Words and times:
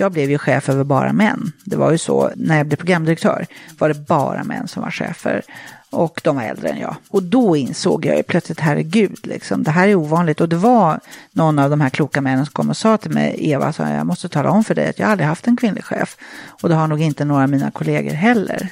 Jag 0.00 0.12
blev 0.12 0.30
ju 0.30 0.38
chef 0.38 0.68
över 0.68 0.84
bara 0.84 1.12
män. 1.12 1.52
Det 1.64 1.76
var 1.76 1.92
ju 1.92 1.98
så, 1.98 2.30
när 2.36 2.56
jag 2.56 2.66
blev 2.66 2.76
programdirektör 2.76 3.46
var 3.78 3.88
det 3.88 3.94
bara 3.94 4.44
män 4.44 4.68
som 4.68 4.82
var 4.82 4.90
chefer. 4.90 5.42
Och 5.90 6.20
de 6.24 6.36
var 6.36 6.42
äldre 6.42 6.68
än 6.68 6.78
jag. 6.78 6.96
Och 7.08 7.22
då 7.22 7.56
insåg 7.56 8.04
jag 8.04 8.16
ju 8.16 8.22
plötsligt, 8.22 8.60
herregud, 8.60 9.18
liksom, 9.22 9.62
det 9.62 9.70
här 9.70 9.88
är 9.88 9.94
ovanligt. 9.94 10.40
Och 10.40 10.48
det 10.48 10.56
var 10.56 11.00
någon 11.32 11.58
av 11.58 11.70
de 11.70 11.80
här 11.80 11.90
kloka 11.90 12.20
männen 12.20 12.46
som 12.46 12.52
kom 12.52 12.70
och 12.70 12.76
sa 12.76 12.96
till 12.96 13.10
mig, 13.10 13.36
Eva, 13.38 13.72
så 13.72 13.82
jag 13.82 14.06
måste 14.06 14.28
tala 14.28 14.50
om 14.50 14.64
för 14.64 14.74
dig 14.74 14.88
att 14.88 14.98
jag 14.98 15.10
aldrig 15.10 15.28
haft 15.28 15.46
en 15.46 15.56
kvinnlig 15.56 15.84
chef. 15.84 16.16
Och 16.62 16.68
det 16.68 16.74
har 16.74 16.86
nog 16.86 17.00
inte 17.00 17.24
några 17.24 17.42
av 17.42 17.50
mina 17.50 17.70
kollegor 17.70 18.12
heller. 18.12 18.68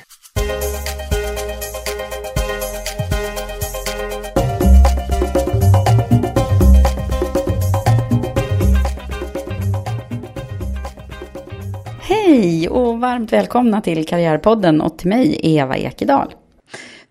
Hej 12.37 12.69
och 12.69 13.01
varmt 13.01 13.33
välkomna 13.33 13.81
till 13.81 14.07
Karriärpodden 14.07 14.81
och 14.81 14.99
till 14.99 15.09
mig, 15.09 15.41
Eva 15.43 15.77
Ekedal. 15.77 16.35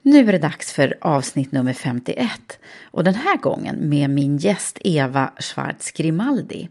Nu 0.02 0.28
är 0.28 0.32
det 0.32 0.38
dags 0.38 0.74
för 0.74 0.98
avsnitt 1.02 1.52
nummer 1.52 1.74
51 1.74 2.30
och 2.92 3.04
den 3.04 3.16
här 3.16 3.38
gången 3.38 3.90
med 3.90 4.10
min 4.10 4.38
gäst 4.38 4.78
Eva 4.82 5.32
Schwartz 5.40 5.92
Grimaldi. 5.92 6.70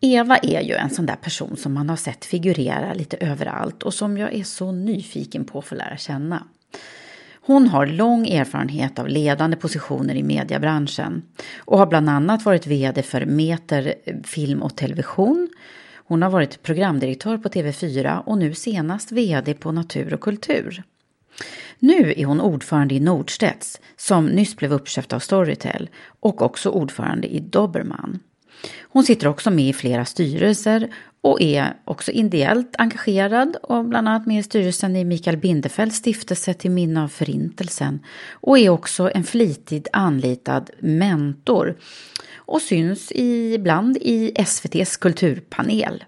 Eva 0.00 0.36
är 0.36 0.60
ju 0.60 0.74
en 0.74 0.90
sån 0.90 1.06
där 1.06 1.16
person 1.16 1.56
som 1.56 1.74
man 1.74 1.88
har 1.88 1.96
sett 1.96 2.24
figurera 2.24 2.94
lite 2.94 3.16
överallt 3.16 3.82
och 3.82 3.94
som 3.94 4.18
jag 4.18 4.34
är 4.34 4.44
så 4.44 4.72
nyfiken 4.72 5.44
på 5.44 5.58
att 5.58 5.64
få 5.64 5.74
lära 5.74 5.96
känna. 5.96 6.42
Hon 7.40 7.68
har 7.68 7.86
lång 7.86 8.28
erfarenhet 8.28 8.98
av 8.98 9.08
ledande 9.08 9.56
positioner 9.56 10.14
i 10.14 10.22
mediebranschen 10.22 11.22
och 11.58 11.78
har 11.78 11.86
bland 11.86 12.08
annat 12.08 12.44
varit 12.44 12.66
VD 12.66 13.02
för 13.02 13.26
Meter 13.26 13.94
Film 14.24 14.62
och 14.62 14.76
Television. 14.76 15.48
Hon 16.08 16.22
har 16.22 16.30
varit 16.30 16.62
programdirektör 16.62 17.38
på 17.38 17.48
TV4 17.48 18.22
och 18.24 18.38
nu 18.38 18.54
senast 18.54 19.12
VD 19.12 19.54
på 19.54 19.72
Natur 19.72 20.14
och 20.14 20.20
Kultur. 20.20 20.82
Nu 21.78 22.14
är 22.16 22.24
hon 22.24 22.40
ordförande 22.40 22.94
i 22.94 23.00
Nordstedts, 23.00 23.80
som 23.96 24.26
nyss 24.26 24.56
blev 24.56 24.72
uppköpt 24.72 25.12
av 25.12 25.18
Storytel, 25.18 25.88
och 26.20 26.42
också 26.42 26.70
ordförande 26.70 27.28
i 27.28 27.40
Dobermann. 27.40 28.18
Hon 28.80 29.04
sitter 29.04 29.26
också 29.26 29.50
med 29.50 29.68
i 29.68 29.72
flera 29.72 30.04
styrelser 30.04 30.88
och 31.20 31.42
är 31.42 31.76
också 31.84 32.12
ideellt 32.12 32.74
engagerad 32.78 33.56
och 33.62 33.84
bland 33.84 34.08
annat 34.08 34.26
med 34.26 34.38
i 34.38 34.42
styrelsen 34.42 34.96
i 34.96 35.04
Mikael 35.04 35.36
Bindefelds 35.36 35.96
stiftelse 35.96 36.54
till 36.54 36.70
minne 36.70 37.02
av 37.02 37.08
Förintelsen 37.08 38.00
och 38.30 38.58
är 38.58 38.68
också 38.68 39.10
en 39.14 39.24
flitigt 39.24 39.88
anlitad 39.92 40.70
mentor 40.78 41.76
och 42.48 42.62
syns 42.62 43.12
ibland 43.14 43.96
i 43.96 44.32
SVTs 44.34 44.96
kulturpanel. 44.96 46.04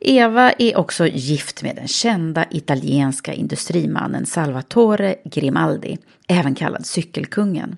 Eva 0.00 0.52
är 0.52 0.76
också 0.76 1.06
gift 1.06 1.62
med 1.62 1.76
den 1.76 1.88
kända 1.88 2.44
italienska 2.50 3.32
industrimannen 3.32 4.26
Salvatore 4.26 5.16
Grimaldi, 5.24 5.98
även 6.28 6.54
kallad 6.54 6.86
Cykelkungen. 6.86 7.76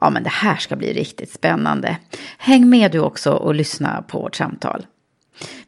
Ja, 0.00 0.10
men 0.10 0.22
det 0.22 0.30
här 0.30 0.56
ska 0.56 0.76
bli 0.76 0.92
riktigt 0.92 1.32
spännande. 1.32 1.96
Häng 2.38 2.68
med 2.70 2.92
du 2.92 2.98
också 2.98 3.32
och 3.32 3.54
lyssna 3.54 4.04
på 4.08 4.18
vårt 4.18 4.36
samtal. 4.36 4.86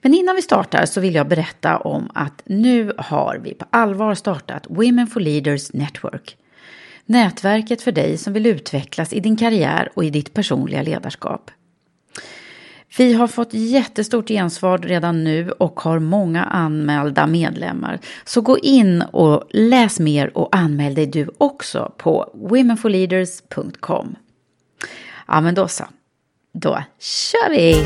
Men 0.03 0.15
innan 0.15 0.37
vi 0.37 0.43
startar 0.43 0.87
så 0.87 1.01
vill 1.01 1.15
jag 1.15 1.29
berätta 1.29 1.79
om 1.79 2.11
att 2.15 2.43
nu 2.45 2.93
har 2.99 3.41
vi 3.45 3.55
på 3.55 3.67
allvar 3.71 4.15
startat 4.15 4.67
Women 4.69 5.07
for 5.07 5.21
Leaders 5.21 5.73
Network. 5.73 6.37
Nätverket 7.07 7.83
för 7.83 7.93
dig 7.93 8.19
som 8.19 8.33
vill 8.33 8.47
utvecklas 8.47 9.13
i 9.13 9.21
din 9.21 9.37
karriär 9.37 9.89
och 9.95 10.05
i 10.05 10.11
ditt 10.11 10.35
personliga 10.35 10.83
ledarskap. 10.83 11.51
Vi 12.97 13.13
har 13.13 13.27
fått 13.27 13.55
jättestort 13.55 14.29
gensvar 14.29 14.79
redan 14.79 15.25
nu 15.25 15.51
och 15.51 15.81
har 15.81 15.99
många 15.99 16.45
anmälda 16.45 17.27
medlemmar. 17.27 18.01
Så 18.25 18.41
gå 18.41 18.59
in 18.59 19.03
och 19.03 19.45
läs 19.51 20.01
mer 20.01 20.39
och 20.39 20.57
anmäl 20.57 20.95
dig 20.95 21.07
du 21.07 21.31
också 21.39 21.93
på 21.97 22.31
womenforleaders.com. 22.35 24.17
Ja, 25.27 25.41
men 25.41 25.55
då 25.55 25.69
så. 25.69 25.85
Då 26.53 26.83
kör 26.99 27.51
vi! 27.51 27.85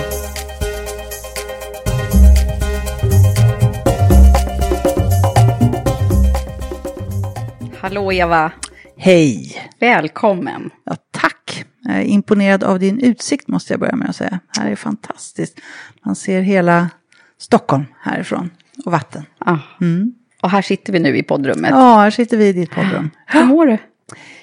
Hallå 7.80 8.12
Eva! 8.12 8.52
Hej! 9.00 9.56
Välkommen! 9.80 10.70
Ja, 10.84 10.96
tack! 11.10 11.64
Jag 11.82 11.96
är 11.96 12.02
imponerad 12.02 12.64
av 12.64 12.78
din 12.78 13.00
utsikt 13.00 13.48
måste 13.48 13.72
jag 13.72 13.80
börja 13.80 13.96
med 13.96 14.08
att 14.08 14.16
säga. 14.16 14.40
Här 14.58 14.70
är 14.70 14.76
fantastiskt. 14.76 15.60
Man 16.04 16.16
ser 16.16 16.40
hela 16.40 16.90
Stockholm 17.38 17.84
härifrån 18.00 18.50
och 18.84 18.92
vatten. 18.92 19.22
Ah. 19.38 19.58
Mm. 19.80 20.12
Och 20.42 20.50
här 20.50 20.62
sitter 20.62 20.92
vi 20.92 20.98
nu 20.98 21.16
i 21.16 21.22
poddrummet. 21.22 21.70
Ja, 21.70 21.98
här 21.98 22.10
sitter 22.10 22.36
vi 22.36 22.48
i 22.48 22.52
ditt 22.52 22.70
poddrum. 22.70 23.10
Hur 23.26 23.44
mår 23.44 23.66
du? 23.66 23.78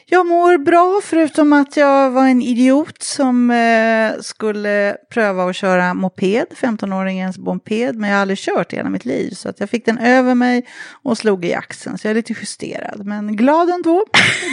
Jag 0.06 0.26
mår 0.26 0.58
bra 0.58 1.00
förutom 1.04 1.54
att 1.54 1.78
jag 1.78 2.10
var 2.12 2.28
en 2.28 2.42
idiot 2.42 3.02
som 3.04 3.52
eh, 3.52 4.22
skulle 4.22 4.98
pröva 5.14 5.50
att 5.50 5.56
köra 5.56 5.94
moped, 5.94 6.46
15-åringens 6.62 7.40
moped, 7.40 7.96
men 7.96 8.10
jag 8.10 8.18
har 8.18 8.22
aldrig 8.22 8.38
kört 8.40 8.74
i 8.74 8.76
hela 8.76 8.90
mitt 8.90 9.06
liv. 9.06 9.32
Så 9.34 9.50
att 9.50 9.60
jag 9.60 9.70
fick 9.70 9.86
den 9.86 9.98
över 9.98 10.36
mig 10.36 10.66
och 11.04 11.18
slog 11.18 11.46
i 11.46 11.54
axeln, 11.54 11.98
så 11.98 12.08
jag 12.08 12.12
är 12.12 12.16
lite 12.16 12.34
justerad. 12.42 13.06
Men 13.06 13.36
glad 13.36 13.70
ändå, 13.70 14.06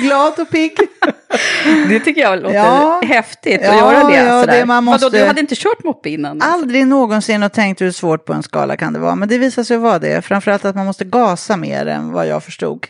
glad 0.03 0.39
och 0.41 0.51
pigg. 0.51 0.77
Det 1.89 2.01
tycker 2.01 2.21
jag 2.21 2.43
låter 2.43 2.57
Ja. 2.57 3.01
häftigt 3.07 3.61
att 3.61 3.67
Ja, 3.67 3.93
göra 3.95 4.09
det. 4.09 4.17
ja, 4.17 4.41
sådär. 4.41 4.59
det 4.59 4.65
man 4.67 4.85
måste- 4.85 5.05
Vadå, 5.07 5.19
du 5.19 5.25
hade 5.25 5.41
inte 5.41 5.55
kört 5.55 5.85
moppe 5.85 6.11
innan? 6.11 6.43
Aldrig 6.43 6.87
någonsin 6.87 7.43
och 7.43 7.53
tänkt 7.53 7.81
hur 7.81 7.91
svårt 7.91 8.25
på 8.25 8.33
en 8.33 8.43
skala 8.43 8.77
kan 8.77 8.93
det 8.93 8.99
vara, 8.99 9.15
men 9.15 9.29
det 9.29 9.39
visar 9.39 9.65
sig 9.65 9.77
vara 9.77 9.99
det. 9.99 10.23
Framförallt 10.25 10.65
att 10.65 10.77
man 10.77 10.87
måste 10.87 11.05
gasa 11.05 11.57
mer 11.57 11.87
än 11.87 12.13
vad 12.13 12.27
jag 12.27 12.45
förstod. 12.45 12.87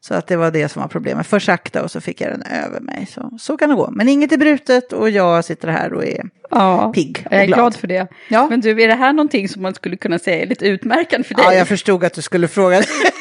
Så 0.00 0.14
att 0.14 0.26
det 0.26 0.36
var 0.36 0.50
det 0.50 0.68
som 0.68 0.82
var 0.82 0.88
problemet. 0.88 1.26
För 1.26 1.38
sakta 1.38 1.82
och 1.82 1.90
så 1.90 2.00
fick 2.00 2.20
jag 2.20 2.30
den 2.30 2.42
över 2.42 2.80
mig. 2.80 3.06
Så, 3.14 3.30
så 3.38 3.56
kan 3.56 3.68
det 3.68 3.74
gå. 3.74 3.90
Men 3.90 4.08
inget 4.08 4.32
är 4.32 4.36
brutet 4.36 4.92
och 4.92 5.10
jag 5.10 5.44
sitter 5.44 5.68
här 5.68 5.92
och 5.92 6.04
är 6.06 6.24
Ja, 6.50 6.92
pigg 6.94 7.22
och 7.26 7.32
jag 7.32 7.42
är 7.42 7.46
glad. 7.46 7.58
glad 7.58 7.76
för 7.76 7.86
det. 7.86 8.06
Ja. 8.28 8.46
Men 8.50 8.60
du, 8.60 8.82
är 8.82 8.88
det 8.88 8.94
här 8.94 9.12
någonting 9.12 9.48
som 9.48 9.62
man 9.62 9.74
skulle 9.74 9.96
kunna 9.96 10.18
säga 10.18 10.42
är 10.42 10.46
lite 10.46 10.66
utmärkande 10.66 11.28
för 11.28 11.34
dig? 11.34 11.44
Ja, 11.44 11.54
jag 11.54 11.68
förstod 11.68 12.04
att 12.04 12.14
du 12.14 12.22
skulle 12.22 12.48
fråga. 12.48 12.76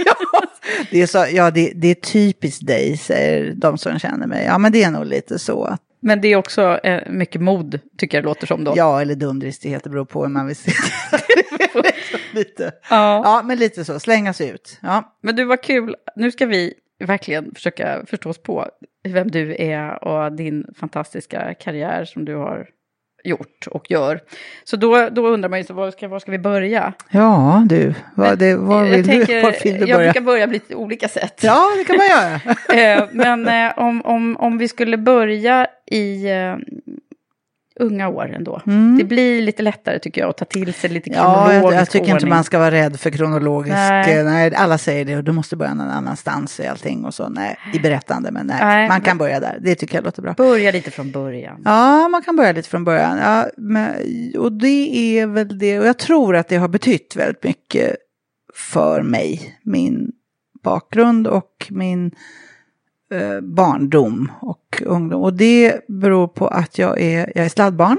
ja, 0.05 0.15
det 0.91 1.01
är, 1.01 1.07
så, 1.07 1.25
ja 1.31 1.51
det, 1.51 1.71
det 1.75 1.87
är 1.87 1.95
typiskt 1.95 2.67
dig, 2.67 2.97
säger 2.97 3.53
de 3.55 3.77
som 3.77 3.99
känner 3.99 4.27
mig. 4.27 4.45
Ja, 4.45 4.57
men 4.57 4.71
det 4.71 4.83
är 4.83 4.91
nog 4.91 5.05
lite 5.05 5.39
så. 5.39 5.63
att 5.63 5.81
Men 6.05 6.21
det 6.21 6.27
är 6.27 6.35
också 6.35 6.79
eh, 6.83 7.11
mycket 7.11 7.41
mod, 7.41 7.79
tycker 7.97 8.17
jag 8.17 8.23
det 8.23 8.27
låter 8.27 8.47
som 8.47 8.63
då. 8.63 8.73
Ja, 8.75 9.01
eller 9.01 9.15
dumdristighet, 9.15 9.83
det 9.83 9.89
beror 9.89 10.05
på 10.05 10.21
hur 10.21 10.29
man 10.29 10.47
vill 10.47 10.55
se 10.55 10.71
lite. 12.33 12.71
Ja. 12.89 13.21
Ja, 13.23 13.41
men 13.45 13.57
lite 13.57 13.85
så, 13.85 13.99
slängas 13.99 14.41
ut. 14.41 14.79
Ja. 14.81 15.15
Men 15.21 15.35
du, 15.35 15.45
vad 15.45 15.61
kul. 15.61 15.95
Nu 16.15 16.31
ska 16.31 16.45
vi 16.45 16.73
verkligen 16.99 17.55
försöka 17.55 18.05
förstå 18.05 18.29
oss 18.29 18.43
på 18.43 18.67
vem 19.07 19.31
du 19.31 19.55
är 19.59 20.03
och 20.03 20.31
din 20.31 20.65
fantastiska 20.79 21.53
karriär 21.53 22.05
som 22.05 22.25
du 22.25 22.35
har 22.35 22.67
gjort 23.25 23.67
och 23.71 23.91
gör. 23.91 24.19
Så 24.63 24.75
då, 24.77 25.09
då 25.09 25.27
undrar 25.27 25.49
man 25.49 25.59
ju, 25.59 25.65
så 25.65 25.73
var, 25.73 25.91
ska, 25.91 26.07
var 26.07 26.19
ska 26.19 26.31
vi 26.31 26.39
börja? 26.39 26.93
Ja, 27.09 27.63
du, 27.69 27.93
vad, 28.15 28.37
det, 28.39 28.55
var 28.55 28.83
jag 28.85 28.91
vill 28.97 29.05
tänker, 29.07 29.35
du, 29.35 29.41
var 29.41 29.55
vill 29.63 29.73
du 29.73 29.79
Jag 29.79 29.97
börja? 29.97 30.11
brukar 30.11 30.21
börja 30.25 30.47
på 30.47 30.53
lite 30.53 30.75
olika 30.75 31.07
sätt. 31.07 31.39
Ja, 31.43 31.61
det 31.77 31.83
kan 31.83 31.97
man 31.97 32.07
göra. 32.07 32.39
Eh, 32.95 33.03
Men 33.11 33.47
eh, 33.47 33.73
om, 33.79 34.01
om, 34.05 34.37
om 34.37 34.57
vi 34.57 34.67
skulle 34.67 34.97
börja 34.97 35.67
i 35.91 36.29
eh, 36.31 36.55
unga 37.79 38.09
år 38.09 38.33
ändå. 38.35 38.61
Mm. 38.67 38.97
Det 38.97 39.03
blir 39.03 39.41
lite 39.41 39.63
lättare 39.63 39.99
tycker 39.99 40.21
jag 40.21 40.29
att 40.29 40.37
ta 40.37 40.45
till 40.45 40.73
sig 40.73 40.89
lite 40.89 41.09
Ja, 41.09 41.15
kronologisk 41.15 41.73
jag, 41.73 41.81
jag 41.81 41.89
tycker 41.89 42.05
inte 42.05 42.13
ordning. 42.15 42.29
man 42.29 42.43
ska 42.43 42.59
vara 42.59 42.71
rädd 42.71 42.99
för 42.99 43.09
kronologisk. 43.09 43.75
Nej. 43.75 44.15
Nej. 44.15 44.23
nej, 44.23 44.55
alla 44.55 44.77
säger 44.77 45.05
det 45.05 45.17
och 45.17 45.23
du 45.23 45.31
måste 45.31 45.55
börja 45.55 45.73
någon 45.73 45.89
annanstans 45.89 46.59
i 46.59 46.67
allting 46.67 47.05
och 47.05 47.13
så. 47.13 47.29
Nej, 47.29 47.57
i 47.73 47.79
berättande, 47.79 48.31
men 48.31 48.47
nej, 48.47 48.57
Nej, 48.61 48.87
man 48.87 49.01
kan 49.01 49.17
börja 49.17 49.39
där. 49.39 49.59
Det 49.61 49.75
tycker 49.75 49.95
jag 49.95 50.03
låter 50.05 50.21
bra. 50.21 50.33
Börja 50.33 50.71
lite 50.71 50.91
från 50.91 51.11
början. 51.11 51.61
Ja, 51.65 52.07
man 52.07 52.21
kan 52.21 52.35
börja 52.35 52.51
lite 52.51 52.69
från 52.69 52.83
början. 52.83 53.17
Ja, 53.17 53.45
men, 53.57 53.93
och 54.37 54.51
det 54.51 55.19
är 55.19 55.27
väl 55.27 55.59
det, 55.59 55.79
och 55.79 55.87
jag 55.87 55.97
tror 55.97 56.35
att 56.35 56.47
det 56.47 56.55
har 56.55 56.67
betytt 56.67 57.15
väldigt 57.15 57.43
mycket 57.43 57.95
för 58.53 59.01
mig. 59.01 59.57
Min 59.63 60.11
bakgrund 60.63 61.27
och 61.27 61.67
min 61.69 62.11
eh, 63.11 63.41
barndom 63.41 64.31
och 64.39 64.83
ungdom. 64.85 65.21
Och 65.21 65.33
det 65.33 65.87
beror 65.87 66.27
på 66.27 66.47
att 66.47 66.77
jag 66.77 67.01
är, 67.01 67.31
jag 67.35 67.45
är 67.45 67.49
sladdbarn. 67.49 67.97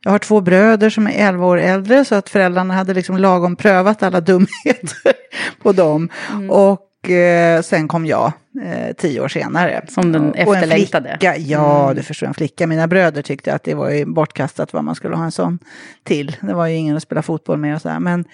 Jag 0.00 0.10
har 0.10 0.18
två 0.18 0.40
bröder 0.40 0.90
som 0.90 1.06
är 1.06 1.28
11 1.28 1.46
år 1.46 1.58
äldre 1.58 2.04
så 2.04 2.14
att 2.14 2.28
föräldrarna 2.28 2.74
hade 2.74 2.94
liksom 2.94 3.16
lagom 3.16 3.56
prövat 3.56 4.02
alla 4.02 4.20
dumheter 4.20 5.12
på 5.62 5.72
dem. 5.72 6.08
Och 6.50 6.80
eh, 7.10 7.60
sen 7.62 7.88
kom 7.88 8.06
jag 8.06 8.32
eh, 8.64 8.92
tio 8.96 9.20
år 9.20 9.28
senare. 9.28 9.84
Som 9.88 10.12
den 10.12 10.22
Och- 10.22 10.28
och 10.28 10.56
en 10.56 10.62
efterlängtade. 10.62 11.08
Flicka, 11.10 11.36
ja, 11.36 11.92
du 11.96 12.02
förstår, 12.02 12.26
en 12.26 12.34
flicka. 12.34 12.66
Mina 12.66 12.86
bröder 12.88 13.22
tyckte 13.22 13.54
att 13.54 13.62
det 13.64 13.74
var 13.74 13.90
ju 13.90 14.04
bortkastat 14.04 14.72
vad 14.72 14.84
man 14.84 14.94
skulle 14.94 15.16
ha 15.16 15.24
en 15.24 15.32
sån 15.32 15.58
till. 16.04 16.36
Det 16.40 16.54
var 16.54 16.66
ju 16.66 16.74
ingen 16.76 16.96
att 16.96 17.02
spela 17.02 17.22
fotboll 17.22 17.58
med 17.58 17.74
och 17.74 17.82
så 17.82 17.88
här. 17.88 18.00
Men 18.00 18.24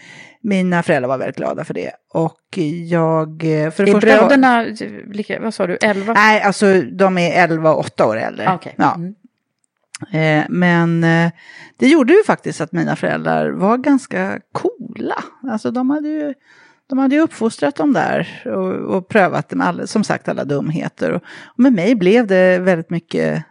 mina 0.40 0.82
föräldrar 0.82 1.08
var 1.08 1.19
väldigt 1.19 1.36
glada 1.36 1.64
för 1.64 1.74
det. 1.74 1.90
Och 2.14 2.58
jag, 2.88 3.28
eh, 3.44 3.70
för 3.70 3.84
det 3.84 3.90
Är 3.90 3.92
var- 3.94 4.00
bröderna, 4.00 4.66
lika, 5.12 5.40
vad 5.40 5.54
sa 5.54 5.66
du, 5.66 5.76
11? 5.82 6.12
Nej, 6.12 6.42
alltså 6.42 6.80
de 6.82 7.19
är 7.19 7.42
11 7.44 7.72
och 7.72 7.78
8 7.80 8.06
år 8.06 8.16
äldre. 8.16 8.48
Ah, 8.50 8.54
okej. 8.54 8.74
Ja. 8.78 8.94
Mm. 8.94 9.14
Eh, 10.12 10.44
men 10.48 11.04
eh, 11.04 11.30
det 11.76 11.88
gjorde 11.88 12.12
ju 12.12 12.24
faktiskt 12.26 12.60
att 12.60 12.72
mina 12.72 12.96
föräldrar 12.96 13.50
var 13.50 13.76
ganska 13.78 14.40
coola. 14.52 15.24
Alltså 15.50 15.70
de 15.70 15.90
hade 15.90 16.08
ju, 16.08 16.34
de 16.93 16.99
hade 16.99 17.15
ju 17.15 17.21
uppfostrat 17.21 17.77
dem 17.77 17.93
där 17.93 18.43
och, 18.44 18.97
och 18.97 19.09
prövat 19.09 19.49
dem 19.49 19.61
alla, 19.61 19.87
som 19.87 20.05
sagt 20.05 20.29
alla 20.29 20.44
dumheter. 20.44 21.11
Och, 21.12 21.23
och 21.44 21.61
med 21.61 21.73
mig 21.73 21.94
blev 21.94 22.27
det 22.27 22.59
väldigt 22.59 22.91
mycket 22.91 23.44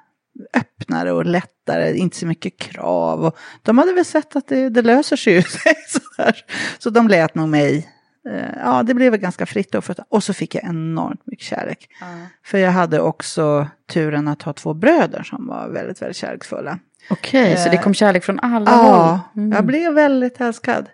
öppnare 0.53 1.11
och 1.11 1.25
lättare, 1.25 1.97
inte 1.97 2.17
så 2.17 2.25
mycket 2.25 2.57
krav. 2.57 3.25
Och 3.25 3.37
de 3.61 3.77
hade 3.77 3.93
väl 3.93 4.05
sett 4.05 4.35
att 4.35 4.47
det, 4.47 4.69
det 4.69 4.81
löser 4.81 5.15
sig 5.15 5.33
ju. 5.33 5.41
sådär. 5.87 6.35
Så 6.79 6.89
de 6.89 7.07
lät 7.07 7.35
nog 7.35 7.49
mig, 7.49 7.87
eh, 8.29 8.59
ja 8.63 8.83
det 8.83 8.93
blev 8.93 9.17
ganska 9.17 9.45
fritt. 9.45 9.75
Och, 9.75 9.83
och 10.09 10.23
så 10.23 10.33
fick 10.33 10.55
jag 10.55 10.63
enormt 10.63 11.21
mycket 11.25 11.45
kärlek. 11.45 11.89
För 12.45 12.57
jag 12.57 12.71
hade 12.71 12.99
också 12.99 13.67
turen 13.93 14.27
att 14.27 14.41
ha 14.41 14.53
två 14.53 14.73
bröder 14.73 15.23
som 15.23 15.47
var 15.47 15.69
väldigt, 15.69 16.01
väldigt 16.01 16.17
kärleksfulla. 16.17 16.79
Okej, 17.09 17.57
så 17.57 17.69
det 17.69 17.77
kom 17.77 17.93
kärlek 17.93 18.23
från 18.23 18.39
alla 18.39 18.71
Ja, 18.71 18.77
håll? 18.77 19.43
Mm. 19.43 19.51
jag 19.51 19.65
blev 19.65 19.93
väldigt 19.93 20.41
älskad. 20.41 20.89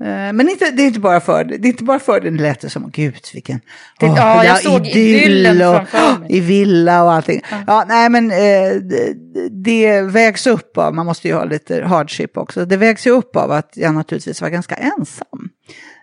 Eh, 0.00 0.32
Men 0.32 0.48
inte, 0.48 0.70
det 0.70 0.82
är 0.82 0.86
inte 0.86 1.00
bara 1.00 1.20
för 1.20 1.44
det. 1.44 1.54
Är 1.54 1.66
inte 1.66 1.84
bara 1.84 1.98
för 1.98 2.20
det. 2.20 2.30
Det 2.30 2.42
lät 2.42 2.72
som, 2.72 2.90
gud 2.90 3.14
vilken 3.34 3.60
Det- 4.00 4.06
åh, 4.06 4.14
ja, 4.16 4.44
jag 4.44 4.56
ja, 4.56 4.56
såg 4.56 4.86
idyll 4.86 4.96
idyllen 5.22 5.68
och, 5.68 5.88
framför 5.88 6.20
mig. 6.20 6.28
i 6.36 6.40
villa 6.40 7.02
och 7.04 7.12
allting. 7.12 7.40
Ja, 7.66 7.84
nej 7.88 8.08
men 8.10 8.30
eh, 8.30 8.36
det, 8.82 9.14
det 9.50 10.00
vägs 10.00 10.46
upp 10.46 10.78
av, 10.78 10.94
man 10.94 11.06
måste 11.06 11.28
ju 11.28 11.34
ha 11.34 11.44
lite 11.44 11.84
hardship 11.84 12.36
också. 12.36 12.64
Det 12.64 12.76
vägs 12.76 13.06
ju 13.06 13.10
upp 13.10 13.36
av 13.36 13.52
att 13.52 13.72
jag 13.74 13.94
naturligtvis 13.94 14.42
var 14.42 14.48
ganska 14.48 14.74
ensam. 14.74 15.48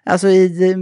Alltså 0.05 0.27
i, 0.27 0.75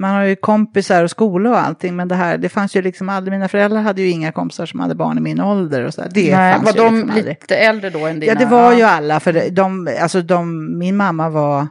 man 0.00 0.10
har 0.14 0.22
ju 0.24 0.36
kompisar 0.36 1.04
och 1.04 1.10
skola 1.10 1.50
och 1.50 1.58
allting, 1.66 1.96
men 1.96 2.08
det 2.08 2.14
här, 2.14 2.38
det 2.38 2.48
fanns 2.48 2.76
ju 2.76 2.82
liksom 2.82 3.08
aldrig, 3.08 3.32
mina 3.32 3.48
föräldrar 3.48 3.80
hade 3.82 4.02
ju 4.02 4.08
inga 4.10 4.32
kompisar 4.32 4.66
som 4.66 4.80
hade 4.80 4.94
barn 4.94 5.18
i 5.18 5.20
min 5.20 5.40
ålder 5.40 5.84
och 5.84 5.94
så. 5.94 6.02
här. 6.02 6.10
Det 6.14 6.36
Nej, 6.36 6.52
fanns 6.54 6.64
var 6.64 6.72
ju 6.72 6.90
de 6.90 6.96
liksom 7.06 7.24
lite 7.24 7.56
äldre 7.56 7.90
då 7.90 8.06
än 8.06 8.20
dina? 8.20 8.32
Ja, 8.32 8.38
det 8.38 8.46
var 8.46 8.72
ju 8.74 8.82
alla, 8.82 9.20
för 9.20 9.50
de, 9.50 9.88
alltså 10.00 10.22
de, 10.22 10.78
min 10.78 10.96
mamma 10.96 11.28
var, 11.30 11.66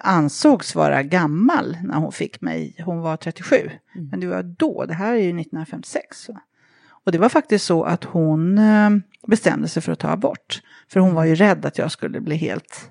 ansågs 0.00 0.74
vara 0.74 1.02
gammal 1.02 1.76
när 1.84 1.94
hon 1.96 2.12
fick 2.12 2.40
mig. 2.40 2.82
Hon 2.84 3.00
var 3.00 3.16
37. 3.16 3.56
Mm. 3.56 4.08
Men 4.10 4.20
det 4.20 4.26
var 4.26 4.42
då, 4.42 4.84
det 4.84 4.94
här 4.94 5.12
är 5.12 5.16
ju 5.16 5.40
1956. 5.40 6.28
va? 6.28 6.40
Och 7.04 7.12
det 7.12 7.18
var 7.18 7.28
faktiskt 7.28 7.64
så 7.64 7.84
att 7.84 8.04
hon 8.04 8.58
eh, 8.58 8.90
bestämde 9.26 9.68
sig 9.68 9.82
för 9.82 9.92
att 9.92 9.98
ta 9.98 10.08
abort. 10.08 10.60
För 10.88 11.00
hon 11.00 11.14
var 11.14 11.24
ju 11.24 11.34
rädd 11.34 11.66
att 11.66 11.78
jag 11.78 11.90
skulle 11.92 12.20
bli 12.20 12.36
helt... 12.36 12.90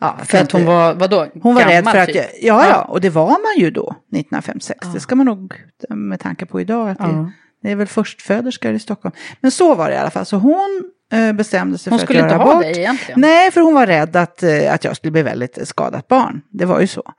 Ja, 0.00 0.16
För 0.24 0.38
att 0.38 0.52
hon 0.52 0.64
var, 0.64 0.94
vadå? 0.94 1.26
hon 1.42 1.54
var 1.54 1.62
rädd 1.64 1.84
för 1.84 1.98
att 1.98 2.06
typ? 2.06 2.16
jag, 2.16 2.26
ja, 2.42 2.68
ja, 2.68 2.82
och 2.84 3.00
det 3.00 3.10
var 3.10 3.28
man 3.30 3.64
ju 3.64 3.70
då, 3.70 3.90
1956. 3.90 4.88
Det 4.94 5.00
ska 5.00 5.14
man 5.16 5.26
nog, 5.26 5.54
med 5.88 6.20
tanke 6.20 6.46
på 6.46 6.60
idag, 6.60 6.90
att 6.90 6.98
det, 6.98 7.04
Ja. 7.04 7.30
det 7.62 7.70
är 7.70 7.76
väl 7.76 7.86
förstföderskor 7.86 8.72
i 8.72 8.78
Stockholm. 8.78 9.14
Men 9.40 9.50
så 9.50 9.74
var 9.74 9.88
det 9.88 9.94
i 9.94 9.98
alla 9.98 10.10
fall, 10.10 10.26
så 10.26 10.36
hon 10.36 10.84
eh, 10.84 11.01
bestämde 11.34 11.78
sig 11.78 11.90
Hon 11.90 11.98
för 11.98 12.06
skulle 12.06 12.24
att 12.24 12.30
göra 12.30 12.34
inte 12.34 12.44
ha 12.44 12.52
abort. 12.52 12.62
dig 12.62 12.78
egentligen? 12.78 13.20
Nej, 13.20 13.50
för 13.50 13.60
hon 13.60 13.74
var 13.74 13.86
rädd 13.86 14.16
att, 14.16 14.42
eh, 14.42 14.74
att 14.74 14.84
jag 14.84 14.96
skulle 14.96 15.10
bli 15.12 15.22
väldigt 15.22 15.68
skadat 15.68 16.08
barn. 16.08 16.42
Det 16.50 16.64
var 16.64 16.80
ju 16.80 16.86
så. 16.86 17.12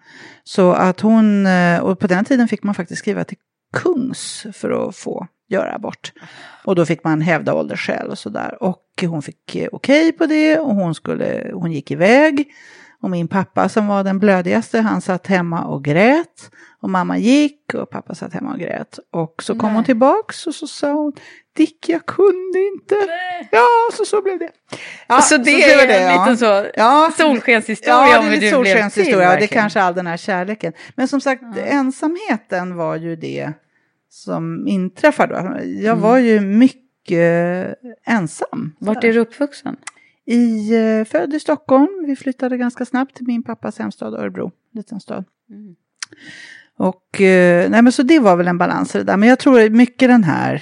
Så 0.43 0.71
att 0.71 0.99
hon, 0.99 1.45
eh, 1.45 1.79
och 1.79 1.99
på 1.99 2.07
den 2.07 2.25
tiden 2.25 2.47
fick 2.47 2.63
man 2.63 2.75
faktiskt 2.75 2.99
skriva 2.99 3.23
till 3.23 3.37
kungs 3.73 4.45
för 4.53 4.87
att 4.87 4.95
få 4.95 5.27
göra 5.49 5.75
abort. 5.75 6.11
Och 6.63 6.75
då 6.75 6.85
fick 6.85 7.03
man 7.03 7.21
hävda 7.21 7.53
åldersskäl 7.53 8.07
och 8.09 8.17
sådär. 8.17 8.63
Och 8.63 8.83
hon 9.01 9.21
fick 9.21 9.55
eh, 9.55 9.67
okej 9.71 10.11
på 10.11 10.25
det 10.25 10.59
och 10.59 10.75
hon, 10.75 10.95
skulle, 10.95 11.51
hon 11.53 11.71
gick 11.71 11.91
iväg. 11.91 12.47
Och 13.03 13.09
min 13.09 13.27
pappa 13.27 13.69
som 13.69 13.87
var 13.87 14.03
den 14.03 14.19
blödigaste, 14.19 14.79
han 14.79 15.01
satt 15.01 15.27
hemma 15.27 15.63
och 15.63 15.83
grät. 15.83 16.51
Och 16.81 16.89
mamma 16.89 17.17
gick 17.17 17.73
och 17.73 17.89
pappa 17.89 18.15
satt 18.15 18.33
hemma 18.33 18.51
och 18.53 18.59
grät. 18.59 18.99
Och 19.11 19.43
så 19.43 19.55
kom 19.55 19.69
Nej. 19.69 19.75
hon 19.75 19.83
tillbaks 19.83 20.47
och 20.47 20.55
så 20.55 20.67
sa 20.67 20.93
hon, 20.93 21.13
Dick 21.55 21.89
jag 21.89 22.05
kunde 22.05 22.59
inte. 22.73 22.95
Ja, 23.51 23.67
så 23.93 24.05
så 24.05 24.21
blev 24.21 24.39
det. 24.39 24.49
Ja, 25.07 25.21
så 25.21 25.37
det 25.37 25.43
så 25.43 25.79
är 25.81 25.87
det, 25.87 25.93
en 25.93 26.11
ja. 26.11 26.19
liten 26.21 26.37
så 26.37 26.65
Ja, 26.75 27.11
solskenshistoria 27.17 28.07
Ja, 28.09 28.19
om 28.19 28.25
hur 28.25 28.31
du 28.31 28.59
blev 28.59 28.89
till. 28.89 29.17
Det 29.17 29.23
är 29.23 29.47
kanske 29.47 29.81
all 29.81 29.93
den 29.93 30.07
här 30.07 30.17
kärleken. 30.17 30.73
Men 30.95 31.07
som 31.07 31.21
sagt, 31.21 31.43
ensamheten 31.57 32.75
var 32.75 32.95
ju 32.95 33.15
det 33.15 33.53
som 34.09 34.67
inträffade. 34.67 35.33
då. 35.33 35.65
Jag 35.65 35.95
var 35.95 36.17
ju 36.17 36.39
mycket 36.39 37.75
ensam. 38.05 38.75
Vart 38.79 39.03
är 39.03 39.13
du 39.13 39.19
uppvuxen? 39.19 39.75
I, 40.25 40.75
eh, 40.75 41.05
född 41.05 41.33
i 41.33 41.39
Stockholm. 41.39 42.03
Vi 42.07 42.15
flyttade 42.15 42.57
ganska 42.57 42.85
snabbt 42.85 43.15
till 43.15 43.27
min 43.27 43.43
pappas 43.43 43.79
hemstad 43.79 44.13
Örebro. 44.13 44.51
Liten 44.73 44.99
stad. 44.99 45.25
Och 46.77 47.21
eh, 47.21 47.69
nej 47.69 47.81
men 47.81 47.91
så 47.91 48.03
det 48.03 48.19
var 48.19 48.35
väl 48.35 48.47
en 48.47 48.57
balans 48.57 48.95
i 48.95 48.97
det 48.97 49.03
där. 49.03 49.17
Men 49.17 49.29
jag 49.29 49.39
tror 49.39 49.69
mycket 49.69 50.09
den 50.09 50.23
här. 50.23 50.61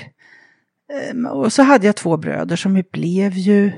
eh, 1.13 1.25
Och 1.31 1.53
så 1.53 1.63
hade 1.63 1.85
jag 1.85 1.95
två 1.95 2.17
bröder 2.17 2.55
som 2.55 2.77
ju 2.77 2.83
blev 2.91 3.33
ju. 3.33 3.71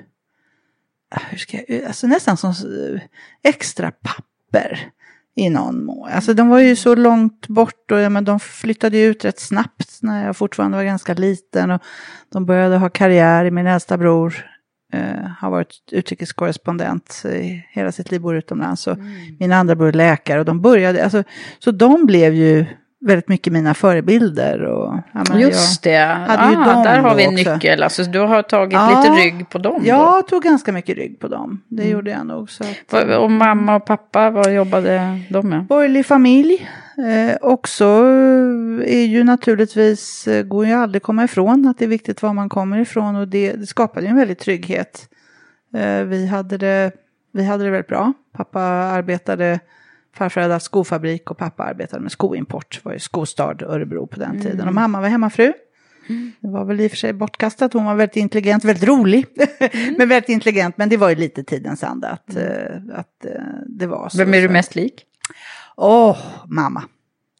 ah, 1.11 1.19
Hur 1.29 1.37
ska 1.37 1.57
jag, 1.67 1.83
alltså 1.83 2.07
nästan 2.07 2.37
som 2.37 2.49
eh, 2.49 3.01
extra 3.43 3.91
papper. 3.91 4.89
I 5.35 5.49
någon 5.49 5.85
mån. 5.85 6.09
Alltså 6.09 6.33
de 6.33 6.49
var 6.49 6.59
ju 6.59 6.75
så 6.75 6.95
långt 6.95 7.47
bort 7.47 7.91
och 7.91 7.99
ja, 7.99 8.09
men 8.09 8.25
de 8.25 8.39
flyttade 8.39 9.01
ut 9.01 9.25
rätt 9.25 9.39
snabbt 9.39 9.99
när 10.01 10.25
jag 10.25 10.37
fortfarande 10.37 10.77
var 10.77 10.83
ganska 10.83 11.13
liten. 11.13 11.71
Och 11.71 11.81
de 12.29 12.45
började 12.45 12.77
ha 12.77 12.89
karriär. 12.89 13.51
Min 13.51 13.67
äldsta 13.67 13.97
bror 13.97 14.45
eh, 14.93 15.29
har 15.39 15.49
varit 15.49 15.69
utrikeskorrespondent 15.91 17.23
i 17.25 17.65
hela 17.69 17.91
sitt 17.91 18.11
liv, 18.11 18.21
bor 18.21 18.35
utomlands. 18.35 18.87
Och 18.87 18.97
Min 19.39 19.51
andra 19.51 19.75
bror 19.75 19.87
är 19.87 19.93
läkare 19.93 20.39
och 20.39 20.45
de 20.45 20.61
började, 20.61 21.03
alltså, 21.03 21.23
så 21.59 21.71
de 21.71 22.05
blev 22.05 22.33
ju 22.33 22.65
väldigt 23.05 23.27
mycket 23.27 23.53
mina 23.53 23.73
förebilder. 23.73 24.61
Och, 24.63 24.93
ja, 25.13 25.23
men 25.29 25.39
Just 25.39 25.83
det, 25.83 26.25
ah, 26.29 26.83
där 26.83 26.99
har 26.99 27.15
vi 27.15 27.23
en 27.23 27.35
nyckel. 27.35 27.83
Alltså, 27.83 28.03
du 28.03 28.19
har 28.19 28.41
tagit 28.41 28.73
Ja. 28.73 29.01
lite 29.03 29.21
rygg 29.23 29.49
på 29.49 29.57
dem 29.57 29.81
Jag, 29.85 30.23
då. 30.23 30.27
tog 30.27 30.43
ganska 30.43 30.71
mycket 30.71 30.97
rygg 30.97 31.19
på 31.19 31.27
dem, 31.27 31.61
det 31.67 31.81
Mm. 31.81 31.93
gjorde 31.93 32.11
jag 32.11 32.27
nog. 32.27 32.49
Så 32.49 32.63
att, 32.63 33.17
Och 33.19 33.31
mamma 33.31 33.75
och 33.75 33.85
pappa, 33.85 34.29
vad 34.29 34.53
jobbade 34.53 35.19
de 35.29 35.49
med? 35.49 35.65
Borgerlig 35.65 36.05
familj. 36.05 36.67
Eh, 36.97 37.37
också 37.41 37.85
eh, 37.85 38.93
är 38.93 39.05
ju 39.05 39.23
naturligtvis, 39.23 40.27
eh, 40.27 40.43
går 40.43 40.65
ju 40.65 40.73
aldrig 40.73 41.03
komma 41.03 41.23
ifrån 41.23 41.67
att 41.67 41.77
det 41.77 41.85
är 41.85 41.89
viktigt 41.89 42.21
var 42.21 42.33
man 42.33 42.49
kommer 42.49 42.77
ifrån 42.77 43.15
och 43.15 43.27
det, 43.27 43.53
det 43.53 43.67
skapade 43.67 44.05
ju 44.05 44.09
en 44.09 44.15
väldigt 44.15 44.39
trygghet. 44.39 45.09
Eh, 45.75 46.03
vi, 46.03 46.27
hade 46.27 46.57
det, 46.57 46.91
vi 47.33 47.43
hade 47.43 47.63
det 47.63 47.69
väldigt 47.69 47.87
bra. 47.87 48.13
Pappa 48.33 48.61
arbetade, 48.61 49.59
farfar 50.15 50.41
hade 50.41 50.53
haft 50.53 50.65
skofabrik 50.65 51.31
och 51.31 51.37
pappa 51.37 51.63
arbetade 51.63 52.01
med 52.01 52.11
skoimport. 52.11 52.81
var 52.83 52.93
ju 52.93 52.99
skostad 52.99 53.61
Örebro 53.61 54.07
på 54.07 54.19
den 54.19 54.41
tiden. 54.41 54.67
Och 54.67 54.73
mamma 54.73 55.01
var 55.01 55.07
hemmafru. 55.07 55.53
Det 56.39 56.47
var 56.47 56.65
väl 56.65 56.81
i 56.81 56.87
och 56.87 56.91
för 56.91 56.97
sig 56.97 57.13
bortkastat, 57.13 57.73
hon 57.73 57.85
var 57.85 57.95
väldigt 57.95 58.15
intelligent, 58.15 58.65
väldigt 58.65 58.87
rolig. 58.87 59.25
men 59.97 60.09
väldigt 60.09 60.29
intelligent, 60.29 60.77
men 60.77 60.89
det 60.89 60.97
var 60.97 61.09
ju 61.09 61.15
lite 61.15 61.43
tidens 61.43 61.83
anda 61.83 62.07
att, 62.07 62.35
eh, 62.35 62.75
att 62.93 63.25
eh, 63.25 63.31
det 63.67 63.87
var 63.87 64.09
så. 64.09 64.17
Vem 64.17 64.33
är 64.33 64.41
du 64.41 64.49
mest 64.49 64.75
lik? 64.75 65.05
Åh, 65.77 66.17
mamma. 66.47 66.83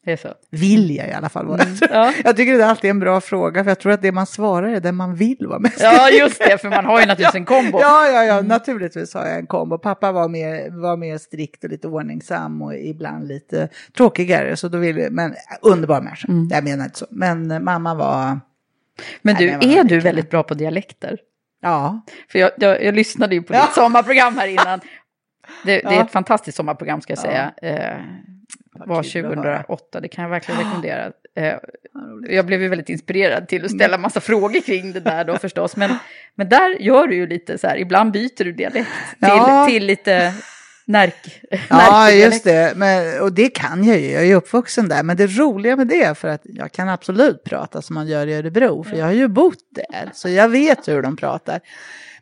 Det 0.04 0.12
är 0.12 0.16
så. 0.16 0.28
Vill 0.50 0.96
jag 0.96 1.08
i 1.08 1.12
alla 1.12 1.28
fall 1.28 1.46
vara. 1.46 1.60
Ja. 1.90 2.12
Jag 2.24 2.36
tycker 2.36 2.52
det 2.58 2.64
är 2.64 2.68
alltid 2.68 2.90
en 2.90 3.00
bra 3.00 3.20
fråga, 3.20 3.64
för 3.64 3.70
jag 3.70 3.80
tror 3.80 3.92
att 3.92 4.02
det 4.02 4.12
man 4.12 4.26
svarar 4.26 4.68
är 4.68 4.80
det 4.80 4.92
man 4.92 5.14
vill 5.14 5.46
vara 5.46 5.58
mest. 5.58 5.80
ja, 5.80 6.10
just 6.10 6.38
det, 6.38 6.58
för 6.58 6.68
man 6.68 6.84
har 6.84 7.00
ju 7.00 7.06
naturligtvis 7.06 7.34
en 7.40 7.44
kombo. 7.44 7.78
Ja, 7.80 8.06
ja, 8.08 8.24
ja, 8.24 8.40
naturligtvis 8.42 9.14
har 9.14 9.26
jag 9.26 9.38
en 9.38 9.46
kombo. 9.46 9.78
Pappa 9.78 10.12
var 10.12 10.28
mer, 10.28 10.80
var 10.82 10.96
mer 10.96 11.18
strikt 11.18 11.64
och 11.64 11.70
lite 11.70 11.88
ordningsam 11.88 12.62
och 12.62 12.74
ibland 12.76 13.28
lite 13.28 13.68
tråkigare. 13.96 14.56
Så 14.56 14.68
då 14.68 14.78
ville, 14.78 15.10
men 15.10 15.34
underbar 15.62 16.00
människa, 16.00 16.28
jag 16.50 16.64
menar 16.64 16.84
inte 16.84 16.98
så. 16.98 17.06
Men 17.10 17.64
mamma 17.64 17.94
var, 17.94 18.40
Men 19.22 19.34
du, 19.36 19.46
Nej, 19.46 19.56
var 19.56 19.78
är 19.78 19.84
du 19.84 20.00
väldigt 20.00 20.30
bra 20.30 20.42
på 20.42 20.54
dialekter? 20.54 21.18
ja, 21.62 22.04
För 22.28 22.38
jag, 22.38 22.50
jag, 22.56 22.84
jag 22.84 22.94
lyssnade 22.94 23.34
ju 23.34 23.42
på 23.42 23.52
ditt 23.52 23.72
sommarprogram 23.74 24.36
här 24.38 24.46
innan. 24.48 24.80
Det, 25.64 25.72
det 25.80 25.84
är 25.86 25.92
Ja. 25.92 26.04
ett 26.04 26.10
fantastiskt 26.12 26.56
sommarprogram 26.56 27.00
ska 27.00 27.10
jag 27.12 27.18
säga. 27.18 27.52
Eh, 27.62 27.98
var 28.86 29.02
kul 29.02 29.26
att 29.26 29.36
höra. 29.36 29.56
2008, 29.62 30.00
det 30.00 30.08
kan 30.08 30.22
jag 30.24 30.30
verkligen 30.30 30.60
rekommendera. 30.60 31.12
Eh, 31.36 31.54
jag 32.28 32.46
blev 32.46 32.62
ju 32.62 32.68
väldigt 32.68 32.88
inspirerad 32.88 33.48
till 33.48 33.64
att 33.64 33.70
ställa 33.70 33.98
massa 33.98 34.20
frågor 34.20 34.60
kring 34.60 34.92
det 34.92 35.00
där 35.00 35.24
då 35.24 35.36
förstås. 35.38 35.76
Men, 35.76 35.96
men 36.34 36.48
där 36.48 36.76
gör 36.82 37.06
du 37.06 37.14
ju 37.14 37.26
lite 37.26 37.58
så 37.58 37.66
här, 37.66 37.76
ibland 37.76 38.12
byter 38.12 38.44
du 38.44 38.52
dialekt 38.52 38.88
till, 39.18 39.28
Ja. 39.28 39.66
till 39.68 39.86
lite 39.86 40.34
närk. 40.86 41.40
Ja, 41.70 42.10
just 42.10 42.44
det. 42.44 42.72
Men, 42.76 43.20
och 43.22 43.32
det 43.32 43.48
kan 43.48 43.84
jag 43.84 43.98
ju. 44.00 44.10
Jag 44.10 44.26
är 44.26 44.34
uppvuxen 44.36 44.88
där. 44.88 45.02
Men 45.02 45.16
det 45.16 45.26
roliga 45.26 45.76
med 45.76 45.86
det 45.86 46.18
för 46.18 46.28
att 46.28 46.40
jag 46.44 46.72
kan 46.72 46.88
absolut 46.88 47.44
prata 47.44 47.82
som 47.82 47.94
man 47.94 48.06
gör 48.06 48.26
i 48.26 48.34
Örebro. 48.34 48.84
För 48.84 48.96
jag 48.96 49.04
har 49.04 49.12
ju 49.12 49.28
bott 49.28 49.58
där. 49.70 50.10
Så 50.14 50.28
jag 50.28 50.48
vet 50.48 50.88
hur 50.88 51.02
de 51.02 51.16
pratar. 51.16 51.60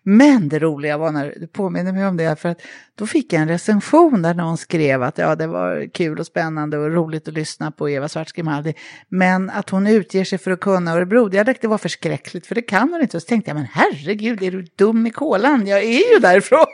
Men 0.02 0.48
det 0.48 0.58
roliga 0.58 0.98
var 0.98 1.12
när 1.12 1.34
du 1.40 1.46
påminner 1.46 1.92
mig 1.92 2.06
om 2.06 2.16
det. 2.16 2.40
För 2.40 2.48
att 2.48 2.62
då 2.94 3.06
fick 3.06 3.32
jag 3.32 3.42
en 3.42 3.48
recension 3.48 4.22
där 4.22 4.34
någon 4.34 4.56
skrev 4.56 5.02
att 5.02 5.18
ja, 5.18 5.36
det 5.36 5.46
var 5.46 5.88
kul 5.94 6.18
och 6.18 6.26
spännande 6.26 6.78
och 6.78 6.90
roligt 6.92 7.28
att 7.28 7.34
lyssna 7.34 7.70
på 7.70 7.90
Eva 7.90 8.06
Svartz-Grimaldi. 8.06 8.74
Men 9.08 9.50
att 9.50 9.70
hon 9.70 9.86
utger 9.86 10.24
sig 10.24 10.38
för 10.38 10.50
att 10.50 10.60
kunna 10.60 10.92
Örebro-dialekt, 10.92 11.62
det 11.62 11.68
var 11.68 11.78
förskräckligt. 11.78 12.46
För 12.46 12.54
det 12.54 12.62
kan 12.62 12.92
hon 12.92 13.02
inte. 13.02 13.16
Och 13.16 13.22
Så 13.22 13.28
tänkte 13.28 13.50
jag, 13.50 13.56
men 13.56 13.68
herregud, 13.72 14.42
är 14.42 14.50
du 14.50 14.66
dum 14.76 15.06
i 15.06 15.10
kolan? 15.10 15.66
Jag 15.66 15.82
är 15.82 16.12
ju 16.14 16.18
därifrån. 16.18 16.66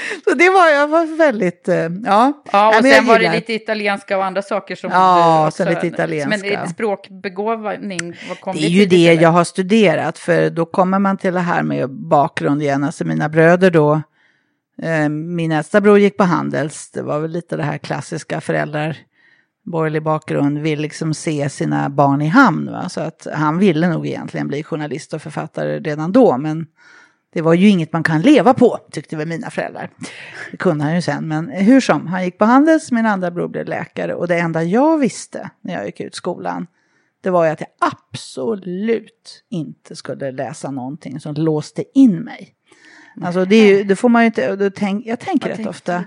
Så 0.24 0.34
det 0.34 0.50
var, 0.50 0.68
jag 0.68 0.88
var 0.88 1.16
väldigt, 1.18 1.68
eh, 1.68 1.76
ja. 1.76 1.88
Ja, 2.04 2.32
Nej, 2.52 2.68
och 2.68 2.74
jag 2.74 2.94
sen 2.94 3.06
var 3.06 3.18
det 3.18 3.32
lite 3.32 3.52
italienska 3.52 4.18
och 4.18 4.24
andra 4.24 4.42
saker 4.42 4.76
som 4.76 4.90
Ja, 4.90 5.46
du 5.46 5.56
sen 5.56 5.74
lite 5.74 5.86
italienska. 5.86 6.58
Men 6.58 6.68
språkbegåvning, 6.68 8.16
vad 8.28 8.40
kom 8.40 8.56
Det 8.56 8.64
är 8.64 8.68
ju 8.68 8.86
det 8.86 9.08
eller? 9.08 9.22
jag 9.22 9.28
har 9.28 9.44
studerat, 9.44 10.18
för 10.18 10.50
då 10.50 10.66
kommer 10.66 10.98
man 10.98 11.16
till 11.16 11.34
det 11.34 11.40
här 11.40 11.62
med 11.62 11.90
bakgrund 11.90 12.62
igen. 12.62 12.84
Alltså 12.84 13.04
mina 13.04 13.28
bröder 13.28 13.70
då, 13.70 14.02
eh, 14.82 15.08
min 15.08 15.52
äldsta 15.52 15.80
bror 15.80 15.98
gick 15.98 16.16
på 16.16 16.24
Handels, 16.24 16.90
det 16.90 17.02
var 17.02 17.20
väl 17.20 17.30
lite 17.30 17.56
det 17.56 17.62
här 17.62 17.78
klassiska 17.78 18.40
föräldrar, 18.40 18.96
borgerlig 19.64 20.02
bakgrund, 20.02 20.58
vill 20.58 20.80
liksom 20.80 21.14
se 21.14 21.48
sina 21.48 21.88
barn 21.88 22.22
i 22.22 22.28
hamn. 22.28 22.70
Va? 22.70 22.88
Så 22.88 23.00
att 23.00 23.26
han 23.34 23.58
ville 23.58 23.88
nog 23.88 24.06
egentligen 24.06 24.48
bli 24.48 24.62
journalist 24.62 25.14
och 25.14 25.22
författare 25.22 25.78
redan 25.78 26.12
då, 26.12 26.38
men 26.38 26.66
det 27.32 27.42
var 27.42 27.54
ju 27.54 27.68
inget 27.68 27.92
man 27.92 28.02
kan 28.02 28.20
leva 28.20 28.54
på, 28.54 28.78
tyckte 28.90 29.16
väl 29.16 29.28
mina 29.28 29.50
föräldrar. 29.50 29.90
Det 30.50 30.56
kunde 30.56 30.84
han 30.84 30.94
ju 30.94 31.02
sen, 31.02 31.28
men 31.28 31.48
hur 31.48 31.80
som, 31.80 32.06
han 32.06 32.24
gick 32.24 32.38
på 32.38 32.44
Handels, 32.44 32.92
min 32.92 33.06
andra 33.06 33.30
bror 33.30 33.48
blev 33.48 33.66
läkare 33.66 34.14
och 34.14 34.28
det 34.28 34.38
enda 34.38 34.62
jag 34.62 34.98
visste 34.98 35.50
när 35.60 35.74
jag 35.74 35.86
gick 35.86 36.00
ut 36.00 36.14
skolan, 36.14 36.66
det 37.22 37.30
var 37.30 37.44
ju 37.44 37.50
att 37.50 37.60
jag 37.60 37.70
absolut 37.78 39.44
inte 39.50 39.96
skulle 39.96 40.30
läsa 40.30 40.70
någonting 40.70 41.20
som 41.20 41.34
låste 41.34 41.84
in 41.94 42.20
mig. 42.20 42.54
Alltså 43.22 43.44
det, 43.44 43.56
ju, 43.56 43.84
det 43.84 43.96
får 43.96 44.08
man 44.08 44.22
ju 44.22 44.26
inte, 44.26 44.70
tänk, 44.70 45.06
jag 45.06 45.20
tänker 45.20 45.48
rätt 45.48 45.56
tänkte 45.56 45.70
ofta, 45.70 46.04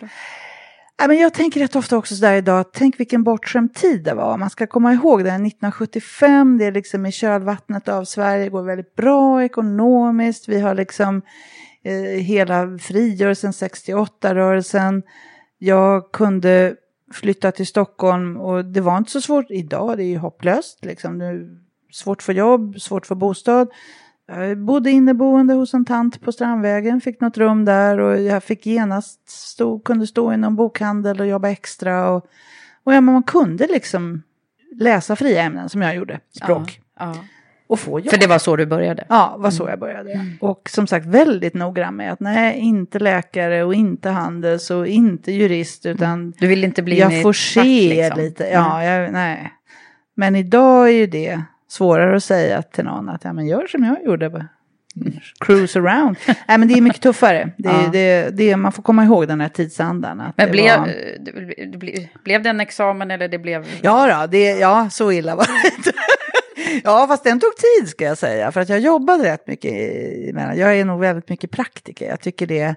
Nej, 1.02 1.08
men 1.08 1.18
jag 1.18 1.34
tänker 1.34 1.60
rätt 1.60 1.76
ofta 1.76 1.98
också 1.98 2.16
sådär 2.16 2.34
idag, 2.34 2.66
tänk 2.74 3.00
vilken 3.00 3.24
bortskämd 3.24 3.74
tid 3.74 4.04
det 4.04 4.14
var. 4.14 4.38
Man 4.38 4.50
ska 4.50 4.68
komma 4.68 4.94
ihåg 4.94 5.24
det, 5.24 5.30
1975, 5.30 6.58
det 6.58 6.66
är 6.66 6.72
liksom 6.72 7.06
i 7.06 7.12
kölvattnet 7.12 7.88
av 7.88 8.04
Sverige, 8.04 8.50
går 8.50 8.64
väldigt 8.64 8.96
bra 8.96 9.44
ekonomiskt, 9.44 10.50
vi 10.50 10.60
har 10.60 10.76
liksom 10.76 11.22
eh, 11.84 12.22
hela 12.24 12.78
frigörelsen, 12.78 13.52
68-rörelsen. 13.52 15.04
Jag 15.58 16.12
kunde 16.12 16.76
flytta 17.14 17.52
till 17.52 17.68
Stockholm 17.68 18.38
och 18.38 18.66
det 18.66 18.82
var 18.82 18.98
inte 18.98 19.12
så 19.12 19.22
svårt. 19.22 19.46
Idag 19.50 19.98
det 19.98 20.04
är 20.04 20.08
ju 20.08 20.18
hopplöst, 20.18 20.86
liksom. 20.86 21.20
Det 21.20 21.26
är 21.26 21.48
svårt 21.92 22.18
att 22.18 22.24
få 22.24 22.32
jobb, 22.32 22.82
svårt 22.82 23.04
att 23.04 23.08
få 23.08 23.16
bostad. 23.16 23.68
Jag 24.36 24.58
bodde 24.58 24.92
inneboende 24.92 25.54
hos 25.54 25.74
en 25.74 25.86
tant 25.86 26.22
på 26.22 26.32
Strandvägen, 26.32 27.02
fick 27.02 27.22
något 27.22 27.38
rum 27.38 27.66
där 27.66 28.00
och 28.00 28.22
jag 28.22 28.44
fick 28.44 28.66
genast 28.66 29.30
stå, 29.30 29.80
kunde 29.80 30.08
stå 30.08 30.34
i 30.34 30.38
någon 30.38 30.56
bokhandel 30.56 31.20
och 31.20 31.28
jobba 31.28 31.50
extra. 31.50 32.10
Och, 32.10 32.26
och 32.84 32.94
ja, 32.94 33.02
man 33.02 33.24
kunde 33.24 33.68
liksom 33.68 34.24
läsa 34.76 35.16
fria 35.16 35.42
ämnen 35.42 35.70
som 35.70 35.82
jag 35.82 35.96
gjorde, 35.96 36.20
språk, 36.36 36.82
Ja, 37.00 37.16
och 37.68 37.80
få 37.80 38.00
jobb. 38.00 38.10
För 38.10 38.18
det 38.18 38.28
var 38.28 38.40
så 38.40 38.56
du 38.56 38.66
började? 38.66 39.06
Ja, 39.10 39.36
var 39.40 39.52
så 39.52 39.68
jag 39.70 39.80
började. 39.80 40.26
Och 40.40 40.70
som 40.70 40.88
sagt 40.88 41.06
väldigt 41.06 41.54
noggrann 41.54 41.96
med 41.96 42.14
att 42.14 42.20
nej, 42.20 42.60
inte 42.60 43.00
läkare 43.00 43.64
och 43.64 43.74
inte 43.74 44.10
handels 44.10 44.72
och 44.72 44.88
inte 44.88 45.32
jurist 45.32 45.86
utan 45.86 46.34
Du 46.40 46.48
vill 46.48 46.64
inte 46.64 46.82
bli 46.82 47.00
jag 47.00 47.22
får 47.22 47.34
se 47.34 47.64
liksom? 47.64 48.20
lite. 48.22 48.44
Ja, 48.44 48.84
jag, 48.84 49.14
nej. 49.14 49.54
Men 50.16 50.36
idag 50.36 50.88
är 50.88 50.94
ju 50.94 51.08
det 51.08 51.42
svårare 51.72 52.16
att 52.16 52.24
säga 52.24 52.62
till 52.62 52.84
någon 52.86 53.10
att 53.10 53.24
ja, 53.24 53.34
men 53.34 53.48
gör 53.48 53.68
som 53.68 53.84
jag 53.84 54.04
gjorde. 54.06 54.30
bara. 54.30 54.48
Cruise 55.40 55.80
around. 55.80 56.16
nej, 56.26 56.58
men 56.58 56.68
det 56.68 56.74
är 56.74 56.82
mycket 56.82 57.02
tuffare. 57.02 57.52
Det, 57.58 57.70
är- 57.70 57.84
Ja. 57.84 57.90
det, 57.92 58.30
det, 58.38 58.56
man 58.56 58.72
får 58.72 58.84
komma 58.84 59.04
ihåg 59.04 59.28
den 59.28 59.42
här 59.42 59.50
tidsandan. 59.50 60.22
Att 60.22 60.38
Men 60.38 60.46
det 60.46 60.52
blev, 60.52 60.80
var... 60.80 60.88
det, 60.88 61.66
det, 61.72 61.78
blev- 61.78 62.08
blev 62.24 62.44
det 62.44 62.50
en 62.50 62.60
examen 62.60 63.12
eller 63.12 63.28
det 63.28 63.40
blev... 63.40 63.66
Ja, 63.82 64.22
då, 64.22 64.28
det, 64.28 64.52
ja, 64.60 64.90
så 64.92 65.12
illa 65.12 65.36
var 65.36 65.46
det 65.64 65.76
inte. 65.78 65.92
Ja, 66.84 67.08
fast 67.08 67.24
den 67.24 67.40
tog 67.40 67.52
tid 67.58 67.90
ska 67.90 68.06
jag 68.06 68.18
säga. 68.18 68.52
För 68.52 68.62
att 68.62 68.70
jag 68.70 68.80
jobbade 68.80 69.24
rätt 69.24 69.48
mycket. 69.48 69.74
jag 70.36 70.78
är 70.80 70.86
nog 70.86 71.00
väldigt 71.00 71.30
mycket 71.30 71.52
praktiker. 71.52 72.10
Jag 72.10 72.20
tycker 72.20 72.48
det, 72.48 72.76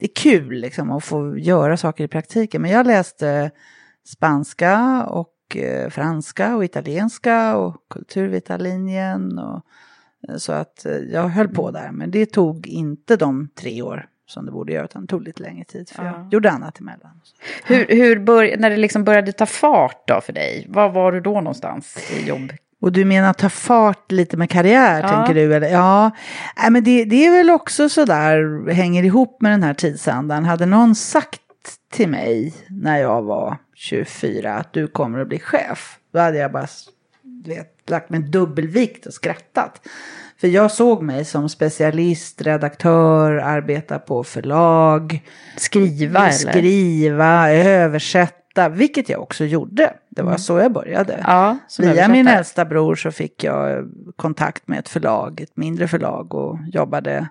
det 0.00 0.06
är 0.06 0.14
kul 0.16 0.50
liksom, 0.60 0.90
att 0.90 1.04
få 1.04 1.38
göra 1.38 1.76
saker 1.76 2.04
i 2.04 2.08
praktiken. 2.08 2.62
Men 2.62 2.70
jag 2.70 2.86
läste 2.86 3.50
spanska 4.06 5.04
och 5.08 5.28
eh, 5.56 5.88
franska 5.90 6.56
och 6.56 6.64
italienska 6.64 7.56
och 7.56 7.76
kulturvetarlinjen. 7.90 9.38
Och, 9.38 9.62
eh, 10.28 10.36
så 10.36 10.52
att 10.52 10.86
eh, 10.86 10.92
jag 10.96 11.28
höll 11.28 11.48
på 11.48 11.70
där. 11.70 11.90
Men 11.92 12.10
det 12.10 12.26
tog 12.26 12.66
inte 12.66 13.16
de 13.16 13.48
tre 13.60 13.82
år 13.82 14.08
som 14.28 14.46
det 14.46 14.52
borde 14.52 14.72
göra. 14.72 14.84
Utan 14.84 15.02
det 15.02 15.08
tog 15.08 15.22
lite 15.22 15.42
längre 15.42 15.64
tid. 15.64 15.88
För 15.90 16.04
Ja. 16.04 16.12
jag 16.22 16.32
gjorde 16.32 16.50
annat 16.50 16.80
emellan. 16.80 17.20
Hur, 17.64 17.86
hur 17.88 18.18
bör, 18.18 18.56
när 18.58 18.70
det 18.70 18.76
liksom 18.76 19.04
började 19.04 19.32
ta 19.32 19.46
fart 19.46 20.02
då 20.08 20.20
för 20.20 20.32
dig, 20.32 20.66
var 20.68 20.88
var 20.88 21.12
du 21.12 21.20
då 21.20 21.32
någonstans 21.34 21.98
i 22.16 22.28
jobb? 22.28 22.52
Och 22.80 22.92
du 22.92 23.04
menar 23.04 23.32
ta 23.32 23.48
fart 23.48 24.12
lite 24.12 24.36
med 24.36 24.50
karriär, 24.50 25.00
Ja. 25.02 25.08
tänker 25.08 25.34
du? 25.34 25.54
Eller? 25.54 25.68
Ja, 25.68 26.10
Nej, 26.62 26.70
men 26.70 26.84
det, 26.84 27.04
det 27.04 27.26
är 27.26 27.30
väl 27.30 27.50
också 27.50 27.88
sådär, 27.88 28.68
hänger 28.72 29.02
ihop 29.02 29.42
med 29.42 29.52
den 29.52 29.62
här 29.62 29.74
tidsandan. 29.74 30.44
Hade 30.44 30.66
någon 30.66 30.94
sagt 30.94 31.40
till 31.90 32.08
mig 32.08 32.54
när 32.68 32.98
jag 32.98 33.22
var 33.22 33.56
24 33.74 34.54
att 34.54 34.72
du 34.72 34.86
kommer 34.86 35.18
att 35.18 35.28
bli 35.28 35.38
chef, 35.38 35.98
då 36.12 36.18
hade 36.18 36.38
jag 36.38 36.52
bara 36.52 36.66
vet, 37.46 37.90
lagt 37.90 38.10
mig 38.10 38.20
dubbelvikt 38.20 39.06
och 39.06 39.14
skrattat. 39.14 39.88
För 40.40 40.48
jag 40.48 40.70
såg 40.70 41.02
mig 41.02 41.24
som 41.24 41.48
specialist, 41.48 42.42
redaktör, 42.42 43.32
arbeta 43.36 43.98
på 43.98 44.24
förlag. 44.24 45.22
Skriva 45.56 46.20
eller? 46.20 46.50
Skriva, 46.52 47.50
översätta, 47.52 48.68
vilket 48.68 49.08
jag 49.08 49.22
också 49.22 49.44
gjorde. 49.44 49.94
Det 50.08 50.22
var 50.22 50.36
så 50.36 50.58
jag 50.58 50.72
började. 50.72 51.12
Mm. 51.12 51.24
Ja, 51.26 51.58
Via 51.78 51.88
översättare. 51.88 52.12
min 52.12 52.28
äldsta 52.28 52.64
bror 52.64 52.94
så 52.94 53.10
fick 53.10 53.44
jag 53.44 53.90
kontakt 54.16 54.68
med 54.68 54.78
ett 54.78 54.88
förlag, 54.88 55.40
ett 55.40 55.56
mindre 55.56 55.88
förlag 55.88 56.34
och 56.34 56.58
jobbade 56.72 57.28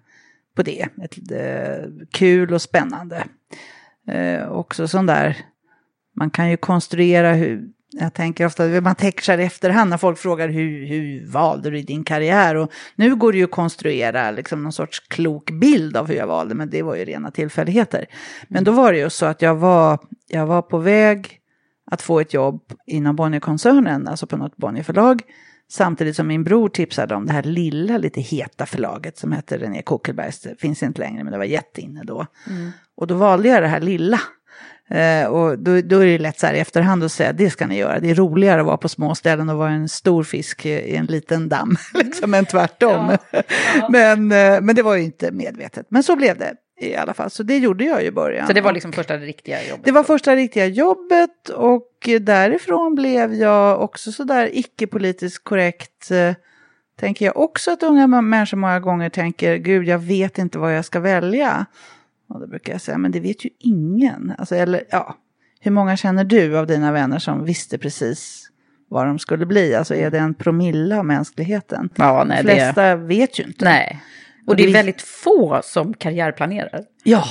på 0.56 0.64
det. 0.64 0.88
Ett, 1.04 1.32
eh, 1.32 1.90
kul 2.12 2.54
och 2.54 2.62
spännande. 2.62 3.24
Eh, 4.08 4.52
också 4.52 4.88
sån 4.88 5.06
där, 5.06 5.38
man 6.16 6.30
kan 6.30 6.50
ju 6.50 6.58
konstruera 6.58 7.34
hur, 7.34 7.64
jag 7.92 8.14
tänker 8.14 8.46
ofta, 8.46 8.68
man 8.82 8.96
tänker 8.96 9.24
så 9.24 9.32
här 9.32 9.40
i 9.40 9.44
efterhand 9.44 9.90
när 9.90 9.98
folk 9.98 10.18
frågar 10.18 10.50
hur, 10.50 10.86
hur 10.86 11.28
valde 11.28 11.70
du 11.70 11.80
i 11.80 11.82
din 11.82 12.04
karriär? 12.04 12.56
Och 12.56 12.72
nu 12.96 13.16
går 13.16 13.32
det 13.32 13.38
ju 13.38 13.44
att 13.44 13.52
konstruera 13.52 14.32
liksom 14.32 14.64
någon 14.64 14.74
sorts 14.74 15.00
klok 15.00 15.52
bild 15.52 15.98
av 15.98 16.08
hur 16.08 16.16
jag 16.16 16.28
valde, 16.28 16.56
men 16.56 16.70
det 16.70 16.82
var 16.82 16.96
ju 16.96 17.06
rena 17.06 17.32
tillfälligheter. 17.32 18.06
Men 18.48 18.64
då 18.64 18.72
var 18.72 18.92
det 18.92 18.98
ju 18.98 19.10
så 19.10 19.26
att 19.26 19.42
jag 19.42 19.56
var, 19.56 20.00
jag 20.28 20.46
var 20.46 20.62
på 20.62 20.78
väg 20.78 21.40
att 21.92 22.02
få 22.02 22.20
ett 22.20 22.34
jobb 22.34 22.62
inom 22.86 23.16
Bonnierkoncernen, 23.16 24.08
alltså 24.08 24.28
på 24.28 24.38
något 24.38 24.58
Bonnierförlag. 24.58 25.22
Samtidigt 25.76 26.16
som 26.16 26.28
min 26.28 26.44
bror 26.44 26.70
tipsade 26.70 27.16
om 27.16 27.26
det 27.26 27.34
här 27.34 27.44
lilla, 27.44 27.98
lite 27.98 28.22
heta 28.22 28.66
förlaget 28.66 29.18
som 29.18 29.32
hette 29.32 29.58
René 29.58 29.82
Kokelbergs. 29.82 30.40
Det 30.40 30.60
finns 30.60 30.84
inte 30.84 31.02
längre, 31.02 31.24
men 31.24 31.32
det 31.32 31.38
var 31.38 31.46
jätteinne 31.46 32.04
då. 32.04 32.26
Och 32.98 33.08
då 33.08 33.16
valde 33.16 33.50
jag 33.50 33.64
det 33.64 33.68
här 33.68 33.82
lilla. 33.82 34.20
Eh, 34.90 35.28
och 35.28 35.60
då, 35.60 35.82
då 35.82 36.00
är 36.00 36.06
det 36.06 36.18
lätt 36.18 36.40
så 36.40 36.48
här 36.48 36.54
i 36.54 36.60
efterhand 36.60 37.04
att 37.04 37.12
säga 37.12 37.34
det 37.34 37.50
ska 37.50 37.68
ni 37.68 37.78
göra. 37.78 38.00
Det 38.00 38.10
är 38.10 38.16
roligare 38.16 38.62
att 38.62 38.68
vara 38.68 38.78
på 38.78 38.90
små 38.90 39.16
ställen 39.16 39.50
och 39.50 39.58
vara 39.58 39.72
en 39.72 39.90
stor 39.90 40.24
fisk 40.24 40.66
i 40.66 40.96
en 40.96 41.06
liten 41.06 41.50
damm, 41.50 41.76
liksom, 41.94 42.34
än 42.34 42.46
tvärtom. 42.46 43.18
Ja. 43.32 43.42
Ja. 43.76 43.88
men, 43.90 44.32
eh, 44.32 44.62
men 44.62 44.76
det 44.76 44.82
var 44.82 44.96
ju 44.96 45.04
inte 45.04 45.32
medvetet. 45.32 45.86
Men 45.90 46.04
så 46.04 46.16
blev 46.16 46.38
det 46.38 46.54
i 46.80 46.96
alla 46.96 47.14
fall. 47.14 47.30
Så 47.30 47.44
det 47.44 47.58
gjorde 47.58 47.84
jag 47.84 48.02
ju 48.02 48.08
i 48.08 48.12
början. 48.12 48.48
Så 48.48 48.54
det 48.54 48.62
var 48.62 48.74
liksom 48.74 48.92
första 48.94 49.18
riktiga 49.18 49.64
jobbet? 49.70 49.86
Det 49.86 49.92
var 49.92 50.04
första 50.04 50.36
riktiga 50.36 50.66
jobbet 50.66 51.50
och 51.50 52.10
därifrån 52.20 52.96
blev 52.96 53.34
jag 53.34 53.82
också 53.82 54.12
sådär 54.12 54.50
icke-politiskt 54.54 55.44
korrekt. 55.44 56.12
Eh, 56.12 56.34
tänker 57.00 57.26
jag 57.26 57.38
också 57.38 57.72
att 57.72 57.84
unga 57.84 58.08
människor 58.08 58.58
många 58.58 58.80
gånger 58.80 59.10
tänker, 59.10 59.56
gud 59.56 59.88
jag 59.88 60.00
vet 60.00 60.38
inte 60.38 60.60
vad 60.60 60.76
jag 60.76 60.86
ska 60.86 61.00
välja. 61.00 61.66
Och 62.30 62.40
då 62.40 62.48
brukar 62.48 62.74
jag 62.74 62.82
säga, 62.82 62.98
men 62.98 63.12
det 63.12 63.20
vet 63.20 63.46
ju 63.46 63.50
ingen. 63.60 64.34
Alltså, 64.38 64.56
eller 64.56 64.84
ja, 64.90 65.16
hur 65.60 65.72
många 65.72 65.98
känner 65.98 66.24
du 66.24 66.58
av 66.58 66.68
dina 66.68 66.92
vänner 66.92 67.20
som 67.20 67.46
visste 67.46 67.78
precis 67.78 68.50
vad 68.90 69.08
de 69.08 69.20
skulle 69.20 69.46
bli? 69.46 69.76
Alltså 69.76 69.96
är 69.96 70.12
det 70.12 70.20
en 70.20 70.34
promille 70.34 70.98
av 70.98 71.06
mänskligheten? 71.06 71.90
Ja, 71.96 72.24
nej, 72.24 72.44
De 72.44 72.52
flesta 72.52 72.82
det... 72.84 72.96
vet 72.96 73.40
ju 73.40 73.44
inte. 73.44 73.66
Nej, 73.66 74.02
och 74.48 74.56
det 74.56 74.64
är 74.64 74.74
väldigt 74.74 75.02
få 75.02 75.62
som 75.64 75.94
karriärplanerar. 75.94 76.84
Ja. 77.04 77.24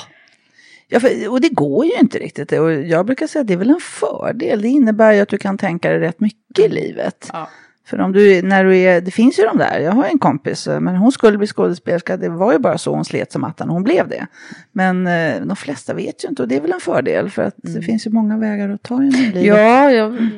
ja 0.88 1.00
för, 1.00 1.28
och 1.30 1.40
det 1.40 1.48
går 1.48 1.84
ju 1.84 1.92
inte 2.00 2.18
riktigt. 2.18 2.52
Och 2.52 2.72
jag 2.72 3.06
brukar 3.06 3.26
säga 3.26 3.40
att 3.40 3.46
det 3.46 3.52
är 3.52 3.58
väl 3.58 3.70
en 3.70 3.80
fördel. 3.80 4.62
Det 4.62 4.68
innebär 4.68 5.12
ju 5.12 5.20
att 5.20 5.28
du 5.28 5.38
kan 5.38 5.58
tänka 5.58 5.90
dig 5.90 5.98
rätt 5.98 6.20
mycket 6.20 6.64
i 6.66 6.68
livet. 6.68 7.30
Ja. 7.32 7.48
För 7.86 8.00
om 8.00 8.12
du, 8.12 8.42
när 8.42 8.64
du 8.64 8.76
är, 8.78 9.00
det 9.00 9.10
finns 9.10 9.38
ju 9.38 9.42
de 9.42 9.58
där, 9.58 9.80
jag 9.80 9.92
har 9.92 10.04
en 10.04 10.18
kompis, 10.18 10.68
men 10.80 10.96
hon 10.96 11.12
skulle 11.12 11.38
bli 11.38 11.46
skådespelerska, 11.46 12.16
det 12.16 12.28
var 12.28 12.52
ju 12.52 12.58
bara 12.58 12.78
så 12.78 12.94
hon 12.94 13.04
slet 13.04 13.32
som 13.32 13.44
attan, 13.44 13.68
hon 13.68 13.82
blev 13.82 14.08
det. 14.08 14.26
Men 14.72 15.06
eh, 15.06 15.40
de 15.40 15.56
flesta 15.56 15.94
vet 15.94 16.24
ju 16.24 16.28
inte 16.28 16.42
och 16.42 16.48
det 16.48 16.56
är 16.56 16.60
väl 16.60 16.72
en 16.72 16.80
fördel 16.80 17.30
för 17.30 17.42
att 17.42 17.64
mm. 17.64 17.76
det 17.76 17.82
finns 17.86 18.06
ju 18.06 18.10
många 18.10 18.38
vägar 18.38 18.68
att 18.68 18.82
ta 18.82 18.94
genom 18.94 19.20
livet. 19.20 19.44
Ja, 19.44 19.90
jag 19.90 20.30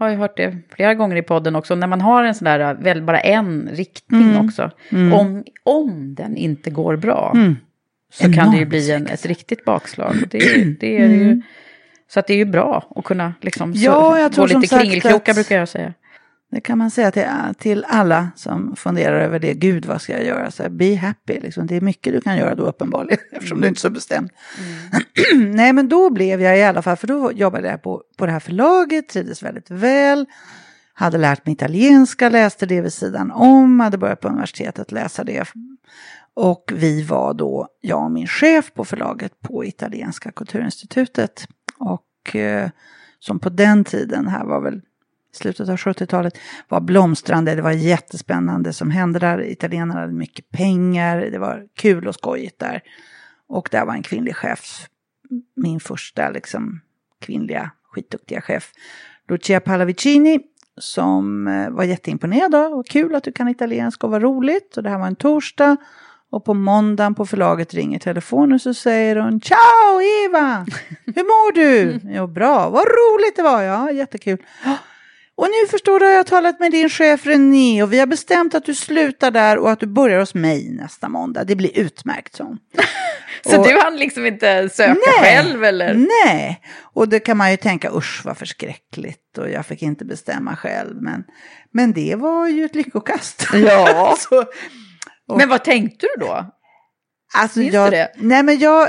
har 0.00 0.10
ju 0.10 0.16
hört 0.16 0.36
det 0.36 0.56
flera 0.74 0.94
gånger 0.94 1.16
i 1.16 1.22
podden 1.22 1.56
också, 1.56 1.74
när 1.74 1.86
man 1.86 2.00
har 2.00 2.24
en 2.24 2.34
sån 2.34 2.44
där, 2.44 2.74
väl 2.74 3.02
bara 3.02 3.20
en 3.20 3.68
riktning 3.72 4.30
mm. 4.30 4.46
också, 4.46 4.70
mm. 4.88 5.12
Om, 5.12 5.44
om 5.62 6.14
den 6.14 6.36
inte 6.36 6.70
går 6.70 6.96
bra, 6.96 7.32
mm. 7.34 7.56
så 8.12 8.24
Enormt 8.24 8.36
kan 8.36 8.50
det 8.50 8.58
ju 8.58 8.64
bli 8.64 8.90
en, 8.90 9.06
ett 9.06 9.26
riktigt 9.26 9.64
bakslag. 9.64 10.14
Det, 10.30 10.38
det 10.80 10.96
är 10.96 11.08
ju, 11.08 11.22
mm. 11.22 11.42
så 12.08 12.20
att 12.20 12.26
det 12.26 12.32
är 12.32 12.38
ju 12.38 12.44
bra 12.44 12.92
att 12.96 13.04
kunna 13.04 13.34
liksom, 13.40 13.72
ja, 13.74 14.18
jag 14.18 14.32
tror 14.32 14.48
gå 14.48 14.58
lite 14.58 14.78
kringelkrokar 14.78 15.34
brukar 15.34 15.56
jag 15.56 15.68
säga. 15.68 15.94
Det 16.50 16.60
kan 16.60 16.78
man 16.78 16.90
säga 16.90 17.10
till, 17.10 17.26
till 17.58 17.84
alla 17.88 18.30
som 18.36 18.76
funderar 18.76 19.20
över 19.20 19.38
det. 19.38 19.54
Gud, 19.54 19.86
vad 19.86 20.02
ska 20.02 20.12
jag 20.12 20.24
göra? 20.24 20.50
Så 20.50 20.62
här, 20.62 20.70
be 20.70 20.96
happy. 20.96 21.40
Liksom. 21.40 21.66
Det 21.66 21.76
är 21.76 21.80
mycket 21.80 22.12
du 22.12 22.20
kan 22.20 22.36
göra 22.36 22.54
då 22.54 22.62
uppenbarligen, 22.62 23.18
eftersom 23.32 23.60
du 23.60 23.68
inte 23.68 23.78
är 23.78 23.80
så 23.80 23.90
bestämd. 23.90 24.30
Mm. 25.32 25.52
Nej, 25.56 25.72
men 25.72 25.88
då 25.88 26.10
blev 26.10 26.42
jag 26.42 26.58
i 26.58 26.62
alla 26.62 26.82
fall, 26.82 26.96
för 26.96 27.06
då 27.06 27.32
jobbade 27.32 27.68
jag 27.68 27.82
på, 27.82 28.02
på 28.16 28.26
det 28.26 28.32
här 28.32 28.40
förlaget, 28.40 29.08
trivdes 29.08 29.42
väldigt 29.42 29.70
väl. 29.70 30.26
Hade 30.92 31.18
lärt 31.18 31.46
mig 31.46 31.52
italienska, 31.52 32.28
läste 32.28 32.66
det 32.66 32.80
vid 32.80 32.92
sidan 32.92 33.30
om, 33.30 33.80
hade 33.80 33.98
börjat 33.98 34.20
på 34.20 34.28
universitetet 34.28 34.92
läsa 34.92 35.24
det. 35.24 35.44
Och 36.34 36.72
vi 36.74 37.02
var 37.02 37.34
då, 37.34 37.68
jag 37.80 38.04
och 38.04 38.10
min 38.10 38.26
chef 38.26 38.74
på 38.74 38.84
förlaget 38.84 39.40
på 39.40 39.64
Italienska 39.64 40.32
kulturinstitutet. 40.32 41.46
Och 41.78 42.36
eh, 42.36 42.70
som 43.18 43.38
på 43.38 43.48
den 43.48 43.84
tiden, 43.84 44.28
här 44.28 44.44
var 44.44 44.60
väl 44.60 44.80
slutet 45.32 45.68
av 45.68 45.76
70-talet 45.76 46.38
var 46.68 46.80
blomstrande. 46.80 47.54
Det 47.54 47.62
var 47.62 47.72
jättespännande 47.72 48.72
som 48.72 48.90
hände 48.90 49.18
där. 49.18 49.50
Italienarna 49.50 50.00
hade 50.00 50.12
mycket 50.12 50.50
pengar. 50.50 51.20
Det 51.20 51.38
var 51.38 51.66
kul 51.74 52.08
och 52.08 52.14
skojigt 52.14 52.58
där. 52.58 52.82
Och 53.48 53.68
där 53.70 53.84
var 53.84 53.94
en 53.94 54.02
kvinnlig 54.02 54.36
chef. 54.36 54.86
Min 55.56 55.80
första 55.80 56.30
liksom, 56.30 56.80
kvinnliga 57.20 57.70
skitduktiga 57.82 58.40
chef. 58.40 58.72
Lucia 59.28 59.60
Pallavicini 59.60 60.40
som 60.76 61.46
eh, 61.46 61.70
var 61.70 61.84
jätteimponerad 61.84 62.54
av. 62.54 62.72
Och 62.72 62.86
kul 62.86 63.14
att 63.14 63.24
du 63.24 63.32
kan 63.32 63.48
italienska 63.48 64.06
och 64.06 64.10
vad 64.10 64.22
roligt. 64.22 64.76
Och 64.76 64.82
det 64.82 64.90
här 64.90 64.98
var 64.98 65.06
en 65.06 65.16
torsdag. 65.16 65.76
Och 66.30 66.44
på 66.44 66.54
måndagen 66.54 67.14
på 67.14 67.26
förlaget 67.26 67.74
ringer 67.74 67.98
telefonen 67.98 68.58
så 68.58 68.74
säger 68.74 69.16
hon 69.16 69.40
Ciao 69.40 70.00
Eva! 70.26 70.66
Hur 71.06 71.22
mår 71.22 71.52
du? 71.52 72.00
Jo 72.16 72.26
bra, 72.26 72.70
vad 72.70 72.84
roligt 72.84 73.36
det 73.36 73.42
var, 73.42 73.62
ja 73.62 73.90
jättekul. 73.90 74.38
Och 75.40 75.46
nu 75.46 75.68
förstår 75.68 76.00
du 76.00 76.06
har 76.06 76.12
jag 76.12 76.26
talat 76.26 76.60
med 76.60 76.70
din 76.70 76.88
chef 76.88 77.26
René 77.26 77.82
och 77.82 77.92
vi 77.92 77.98
har 77.98 78.06
bestämt 78.06 78.54
att 78.54 78.64
du 78.64 78.74
slutar 78.74 79.30
där 79.30 79.58
och 79.58 79.70
att 79.70 79.80
du 79.80 79.86
börjar 79.86 80.20
hos 80.20 80.34
mig 80.34 80.70
nästa 80.70 81.08
måndag. 81.08 81.44
Det 81.44 81.56
blir 81.56 81.78
utmärkt, 81.78 82.36
så. 82.36 82.56
så 83.46 83.60
och, 83.60 83.66
du 83.66 83.78
hann 83.80 83.96
liksom 83.96 84.26
inte 84.26 84.68
söka 84.68 84.92
nej, 84.92 85.20
själv 85.20 85.64
eller? 85.64 85.94
Nej, 86.24 86.60
och 86.92 87.08
det 87.08 87.20
kan 87.20 87.36
man 87.36 87.50
ju 87.50 87.56
tänka 87.56 87.90
usch 87.94 88.22
vad 88.24 88.38
förskräckligt 88.38 89.38
och 89.38 89.50
jag 89.50 89.66
fick 89.66 89.82
inte 89.82 90.04
bestämma 90.04 90.56
själv. 90.56 91.02
Men, 91.02 91.24
men 91.72 91.92
det 91.92 92.14
var 92.14 92.48
ju 92.48 92.64
ett 92.64 92.74
lyckokast. 92.74 93.46
Ja. 93.52 93.88
alltså, 94.10 94.44
och, 95.28 95.38
men 95.38 95.48
vad 95.48 95.64
tänkte 95.64 96.06
du 96.14 96.26
då? 96.26 96.46
Alltså 97.34 97.58
Minns 97.58 97.74
jag, 97.74 97.90
det? 97.90 98.12
Nej 98.16 98.42
men 98.42 98.58
jag, 98.58 98.88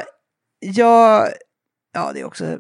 jag, 0.59 1.27
ja 1.93 2.11
det 2.13 2.19
är 2.19 2.25
också 2.25 2.59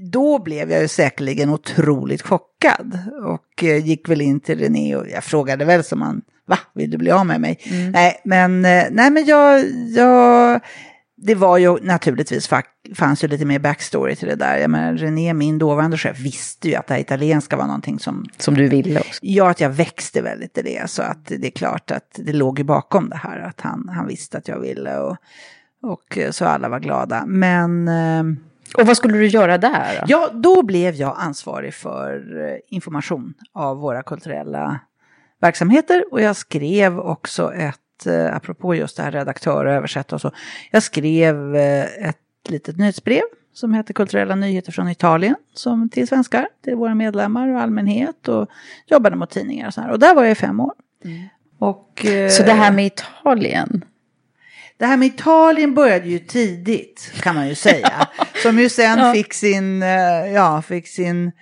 då 0.00 0.38
blev 0.38 0.70
jag 0.70 0.82
ju 0.82 0.88
säkerligen 0.88 1.50
otroligt 1.50 2.22
chockad 2.22 2.98
och 3.24 3.64
eh, 3.64 3.86
gick 3.86 4.08
väl 4.08 4.20
in 4.20 4.40
till 4.40 4.58
René 4.58 4.96
och 4.96 5.08
jag 5.08 5.24
frågade 5.24 5.64
väl 5.64 5.84
som 5.84 5.98
man, 5.98 6.22
va, 6.46 6.58
vill 6.74 6.90
du 6.90 6.98
bli 6.98 7.10
av 7.10 7.26
med 7.26 7.40
mig? 7.40 7.58
Mm. 7.64 7.90
Nej, 7.90 8.20
men, 8.24 8.64
eh, 8.64 8.84
nej, 8.90 9.10
men 9.10 9.24
jag, 9.24 9.64
jag, 9.96 10.60
det 11.16 11.34
var 11.34 11.58
ju 11.58 11.78
naturligtvis, 11.82 12.50
fanns 12.94 13.24
ju 13.24 13.28
lite 13.28 13.44
mer 13.44 13.58
backstory 13.58 14.16
till 14.16 14.28
det 14.28 14.34
där. 14.34 14.58
Jag 14.58 14.70
menar, 14.70 14.92
René, 14.92 15.34
min 15.34 15.58
dåvarande 15.58 15.98
chef, 15.98 16.18
visste 16.18 16.68
ju 16.68 16.74
att 16.74 16.86
det 16.86 16.94
här 16.94 17.00
italienska 17.00 17.56
var 17.56 17.66
någonting 17.66 17.98
som... 17.98 18.26
Som 18.38 18.54
du 18.54 18.68
ville 18.68 19.00
också? 19.00 19.20
Ja, 19.22 19.50
att 19.50 19.60
jag 19.60 19.70
växte 19.70 20.22
väldigt 20.22 20.58
i 20.58 20.62
det. 20.62 20.90
Så 20.90 21.02
att 21.02 21.26
det 21.26 21.46
är 21.46 21.50
klart 21.50 21.90
att 21.90 22.20
det 22.24 22.32
låg 22.32 22.58
ju 22.58 22.64
bakom 22.64 23.08
det 23.08 23.16
här, 23.16 23.40
att 23.40 23.60
han, 23.60 23.88
han 23.94 24.06
visste 24.06 24.38
att 24.38 24.48
jag 24.48 24.60
ville. 24.60 24.98
Och, 24.98 25.16
och 25.82 26.18
så 26.30 26.44
alla 26.44 26.68
var 26.68 26.80
glada. 26.80 27.26
Men 27.26 27.88
eh, 27.88 28.22
och 28.78 28.86
vad 28.86 28.96
skulle 28.96 29.18
du 29.18 29.26
göra 29.26 29.58
där? 29.58 29.98
Då? 30.00 30.04
Ja, 30.06 30.30
då 30.34 30.62
blev 30.62 30.94
jag 30.94 31.16
ansvarig 31.18 31.74
för 31.74 32.40
eh, 32.48 32.58
information 32.68 33.34
av 33.52 33.76
våra 33.76 34.02
kulturella 34.02 34.80
verksamheter 35.40 36.04
och 36.10 36.20
jag 36.20 36.36
skrev 36.36 36.98
också 36.98 37.52
ett, 37.52 38.06
eh, 38.06 38.36
apropå 38.36 38.74
just 38.74 38.96
det 38.96 39.02
här 39.02 39.12
redaktör 39.12 39.64
och 39.64 39.72
översättare 39.72 40.16
och 40.16 40.20
så, 40.20 40.32
jag 40.70 40.82
skrev 40.82 41.56
eh, 41.56 42.08
ett 42.08 42.16
litet 42.48 42.76
nyhetsbrev 42.76 43.22
som 43.52 43.74
heter 43.74 43.94
Kulturella 43.94 44.34
nyheter 44.34 44.72
från 44.72 44.88
Italien 44.88 45.36
som 45.54 45.88
till 45.88 46.08
svenskar, 46.08 46.48
till 46.64 46.74
våra 46.74 46.94
medlemmar 46.94 47.48
och 47.48 47.60
allmänhet 47.60 48.28
och 48.28 48.48
jobbade 48.86 49.16
mot 49.16 49.30
tidningar 49.30 49.66
och 49.66 49.74
så 49.74 49.80
här. 49.80 49.90
Och 49.90 49.98
där 49.98 50.14
var 50.14 50.22
jag 50.22 50.32
i 50.32 50.34
fem 50.34 50.60
år. 50.60 50.72
Mm. 51.04 51.28
Och, 51.58 52.06
så 52.30 52.42
det 52.42 52.52
här 52.52 52.72
med 52.72 52.86
Italien, 52.86 53.84
det 54.80 54.86
här 54.86 54.96
med 54.96 55.08
Italien 55.08 55.74
började 55.74 56.08
ju 56.08 56.18
tidigt 56.18 57.12
kan 57.20 57.34
man 57.34 57.48
ju 57.48 57.54
säga. 57.54 58.08
Som 58.42 58.58
ju 58.58 58.68
sen 58.68 58.98
ja. 58.98 59.12
fick 59.12 59.34
sin, 59.34 59.82
eh, 59.82 60.32
ja, 60.34 60.62
fick 60.62 60.88
sin, 60.88 61.32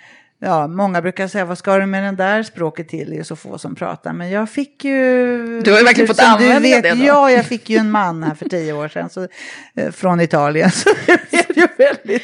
ja, 0.41 0.67
många 0.67 1.03
brukar 1.03 1.29
säga 1.29 1.45
vad 1.45 1.59
ska 1.59 1.79
du 1.79 1.87
med 1.87 2.05
den 2.05 2.17
där 2.17 2.43
språket 2.43 2.89
till, 2.89 3.11
det 3.11 3.19
är 3.19 3.23
så 3.23 3.37
få 3.37 3.59
som 3.59 3.75
pratar. 3.75 4.13
Men 4.13 4.31
jag 4.31 4.51
fick 4.51 4.85
ju... 4.85 5.61
Du 5.61 5.71
har 5.71 5.79
ju 5.79 5.85
verkligen 5.85 6.09
fått 6.09 6.21
använda 6.21 6.61
vet, 6.61 6.83
det 6.83 6.91
då. 6.91 7.05
Ja, 7.05 7.31
jag 7.31 7.47
fick 7.47 7.71
ju 7.71 7.77
en 7.77 7.91
man 7.91 8.23
här 8.23 8.35
för 8.35 8.49
tio 8.49 8.73
år 8.73 8.89
sedan 8.89 9.11
så, 9.11 9.29
eh, 9.77 9.91
från 9.91 10.21
Italien. 10.21 10.71
Så 10.71 10.91
det 11.07 11.31
blev 11.31 11.57
ju 11.57 11.67
väldigt, 11.79 12.23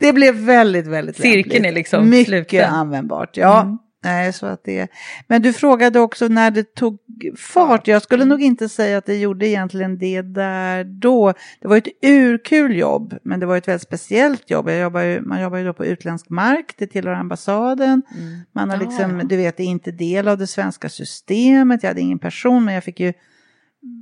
det 0.00 0.12
blev 0.12 0.34
väldigt, 0.34 0.86
väldigt 0.86 1.16
Cirkeln 1.16 1.64
är 1.64 1.72
liksom 1.72 2.10
Mycket 2.10 2.26
sluten. 2.26 2.72
användbart, 2.72 3.36
ja. 3.36 3.60
Mm. 3.60 3.78
Nej, 4.02 4.32
så 4.32 4.46
att 4.46 4.64
det... 4.64 4.90
Men 5.26 5.42
du 5.42 5.52
frågade 5.52 6.00
också 6.00 6.28
när 6.28 6.50
det 6.50 6.74
tog 6.74 6.98
fart. 7.36 7.88
Jag 7.88 8.02
skulle 8.02 8.24
nog 8.24 8.42
inte 8.42 8.68
säga 8.68 8.98
att 8.98 9.06
det 9.06 9.16
gjorde 9.16 9.48
egentligen 9.48 9.98
det 9.98 10.22
där 10.22 10.84
då. 10.84 11.32
Det 11.60 11.68
var 11.68 11.76
ett 11.76 11.88
urkul 12.02 12.76
jobb, 12.76 13.14
men 13.22 13.40
det 13.40 13.46
var 13.46 13.56
ett 13.56 13.68
väldigt 13.68 13.82
speciellt 13.82 14.50
jobb. 14.50 14.70
Jobbar 14.70 15.00
ju, 15.00 15.20
man 15.20 15.42
jobbar 15.42 15.58
ju 15.58 15.64
då 15.64 15.72
på 15.72 15.86
utländsk 15.86 16.30
mark, 16.30 16.74
det 16.78 16.86
tillhör 16.86 17.12
ambassaden. 17.12 18.02
Mm. 18.16 18.40
Man 18.52 18.70
har 18.70 18.76
liksom, 18.76 19.28
du 19.28 19.36
vet, 19.36 19.60
är 19.60 19.64
inte 19.64 19.90
del 19.90 20.28
av 20.28 20.38
det 20.38 20.46
svenska 20.46 20.88
systemet. 20.88 21.82
Jag 21.82 21.90
hade 21.90 22.00
ingen 22.00 22.18
person, 22.18 22.64
men 22.64 22.74
jag 22.74 22.84
fick 22.84 23.00
ju 23.00 23.12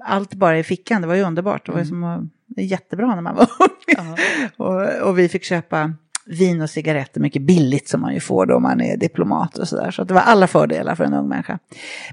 allt 0.05 0.35
bara 0.35 0.59
i 0.59 0.65
fickan. 0.65 1.03
Det 1.03 1.09
var 1.09 1.15
ju 1.15 1.23
underbart. 1.23 1.67
Det 1.67 1.73
var 1.73 1.79
ju 1.79 1.89
mm. 1.89 2.03
som 2.03 2.31
jättebra 2.57 3.15
när 3.15 3.23
man 3.23 3.37
var 3.37 3.49
ung. 3.59 4.17
och, 4.67 5.09
och 5.09 5.19
vi 5.19 5.29
fick 5.29 5.45
köpa 5.45 5.95
vin 6.29 6.63
och 6.63 6.71
cigaretter 6.71 7.21
mycket 7.21 7.43
billigt 7.43 7.89
som 7.89 8.01
man 8.01 8.15
ju 8.15 8.21
får 8.21 8.47
då 8.47 8.61
man 8.61 8.81
är 8.81 8.97
diplomat 8.97 9.59
och 9.59 9.69
sådär. 9.69 9.91
Så 9.91 10.05
det 10.05 10.15
var 10.15 10.21
alla 10.21 10.47
fördelar 10.47 10.95
för 10.95 11.05
en 11.05 11.15
ung 11.15 11.29
människa. 11.29 11.59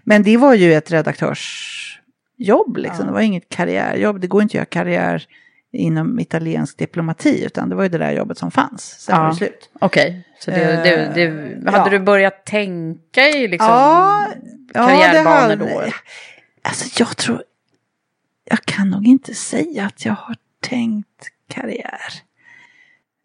Men 0.04 0.24
det 0.24 0.38
var 0.38 0.54
ju 0.54 0.74
ett 0.74 0.92
redaktörsjobb 0.92 2.78
liksom, 2.78 3.00
ja. 3.00 3.06
det 3.06 3.12
var 3.12 3.22
inget 3.22 3.50
karriärjobb. 3.50 4.22
Det 4.22 4.28
går 4.28 4.42
inte 4.42 4.52
att 4.52 4.56
göra 4.56 4.66
karriär 4.66 5.28
inom 5.72 6.20
italiensk 6.20 6.78
diplomati 6.78 7.46
utan 7.46 7.70
det 7.70 7.76
var 7.76 7.84
ju 7.84 7.90
det 7.90 7.98
där 7.98 8.12
jobbet 8.12 8.38
som 8.38 8.52
fanns. 8.52 8.84
Sen 9.00 9.16
ja. 9.16 9.22
var 9.22 9.30
det 9.30 9.36
slut. 9.36 9.70
Okej, 9.80 10.10
okay. 10.10 10.22
så 10.40 10.52
det, 10.52 10.84
det, 10.84 11.12
det, 11.16 11.72
hade 11.72 11.92
ja. 11.92 11.98
du 11.98 12.00
börjat 12.00 12.46
tänka 12.46 13.30
i 13.30 13.48
liksom 13.48 13.70
ja, 13.70 14.28
karriärbanor 14.74 15.56
då? 15.56 15.84
Alltså 16.62 17.04
jag 17.04 17.18
tror, 17.18 17.44
jag 18.46 18.66
kan 18.66 18.90
nog 18.90 19.08
inte 19.08 19.34
säga 19.34 19.86
att 19.86 20.06
jag 20.06 20.14
har 20.14 20.36
tänkt 20.62 21.30
karriär. 21.50 22.26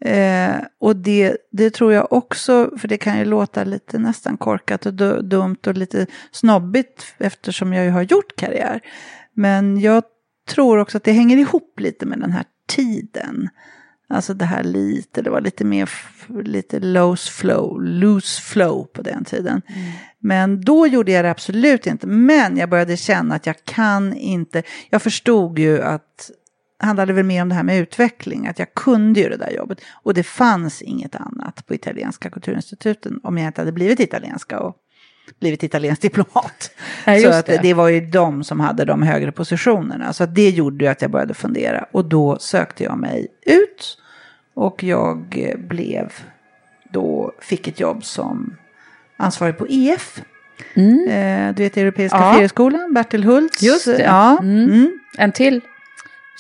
Eh, 0.01 0.57
och 0.79 0.97
det, 0.97 1.37
det 1.53 1.71
tror 1.71 1.93
jag 1.93 2.13
också, 2.13 2.71
för 2.79 2.89
det 2.89 2.99
kan 2.99 3.19
ju 3.19 3.25
låta 3.25 3.65
lite 3.65 3.99
nästan 3.99 4.37
korkat 4.37 4.87
och 4.87 4.95
du, 4.95 5.23
dumt 5.23 5.59
och 5.67 5.77
lite 5.77 6.07
snobbigt 6.31 7.15
eftersom 7.19 7.73
jag 7.73 7.85
ju 7.85 7.91
har 7.91 8.03
gjort 8.03 8.37
karriär. 8.37 8.81
Men 9.35 9.81
jag 9.81 10.03
tror 10.49 10.79
också 10.79 10.97
att 10.97 11.05
det 11.05 11.13
hänger 11.13 11.37
ihop 11.37 11.81
lite 11.81 12.07
med 12.07 12.21
den 12.21 12.33
här 12.33 12.45
tiden. 12.69 13.49
Alltså 14.09 14.35
det 14.35 14.45
här 14.45 14.63
lite, 14.63 15.23
det 15.23 15.31
var 15.31 15.41
lite 15.41 15.65
mer, 15.65 15.91
lite 16.45 16.81
loose 16.81 17.33
flow, 17.33 17.83
loose 17.83 18.43
flow 18.43 18.85
på 18.85 19.03
den 19.03 19.25
tiden. 19.25 19.63
Mm. 19.67 19.93
Men 20.19 20.61
då 20.61 20.87
gjorde 20.87 21.13
jag 21.13 21.25
det 21.25 21.31
absolut 21.31 21.87
inte. 21.87 22.07
Men 22.07 22.57
jag 22.57 22.71
började 22.71 22.97
känna 22.97 23.35
att 23.35 23.47
jag 23.47 23.65
kan 23.65 24.15
inte, 24.15 24.63
jag 24.91 25.03
förstod 25.03 25.59
ju 25.59 25.83
att 25.83 26.31
handlade 26.81 27.13
väl 27.13 27.25
mer 27.25 27.43
om 27.43 27.49
det 27.49 27.55
här 27.55 27.63
med 27.63 27.79
utveckling, 27.79 28.47
att 28.47 28.59
jag 28.59 28.75
kunde 28.75 29.21
ju 29.21 29.29
det 29.29 29.37
där 29.37 29.51
jobbet. 29.51 29.81
Och 30.03 30.15
det 30.15 30.23
fanns 30.23 30.83
inget 30.83 31.15
annat 31.15 31.67
på 31.67 31.75
Italienska 31.75 32.31
kulturinstituten 32.31 33.21
om 33.23 33.39
jag 33.39 33.47
inte 33.47 33.61
hade 33.61 33.73
blivit 33.73 34.01
italienska 34.01 34.61
och 34.61 34.77
blivit 35.41 35.63
italiensk 35.63 36.03
diplomat. 36.03 36.71
Ja, 37.05 37.21
så 37.21 37.29
att 37.39 37.47
det. 37.47 37.61
det 37.63 37.75
var 37.75 37.89
ju 37.89 38.01
de 38.01 38.45
som 38.45 38.61
hade 38.61 38.85
de 38.85 39.03
högre 39.03 39.33
positionerna. 39.33 40.13
Så 40.13 40.25
att 40.25 40.35
det 40.35 40.51
gjorde 40.51 40.85
ju 40.85 40.91
att 40.91 41.03
jag 41.03 41.11
började 41.11 41.35
fundera. 41.35 41.87
Och 41.93 42.05
då 42.05 42.39
sökte 42.39 42.85
jag 42.85 42.99
mig 42.99 43.27
ut. 43.47 43.99
Och 44.55 44.83
jag 44.83 45.25
blev 45.59 46.13
då, 46.93 47.33
fick 47.41 47.69
ett 47.69 47.81
jobb 47.81 48.05
som 48.05 48.57
ansvarig 49.17 49.59
på 49.59 49.67
EF. 49.69 50.23
Mm. 50.75 51.09
Eh, 51.09 51.55
du 51.55 51.63
vet 51.63 51.77
Europeiska 51.77 52.19
ja. 52.19 52.33
ferieskolan, 52.35 52.95
Bertil 52.95 53.25
Hults. 53.25 53.63
Just 53.63 53.85
det. 53.85 54.03
Ja. 54.03 54.39
Mm. 54.39 54.65
Mm. 54.65 54.99
En 55.19 55.33
till 55.33 55.61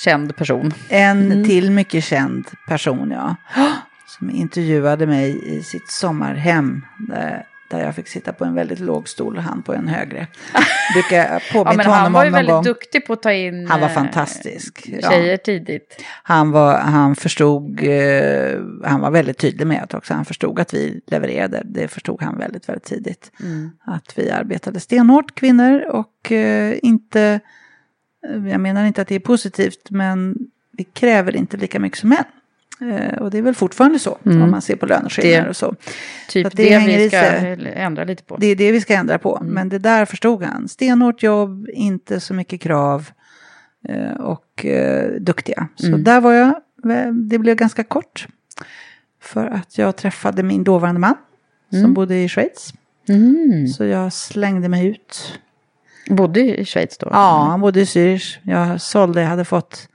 känd 0.05 0.37
person. 0.37 0.73
En 0.89 1.33
mm. 1.33 1.45
till 1.45 1.71
mycket 1.71 2.05
känd 2.05 2.47
person, 2.69 3.11
ja. 3.11 3.37
Som 4.07 4.31
intervjuade 4.31 5.07
mig 5.07 5.57
i 5.57 5.63
sitt 5.63 5.91
sommarhem. 5.91 6.85
Där, 7.09 7.47
där 7.71 7.85
jag 7.85 7.95
fick 7.95 8.09
sitta 8.09 8.33
på 8.33 8.45
en 8.45 8.55
väldigt 8.55 8.81
låg 8.81 9.09
stol 9.09 9.37
och 9.37 9.43
han 9.43 9.63
på 9.63 9.75
en 9.75 9.89
högre. 9.89 10.27
Brukar 10.95 11.43
ja, 11.55 11.73
men 11.77 11.87
han 11.87 12.13
var 12.13 12.25
ju 12.25 12.31
väldigt 12.31 12.55
gång. 12.55 12.65
duktig 12.65 13.07
på 13.07 13.13
att 13.13 13.23
ta 13.23 13.33
in 13.33 13.67
Han 13.71 13.81
var 13.81 13.89
eh, 13.89 13.95
fantastisk. 13.95 14.85
Tjejer 14.85 15.31
ja. 15.31 15.37
tidigt. 15.37 16.05
Han, 16.23 16.51
var, 16.51 16.79
han 16.79 17.17
förstod, 17.17 17.83
eh, 17.83 18.61
han 18.85 19.01
var 19.01 19.11
väldigt 19.11 19.39
tydlig 19.39 19.67
med 19.67 19.83
att 19.83 19.95
också 19.95 20.15
han 20.15 20.25
förstod 20.25 20.61
att 20.61 20.75
vi 20.75 21.01
levererade. 21.07 21.63
Det 21.65 21.89
förstod 21.89 22.23
han 22.23 22.39
väldigt, 22.39 22.69
väldigt 22.69 22.85
tidigt. 22.85 23.33
Mm. 23.41 23.71
Att 23.85 24.19
vi 24.19 24.31
arbetade 24.31 24.81
stenhårt, 24.81 25.35
kvinnor, 25.35 25.85
och 25.91 26.33
eh, 26.33 26.79
inte 26.83 27.41
jag 28.23 28.61
menar 28.61 28.85
inte 28.85 29.03
att 29.03 29.09
det 29.09 29.15
är 29.15 29.21
positivt, 29.21 29.91
men 29.91 30.37
vi 30.73 30.85
kräver 30.85 31.37
inte 31.37 31.57
lika 31.57 31.81
mycket 31.81 31.99
som 31.99 32.09
män. 32.09 32.25
Eh, 32.81 33.19
och 33.19 33.31
det 33.31 33.39
är 33.39 33.43
väl 33.43 33.55
fortfarande 33.55 33.99
så, 33.99 34.19
mm. 34.27 34.43
om 34.43 34.51
man 34.51 34.63
ser 34.63 34.77
på 34.77 34.87
löneskillnader 34.87 35.49
och 35.49 35.57
så. 35.57 35.75
Typ 36.29 36.47
så 36.47 36.57
det, 36.57 36.79
det 36.79 36.97
vi 36.97 37.09
ska 37.09 37.19
ändra 37.69 38.05
lite 38.05 38.23
på. 38.23 38.37
Det 38.37 38.47
är 38.47 38.57
det 38.57 38.73
vi 38.73 38.81
ska 38.81 38.95
ändra 38.95 39.19
på, 39.19 39.37
mm. 39.37 39.53
men 39.53 39.69
det 39.69 39.79
där 39.79 40.05
förstod 40.05 40.43
han. 40.43 40.69
Stenhårt 40.69 41.23
jobb, 41.23 41.69
inte 41.73 42.21
så 42.21 42.35
mycket 42.35 42.61
krav 42.61 43.11
eh, 43.89 44.21
och 44.21 44.67
eh, 44.67 45.11
duktiga. 45.21 45.69
Så 45.75 45.87
mm. 45.87 46.05
där 46.05 46.21
var 46.21 46.33
jag, 46.33 46.55
det 47.13 47.39
blev 47.39 47.57
ganska 47.57 47.85
kort. 47.85 48.27
För 49.23 49.47
att 49.47 49.79
jag 49.79 49.97
träffade 49.97 50.43
min 50.43 50.65
dåvarande 50.65 51.01
man, 51.01 51.15
som 51.71 51.79
mm. 51.79 51.95
bodde 51.95 52.23
i 52.23 52.29
Schweiz. 52.29 52.75
Mm. 53.09 53.69
Så 53.69 53.85
jag 53.85 54.13
slängde 54.13 54.69
mig 54.69 54.87
ut 54.87 55.41
Bodde 56.17 56.41
i 56.41 56.65
Schweiz 56.65 56.99
då? 56.99 57.09
Ja, 57.11 57.47
han 57.51 57.61
bodde 57.61 57.81
i 57.81 57.85
Zürich. 57.85 58.39
Jag 58.43 58.81
sålde, 58.81 59.21
jag 59.21 59.29
hade 59.29 59.45
fått 59.45 59.89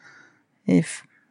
i 0.68 0.84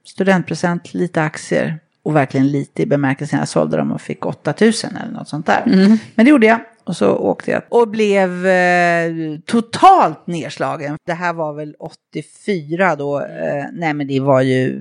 studentpresent 0.04 0.94
lite 0.94 1.22
aktier. 1.22 1.78
Och 2.02 2.16
verkligen 2.16 2.48
lite 2.48 2.82
i 2.82 2.86
bemärkelsen 2.86 3.38
jag 3.38 3.48
sålde 3.48 3.76
dem 3.76 3.92
och 3.92 4.00
fick 4.00 4.26
8000 4.26 4.96
eller 4.96 5.12
något 5.12 5.28
sånt 5.28 5.46
där. 5.46 5.62
Mm. 5.66 5.98
Men 6.14 6.24
det 6.24 6.30
gjorde 6.30 6.46
jag. 6.46 6.60
Och 6.86 6.96
så 6.96 7.16
åkte 7.16 7.50
jag 7.50 7.62
och 7.68 7.88
blev 7.88 8.46
eh, 8.46 9.12
totalt 9.46 10.26
nedslagen. 10.26 10.96
Det 11.06 11.12
här 11.12 11.32
var 11.32 11.54
väl 11.54 11.74
84 11.78 12.96
då. 12.96 13.20
Eh, 13.20 13.64
nej 13.72 13.94
men 13.94 14.06
det 14.06 14.20
var 14.20 14.40
ju, 14.40 14.78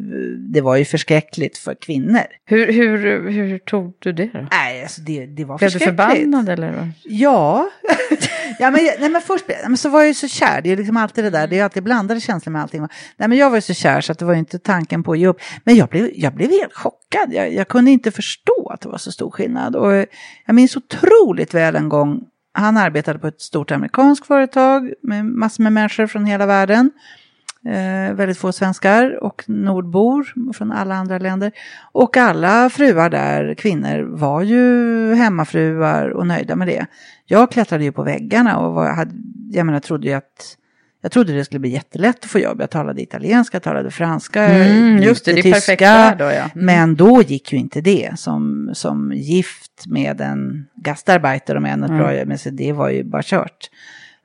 det 0.54 0.62
var 0.62 0.76
ju 0.76 0.86
förskräckligt 0.86 1.58
för 1.58 1.76
kvinnor. 1.76 2.22
Hur, 2.46 2.72
hur, 2.72 3.30
hur 3.30 3.58
tog 3.58 3.94
du 4.00 4.12
det 4.14 4.30
då? 4.34 4.48
Nej, 4.52 4.82
alltså 4.82 5.02
det, 5.02 5.26
det 5.26 5.46
var 5.46 5.58
blev 5.58 5.70
förskräckligt. 5.70 5.96
Blev 5.96 6.10
du 6.10 6.16
förbannad 6.16 6.50
eller? 6.50 6.92
Ja. 7.04 7.70
ja 8.60 8.72
men, 8.72 8.84
nej, 9.00 9.10
men 9.10 9.22
först 9.22 9.46
men 9.68 9.78
så 9.78 9.90
var 9.90 10.00
jag 10.00 10.08
ju 10.08 10.14
så 10.14 10.28
kär. 10.28 10.62
Det 10.62 10.72
är 10.72 10.78
liksom 10.78 10.98
alltid 10.98 11.24
det 11.24 11.30
där. 11.30 11.48
Det 11.48 11.60
är 11.60 11.64
alltid 11.64 11.84
blandade 11.84 12.22
känslor 12.22 12.52
med 12.52 12.62
allting. 12.62 12.82
Nej 13.18 13.30
men 13.30 13.38
jag 13.38 13.50
var 13.50 13.58
ju 13.58 13.62
så 13.62 13.74
kär 13.74 14.02
så 14.02 14.12
att 14.12 14.20
det 14.20 14.26
var 14.26 14.34
inte 14.34 14.60
tanken 14.60 15.04
på 15.04 15.12
att 15.12 15.20
ge 15.20 15.28
upp. 15.28 15.42
Men 15.64 15.76
jag 15.76 15.90
blev, 15.90 16.10
jag 16.16 16.34
blev 16.34 16.50
helt 16.50 16.74
chockad. 16.74 17.03
Jag, 17.30 17.54
jag 17.54 17.68
kunde 17.68 17.92
inte 17.92 18.12
förstå 18.12 18.70
att 18.74 18.82
det 18.82 18.90
var 18.90 18.98
så 18.98 19.12
stor 19.12 19.32
skillnad. 19.32 19.76
Och 19.76 19.94
jag 20.46 20.56
minns 20.56 20.78
otroligt 20.78 21.54
väl 21.54 21.76
en 21.76 21.90
gång, 21.90 22.22
han 22.54 22.78
arbetade 22.78 23.20
på 23.20 23.28
ett 23.28 23.42
stort 23.42 23.72
amerikanskt 23.72 24.28
företag 24.28 24.94
med 25.02 25.26
massor 25.26 25.64
med 25.64 25.74
människor 25.74 26.08
från 26.08 26.26
hela 26.26 26.46
världen. 26.46 26.92
Eh, 27.66 28.14
väldigt 28.14 28.38
få 28.38 28.52
svenskar 28.52 29.24
och 29.24 29.44
nordbor 29.48 30.54
från 30.54 30.72
alla 30.72 30.96
andra 30.96 31.18
länder. 31.18 31.52
Och 31.92 32.18
alla 32.18 32.70
fruar 32.70 33.10
där, 33.10 33.54
kvinnor, 33.54 34.04
var 34.04 34.42
ju 34.42 35.14
hemmafruar 35.14 36.10
och 36.10 36.28
nöjda 36.28 36.56
med 36.56 36.68
det. 36.68 36.86
Jag 37.26 37.52
klättrade 37.52 37.84
ju 37.84 37.92
på 37.92 38.04
väggarna 38.04 38.60
och 38.60 38.74
var, 38.74 38.94
hade, 38.94 39.12
jag 39.52 39.66
menar, 39.66 39.80
trodde 39.80 40.08
ju 40.08 40.14
att 40.14 40.58
jag 41.04 41.12
trodde 41.12 41.34
det 41.34 41.46
skulle 41.46 41.60
bli 41.60 41.70
jättelätt 41.70 42.24
att 42.24 42.32
få 42.32 42.40
jobb. 42.40 42.62
Jag 42.62 42.70
talade 42.70 43.02
italienska, 43.02 43.56
jag 43.56 43.64
talade 43.64 43.92
franska, 43.92 44.44
mm, 44.44 45.04
just 45.04 45.26
det, 45.26 45.34
det 45.34 45.40
är 45.40 45.54
tyska. 45.54 46.16
Då, 46.20 46.26
ja. 46.26 46.32
mm. 46.32 46.50
Men 46.54 46.96
då 46.96 47.22
gick 47.22 47.54
ju 47.54 47.60
inte 47.60 47.82
det. 47.82 48.20
Som, 48.20 48.70
som 48.74 49.14
gift 49.14 49.84
med 49.88 50.22
en 50.22 50.66
gastarbeiter, 50.76 51.58
om 51.58 51.66
en 51.66 51.84
mm. 51.84 52.28
men 52.28 52.38
så 52.38 52.50
det 52.50 52.72
var 52.72 52.90
ju 52.90 53.04
bara 53.04 53.22
kört. 53.26 53.70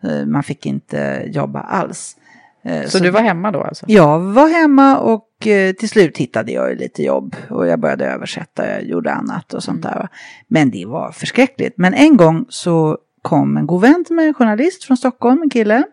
Eh, 0.02 0.26
man 0.26 0.42
fick 0.42 0.66
inte 0.66 1.22
jobba 1.26 1.60
alls. 1.60 2.16
Eh, 2.64 2.82
så, 2.82 2.90
så 2.90 2.98
du 2.98 3.10
var 3.10 3.20
hemma 3.20 3.50
då 3.50 3.62
alltså? 3.62 3.84
Jag 3.88 4.20
var 4.20 4.48
hemma 4.48 4.98
och 4.98 5.46
eh, 5.46 5.72
till 5.72 5.88
slut 5.88 6.18
hittade 6.18 6.52
jag 6.52 6.78
lite 6.78 7.02
jobb. 7.02 7.36
Och 7.50 7.66
jag 7.66 7.80
började 7.80 8.06
översätta, 8.06 8.68
jag 8.68 8.82
gjorde 8.82 9.12
annat 9.12 9.54
och 9.54 9.62
sånt 9.62 9.84
mm. 9.84 9.98
där. 9.98 10.08
Men 10.48 10.70
det 10.70 10.86
var 10.86 11.12
förskräckligt. 11.12 11.74
Men 11.76 11.94
en 11.94 12.16
gång 12.16 12.46
så 12.48 12.98
kom 13.22 13.56
en 13.56 13.66
god 13.66 13.80
vän 13.80 14.04
till 14.04 14.16
mig, 14.16 14.28
en 14.28 14.34
journalist 14.34 14.84
från 14.84 14.96
Stockholm, 14.96 15.42
en 15.42 15.50
kille. 15.50 15.84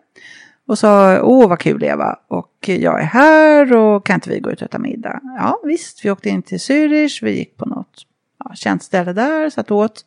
Och 0.66 0.78
sa, 0.78 1.22
åh 1.22 1.48
vad 1.48 1.58
kul 1.58 1.82
Eva, 1.82 2.18
och 2.28 2.54
jag 2.60 3.00
är 3.00 3.04
här 3.04 3.76
och 3.76 4.06
kan 4.06 4.14
inte 4.14 4.30
vi 4.30 4.40
gå 4.40 4.50
ut 4.50 4.62
och 4.62 4.66
äta 4.66 4.78
middag? 4.78 5.20
Ja 5.38 5.60
visst, 5.64 6.04
vi 6.04 6.10
åkte 6.10 6.28
in 6.28 6.42
till 6.42 6.58
Zürich, 6.58 7.24
vi 7.24 7.38
gick 7.38 7.56
på 7.56 7.66
något 7.66 8.06
ja, 8.44 8.54
känt 8.54 8.82
ställe 8.82 9.12
där, 9.12 9.50
satt 9.50 9.70
åt. 9.70 10.04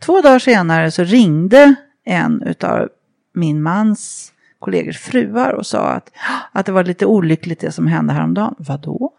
Två 0.00 0.20
dagar 0.20 0.38
senare 0.38 0.90
så 0.90 1.04
ringde 1.04 1.74
en 2.04 2.42
utav 2.42 2.88
min 3.34 3.62
mans 3.62 4.32
kollegors 4.58 4.98
fruar 4.98 5.52
och 5.52 5.66
sa 5.66 5.88
att, 5.88 6.10
att 6.52 6.66
det 6.66 6.72
var 6.72 6.84
lite 6.84 7.06
olyckligt 7.06 7.60
det 7.60 7.72
som 7.72 7.86
hände 7.86 8.12
häromdagen. 8.12 8.54
Vadå? 8.58 9.12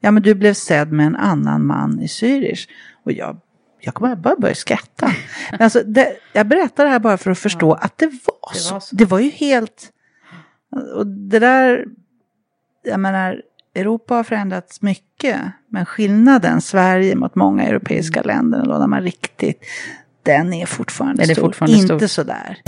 Ja 0.00 0.10
men 0.10 0.22
du 0.22 0.34
blev 0.34 0.54
sedd 0.54 0.92
med 0.92 1.06
en 1.06 1.16
annan 1.16 1.66
man 1.66 2.00
i 2.00 2.06
Zürich. 2.06 2.68
Och 3.04 3.12
jag, 3.12 3.36
jag 3.80 3.94
kommer 3.94 4.16
bara 4.16 4.36
börja 4.36 4.54
skratta. 4.54 5.10
Men 5.50 5.62
alltså, 5.62 5.82
det, 5.82 6.16
jag 6.32 6.46
berättar 6.46 6.84
det 6.84 6.90
här 6.90 6.98
bara 6.98 7.18
för 7.18 7.30
att 7.30 7.38
förstå 7.38 7.68
ja. 7.68 7.84
att 7.84 7.98
det 7.98 8.06
var, 8.06 8.54
det 8.54 8.72
var 8.72 8.80
så. 8.80 8.96
Det 8.96 9.04
var 9.04 9.18
ju 9.18 9.30
helt 9.30 9.92
och 10.94 11.06
det 11.06 11.38
där, 11.38 11.84
jag 12.84 13.00
menar, 13.00 13.42
Europa 13.74 14.14
har 14.14 14.24
förändrats 14.24 14.82
mycket. 14.82 15.40
Men 15.68 15.86
skillnaden 15.86 16.60
Sverige 16.60 17.14
mot 17.14 17.34
många 17.34 17.64
europeiska 17.64 18.20
mm. 18.20 18.36
länder, 18.36 18.64
då 18.66 18.78
när 18.78 18.86
man 18.86 19.02
riktigt, 19.02 19.60
den 20.22 20.52
är 20.52 20.66
fortfarande 20.66 21.22
den 21.22 21.30
är 21.30 21.34
stor. 21.34 21.42
Fortfarande 21.42 21.76
Inte 21.76 22.08
stor. 22.08 22.22
sådär. 22.22 22.62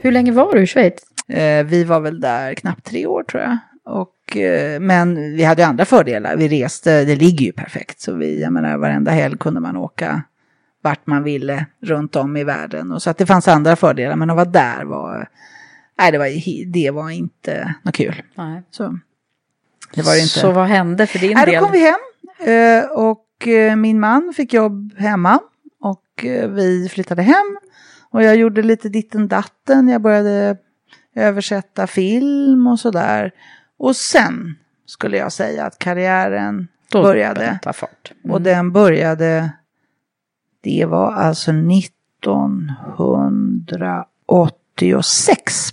Hur 0.00 0.12
länge 0.12 0.32
var 0.32 0.54
du 0.54 0.62
i 0.62 0.66
Schweiz? 0.66 0.94
Eh, 1.28 1.66
vi 1.66 1.84
var 1.84 2.00
väl 2.00 2.20
där 2.20 2.54
knappt 2.54 2.84
tre 2.84 3.06
år 3.06 3.22
tror 3.22 3.42
jag. 3.42 3.58
Och 3.84 4.10
men 4.80 5.36
vi 5.36 5.44
hade 5.44 5.66
andra 5.66 5.84
fördelar. 5.84 6.36
Vi 6.36 6.48
reste, 6.48 7.04
det 7.04 7.16
ligger 7.16 7.46
ju 7.46 7.52
perfekt. 7.52 8.00
Så 8.00 8.14
vi, 8.14 8.42
jag 8.42 8.52
menar, 8.52 8.76
varenda 8.76 9.10
helg 9.10 9.38
kunde 9.38 9.60
man 9.60 9.76
åka 9.76 10.22
vart 10.82 11.06
man 11.06 11.22
ville 11.22 11.66
runt 11.82 12.16
om 12.16 12.36
i 12.36 12.44
världen. 12.44 12.92
Och 12.92 13.02
så 13.02 13.10
att 13.10 13.18
det 13.18 13.26
fanns 13.26 13.48
andra 13.48 13.76
fördelar. 13.76 14.16
Men 14.16 14.30
att 14.30 14.36
vara 14.36 14.44
där 14.44 14.84
var, 14.84 15.28
nej 15.98 16.12
det 16.12 16.18
var, 16.18 16.72
det 16.72 16.90
var 16.90 17.10
inte 17.10 17.74
något 17.82 17.94
kul. 17.94 18.22
Nej. 18.34 18.62
Så, 18.70 18.98
det 19.94 20.02
var 20.02 20.14
inte. 20.14 20.28
så 20.28 20.52
vad 20.52 20.66
hände 20.66 21.06
för 21.06 21.18
din 21.18 21.32
nej, 21.34 21.46
del? 21.46 21.54
Då 21.54 21.60
kom 21.60 21.72
vi 21.72 21.84
hem. 21.84 22.00
Eh, 22.38 22.90
och 22.90 23.48
eh, 23.48 23.76
min 23.76 24.00
man 24.00 24.32
fick 24.36 24.52
jobb 24.52 24.98
hemma. 24.98 25.38
Och 25.80 26.24
vi 26.48 26.88
flyttade 26.92 27.22
hem. 27.22 27.58
Och 28.10 28.22
jag 28.22 28.36
gjorde 28.36 28.62
lite 28.62 28.88
ditten 28.88 29.28
datten. 29.28 29.88
Jag 29.88 30.02
började 30.02 30.56
översätta 31.14 31.86
film 31.86 32.66
och 32.66 32.80
sådär. 32.80 33.32
Och 33.78 33.96
sen 33.96 34.54
skulle 34.86 35.16
jag 35.16 35.32
säga 35.32 35.66
att 35.66 35.78
karriären 35.78 36.68
Då 36.90 37.02
började. 37.02 37.58
Fart. 37.74 38.12
Mm. 38.24 38.34
Och 38.34 38.42
den 38.42 38.72
började, 38.72 39.50
det 40.62 40.84
var 40.84 41.12
alltså 41.12 41.50
1980 41.50 44.04
86 44.78 45.70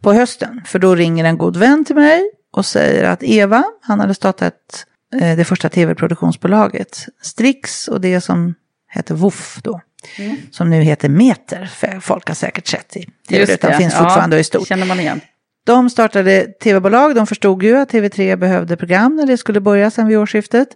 på 0.00 0.12
hösten. 0.12 0.62
För 0.66 0.78
då 0.78 0.94
ringer 0.94 1.24
en 1.24 1.38
god 1.38 1.56
vän 1.56 1.84
till 1.84 1.96
mig 1.96 2.22
och 2.50 2.66
säger 2.66 3.04
att 3.04 3.22
Eva, 3.22 3.64
han 3.80 4.00
hade 4.00 4.14
startat 4.14 4.86
eh, 5.20 5.36
det 5.36 5.44
första 5.44 5.68
tv-produktionsbolaget, 5.68 7.06
Strix 7.22 7.88
och 7.88 8.00
det 8.00 8.20
som 8.20 8.54
hette 8.86 9.14
Woof 9.14 9.60
då. 9.62 9.80
Mm. 10.18 10.36
Som 10.50 10.70
nu 10.70 10.82
heter 10.82 11.08
Meter, 11.08 11.66
för 11.66 12.00
folk 12.00 12.28
har 12.28 12.34
säkert 12.34 12.66
sett 12.66 12.96
i 12.96 13.10
tv, 13.28 13.54
utan 13.54 13.74
finns 13.74 13.94
fortfarande 13.94 14.36
ja, 14.36 14.40
i 14.40 14.44
stort. 14.44 14.68
känner 14.68 14.86
man 14.86 15.00
igen. 15.00 15.20
De 15.64 15.90
startade 15.90 16.46
tv-bolag, 16.46 17.14
de 17.14 17.26
förstod 17.26 17.62
ju 17.62 17.76
att 17.76 17.92
TV3 17.92 18.36
behövde 18.36 18.76
program 18.76 19.16
när 19.16 19.26
det 19.26 19.36
skulle 19.36 19.60
börja 19.60 19.90
sen 19.90 20.06
vid 20.06 20.18
årsskiftet. 20.18 20.68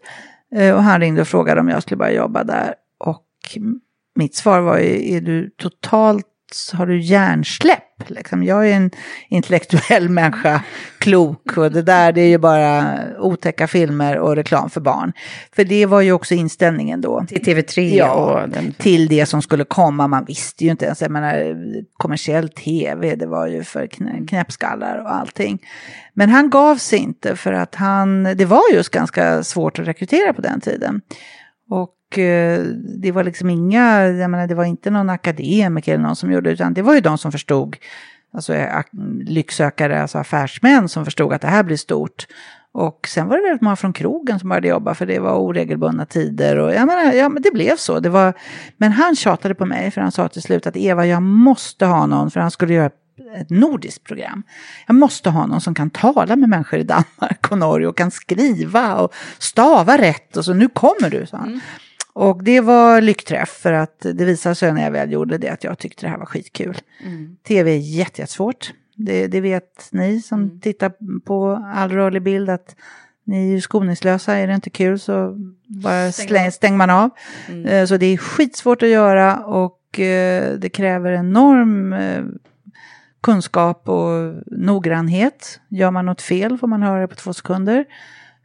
Eh, 0.55 0.75
och 0.75 0.83
han 0.83 1.01
ringde 1.01 1.21
och 1.21 1.29
frågade 1.29 1.61
om 1.61 1.69
jag 1.69 1.83
skulle 1.83 1.99
börja 1.99 2.13
jobba 2.13 2.45
där. 2.45 2.75
Och 2.99 3.25
mitt 4.17 4.35
svar 4.35 4.61
var 4.61 4.79
ju, 4.79 5.15
är 5.15 5.21
du 5.21 5.51
totalt 5.51 6.27
har 6.73 6.87
du 6.87 7.01
hjärnsläpp. 7.01 7.83
Liksom. 8.07 8.45
Jag 8.45 8.69
är 8.69 8.73
en 8.75 8.91
intellektuell 9.29 10.09
människa, 10.09 10.63
klok 10.99 11.57
och 11.57 11.73
det 11.73 11.83
där 11.83 12.13
det 12.13 12.21
är 12.21 12.29
ju 12.29 12.39
bara 12.39 12.99
otäcka 13.19 13.69
filmer 13.69 14.19
och 14.19 14.37
reklam 14.37 14.71
för 14.71 14.81
barn. 14.81 15.13
För 15.57 15.65
det 15.65 15.87
var 15.87 16.01
ju 16.01 16.13
också 16.13 16.35
inställningen 16.35 17.01
då. 17.01 17.25
Till 17.29 17.43
TV3 17.43 17.81
ja, 17.81 18.13
och 18.13 18.49
den... 18.49 18.73
till 18.73 19.09
det 19.09 19.27
som 19.27 19.43
skulle 19.43 19.65
komma. 19.65 20.09
Man 20.09 20.25
visste 20.25 20.65
ju 20.65 20.71
inte 20.71 20.85
ens, 20.85 21.03
jag 21.03 21.11
menar 21.11 21.57
kommersiell 21.93 22.49
tv, 22.49 23.17
det 23.17 23.27
var 23.27 23.47
ju 23.47 23.65
för 23.65 23.87
knäppskallar 24.27 24.99
och 24.99 25.15
allting. 25.15 25.59
Men 26.15 26.31
han 26.31 26.51
gav 26.51 26.77
sig 26.77 26.99
inte 26.99 27.37
för 27.37 27.53
att 27.53 27.75
han, 27.75 28.23
det 28.23 28.45
var 28.45 28.63
just 28.73 28.91
ganska 28.91 29.43
svårt 29.43 29.79
att 29.79 29.89
rekrytera 29.89 30.33
på 30.33 30.43
den 30.43 30.61
tiden. 30.61 31.01
Och 31.71 31.96
Eh, 32.19 32.61
det 33.03 33.13
var 33.13 33.25
liksom 33.25 33.51
inga, 33.51 34.07
jag 34.07 34.31
menar 34.31 34.47
det 34.47 34.55
var 34.55 34.65
inte 34.65 34.91
någon 34.91 35.11
akademiker 35.11 35.95
eller 35.95 36.05
någon 36.05 36.17
som 36.17 36.33
gjorde 36.33 36.51
det, 36.51 36.55
utan 36.55 36.75
det 36.75 36.83
var 36.83 36.95
ju 36.95 37.01
de 37.01 37.19
som 37.19 37.33
förstod, 37.33 37.77
alltså 38.33 38.55
eh, 38.55 38.83
lycksökare, 39.27 40.03
alltså 40.03 40.19
affärsmän 40.19 40.89
som 40.89 41.05
förstod 41.05 41.33
att 41.33 41.43
det 41.43 41.49
här 41.49 41.63
blir 41.63 41.77
stort. 41.77 42.27
Och 42.73 43.09
sen 43.09 43.29
var 43.29 43.37
det 43.37 43.43
väldigt 43.43 43.63
många 43.63 43.77
från 43.77 43.93
krogen 43.93 44.39
som 44.39 44.49
började 44.49 44.69
jobba 44.69 44.95
för 44.95 45.07
det 45.07 45.19
var 45.19 45.35
oregelbundna 45.39 46.07
tider 46.07 46.59
och 46.59 46.75
jag 46.75 46.87
menar, 46.87 47.13
ja 47.13 47.29
men 47.29 47.43
det 47.43 47.51
blev 47.51 47.77
så. 47.77 48.01
Det 48.01 48.09
var, 48.09 48.35
men 48.77 48.93
han 48.93 49.17
tjatade 49.17 49.55
på 49.55 49.67
mig 49.67 49.91
för 49.91 50.01
han 50.01 50.13
sa 50.13 50.29
till 50.29 50.43
slut 50.43 50.67
att 50.67 50.77
Eva 50.77 51.07
jag 51.07 51.23
måste 51.23 51.87
ha 51.87 52.07
någon 52.07 52.31
för 52.31 52.41
han 52.41 52.51
skulle 52.51 52.75
göra 52.75 52.91
ett 53.35 53.51
nordiskt 53.51 54.05
program. 54.05 54.43
Jag 54.87 54.95
måste 54.97 55.31
ha 55.31 55.47
någon 55.47 55.61
som 55.61 55.75
kan 55.75 55.91
tala 55.91 56.37
med 56.37 56.49
människor 56.49 56.79
i 56.79 56.83
Danmark 56.83 57.51
och 57.51 57.59
Norge 57.59 57.87
och 57.87 57.97
kan 57.97 58.11
skriva 58.11 58.95
och 58.95 59.15
stava 59.39 59.99
rätt 59.99 60.37
och 60.37 60.45
så 60.45 60.55
nu 60.55 60.69
kommer 60.69 61.11
du, 61.11 61.27
sa 61.27 61.37
han. 61.37 61.47
Mm. 61.47 61.61
Och 62.17 62.45
det 62.45 62.61
var 62.61 63.01
lyckträff 63.01 63.49
för 63.49 63.73
att 63.73 64.01
det 64.01 64.25
visade 64.25 64.55
sig 64.55 64.73
när 64.73 64.83
jag 64.83 64.91
väl 64.91 65.13
gjorde 65.13 65.39
det 65.39 65.49
att 65.49 65.65
jag 65.65 65.79
tyckte 65.79 66.07
det 66.07 66.11
här 66.11 66.19
var 66.19 66.27
skitkul. 66.27 66.79
Mm. 67.05 67.37
Tv 67.49 67.71
är 67.71 67.79
jättesvårt. 67.79 68.73
Det, 68.95 69.27
det 69.27 69.41
vet 69.41 69.89
ni 69.93 70.23
som 70.23 70.43
mm. 70.43 70.61
tittar 70.61 70.93
på 71.21 71.65
all 71.75 71.91
rörlig 71.91 72.23
bild 72.23 72.51
att 72.51 72.77
ni 73.25 73.49
är 73.49 73.53
ju 73.53 73.61
skoningslösa, 73.61 74.35
är 74.35 74.47
det 74.47 74.55
inte 74.55 74.71
kul 74.71 74.99
så 74.99 75.37
bara 75.67 76.13
släng, 76.13 76.53
stänger 76.53 76.77
man 76.77 76.91
av. 76.91 77.11
Mm. 77.49 77.67
Eh, 77.67 77.87
så 77.87 77.97
det 77.97 78.07
är 78.07 78.17
skitsvårt 78.17 78.83
att 78.83 78.89
göra 78.89 79.37
och 79.37 80.01
eh, 80.01 80.59
det 80.59 80.69
kräver 80.69 81.13
enorm 81.13 81.93
eh, 81.93 82.25
kunskap 83.23 83.89
och 83.89 84.35
noggrannhet. 84.47 85.61
Gör 85.69 85.91
man 85.91 86.07
något 86.07 86.23
fel 86.23 86.59
får 86.59 86.67
man 86.67 86.83
höra 86.83 87.01
det 87.01 87.09
på 87.09 87.15
två 87.15 87.33
sekunder. 87.33 87.85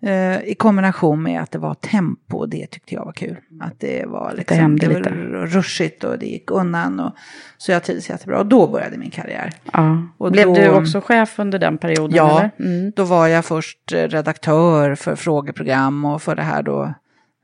Eh, 0.03 0.41
I 0.43 0.55
kombination 0.55 1.23
med 1.23 1.41
att 1.41 1.51
det 1.51 1.57
var 1.57 1.73
tempo, 1.73 2.45
det 2.45 2.67
tyckte 2.67 2.95
jag 2.95 3.05
var 3.05 3.11
kul. 3.11 3.37
Att 3.61 3.79
det 3.79 4.05
var 4.05 4.33
liksom, 4.37 4.79
det, 4.79 4.87
det 4.87 4.93
var 4.93 5.45
rushigt 5.45 6.03
och 6.03 6.19
det 6.19 6.25
gick 6.25 6.51
undan. 6.51 6.99
Och, 6.99 7.15
så 7.57 7.71
jag 7.71 7.83
trivdes 7.83 8.09
jättebra. 8.09 8.39
Och 8.39 8.45
då 8.45 8.67
började 8.67 8.97
min 8.97 9.11
karriär. 9.11 9.53
Ja. 9.73 10.07
Och 10.17 10.31
Blev 10.31 10.47
då, 10.47 10.53
du 10.53 10.69
också 10.69 11.01
chef 11.01 11.39
under 11.39 11.59
den 11.59 11.77
perioden? 11.77 12.15
Ja, 12.15 12.49
mm. 12.59 12.91
då 12.95 13.03
var 13.03 13.27
jag 13.27 13.45
först 13.45 13.91
redaktör 13.91 14.95
för 14.95 15.15
frågeprogram 15.15 16.05
och 16.05 16.21
för 16.21 16.35
det 16.35 16.41
här 16.41 16.63
då 16.63 16.93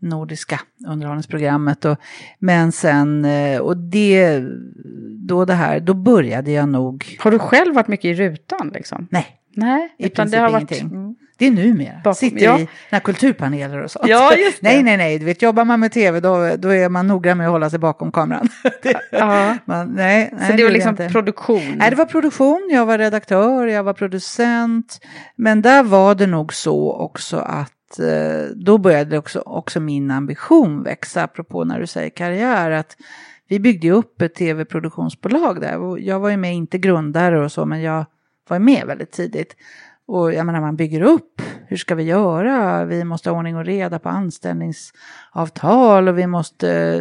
nordiska 0.01 0.59
underhållningsprogrammet. 0.87 1.85
Och, 1.85 1.97
men 2.39 2.71
sen, 2.71 3.25
eh, 3.25 3.59
och 3.59 3.77
det, 3.77 4.43
då 5.27 5.45
det 5.45 5.53
här, 5.53 5.79
då 5.79 5.93
började 5.93 6.51
jag 6.51 6.69
nog. 6.69 7.17
Har 7.19 7.31
du 7.31 7.39
själv 7.39 7.75
varit 7.75 7.87
mycket 7.87 8.05
i 8.05 8.13
rutan 8.13 8.71
liksom? 8.73 9.07
Nej. 9.11 9.27
Nej, 9.55 9.95
i 9.97 10.05
utan 10.05 10.29
det 10.29 10.37
har 10.37 10.49
varit... 10.49 10.83
Det 11.37 11.47
är 11.47 11.51
numera. 11.51 11.95
Bakom, 12.03 12.13
Sitter 12.13 12.45
ja. 12.45 12.59
i 12.59 12.67
när 12.89 12.99
kulturpaneler 12.99 13.83
och 13.83 13.91
sånt. 13.91 14.07
Ja, 14.07 14.35
just 14.35 14.61
det. 14.61 14.67
Nej, 14.67 14.83
nej, 14.83 14.97
nej. 14.97 15.19
Du 15.19 15.25
vet, 15.25 15.41
jobbar 15.41 15.65
man 15.65 15.79
med 15.79 15.91
tv 15.91 16.19
då, 16.19 16.55
då 16.57 16.69
är 16.69 16.89
man 16.89 17.07
noggrann 17.07 17.37
med 17.37 17.47
att 17.47 17.51
hålla 17.51 17.69
sig 17.69 17.79
bakom 17.79 18.11
kameran. 18.11 18.49
ja. 19.11 19.57
man, 19.65 19.93
nej, 19.93 20.29
nej, 20.33 20.49
Så 20.49 20.57
det 20.57 20.63
var 20.63 20.71
liksom 20.71 20.95
produktion? 20.95 21.75
Nej, 21.77 21.89
det 21.89 21.95
var 21.95 22.05
produktion. 22.05 22.69
Jag 22.71 22.85
var 22.85 22.97
redaktör, 22.97 23.67
jag 23.67 23.83
var 23.83 23.93
producent. 23.93 24.99
Men 25.35 25.61
där 25.61 25.83
var 25.83 26.15
det 26.15 26.27
nog 26.27 26.53
så 26.53 26.93
också 26.93 27.37
att 27.37 27.99
eh, 27.99 28.45
då 28.55 28.77
började 28.77 29.17
också, 29.17 29.39
också 29.39 29.79
min 29.79 30.11
ambition 30.11 30.83
växa, 30.83 31.23
apropå 31.23 31.63
när 31.63 31.79
du 31.79 31.87
säger 31.87 32.09
karriär. 32.09 32.71
att 32.71 32.97
vi 33.49 33.59
byggde 33.59 33.91
upp 33.91 34.21
ett 34.21 34.35
tv-produktionsbolag 34.35 35.61
där. 35.61 35.97
Jag 35.99 36.19
var 36.19 36.29
ju 36.29 36.37
med, 36.37 36.55
inte 36.55 36.77
grundare 36.77 37.43
och 37.43 37.51
så, 37.51 37.65
men 37.65 37.81
jag 37.81 38.05
var 38.49 38.59
med 38.59 38.87
väldigt 38.87 39.11
tidigt. 39.11 39.55
Och 40.07 40.33
jag 40.33 40.45
menar, 40.45 40.61
man 40.61 40.75
bygger 40.75 41.01
upp, 41.01 41.41
hur 41.67 41.77
ska 41.77 41.95
vi 41.95 42.03
göra? 42.03 42.85
Vi 42.85 43.03
måste 43.03 43.29
ha 43.29 43.37
ordning 43.37 43.55
och 43.55 43.65
reda 43.65 43.99
på 43.99 44.09
anställningsavtal 44.09 46.07
och 46.07 46.17
vi 46.17 46.27
måste, 46.27 46.99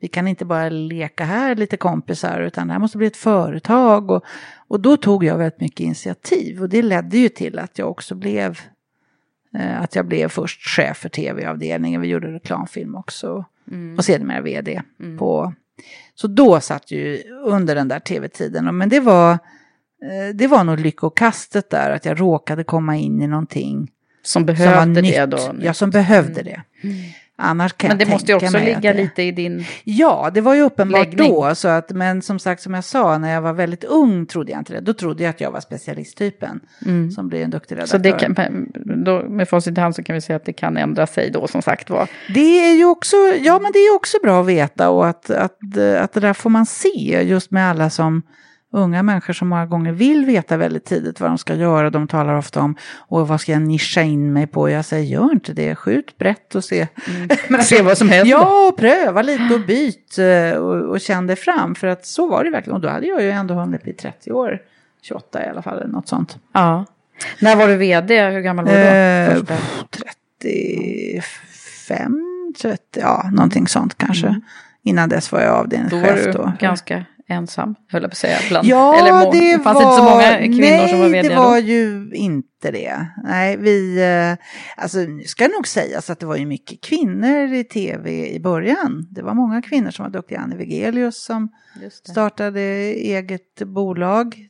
vi 0.00 0.08
kan 0.08 0.28
inte 0.28 0.44
bara 0.44 0.68
leka 0.68 1.24
här 1.24 1.54
lite 1.54 1.76
kompisar 1.76 2.40
utan 2.40 2.66
det 2.66 2.72
här 2.72 2.80
måste 2.80 2.98
bli 2.98 3.06
ett 3.06 3.16
företag. 3.16 4.10
Och, 4.10 4.24
och 4.68 4.80
då 4.80 4.96
tog 4.96 5.24
jag 5.24 5.38
väldigt 5.38 5.60
mycket 5.60 5.80
initiativ 5.80 6.62
och 6.62 6.68
det 6.68 6.82
ledde 6.82 7.18
ju 7.18 7.28
till 7.28 7.58
att 7.58 7.78
jag 7.78 7.90
också 7.90 8.14
blev, 8.14 8.60
eh, 9.54 9.82
att 9.82 9.94
jag 9.94 10.06
blev 10.06 10.28
först 10.28 10.68
chef 10.68 10.96
för 10.96 11.08
tv-avdelningen, 11.08 12.00
vi 12.00 12.08
gjorde 12.08 12.32
reklamfilm 12.32 12.94
också 12.94 13.44
mm. 13.70 13.96
och 13.98 14.04
sedermera 14.04 14.40
vd 14.40 14.82
mm. 15.00 15.18
på, 15.18 15.54
så 16.14 16.26
då 16.26 16.60
satt 16.60 16.90
ju 16.90 17.22
under 17.44 17.74
den 17.74 17.88
där 17.88 18.00
tv-tiden, 18.00 18.76
men 18.76 18.88
det 18.88 19.00
var 19.00 19.32
Eh, 19.32 19.38
det 20.34 20.46
var 20.46 20.64
nog 20.64 20.80
lyckokastet 20.80 21.70
där, 21.70 21.90
att 21.90 22.04
jag 22.04 22.20
råkade 22.20 22.64
komma 22.64 22.96
in 22.96 23.22
i 23.22 23.26
någonting 23.26 23.90
som 24.22 24.46
behövde 24.46 24.82
som 24.82 24.94
det 24.94 25.26
då? 25.26 25.54
Ja, 25.60 25.74
som 25.74 25.90
behövde 25.90 26.40
mm. 26.40 26.44
det. 26.44 26.88
Mm. 26.88 26.96
Annars 27.36 27.72
kan 27.72 27.88
men 27.88 27.98
det 27.98 28.06
måste 28.06 28.32
ju 28.32 28.36
också 28.36 28.58
ligga 28.58 28.92
det... 28.92 28.94
lite 28.94 29.22
i 29.22 29.32
din 29.32 29.64
Ja, 29.84 30.30
det 30.34 30.40
var 30.40 30.54
ju 30.54 30.62
uppenbart 30.62 31.06
läggning. 31.06 31.32
då. 31.32 31.54
Så 31.54 31.68
att, 31.68 31.90
men 31.90 32.22
som 32.22 32.38
sagt, 32.38 32.62
som 32.62 32.74
jag 32.74 32.84
sa, 32.84 33.18
när 33.18 33.34
jag 33.34 33.42
var 33.42 33.52
väldigt 33.52 33.84
ung 33.84 34.26
trodde 34.26 34.52
jag 34.52 34.60
inte 34.60 34.72
det. 34.72 34.80
Då 34.80 34.92
trodde 34.92 35.22
jag 35.22 35.30
att 35.30 35.40
jag 35.40 35.50
var 35.50 35.60
specialisttypen 35.60 36.60
mm. 36.86 37.10
som 37.10 37.28
blir 37.28 37.44
en 37.44 37.50
duktig 37.50 37.74
redaktör. 37.76 37.98
Så 37.98 38.02
det 38.02 38.12
kan, 38.12 38.72
då, 39.04 39.22
med 39.22 39.48
facit 39.48 39.78
i 39.78 39.80
hand 39.80 39.94
så 39.94 40.02
kan 40.02 40.14
vi 40.14 40.20
säga 40.20 40.36
att 40.36 40.44
det 40.44 40.52
kan 40.52 40.76
ändra 40.76 41.06
sig 41.06 41.30
då, 41.30 41.46
som 41.46 41.62
sagt 41.62 41.90
var. 41.90 42.08
Det 42.34 42.64
är 42.64 42.76
ju 42.76 42.84
också, 42.84 43.16
ja 43.16 43.58
men 43.62 43.72
det 43.72 43.78
är 43.78 43.94
också 43.94 44.16
bra 44.22 44.40
att 44.40 44.46
veta 44.46 44.90
och 44.90 45.06
att, 45.06 45.30
att, 45.30 45.58
att 45.98 46.12
det 46.12 46.20
där 46.20 46.32
får 46.32 46.50
man 46.50 46.66
se 46.66 47.22
just 47.22 47.50
med 47.50 47.70
alla 47.70 47.90
som 47.90 48.22
unga 48.72 49.02
människor 49.02 49.32
som 49.32 49.48
många 49.48 49.66
gånger 49.66 49.92
vill 49.92 50.26
veta 50.26 50.56
väldigt 50.56 50.84
tidigt 50.84 51.20
vad 51.20 51.30
de 51.30 51.38
ska 51.38 51.54
göra. 51.54 51.90
De 51.90 52.08
talar 52.08 52.34
ofta 52.34 52.60
om, 52.60 52.76
och 52.98 53.28
vad 53.28 53.40
ska 53.40 53.52
jag 53.52 53.62
nischa 53.62 54.02
in 54.02 54.32
mig 54.32 54.46
på? 54.46 54.70
Jag 54.70 54.84
säger, 54.84 55.04
gör 55.04 55.32
inte 55.32 55.52
det, 55.52 55.74
skjut 55.74 56.18
brett 56.18 56.54
och 56.54 56.64
se. 56.64 56.88
Mm. 57.08 57.28
se 57.62 57.82
vad 57.82 57.98
som 57.98 58.08
händer. 58.08 58.30
Ja, 58.30 58.74
pröva 58.78 59.22
lite 59.22 59.54
och 59.54 59.60
byt 59.60 60.18
eh, 60.18 60.52
och, 60.58 60.90
och 60.90 61.00
känn 61.00 61.26
dig 61.26 61.36
fram. 61.36 61.74
För 61.74 61.86
att 61.86 62.06
så 62.06 62.28
var 62.28 62.44
det 62.44 62.50
verkligen. 62.50 62.74
Och 62.74 62.80
då 62.80 62.88
hade 62.88 63.06
jag 63.06 63.22
ju 63.22 63.30
ändå 63.30 63.54
hunnit 63.54 63.82
bli 63.82 63.92
30 63.92 64.32
år, 64.32 64.58
28 65.02 65.46
i 65.46 65.48
alla 65.48 65.62
fall, 65.62 65.88
något 65.88 66.08
sånt. 66.08 66.38
Ja. 66.52 66.84
När 67.38 67.56
var 67.56 67.68
du 67.68 67.76
vd? 67.76 68.30
Hur 68.30 68.40
gammal 68.40 68.64
var 68.64 68.72
du 68.72 68.78
då? 68.78 68.84
Eh, 68.86 69.38
35, 70.40 72.52
30, 72.62 73.00
ja, 73.00 73.30
någonting 73.32 73.68
sånt 73.68 73.98
kanske. 73.98 74.26
Mm. 74.26 74.40
Innan 74.84 75.08
dess 75.08 75.32
var 75.32 75.40
jag 75.40 75.54
avdelningschef. 75.54 76.32
Då 76.32 76.42
var 76.42 76.46
du 76.46 76.66
ganska 76.66 77.04
ensam, 77.32 77.74
höll 77.88 78.02
jag 78.02 78.10
på 78.10 78.14
att 78.14 78.18
säga. 78.18 78.38
Bland, 78.48 78.66
ja, 78.66 78.98
eller 78.98 79.32
det 79.32 79.62
fanns 79.62 79.74
var, 79.74 79.82
inte 79.82 79.96
så 79.96 80.04
många 80.04 80.38
kvinnor 80.38 80.60
nej, 80.60 80.88
som 80.88 81.00
var 81.00 81.08
vd 81.08 81.28
det 81.28 81.36
var 81.36 81.60
då. 81.60 81.66
ju 81.66 82.10
inte 82.14 82.70
det. 82.70 83.06
Nej, 83.24 83.56
vi, 83.56 84.02
eh, 84.02 84.46
alltså 84.82 84.98
ska 85.26 85.48
nog 85.48 85.68
sägas 85.68 86.10
att 86.10 86.20
det 86.20 86.26
var 86.26 86.36
ju 86.36 86.46
mycket 86.46 86.80
kvinnor 86.84 87.52
i 87.52 87.64
tv 87.64 88.34
i 88.34 88.40
början. 88.40 89.08
Det 89.10 89.22
var 89.22 89.34
många 89.34 89.62
kvinnor 89.62 89.90
som 89.90 90.02
var 90.02 90.10
duktiga. 90.10 90.38
Annie 90.38 90.56
Wegelius 90.56 91.24
som 91.24 91.48
startade 92.04 92.60
eget 92.94 93.62
bolag 93.66 94.48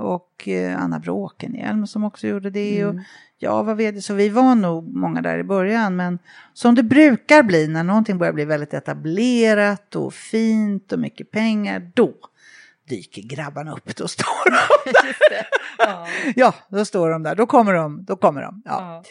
och 0.00 0.48
eh, 0.48 0.82
Anna 0.82 0.98
Bråkenhielm 0.98 1.86
som 1.86 2.04
också 2.04 2.26
gjorde 2.26 2.50
det. 2.50 2.80
Mm. 2.80 2.96
Och 2.96 3.02
jag 3.38 3.64
var 3.64 3.74
vd, 3.74 4.02
så 4.02 4.14
vi 4.14 4.28
var 4.28 4.54
nog 4.54 4.96
många 4.96 5.22
där 5.22 5.38
i 5.38 5.42
början. 5.42 5.96
Men 5.96 6.18
som 6.52 6.74
det 6.74 6.82
brukar 6.82 7.42
bli 7.42 7.68
när 7.68 7.84
någonting 7.84 8.18
börjar 8.18 8.32
bli 8.32 8.44
väldigt 8.44 8.74
etablerat 8.74 9.96
och 9.96 10.14
fint 10.14 10.92
och 10.92 10.98
mycket 10.98 11.30
pengar, 11.30 11.90
då 11.94 12.14
dyker 12.88 13.22
grabbarna 13.22 13.72
upp. 13.72 13.96
Då 13.96 14.08
står 14.08 14.50
de 14.50 14.92
där. 15.30 15.46
Ja. 15.78 16.06
ja, 16.36 16.54
då 16.68 16.84
står 16.84 17.10
de 17.10 17.22
där. 17.22 17.34
Då 17.34 17.46
kommer 17.46 17.72
de. 17.72 18.04
Då 18.04 18.16
kommer 18.16 18.42
de. 18.42 18.62
Ja. 18.64 19.02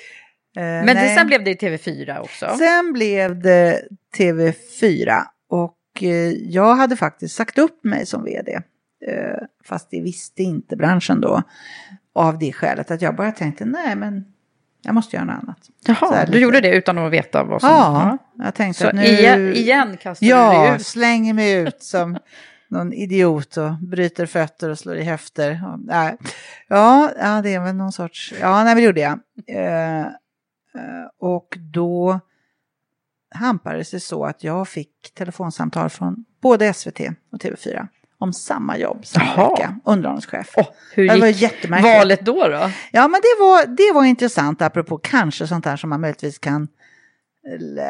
ja. 0.53 0.61
Eh, 0.61 0.85
men 0.85 0.95
det, 0.95 1.15
sen 1.15 1.27
blev 1.27 1.43
det 1.43 1.61
TV4 1.61 2.19
också. 2.19 2.57
Sen 2.57 2.93
blev 2.93 3.41
det 3.41 3.83
TV4 4.17 5.21
och 5.49 5.77
eh, 6.01 6.31
jag 6.31 6.75
hade 6.75 6.95
faktiskt 6.95 7.35
sagt 7.35 7.57
upp 7.57 7.83
mig 7.83 8.05
som 8.05 8.23
vd. 8.23 8.61
Eh, 9.07 9.45
fast 9.63 9.89
det 9.91 10.01
visste 10.01 10.43
inte 10.43 10.75
branschen 10.75 11.21
då. 11.21 11.41
Av 12.13 12.39
det 12.39 12.51
skälet 12.53 12.91
att 12.91 13.01
jag 13.01 13.15
bara 13.15 13.31
tänkte, 13.31 13.65
nej 13.65 13.95
men 13.95 14.25
jag 14.81 14.95
måste 14.95 15.15
göra 15.15 15.25
något 15.25 15.43
annat. 15.43 15.69
Jaha, 15.85 16.25
du 16.25 16.39
gjorde 16.39 16.61
det 16.61 16.75
utan 16.75 16.97
att 16.97 17.11
veta 17.11 17.43
vad 17.43 17.61
som... 17.61 17.69
Ja, 17.69 18.17
jag 18.37 18.53
tänkte 18.53 18.81
Så 18.83 18.87
att 18.89 18.95
nu... 18.95 19.03
igen, 19.05 19.53
igen 19.53 19.97
kastar 19.97 20.25
du 20.25 20.29
Ja, 20.31 20.63
dig 20.63 20.75
ut. 20.75 20.85
slänger 20.85 21.33
mig 21.33 21.53
ut 21.53 21.83
som 21.83 22.17
någon 22.67 22.93
idiot 22.93 23.57
och 23.57 23.71
bryter 23.81 24.25
fötter 24.25 24.69
och 24.69 24.79
slår 24.79 24.95
i 24.95 25.03
höfter. 25.03 25.51
Ja, 25.63 25.79
nej. 25.83 26.17
Ja, 26.67 27.11
ja, 27.19 27.41
det 27.41 27.53
är 27.53 27.59
väl 27.59 27.75
någon 27.75 27.91
sorts... 27.91 28.33
Ja, 28.41 28.63
nej, 28.63 28.75
det 28.75 28.81
gjorde 28.81 29.01
jag. 29.01 29.19
Eh, 29.47 29.99
eh, 29.99 30.07
och 31.19 31.57
då 31.73 32.19
hampades 33.35 33.91
det 33.91 33.99
så 33.99 34.25
att 34.25 34.43
jag 34.43 34.67
fick 34.67 35.11
telefonsamtal 35.13 35.89
från 35.89 36.25
både 36.41 36.73
SVT 36.73 36.99
och 37.31 37.39
TV4 37.39 37.87
om 38.19 38.33
samma 38.33 38.77
jobb 38.77 39.05
samma 39.05 39.25
Jaha. 39.25 39.49
vecka, 39.49 39.75
underhållningschef. 39.85 40.53
Åh, 40.57 40.67
hur 40.93 41.07
det 41.07 41.19
var 41.19 41.27
gick 41.27 41.41
jättemärkligt. 41.41 41.97
valet 41.97 42.25
då? 42.25 42.47
då? 42.47 42.71
Ja, 42.91 43.07
men 43.07 43.21
det 43.21 43.39
var, 43.39 43.65
det 43.65 43.93
var 43.93 44.05
intressant 44.05 44.61
apropå 44.61 44.97
kanske 44.97 45.47
sånt 45.47 45.65
här 45.65 45.77
som 45.77 45.89
man 45.89 46.01
möjligtvis 46.01 46.39
kan... 46.39 46.67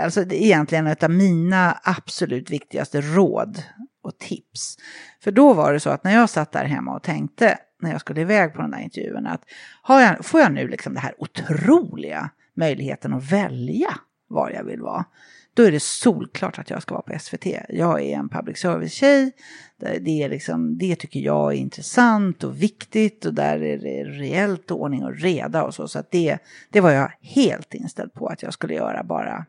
Alltså 0.04 0.24
det 0.24 0.44
är 0.44 0.46
egentligen 0.46 0.88
ett 0.88 1.04
av 1.04 1.10
mina 1.10 1.80
absolut 1.84 2.50
viktigaste 2.50 3.02
råd 3.02 3.64
och 4.04 4.18
tips. 4.18 4.78
För 5.24 5.32
då 5.32 5.54
var 5.54 5.74
det 5.74 5.80
så 5.80 5.90
att 5.90 6.04
när 6.04 6.14
jag 6.14 6.30
satt 6.30 6.52
där 6.52 6.66
hemma 6.66 6.96
och 6.96 7.04
tänkte 7.04 7.58
när 7.82 7.92
jag 7.92 8.02
skulle 8.02 8.22
iväg 8.22 8.54
på 8.54 8.62
den 8.62 8.72
där 8.72 8.80
intervjun 8.80 9.28
att 9.28 9.42
har 9.82 10.02
jag, 10.02 10.26
får 10.26 10.42
jag 10.42 10.52
nu 10.52 10.68
liksom 10.68 10.94
det 10.94 11.00
här 11.00 11.16
otroliga 11.18 12.30
möjligheten 12.56 13.14
att 13.14 13.32
välja 13.32 13.96
var 14.28 14.50
jag 14.50 14.64
vill 14.64 14.82
vara. 14.82 15.06
Då 15.54 15.64
är 15.64 15.72
det 15.72 15.80
solklart 15.80 16.60
att 16.60 16.70
jag 16.70 16.82
ska 16.82 16.94
vara 16.94 17.02
på 17.02 17.20
SVT. 17.20 17.46
Jag 17.70 18.02
är 18.02 18.18
en 18.18 18.30
public 18.30 18.58
service-tjej. 18.58 19.32
Det, 19.78 20.24
är 20.24 20.30
liksom, 20.30 20.78
det 20.78 20.96
tycker 20.96 21.20
jag 21.20 21.54
är 21.54 21.58
intressant 21.58 22.44
och 22.44 22.62
viktigt 22.62 23.26
och 23.26 23.34
där 23.34 23.64
är 23.64 23.78
det 23.78 24.04
rejält 24.04 24.72
ordning 24.72 25.04
och 25.04 25.16
reda 25.16 25.64
och 25.64 25.76
så. 25.76 25.88
Så 25.88 26.04
det, 26.12 26.38
det 26.70 26.82
var 26.82 26.92
jag 26.92 27.12
helt 27.22 27.74
inställd 27.74 28.14
på 28.14 28.28
att 28.28 28.44
jag 28.44 28.54
skulle 28.54 28.74
göra 28.74 29.04
bara, 29.04 29.46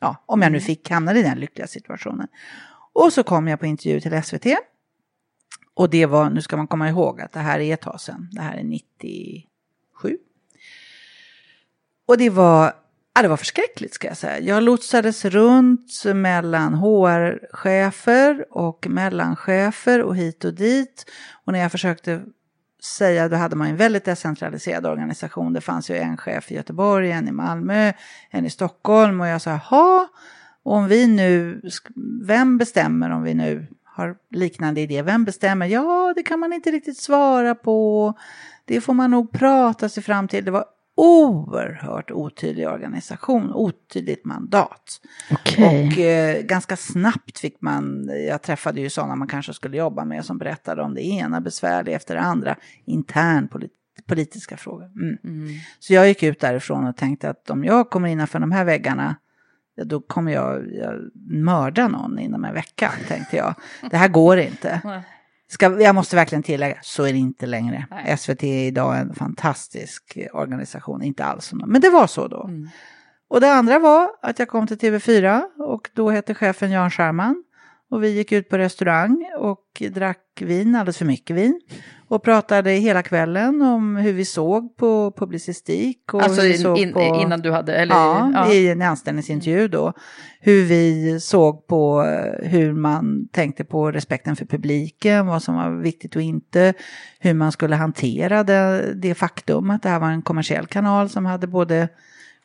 ja, 0.00 0.24
om 0.26 0.42
jag 0.42 0.52
nu 0.52 0.60
fick 0.60 0.90
hamna 0.90 1.14
i 1.14 1.22
den 1.22 1.38
lyckliga 1.38 1.66
situationen. 1.66 2.28
Och 2.92 3.12
så 3.12 3.22
kom 3.22 3.48
jag 3.48 3.60
på 3.60 3.66
intervju 3.66 4.00
till 4.00 4.22
SVT. 4.22 4.46
Och 5.74 5.90
det 5.90 6.06
var, 6.06 6.30
nu 6.30 6.42
ska 6.42 6.56
man 6.56 6.66
komma 6.66 6.88
ihåg 6.88 7.20
att 7.20 7.32
det 7.32 7.40
här 7.40 7.60
är 7.60 7.74
ett 7.74 7.80
tag 7.80 8.00
sedan, 8.00 8.28
det 8.32 8.40
här 8.40 8.56
är 8.56 8.64
97. 8.64 10.18
Och 12.06 12.18
det 12.18 12.30
var, 12.30 12.72
ja, 13.14 13.22
det 13.22 13.28
var 13.28 13.36
förskräckligt 13.36 13.94
ska 13.94 14.08
jag 14.08 14.16
säga. 14.16 14.40
Jag 14.40 14.62
lotsades 14.62 15.24
runt 15.24 16.04
mellan 16.14 16.74
HR-chefer 16.74 18.44
och 18.50 18.86
mellanchefer 18.88 20.02
och 20.02 20.16
hit 20.16 20.44
och 20.44 20.54
dit. 20.54 21.10
Och 21.44 21.52
när 21.52 21.60
jag 21.60 21.72
försökte 21.72 22.22
säga, 22.82 23.28
då 23.28 23.36
hade 23.36 23.56
man 23.56 23.68
en 23.68 23.76
väldigt 23.76 24.04
decentraliserad 24.04 24.86
organisation. 24.86 25.52
Det 25.52 25.60
fanns 25.60 25.90
ju 25.90 25.96
en 25.96 26.16
chef 26.16 26.52
i 26.52 26.54
Göteborg, 26.54 27.10
en 27.10 27.28
i 27.28 27.32
Malmö, 27.32 27.92
en 28.30 28.46
i 28.46 28.50
Stockholm. 28.50 29.20
Och 29.20 29.26
jag 29.26 29.42
sa, 29.42 29.50
jaha, 29.50 30.08
om 30.62 30.88
vi 30.88 31.06
nu, 31.06 31.60
vem 32.22 32.58
bestämmer 32.58 33.10
om 33.10 33.22
vi 33.22 33.34
nu 33.34 33.66
har 33.84 34.16
liknande 34.30 34.80
idé? 34.80 35.02
Vem 35.02 35.24
bestämmer? 35.24 35.66
Ja, 35.66 36.12
det 36.16 36.22
kan 36.22 36.40
man 36.40 36.52
inte 36.52 36.70
riktigt 36.70 36.98
svara 36.98 37.54
på. 37.54 38.14
Det 38.64 38.80
får 38.80 38.94
man 38.94 39.10
nog 39.10 39.32
prata 39.32 39.88
sig 39.88 40.02
fram 40.02 40.28
till. 40.28 40.44
Det 40.44 40.50
var 40.50 40.64
oerhört 41.00 42.10
otydlig 42.10 42.68
organisation, 42.68 43.52
otydligt 43.52 44.24
mandat. 44.24 45.00
Okej. 45.30 45.88
Och 45.88 45.98
eh, 45.98 46.42
ganska 46.42 46.76
snabbt 46.76 47.38
fick 47.38 47.60
man, 47.60 48.10
jag 48.28 48.42
träffade 48.42 48.80
ju 48.80 48.90
sådana 48.90 49.16
man 49.16 49.28
kanske 49.28 49.54
skulle 49.54 49.76
jobba 49.76 50.04
med 50.04 50.24
som 50.24 50.38
berättade 50.38 50.82
om 50.82 50.94
det 50.94 51.02
ena 51.02 51.40
besvärliga 51.40 51.96
efter 51.96 52.14
det 52.14 52.20
andra, 52.20 52.56
intern 52.84 53.48
polit 53.48 53.72
politiska 54.06 54.56
frågor. 54.56 54.90
Mm. 55.24 55.48
Så 55.78 55.94
jag 55.94 56.08
gick 56.08 56.22
ut 56.22 56.40
därifrån 56.40 56.86
och 56.86 56.96
tänkte 56.96 57.30
att 57.30 57.50
om 57.50 57.64
jag 57.64 57.90
kommer 57.90 58.08
innanför 58.08 58.38
de 58.38 58.52
här 58.52 58.64
väggarna, 58.64 59.16
då 59.84 60.00
kommer 60.00 60.32
jag, 60.32 60.72
jag 60.72 61.10
mörda 61.30 61.88
någon 61.88 62.18
inom 62.18 62.44
en 62.44 62.54
vecka, 62.54 62.92
tänkte 63.08 63.36
jag. 63.36 63.54
Det 63.90 63.96
här 63.96 64.08
går 64.08 64.38
inte. 64.38 64.80
Ska, 65.50 65.80
jag 65.80 65.94
måste 65.94 66.16
verkligen 66.16 66.42
tillägga, 66.42 66.78
så 66.82 67.04
är 67.04 67.12
det 67.12 67.18
inte 67.18 67.46
längre. 67.46 67.86
SVT 68.18 68.44
är 68.44 68.64
idag 68.64 68.98
en 68.98 69.14
fantastisk 69.14 70.18
organisation, 70.32 71.02
inte 71.02 71.24
alls 71.24 71.44
som 71.44 71.62
Men 71.66 71.80
det 71.80 71.90
var 71.90 72.06
så 72.06 72.28
då. 72.28 72.50
Och 73.28 73.40
det 73.40 73.52
andra 73.52 73.78
var 73.78 74.10
att 74.22 74.38
jag 74.38 74.48
kom 74.48 74.66
till 74.66 74.78
TV4 74.78 75.42
och 75.58 75.90
då 75.94 76.10
hette 76.10 76.34
chefen 76.34 76.70
Jan 76.70 76.90
Scherman. 76.90 77.44
Och 77.90 78.02
vi 78.04 78.08
gick 78.08 78.32
ut 78.32 78.48
på 78.48 78.58
restaurang 78.58 79.24
och 79.38 79.82
drack 79.90 80.18
vin, 80.40 80.74
alldeles 80.74 80.98
för 80.98 81.04
mycket 81.04 81.36
vin. 81.36 81.60
Och 82.08 82.22
pratade 82.22 82.70
hela 82.70 83.02
kvällen 83.02 83.62
om 83.62 83.96
hur 83.96 84.12
vi 84.12 84.24
såg 84.24 84.76
på 84.76 85.12
publicistik. 85.16 86.14
Och 86.14 86.22
Alltså 86.22 86.46
in, 86.46 86.76
in, 86.76 86.92
på... 86.92 87.00
innan 87.00 87.40
du 87.40 87.50
hade, 87.52 87.74
eller? 87.74 87.94
Ja, 87.94 88.32
ja. 88.34 88.52
i 88.52 88.68
en 88.68 88.82
anställningsintervju 88.82 89.68
då. 89.68 89.92
Hur 90.40 90.64
vi 90.64 91.20
såg 91.20 91.66
på 91.66 92.04
eh, 92.04 92.48
hur 92.48 92.72
man 92.72 93.28
tänkte 93.32 93.64
på 93.64 93.90
respekten 93.92 94.36
för 94.36 94.46
publiken, 94.46 95.26
vad 95.26 95.42
som 95.42 95.54
var 95.54 95.70
viktigt 95.70 96.16
och 96.16 96.22
inte. 96.22 96.74
Hur 97.18 97.34
man 97.34 97.52
skulle 97.52 97.76
hantera 97.76 98.44
det, 98.44 98.94
det 98.94 99.14
faktum 99.14 99.70
att 99.70 99.82
det 99.82 99.88
här 99.88 100.00
var 100.00 100.10
en 100.10 100.22
kommersiell 100.22 100.66
kanal 100.66 101.08
som 101.08 101.26
hade 101.26 101.46
både 101.46 101.88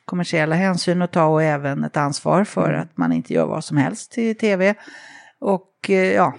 kommersiella 0.04 0.54
hänsyn 0.54 1.02
att 1.02 1.12
ta 1.12 1.24
och 1.24 1.42
även 1.42 1.84
ett 1.84 1.96
ansvar 1.96 2.44
för 2.44 2.68
Mm. 2.68 2.80
att 2.80 2.96
man 2.96 3.12
inte 3.12 3.34
gör 3.34 3.46
vad 3.46 3.64
som 3.64 3.76
helst 3.76 4.18
i 4.18 4.34
tv. 4.34 4.74
Och 5.40 5.90
eh, 5.90 6.12
ja, 6.12 6.34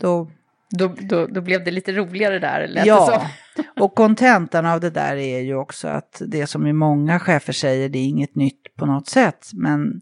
då 0.00 0.30
Då, 0.70 0.94
då, 1.00 1.26
då 1.26 1.40
blev 1.40 1.64
det 1.64 1.70
lite 1.70 1.92
roligare 1.92 2.38
där, 2.38 2.68
lät 2.68 2.84
det 2.84 2.88
Ja, 2.88 3.28
så. 3.56 3.62
och 3.84 3.94
kontentan 3.94 4.66
av 4.66 4.80
det 4.80 4.90
där 4.90 5.16
är 5.16 5.40
ju 5.40 5.54
också 5.54 5.88
att 5.88 6.22
det 6.26 6.46
som 6.46 6.66
ju 6.66 6.72
många 6.72 7.18
chefer 7.18 7.52
säger, 7.52 7.88
det 7.88 7.98
är 7.98 8.06
inget 8.06 8.34
nytt 8.34 8.76
på 8.76 8.86
något 8.86 9.08
sätt, 9.08 9.50
men 9.52 10.00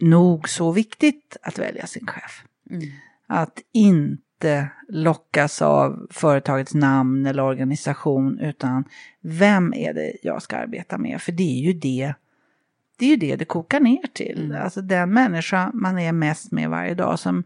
nog 0.00 0.48
så 0.48 0.72
viktigt 0.72 1.36
att 1.42 1.58
välja 1.58 1.86
sin 1.86 2.06
chef. 2.06 2.44
Att 3.26 3.58
inte 3.72 4.68
lockas 4.88 5.62
av 5.62 6.06
företagets 6.10 6.74
namn 6.74 7.26
eller 7.26 7.42
organisation, 7.42 8.38
utan 8.38 8.84
vem 9.20 9.74
är 9.74 9.94
det 9.94 10.12
jag 10.22 10.42
ska 10.42 10.56
arbeta 10.56 10.98
med? 10.98 11.22
För 11.22 11.32
det 11.32 11.58
är 11.58 11.62
ju 11.62 11.72
det 11.72 12.14
det 12.98 13.06
är 13.06 13.10
ju 13.10 13.16
det 13.16 13.36
det 13.36 13.44
kokar 13.44 13.80
ner 13.80 14.06
till. 14.12 14.56
Alltså 14.62 14.80
den 14.80 15.12
människa 15.12 15.70
man 15.74 15.98
är 15.98 16.12
mest 16.12 16.52
med 16.52 16.70
varje 16.70 16.94
dag 16.94 17.18
som 17.18 17.44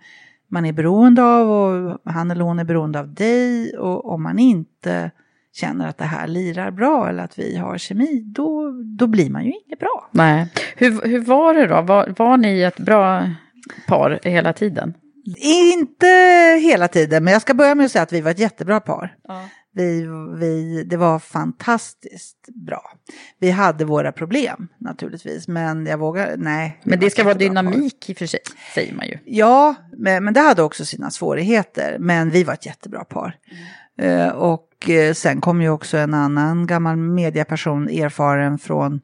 man 0.49 0.65
är 0.65 0.73
beroende 0.73 1.23
av 1.23 1.51
och 1.51 1.99
han 2.13 2.31
eller 2.31 2.45
hon 2.45 2.59
är 2.59 2.65
beroende 2.65 3.01
av 3.01 3.15
dig 3.15 3.79
och 3.79 4.13
om 4.13 4.23
man 4.23 4.39
inte 4.39 5.11
känner 5.53 5.89
att 5.89 5.99
det 5.99 6.05
här 6.05 6.27
lirar 6.27 6.71
bra 6.71 7.09
eller 7.09 7.25
att 7.25 7.39
vi 7.39 7.57
har 7.57 7.79
kemi, 7.79 8.23
då, 8.25 8.71
då 8.85 9.07
blir 9.07 9.31
man 9.31 9.45
ju 9.45 9.53
inget 9.67 9.79
bra. 9.79 10.09
Nej. 10.11 10.53
Hur, 10.77 11.09
hur 11.09 11.21
var 11.21 11.55
det 11.55 11.67
då? 11.67 11.83
Var, 11.83 12.15
var 12.19 12.37
ni 12.37 12.63
ett 12.63 12.79
bra 12.79 13.31
par 13.87 14.21
hela 14.23 14.53
tiden? 14.53 14.95
Inte 15.37 16.07
hela 16.63 16.89
tiden, 16.89 17.25
men 17.25 17.33
jag 17.33 17.43
ska 17.43 17.55
börja 17.55 17.75
med 17.75 17.87
att 17.87 17.93
säga 17.93 18.03
att 18.03 18.13
vi 18.13 18.21
var 18.21 18.31
ett 18.31 18.39
jättebra 18.39 18.81
par. 18.81 19.17
Vi, 19.75 20.07
vi, 20.39 20.85
det 20.85 20.97
var 20.97 21.19
fantastiskt 21.19 22.49
bra. 22.55 22.83
Vi 23.39 23.51
hade 23.51 23.85
våra 23.85 24.13
problem 24.13 24.69
naturligtvis, 24.79 25.49
men 25.49 25.87
jag 25.87 25.99
vågar, 25.99 26.37
nej. 26.37 26.81
Men 26.85 27.01
det 27.01 27.11
ska 27.11 27.25
vara 27.25 27.35
par. 27.35 27.39
dynamik 27.39 28.11
i 28.11 28.13
och 28.13 28.17
för 28.17 28.27
sig, 28.27 28.41
säger 28.75 28.95
man 28.95 29.07
ju. 29.07 29.19
Ja, 29.25 29.75
men, 29.97 30.25
men 30.25 30.35
det 30.35 30.41
hade 30.41 30.63
också 30.63 30.85
sina 30.85 31.11
svårigheter. 31.11 31.97
Men 31.99 32.31
vi 32.31 32.45
var 32.45 32.55
ett 32.55 32.67
jättebra 32.67 33.05
par. 33.05 33.37
Eh, 33.99 34.29
och 34.29 34.91
eh, 34.91 35.15
sen 35.15 35.41
kom 35.41 35.63
ju 35.63 35.69
också 35.69 35.97
en 35.99 36.15
annan 36.15 36.67
gammal 36.67 36.97
mediaperson, 36.97 37.89
erfaren 37.89 38.59
från 38.59 39.01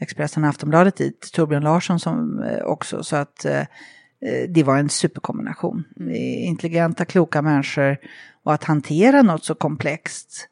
Expressen 0.00 0.44
och 0.44 0.50
Aftonbladet 0.50 0.96
dit, 0.96 1.30
Torbjörn 1.32 1.62
Larsson 1.62 2.00
som 2.00 2.42
eh, 2.42 2.64
också. 2.64 3.02
Så 3.02 3.16
att 3.16 3.46
det 4.48 4.62
var 4.62 4.78
en 4.78 4.88
superkombination. 4.88 5.84
Eh, 6.00 6.46
Intelligenta, 6.46 7.04
kloka 7.04 7.42
människor 7.42 7.96
och 8.46 8.54
att 8.54 8.64
hantera 8.64 9.22
något 9.22 9.44
så 9.44 9.54
komplext 9.54 10.48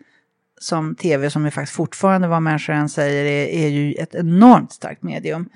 som 0.60 0.94
tv, 0.94 1.30
som 1.30 1.44
ju 1.44 1.50
faktiskt 1.50 1.76
fortfarande 1.76 2.28
vad 2.28 2.42
människor 2.42 2.72
än 2.72 2.88
säger, 2.88 3.24
är, 3.24 3.46
är 3.64 3.68
ju 3.68 3.92
ett 3.92 4.14
enormt 4.14 4.72
starkt 4.72 5.02
medium. 5.02 5.48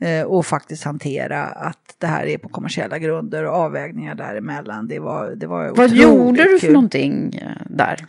Eh, 0.00 0.22
och 0.22 0.46
faktiskt 0.46 0.84
hantera 0.84 1.44
att 1.44 1.94
det 1.98 2.06
här 2.06 2.26
är 2.26 2.38
på 2.38 2.48
kommersiella 2.48 2.98
grunder 2.98 3.44
och 3.44 3.54
avvägningar 3.54 4.14
däremellan. 4.14 4.88
Det 4.88 4.98
var, 4.98 5.30
det 5.30 5.46
var 5.46 5.70
Vad 5.76 5.90
gjorde 5.90 6.42
du 6.42 6.58
för 6.58 6.66
kul. 6.66 6.72
någonting 6.72 7.34
eh, 7.42 7.66
där? 7.66 8.06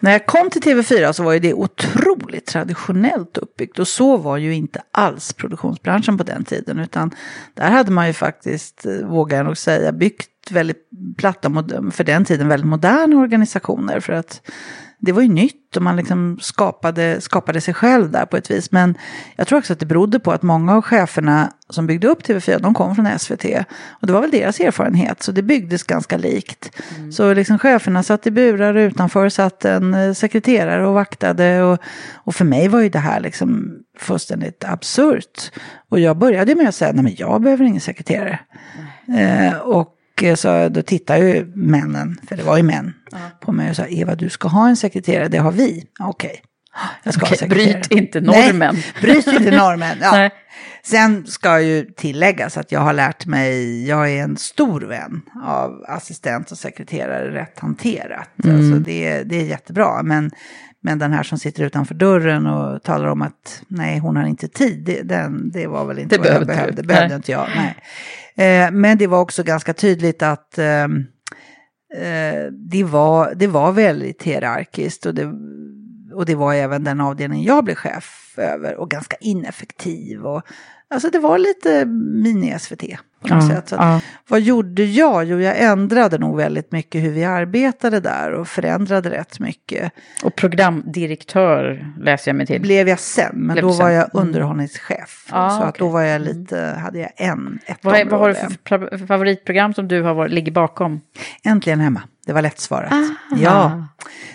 När 0.00 0.12
jag 0.12 0.26
kom 0.26 0.50
till 0.50 0.62
TV4 0.62 1.12
så 1.12 1.22
var 1.22 1.32
ju 1.32 1.38
det 1.38 1.54
otroligt 1.54 2.46
traditionellt 2.46 3.38
uppbyggt 3.38 3.78
och 3.78 3.88
så 3.88 4.16
var 4.16 4.36
ju 4.36 4.54
inte 4.54 4.82
alls 4.90 5.32
produktionsbranschen 5.32 6.18
på 6.18 6.24
den 6.24 6.44
tiden 6.44 6.78
utan 6.78 7.10
där 7.54 7.70
hade 7.70 7.90
man 7.90 8.06
ju 8.06 8.12
faktiskt, 8.12 8.86
eh, 8.86 9.06
vågar 9.06 9.36
jag 9.36 9.46
nog 9.46 9.56
säga, 9.56 9.92
byggt 9.92 10.50
väldigt 10.50 10.88
platta, 11.16 11.50
för 11.92 12.04
den 12.04 12.24
tiden 12.24 12.48
väldigt 12.48 12.68
moderna 12.68 13.16
organisationer 13.16 14.00
för 14.00 14.12
att 14.12 14.40
det 15.04 15.12
var 15.12 15.22
ju 15.22 15.28
nytt 15.28 15.76
och 15.76 15.82
man 15.82 15.96
liksom 15.96 16.38
skapade, 16.40 17.20
skapade 17.20 17.60
sig 17.60 17.74
själv 17.74 18.10
där 18.10 18.26
på 18.26 18.36
ett 18.36 18.50
vis. 18.50 18.72
Men 18.72 18.94
jag 19.36 19.46
tror 19.46 19.58
också 19.58 19.72
att 19.72 19.80
det 19.80 19.86
berodde 19.86 20.20
på 20.20 20.32
att 20.32 20.42
många 20.42 20.74
av 20.74 20.82
cheferna 20.82 21.52
som 21.70 21.86
byggde 21.86 22.08
upp 22.08 22.22
TV4, 22.22 22.58
de 22.60 22.74
kom 22.74 22.94
från 22.94 23.18
SVT. 23.18 23.44
Och 24.00 24.06
det 24.06 24.12
var 24.12 24.20
väl 24.20 24.30
deras 24.30 24.60
erfarenhet, 24.60 25.22
så 25.22 25.32
det 25.32 25.42
byggdes 25.42 25.82
ganska 25.82 26.16
likt. 26.16 26.82
Mm. 26.96 27.12
Så 27.12 27.34
liksom 27.34 27.58
cheferna 27.58 28.02
satt 28.02 28.26
i 28.26 28.30
burar 28.30 28.74
utanför, 28.74 29.28
satt 29.28 29.64
en 29.64 29.94
eh, 29.94 30.12
sekreterare 30.12 30.86
och 30.86 30.94
vaktade. 30.94 31.62
Och, 31.62 31.78
och 32.14 32.34
för 32.34 32.44
mig 32.44 32.68
var 32.68 32.80
ju 32.80 32.88
det 32.88 32.98
här 32.98 33.20
liksom 33.20 33.78
fullständigt 33.98 34.64
absurt. 34.64 35.52
Och 35.88 36.00
jag 36.00 36.16
började 36.18 36.54
med 36.54 36.68
att 36.68 36.74
säga, 36.74 36.92
nej 36.92 37.04
men 37.04 37.14
jag 37.16 37.42
behöver 37.42 37.64
ingen 37.64 37.80
sekreterare. 37.80 38.38
Mm. 39.08 39.48
Eh, 39.48 39.58
och 39.58 39.98
så 40.36 40.68
då 40.68 40.82
tittar 40.82 41.16
ju 41.16 41.52
männen, 41.54 42.20
för 42.28 42.36
det 42.36 42.42
var 42.42 42.56
ju 42.56 42.62
män, 42.62 42.94
ja. 43.10 43.18
på 43.40 43.52
mig 43.52 43.70
och 43.70 43.76
sa 43.76 43.86
Eva 43.86 44.14
du 44.14 44.28
ska 44.28 44.48
ha 44.48 44.68
en 44.68 44.76
sekreterare, 44.76 45.28
det 45.28 45.38
har 45.38 45.52
vi. 45.52 45.84
Okej. 46.00 46.30
Okay. 46.30 46.40
Jag 47.04 47.14
ska 47.14 47.22
okay, 47.22 47.30
ha 47.30 47.36
sekreterare. 47.36 47.80
Bryt 47.80 47.98
inte 48.00 48.20
normen. 48.20 48.74
Nej, 48.74 48.84
bryt 49.00 49.26
inte 49.26 49.50
normen. 49.50 49.98
Ja. 50.00 50.30
Sen 50.84 51.26
ska 51.26 51.60
ju 51.60 51.84
tilläggas 51.84 52.56
att 52.56 52.72
jag 52.72 52.80
har 52.80 52.92
lärt 52.92 53.26
mig, 53.26 53.86
jag 53.88 54.10
är 54.10 54.22
en 54.22 54.36
stor 54.36 54.80
vän 54.80 55.22
av 55.44 55.84
assistent 55.88 56.50
och 56.50 56.58
sekreterare 56.58 57.34
rätt 57.34 57.58
hanterat. 57.58 58.30
Mm. 58.44 58.56
Alltså 58.56 58.78
det, 58.78 59.22
det 59.22 59.36
är 59.36 59.44
jättebra. 59.44 60.02
Men, 60.02 60.30
men 60.84 60.98
den 60.98 61.12
här 61.12 61.22
som 61.22 61.38
sitter 61.38 61.64
utanför 61.64 61.94
dörren 61.94 62.46
och 62.46 62.82
talar 62.82 63.06
om 63.06 63.22
att 63.22 63.62
nej, 63.68 63.98
hon 63.98 64.16
har 64.16 64.26
inte 64.26 64.48
tid, 64.48 65.00
den, 65.04 65.50
det 65.50 65.66
var 65.66 65.84
väl 65.84 65.98
inte 65.98 66.16
det 66.16 66.22
vad 66.22 66.32
jag 66.32 66.46
behövde. 66.46 66.82
Det 66.82 66.88
behövde 66.88 67.14
inte 67.14 67.32
jag. 67.32 67.48
Nej. 67.56 67.76
Eh, 68.64 68.70
men 68.70 68.98
det 68.98 69.06
var 69.06 69.20
också 69.20 69.42
ganska 69.42 69.74
tydligt 69.74 70.22
att 70.22 70.58
ehm, 70.58 71.04
eh, 71.96 72.52
det, 72.52 72.84
var, 72.84 73.34
det 73.34 73.46
var 73.46 73.72
väldigt 73.72 74.22
hierarkiskt 74.22 75.06
och 75.06 75.14
det, 75.14 75.32
och 76.14 76.26
det 76.26 76.34
var 76.34 76.54
även 76.54 76.84
den 76.84 77.00
avdelning 77.00 77.44
jag 77.44 77.64
blev 77.64 77.74
chef 77.74 78.34
över 78.36 78.76
och 78.76 78.90
ganska 78.90 79.16
ineffektiv. 79.20 80.26
Och, 80.26 80.42
alltså 80.92 81.10
det 81.10 81.18
var 81.18 81.38
lite 81.38 81.84
mini-SVT 81.84 82.96
på 83.22 83.28
ja, 83.28 83.62
ja. 83.70 84.00
Vad 84.28 84.40
gjorde 84.40 84.84
jag? 84.84 85.24
Jo, 85.24 85.40
jag 85.40 85.60
ändrade 85.60 86.18
nog 86.18 86.36
väldigt 86.36 86.72
mycket 86.72 87.02
hur 87.02 87.10
vi 87.10 87.24
arbetade 87.24 88.00
där 88.00 88.32
och 88.32 88.48
förändrade 88.48 89.10
rätt 89.10 89.40
mycket. 89.40 89.92
Och 90.24 90.36
programdirektör 90.36 91.92
läser 92.00 92.28
jag 92.28 92.36
mig 92.36 92.46
till. 92.46 92.60
Blev 92.60 92.88
jag 92.88 92.98
sen, 92.98 93.32
men 93.34 93.54
Blev 93.54 93.62
då 93.62 93.72
var 93.72 93.90
jag 93.90 94.14
mm. 94.14 94.26
underhållningschef. 94.26 95.28
Ja, 95.30 95.50
så 95.50 95.56
okay. 95.56 95.68
att 95.68 95.74
då 95.74 95.88
var 95.88 96.02
jag 96.02 96.20
lite, 96.20 96.78
hade 96.82 96.98
jag 96.98 97.10
en, 97.16 97.58
ett 97.66 97.78
vad, 97.82 98.08
vad 98.08 98.20
har 98.20 98.28
du 98.28 98.34
för 98.34 99.06
favoritprogram 99.06 99.74
som 99.74 99.88
du 99.88 100.02
har 100.02 100.14
varit, 100.14 100.32
ligger 100.32 100.52
bakom? 100.52 101.00
Äntligen 101.44 101.80
hemma. 101.80 102.02
Det 102.26 102.32
var 102.32 102.42
lättsvarat. 102.42 102.92
Aha. 102.92 103.36
Ja, 103.36 103.86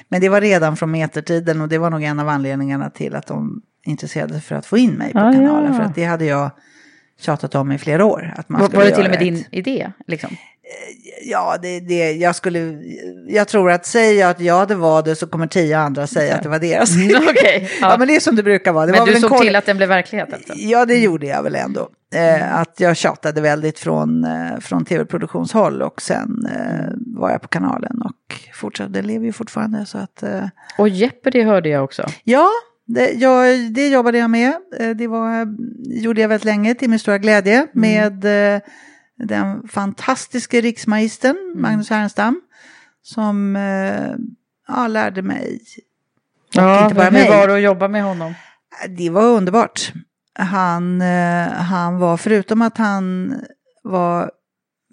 men 0.09 0.21
det 0.21 0.29
var 0.29 0.41
redan 0.41 0.77
från 0.77 0.91
metertiden 0.91 1.61
och 1.61 1.69
det 1.69 1.77
var 1.77 1.89
nog 1.89 2.03
en 2.03 2.19
av 2.19 2.29
anledningarna 2.29 2.89
till 2.89 3.15
att 3.15 3.27
de 3.27 3.61
intresserade 3.88 4.41
för 4.41 4.55
att 4.55 4.65
få 4.65 4.77
in 4.77 4.91
mig 4.91 5.13
på 5.13 5.19
ah, 5.19 5.31
kanalen. 5.31 5.71
Ja. 5.71 5.77
För 5.77 5.83
att 5.83 5.95
det 5.95 6.03
hade 6.03 6.25
jag 6.25 6.51
tjatat 7.19 7.55
om 7.55 7.71
i 7.71 7.77
flera 7.77 8.05
år. 8.05 8.33
Att 8.38 8.49
man 8.49 8.61
var, 8.61 8.69
var 8.69 8.83
det 8.83 8.91
till 8.91 9.05
och 9.05 9.11
med 9.11 9.13
ett... 9.13 9.19
din 9.19 9.45
idé? 9.51 9.91
Liksom? 10.07 10.29
Eh, 10.31 11.29
ja, 11.29 11.57
det, 11.61 11.79
det, 11.79 12.11
jag 12.11 12.35
skulle, 12.35 12.59
jag 13.27 13.47
tror 13.47 13.71
att 13.71 13.85
säga 13.85 14.29
att 14.29 14.39
ja 14.39 14.65
det 14.65 14.75
var 14.75 15.03
det 15.03 15.15
så 15.15 15.27
kommer 15.27 15.47
tio 15.47 15.77
andra 15.77 16.07
säga 16.07 16.35
att 16.35 16.43
det 16.43 16.49
var 16.49 16.59
deras 16.59 16.97
idé. 16.97 17.15
Mm, 17.15 17.29
okay, 17.29 17.61
ja. 17.61 17.67
ja. 17.81 17.95
men 17.97 18.07
det 18.07 18.15
är 18.15 18.19
som 18.19 18.35
det 18.35 18.43
brukar 18.43 18.73
vara. 18.73 18.85
Det 18.85 18.91
men 18.91 18.99
var 18.99 19.07
du 19.07 19.15
såg 19.15 19.29
koll... 19.29 19.45
till 19.45 19.55
att 19.55 19.65
den 19.65 19.77
blev 19.77 19.89
verklighet 19.89 20.33
alltså? 20.33 20.53
Ja, 20.55 20.85
det 20.85 20.97
gjorde 20.97 21.27
jag 21.27 21.43
väl 21.43 21.55
ändå. 21.55 21.89
Eh, 22.13 22.59
att 22.59 22.79
jag 22.79 22.97
tjatade 22.97 23.41
väldigt 23.41 23.79
från, 23.79 24.23
eh, 24.23 24.59
från 24.59 24.85
tv-produktionshåll 24.85 25.81
och 25.81 26.01
sen 26.01 26.47
eh, 26.55 26.93
var 27.19 27.31
jag 27.31 27.41
på 27.41 27.47
kanalen 27.47 28.01
och 28.01 28.35
fortsatte, 28.53 28.91
det 28.91 29.01
lever 29.01 29.25
ju 29.25 29.31
fortfarande 29.31 29.85
så 29.85 29.97
att... 29.97 30.23
Eh... 30.23 30.43
Och 30.77 30.89
Jeopardy 30.89 31.43
hörde 31.43 31.69
jag 31.69 31.83
också. 31.83 32.05
Ja, 32.23 32.49
det, 32.88 33.11
jag, 33.11 33.73
det 33.73 33.89
jobbade 33.89 34.17
jag 34.17 34.29
med. 34.29 34.53
Eh, 34.79 34.89
det 34.89 35.07
var, 35.07 35.47
gjorde 35.85 36.21
jag 36.21 36.29
väldigt 36.29 36.45
länge 36.45 36.75
till 36.75 36.89
min 36.89 36.99
stora 36.99 37.17
glädje 37.17 37.55
mm. 37.55 37.69
med 37.73 38.25
eh, 38.55 38.61
den 39.17 39.67
fantastiske 39.67 40.61
riksmagistern 40.61 41.38
mm. 41.38 41.61
Magnus 41.61 41.89
Härenstam. 41.89 42.41
Som 43.01 43.55
eh, 43.55 44.11
ja, 44.67 44.88
lärde 44.88 45.21
mig. 45.21 45.61
Ja, 46.53 46.83
inte 46.83 46.95
bara 46.95 47.09
hur 47.09 47.29
var 47.29 47.47
det 47.47 47.53
att 47.53 47.61
jobba 47.61 47.88
med 47.88 48.03
honom? 48.03 48.33
Det 48.89 49.09
var 49.09 49.23
underbart. 49.23 49.93
Han, 50.39 51.01
han 51.51 51.97
var, 51.99 52.17
förutom 52.17 52.61
att 52.61 52.77
han 52.77 53.35
var 53.83 54.31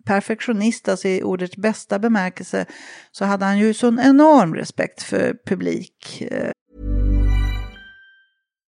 perfektionist, 0.05 0.88
alltså 0.88 1.09
i 1.09 1.22
ordets 1.22 1.57
bästa 1.57 1.99
bemärkelse, 1.99 2.66
så 3.12 3.24
hade 3.24 3.45
han 3.45 3.59
ju 3.59 3.74
sån 3.74 4.01
enorm 4.01 4.55
respekt 4.55 5.03
för 5.03 5.36
publik. 5.47 6.22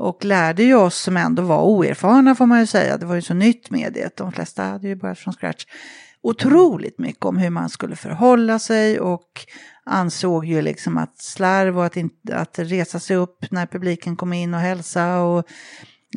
och 0.00 0.24
lärde 0.24 0.62
ju 0.62 0.74
oss 0.74 0.96
som 1.00 1.16
ändå 1.16 1.42
var 1.42 1.62
oerfarna 1.62 2.34
får 2.34 2.46
man 2.46 2.60
ju 2.60 2.66
säga. 2.66 2.96
Det 2.96 3.06
var 3.06 3.14
ju 3.14 3.22
så 3.22 3.34
nytt 3.34 3.70
mediet. 3.70 4.16
De 4.16 4.32
flesta 4.32 4.62
hade 4.62 4.88
ju 4.88 4.96
börjat 4.96 5.18
från 5.18 5.34
scratch. 5.34 5.64
Otroligt 6.22 6.98
mycket 6.98 7.24
om 7.24 7.36
hur 7.36 7.50
man 7.50 7.68
skulle 7.68 7.96
förhålla 7.96 8.58
sig 8.58 9.00
och 9.00 9.46
ansåg 9.84 10.44
ju 10.44 10.62
liksom 10.62 10.98
att 10.98 11.18
slarv 11.18 11.78
och 11.78 11.84
att, 11.86 11.96
inte, 11.96 12.36
att 12.36 12.58
resa 12.58 13.00
sig 13.00 13.16
upp 13.16 13.50
när 13.50 13.66
publiken 13.66 14.16
kom 14.16 14.32
in 14.32 14.54
och 14.54 14.60
hälsa 14.60 15.20
och 15.20 15.44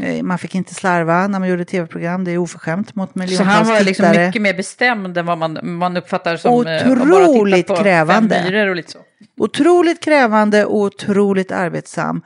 eh, 0.01 0.23
man 0.23 0.37
fick 0.37 0.55
inte 0.55 0.73
slarva 0.73 1.27
när 1.27 1.39
man 1.39 1.49
gjorde 1.49 1.65
tv-program, 1.65 2.23
det 2.23 2.31
är 2.31 2.37
oförskämt 2.37 2.95
mot 2.95 3.15
miljontals 3.15 3.49
Så 3.49 3.55
han 3.55 3.67
var 3.67 3.83
liksom 3.83 4.05
tittare. 4.05 4.25
mycket 4.25 4.41
mer 4.41 4.53
bestämd 4.53 5.17
än 5.17 5.25
vad 5.25 5.37
man, 5.37 5.59
man 5.63 5.97
uppfattar 5.97 6.37
som 6.37 6.67
eh, 6.67 6.91
Otroligt 6.91 7.67
bara 7.67 7.77
på 7.77 7.83
krävande. 7.83 8.69
Och 8.69 8.75
lite 8.75 8.91
så. 8.91 8.99
Otroligt 9.37 10.03
krävande 10.03 10.65
och 10.65 10.75
otroligt 10.77 11.51
arbetsam. 11.51 12.21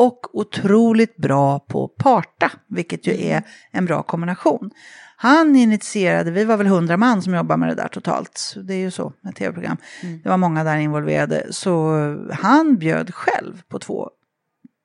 Och 0.00 0.38
otroligt 0.38 1.16
bra 1.16 1.58
på 1.58 1.88
parta, 1.88 2.50
vilket 2.68 3.06
ju 3.06 3.24
är 3.26 3.42
en 3.70 3.84
bra 3.84 4.02
kombination. 4.02 4.70
Han 5.16 5.56
initierade, 5.56 6.30
vi 6.30 6.44
var 6.44 6.56
väl 6.56 6.66
hundra 6.66 6.96
man 6.96 7.22
som 7.22 7.34
jobbar 7.34 7.56
med 7.56 7.68
det 7.68 7.74
där 7.74 7.88
totalt. 7.88 8.54
Det 8.64 8.74
är 8.74 8.78
ju 8.78 8.90
så 8.90 9.12
med 9.20 9.34
tv-program. 9.36 9.76
Det 10.22 10.28
var 10.28 10.36
många 10.36 10.64
där 10.64 10.76
involverade. 10.76 11.46
Så 11.50 11.94
han 12.32 12.76
bjöd 12.76 13.14
själv 13.14 13.62
på 13.68 13.78
två 13.78 14.10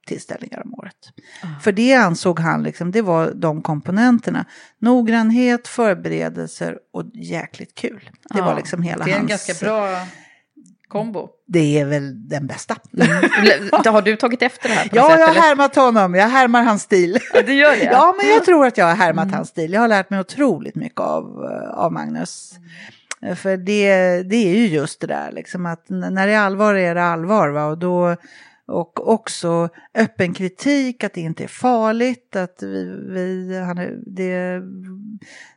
tillställningar 0.08 0.62
om 0.66 0.74
året. 0.74 0.96
För 1.62 1.72
det 1.72 1.94
ansåg 1.94 2.40
han, 2.40 2.64
liksom, 2.64 2.92
det 2.92 3.02
var 3.02 3.32
de 3.36 3.62
komponenterna. 3.62 4.46
Noggrannhet, 4.80 5.68
förberedelser 5.68 6.78
och 6.94 7.04
jäkligt 7.14 7.76
kul. 7.76 8.10
Det 8.34 8.42
var 8.42 8.50
Ja, 8.52 8.58
liksom 8.58 8.82
hela 8.82 9.06
Det 9.06 9.12
är 9.12 9.16
en 9.16 9.20
hans... 9.20 9.48
ganska 9.48 9.66
bra 9.66 10.08
kombo. 10.88 11.30
Det 11.48 11.80
är 11.80 11.86
väl 11.86 12.28
den 12.30 12.48
bästa. 12.48 12.76
Har 13.92 14.02
du 14.02 14.16
tagit 14.16 14.42
efter 14.42 14.70
det 14.70 14.76
här 14.76 14.90
Ja, 14.94 15.10
sätt? 15.10 15.20
jag 15.20 15.28
har 15.28 15.34
härmat 15.34 15.76
honom. 15.76 16.16
Jag 16.16 16.28
härmar 16.30 16.64
hans 16.64 16.82
stil. 16.82 17.18
Ja, 17.34 17.42
du 17.42 17.54
gör 17.54 17.72
det? 17.72 17.84
Ja, 17.92 18.16
men 18.18 18.30
jag 18.30 18.46
tror 18.46 18.66
att 18.66 18.78
jag 18.78 18.86
har 18.86 18.96
härmat 18.96 19.32
hans 19.32 19.50
stil. 19.50 19.74
Jag 19.74 19.82
har 19.82 19.88
lärt 19.88 20.10
mig 20.10 20.20
otroligt 20.20 20.76
mycket 20.76 21.00
av, 21.00 21.24
eh, 21.24 21.70
av 21.80 21.92
Magnus. 21.94 22.52
Eh, 23.22 23.36
För 23.36 23.58
det, 23.58 24.24
det 24.24 24.36
är 24.36 24.56
ju 24.56 24.68
just 24.68 25.02
det 25.02 25.08
där, 25.08 25.32
liksom 25.32 25.66
att 25.66 25.86
när 25.90 26.28
det 26.28 26.34
är 26.34 26.40
allvar 26.40 26.74
är 26.76 26.96
det 26.96 27.04
allvar. 27.04 27.50
Va? 27.50 27.66
Och, 27.66 27.78
då, 27.78 28.16
och 28.68 29.10
också 29.14 29.70
öppen 29.96 30.34
kritik, 30.34 31.04
att 31.04 31.14
det 31.14 31.22
inte 31.22 31.44
är 31.44 31.48
farligt. 31.48 32.36
Att 32.36 32.58
vi, 32.62 32.84
vi, 33.10 33.58
han, 33.66 34.04
det, 34.08 34.62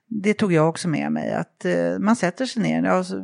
det 0.08 0.34
tog 0.34 0.52
jag 0.52 0.68
också 0.68 0.88
med 0.88 1.12
mig, 1.12 1.32
att 1.32 1.64
eh, 1.64 1.98
man 1.98 2.16
sätter 2.16 2.46
sig 2.46 2.62
ner. 2.62 2.84
Alltså, 2.84 3.14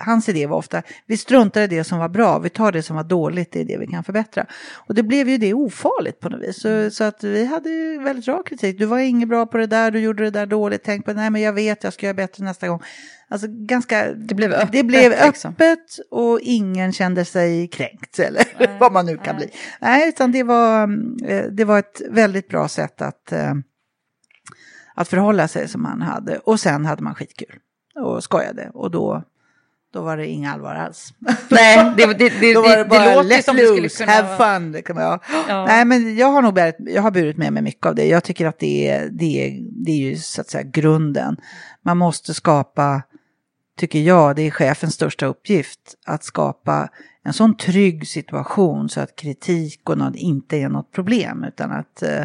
hans 0.00 0.28
idé 0.28 0.46
var 0.46 0.56
ofta, 0.56 0.82
vi 1.06 1.16
struntar 1.16 1.62
i 1.62 1.66
det 1.66 1.84
som 1.84 1.98
var 1.98 2.08
bra, 2.08 2.38
vi 2.38 2.48
tar 2.48 2.72
det 2.72 2.82
som 2.82 2.96
var 2.96 3.04
dåligt, 3.04 3.52
det 3.52 3.60
är 3.60 3.64
det 3.64 3.78
vi 3.78 3.86
kan 3.86 4.04
förbättra. 4.04 4.46
Och 4.74 4.94
det 4.94 5.02
blev 5.02 5.28
ju 5.28 5.38
det 5.38 5.54
ofarligt 5.54 6.20
på 6.20 6.28
något 6.28 6.42
vis. 6.42 6.60
Så, 6.60 6.90
så 6.90 7.04
att 7.04 7.24
vi 7.24 7.44
hade 7.44 7.70
ju 7.70 7.98
väldigt 8.02 8.28
rak 8.28 8.48
kritik. 8.48 8.78
Du 8.78 8.86
var 8.86 8.98
inget 8.98 9.28
bra 9.28 9.46
på 9.46 9.58
det 9.58 9.66
där, 9.66 9.90
du 9.90 10.00
gjorde 10.00 10.24
det 10.24 10.30
där 10.30 10.46
dåligt, 10.46 10.82
tänk 10.84 11.04
på 11.04 11.12
nej 11.12 11.30
men 11.30 11.42
jag 11.42 11.52
vet, 11.52 11.84
jag 11.84 11.92
ska 11.92 12.06
göra 12.06 12.14
bättre 12.14 12.44
nästa 12.44 12.68
gång. 12.68 12.82
Alltså 13.30 13.46
ganska, 13.50 14.12
Det 14.12 14.34
blev 14.34 14.52
öppet, 14.52 14.72
det 14.72 14.82
blev 14.82 15.10
liksom. 15.10 15.50
öppet 15.52 15.98
och 16.10 16.40
ingen 16.42 16.92
kände 16.92 17.24
sig 17.24 17.68
kränkt 17.68 18.18
eller 18.18 18.78
vad 18.80 18.92
man 18.92 19.06
nu 19.06 19.16
kan 19.16 19.36
bli. 19.36 19.50
Nej, 19.80 20.08
utan 20.08 20.32
det 20.32 20.42
var, 20.42 20.82
eh, 21.26 21.44
det 21.44 21.64
var 21.64 21.78
ett 21.78 22.02
väldigt 22.10 22.48
bra 22.48 22.68
sätt 22.68 23.02
att, 23.02 23.32
eh, 23.32 23.54
att 24.94 25.08
förhålla 25.08 25.48
sig 25.48 25.68
som 25.68 25.84
han 25.84 26.02
hade. 26.02 26.38
Och 26.38 26.60
sen 26.60 26.86
hade 26.86 27.02
man 27.02 27.14
skitkul 27.14 27.58
och 27.94 28.24
skojade 28.24 28.70
och 28.74 28.90
då, 28.90 29.22
då 29.92 30.02
var 30.02 30.16
det 30.16 30.26
inga 30.26 30.52
allvar 30.52 30.74
alls. 30.74 31.14
Nej, 31.50 31.94
det, 31.96 32.06
det, 32.06 32.28
det, 32.40 32.54
Då 32.54 32.62
var 32.62 32.68
det, 32.68 32.76
det 32.76 32.82
det, 32.82 32.88
bara 32.88 33.14
låter 33.14 33.28
let 33.28 33.44
som 33.44 33.56
det 33.56 33.66
skulle 33.66 33.82
loose, 33.82 34.04
kunna 34.04 34.12
have 34.12 34.36
fun. 34.36 34.72
Det 34.72 34.82
kan 34.82 34.96
man, 34.96 35.04
ja. 35.04 35.20
Ja. 35.48 35.64
Nej, 35.66 35.84
men 35.84 36.16
jag 36.16 36.26
har 36.26 36.42
nog 36.42 36.54
burit, 36.54 36.76
jag 36.78 37.02
har 37.02 37.10
burit 37.10 37.36
med 37.36 37.52
mig 37.52 37.62
mycket 37.62 37.86
av 37.86 37.94
det. 37.94 38.06
Jag 38.06 38.24
tycker 38.24 38.46
att 38.46 38.58
det 38.58 38.88
är, 38.88 39.08
det 39.08 39.46
är, 39.46 39.60
det 39.84 39.90
är 39.90 39.96
ju 39.96 40.16
så 40.16 40.40
att 40.40 40.50
säga 40.50 40.62
grunden. 40.62 41.36
Man 41.84 41.98
måste 41.98 42.34
skapa, 42.34 43.02
tycker 43.78 43.98
jag, 43.98 44.36
det 44.36 44.42
är 44.42 44.50
chefens 44.50 44.94
största 44.94 45.26
uppgift, 45.26 45.80
att 46.06 46.24
skapa 46.24 46.88
en 47.24 47.32
sån 47.32 47.56
trygg 47.56 48.08
situation 48.08 48.88
så 48.88 49.00
att 49.00 49.16
kritik 49.16 49.90
och 49.90 49.98
något 49.98 50.16
inte 50.16 50.56
är 50.56 50.68
något 50.68 50.92
problem. 50.92 51.44
Utan 51.44 51.70
att, 51.70 52.02
eh, 52.02 52.24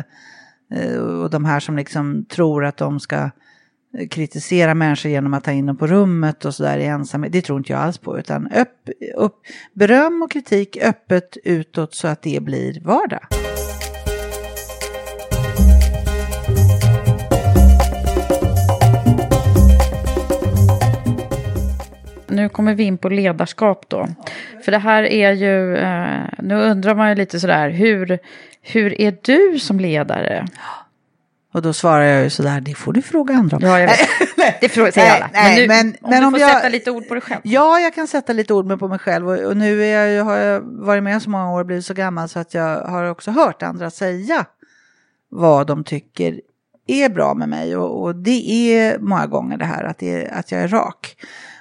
eh, 0.76 0.98
och 0.98 1.30
de 1.30 1.46
här 1.46 1.60
som 1.60 1.78
liksom 1.78 2.26
tror 2.26 2.66
att 2.66 2.78
de 2.78 3.00
ska 3.00 3.30
kritisera 4.10 4.74
människor 4.74 5.12
genom 5.12 5.34
att 5.34 5.44
ta 5.44 5.52
in 5.52 5.66
dem 5.66 5.78
på 5.78 5.88
rummet 5.88 6.46
och 6.46 6.56
sådär 6.56 6.78
i 6.78 6.86
ensamhet. 6.86 7.32
Det 7.32 7.42
tror 7.42 7.58
inte 7.58 7.72
jag 7.72 7.82
alls 7.82 7.98
på. 7.98 8.20
Utan 8.20 8.52
upp, 8.52 8.90
upp, 9.16 9.36
beröm 9.74 10.22
och 10.22 10.32
kritik 10.32 10.78
öppet 10.82 11.38
utåt 11.44 11.94
så 11.94 12.08
att 12.08 12.22
det 12.22 12.44
blir 12.44 12.82
vardag. 12.82 13.28
Nu 22.28 22.50
kommer 22.50 22.74
vi 22.76 22.84
in 22.84 22.98
på 22.98 23.10
ledarskap 23.10 23.86
då. 23.88 24.08
För 24.66 24.72
det 24.72 24.78
här 24.78 25.04
är 25.04 25.32
ju, 25.32 25.78
eh, 25.78 26.24
nu 26.40 26.56
undrar 26.56 26.96
man 26.96 27.10
ju 27.10 27.16
lite 27.16 27.40
sådär, 27.40 27.70
hur, 27.70 28.20
hur 28.62 29.02
är 29.02 29.18
du 29.22 29.60
som 29.60 29.80
ledare? 29.80 30.48
Och 31.54 31.62
då 31.62 31.74
svarar 31.74 32.04
jag 32.04 32.24
ju 32.24 32.30
sådär, 32.30 32.62
det 32.62 32.74
får 32.74 32.94
du 32.94 33.02
fråga 33.02 33.36
andra 33.36 33.58
om. 33.58 33.64
Ja, 33.64 33.80
jag 33.80 33.88
vet. 33.88 34.00
Det 34.62 34.70
frågar- 34.70 34.92
säger 34.92 35.08
Nej, 35.10 35.22
alla. 35.22 35.30
nej, 35.34 35.68
men 35.68 35.86
nu, 35.88 35.94
men- 35.94 35.98
om 36.02 36.10
men 36.10 36.20
du 36.22 36.26
om 36.28 36.32
får 36.34 36.40
jag- 36.42 36.50
sätta 36.52 36.70
lite 36.70 36.92
ord 36.92 37.08
på 37.08 37.14
dig 37.14 37.22
själv. 37.22 37.42
Ja, 37.44 37.80
jag 37.80 37.94
kan 37.96 38.08
sätta 38.08 38.34
lite 38.34 38.54
ord 38.54 38.80
på 38.80 38.88
mig 38.88 39.00
själv 39.00 39.30
och, 39.30 39.40
och 39.40 39.58
nu 39.58 39.84
är 39.84 40.00
jag, 40.02 40.12
ju- 40.14 40.22
har 40.22 40.38
jag 40.38 40.62
varit 40.62 41.04
med 41.04 41.22
så 41.22 41.30
många 41.30 41.52
år 41.52 41.60
och 41.60 41.66
blivit 41.66 41.86
så 41.86 41.94
gammal 41.94 42.30
så 42.30 42.40
att 42.40 42.54
jag 42.54 42.82
har 42.82 43.10
också 43.10 43.32
hört 43.32 43.64
andra 43.64 43.90
säga 43.90 44.46
vad 45.30 45.68
de 45.68 45.84
tycker 45.84 46.42
är 46.88 47.10
bra 47.10 47.34
med 47.34 47.50
mig 47.50 47.76
och, 47.78 48.02
och 48.04 48.16
det 48.16 48.52
är 48.76 49.00
många 49.00 49.28
gånger 49.28 49.58
det 49.58 49.66
här 49.66 49.84
att, 49.84 49.98
det, 50.00 50.28
att 50.28 50.52
jag 50.52 50.62
är 50.62 50.68
rak 50.68 51.16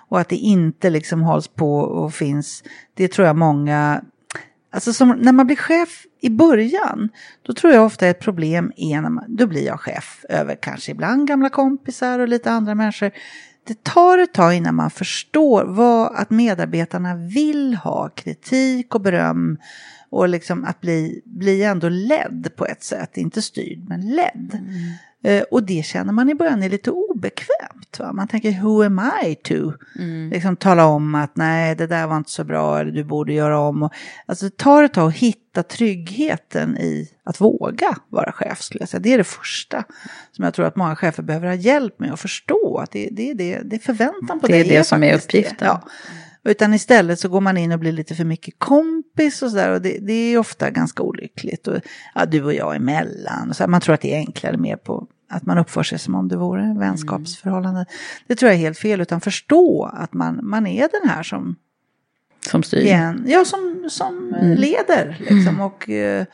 och 0.08 0.20
att 0.20 0.28
det 0.28 0.36
inte 0.36 0.90
liksom 0.90 1.22
hålls 1.22 1.48
på 1.48 1.76
och 1.78 2.14
finns, 2.14 2.62
det 2.94 3.08
tror 3.08 3.26
jag 3.26 3.36
många 3.36 4.00
Alltså 4.74 4.92
som, 4.92 5.08
när 5.08 5.32
man 5.32 5.46
blir 5.46 5.56
chef 5.56 6.06
i 6.20 6.30
början, 6.30 7.08
då 7.42 7.52
tror 7.52 7.72
jag 7.72 7.84
ofta 7.84 8.06
ett 8.06 8.20
problem 8.20 8.72
är 8.76 9.00
när 9.00 9.10
man, 9.10 9.24
då 9.28 9.46
blir 9.46 9.66
jag 9.66 9.80
chef 9.80 10.24
över 10.28 10.54
kanske 10.62 10.92
ibland 10.92 11.28
gamla 11.28 11.48
kompisar 11.48 12.18
och 12.18 12.28
lite 12.28 12.50
andra 12.50 12.74
människor. 12.74 13.10
Det 13.66 13.84
tar 13.84 14.18
ett 14.18 14.34
tag 14.34 14.54
innan 14.54 14.74
man 14.74 14.90
förstår 14.90 15.64
vad, 15.64 16.16
att 16.16 16.30
medarbetarna 16.30 17.14
vill 17.14 17.74
ha 17.74 18.08
kritik 18.08 18.94
och 18.94 19.00
beröm 19.00 19.58
och 20.10 20.28
liksom 20.28 20.64
att 20.64 20.80
bli, 20.80 21.22
bli 21.24 21.62
ändå 21.62 21.88
ledd 21.88 22.48
på 22.56 22.66
ett 22.66 22.82
sätt, 22.82 23.16
inte 23.16 23.42
styrd 23.42 23.88
men 23.88 24.00
ledd. 24.00 24.58
Eh, 25.24 25.42
och 25.42 25.62
det 25.62 25.84
känner 25.84 26.12
man 26.12 26.28
i 26.28 26.34
början 26.34 26.62
är 26.62 26.70
lite 26.70 26.90
obekvämt. 27.22 27.98
Va? 27.98 28.12
Man 28.12 28.28
tänker, 28.28 28.60
who 28.62 28.82
am 28.86 29.00
I 29.24 29.34
to? 29.34 29.72
Liksom 30.30 30.56
tala 30.56 30.86
om 30.86 31.14
att 31.14 31.36
nej, 31.36 31.74
det 31.76 31.86
där 31.86 32.06
var 32.06 32.16
inte 32.16 32.30
så 32.30 32.44
bra 32.44 32.80
eller 32.80 32.92
du 32.92 33.04
borde 33.04 33.32
göra 33.32 33.58
om. 33.58 33.82
Och, 33.82 33.92
alltså 34.26 34.44
det 34.44 34.56
tar 34.56 34.82
ett 34.82 34.94
tag 34.94 35.08
att 35.08 35.14
hitta 35.14 35.62
tryggheten 35.62 36.78
i 36.78 37.10
att 37.24 37.40
våga 37.40 37.96
vara 38.08 38.32
chef. 38.32 38.62
Skulle 38.62 38.82
jag 38.82 38.88
säga. 38.88 39.00
Det 39.00 39.12
är 39.12 39.18
det 39.18 39.24
första 39.24 39.84
som 40.32 40.44
jag 40.44 40.54
tror 40.54 40.66
att 40.66 40.76
många 40.76 40.96
chefer 40.96 41.22
behöver 41.22 41.46
ha 41.46 41.54
hjälp 41.54 41.98
med 41.98 42.12
att 42.12 42.20
förstå. 42.20 42.78
Att 42.78 42.90
det, 42.90 43.08
det, 43.12 43.34
det, 43.34 43.60
det 43.64 43.76
är 43.76 43.80
förväntan 43.80 44.40
på 44.40 44.46
Det 44.46 44.60
är 44.60 44.64
dig 44.64 44.76
det 44.76 44.84
som 44.84 45.02
är 45.02 45.08
det. 45.10 45.16
uppgiften. 45.16 45.56
Ja. 45.68 45.82
Utan 46.44 46.74
istället 46.74 47.18
så 47.20 47.28
går 47.28 47.40
man 47.40 47.56
in 47.56 47.72
och 47.72 47.78
blir 47.78 47.92
lite 47.92 48.14
för 48.14 48.24
mycket 48.24 48.54
kompis 48.58 49.42
och 49.42 49.50
sådär. 49.50 49.70
Och 49.70 49.82
det, 49.82 49.98
det 50.00 50.12
är 50.12 50.38
ofta 50.38 50.70
ganska 50.70 51.02
olyckligt. 51.02 51.66
Och, 51.68 51.76
ja, 52.14 52.26
du 52.26 52.44
och 52.44 52.54
jag 52.54 52.76
emellan. 52.76 53.48
Och 53.50 53.56
så 53.56 53.62
här, 53.62 53.68
man 53.68 53.80
tror 53.80 53.94
att 53.94 54.00
det 54.00 54.14
är 54.14 54.18
enklare 54.18 54.56
mer 54.56 54.76
på 54.76 55.06
att 55.32 55.46
man 55.46 55.58
uppför 55.58 55.82
sig 55.82 55.98
som 55.98 56.14
om 56.14 56.28
det 56.28 56.36
vore 56.36 56.74
vänskapsförhållande. 56.78 57.86
Det 58.26 58.34
tror 58.34 58.50
jag 58.50 58.56
är 58.58 58.62
helt 58.62 58.78
fel. 58.78 59.00
Utan 59.00 59.20
förstå 59.20 59.90
att 59.94 60.12
man, 60.12 60.40
man 60.42 60.66
är 60.66 60.88
den 61.00 61.10
här 61.10 61.22
som, 61.22 61.56
Som 62.50 62.62
styr. 62.62 62.78
igen, 62.78 63.24
ja, 63.26 63.44
som, 63.44 63.86
som 63.90 64.34
eh, 64.34 64.58
leder. 64.58 65.16
Liksom, 65.30 65.60
och 65.60 65.90
eh, 65.90 66.24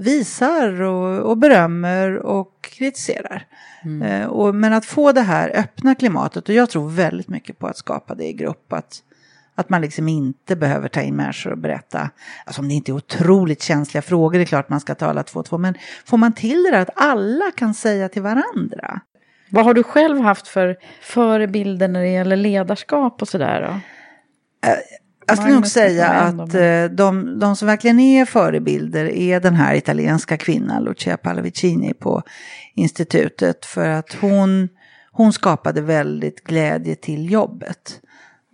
visar 0.00 0.82
och, 0.82 1.30
och 1.30 1.38
berömmer 1.38 2.16
och 2.16 2.68
kritiserar. 2.78 3.46
Eh, 4.04 4.26
och, 4.26 4.54
men 4.54 4.72
att 4.72 4.84
få 4.84 5.12
det 5.12 5.20
här 5.20 5.52
öppna 5.54 5.94
klimatet, 5.94 6.48
och 6.48 6.54
jag 6.54 6.70
tror 6.70 6.90
väldigt 6.90 7.28
mycket 7.28 7.58
på 7.58 7.66
att 7.66 7.76
skapa 7.76 8.14
det 8.14 8.24
i 8.24 8.32
grupp, 8.32 8.72
att, 8.72 9.02
Att 9.54 9.70
man 9.70 9.80
liksom 9.80 10.08
inte 10.08 10.56
behöver 10.56 10.88
ta 10.88 11.00
in 11.00 11.16
människor 11.16 11.52
och 11.52 11.58
berätta, 11.58 12.10
alltså 12.44 12.62
om 12.62 12.68
det 12.68 12.74
inte 12.74 12.92
är 12.92 12.94
otroligt 12.94 13.62
känsliga 13.62 14.02
frågor, 14.02 14.38
det 14.38 14.44
är 14.44 14.46
klart 14.46 14.68
man 14.68 14.80
ska 14.80 14.94
tala 14.94 15.22
två 15.22 15.40
och 15.40 15.46
två, 15.46 15.58
men 15.58 15.74
får 16.04 16.16
man 16.16 16.32
till 16.32 16.62
det 16.62 16.70
där 16.70 16.80
att 16.80 16.90
alla 16.96 17.50
kan 17.56 17.74
säga 17.74 18.08
till 18.08 18.22
varandra? 18.22 19.00
Vad 19.50 19.64
har 19.64 19.74
du 19.74 19.82
själv 19.82 20.20
haft 20.20 20.48
för 20.48 20.76
förebilder 21.02 21.88
när 21.88 22.02
det 22.02 22.08
gäller 22.08 22.36
ledarskap 22.36 23.22
och 23.22 23.28
sådär 23.28 23.62
då? 23.62 23.80
Jag 25.26 25.38
skulle 25.38 25.54
nog 25.54 25.66
säga 25.66 26.08
att 26.08 26.54
eh, 26.54 26.84
de, 26.84 27.38
de 27.38 27.56
som 27.56 27.68
verkligen 27.68 28.00
är 28.00 28.24
förebilder 28.24 29.04
är 29.04 29.40
den 29.40 29.54
här 29.54 29.74
italienska 29.74 30.36
kvinnan 30.36 30.84
Lucia 30.84 31.16
Pallavicini 31.16 31.94
på 31.94 32.22
institutet. 32.74 33.66
För 33.66 33.88
att 33.88 34.12
hon, 34.20 34.68
hon 35.12 35.32
skapade 35.32 35.80
väldigt 35.80 36.44
glädje 36.44 36.94
till 36.94 37.30
jobbet. 37.30 38.00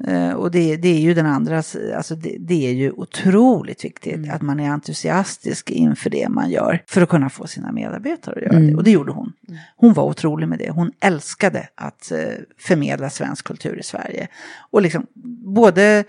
Eh, 0.07 0.33
och 0.33 0.51
det, 0.51 0.77
det, 0.77 0.89
är 0.89 1.01
ju 1.01 1.15
den 1.15 1.27
andra, 1.27 1.57
alltså 1.97 2.15
det, 2.15 2.37
det 2.39 2.67
är 2.67 2.73
ju 2.73 2.91
otroligt 2.91 3.85
viktigt 3.85 4.17
mm. 4.17 4.31
att 4.31 4.43
man 4.43 4.61
är 4.61 4.71
entusiastisk 4.71 5.71
inför 5.71 6.11
det 6.11 6.29
man 6.29 6.51
gör. 6.51 6.83
För 6.87 7.03
att 7.03 7.09
kunna 7.09 7.31
få 7.31 7.47
sina 7.47 7.73
medarbetare 7.73 8.35
att 8.37 8.43
göra 8.43 8.57
mm. 8.57 8.71
det. 8.71 8.77
Och 8.77 8.85
det 8.85 8.91
gjorde 8.91 9.13
hon. 9.13 9.33
Hon 9.77 9.93
var 9.93 10.05
otrolig 10.05 10.49
med 10.49 10.59
det. 10.59 10.71
Hon 10.71 10.93
älskade 11.01 11.69
att 11.75 12.13
uh, 12.15 12.19
förmedla 12.59 13.11
svensk 13.11 13.47
kultur 13.47 13.79
i 13.79 13.83
Sverige. 13.83 14.29
Och 14.71 14.83
liksom 14.83 15.07
både 15.55 16.05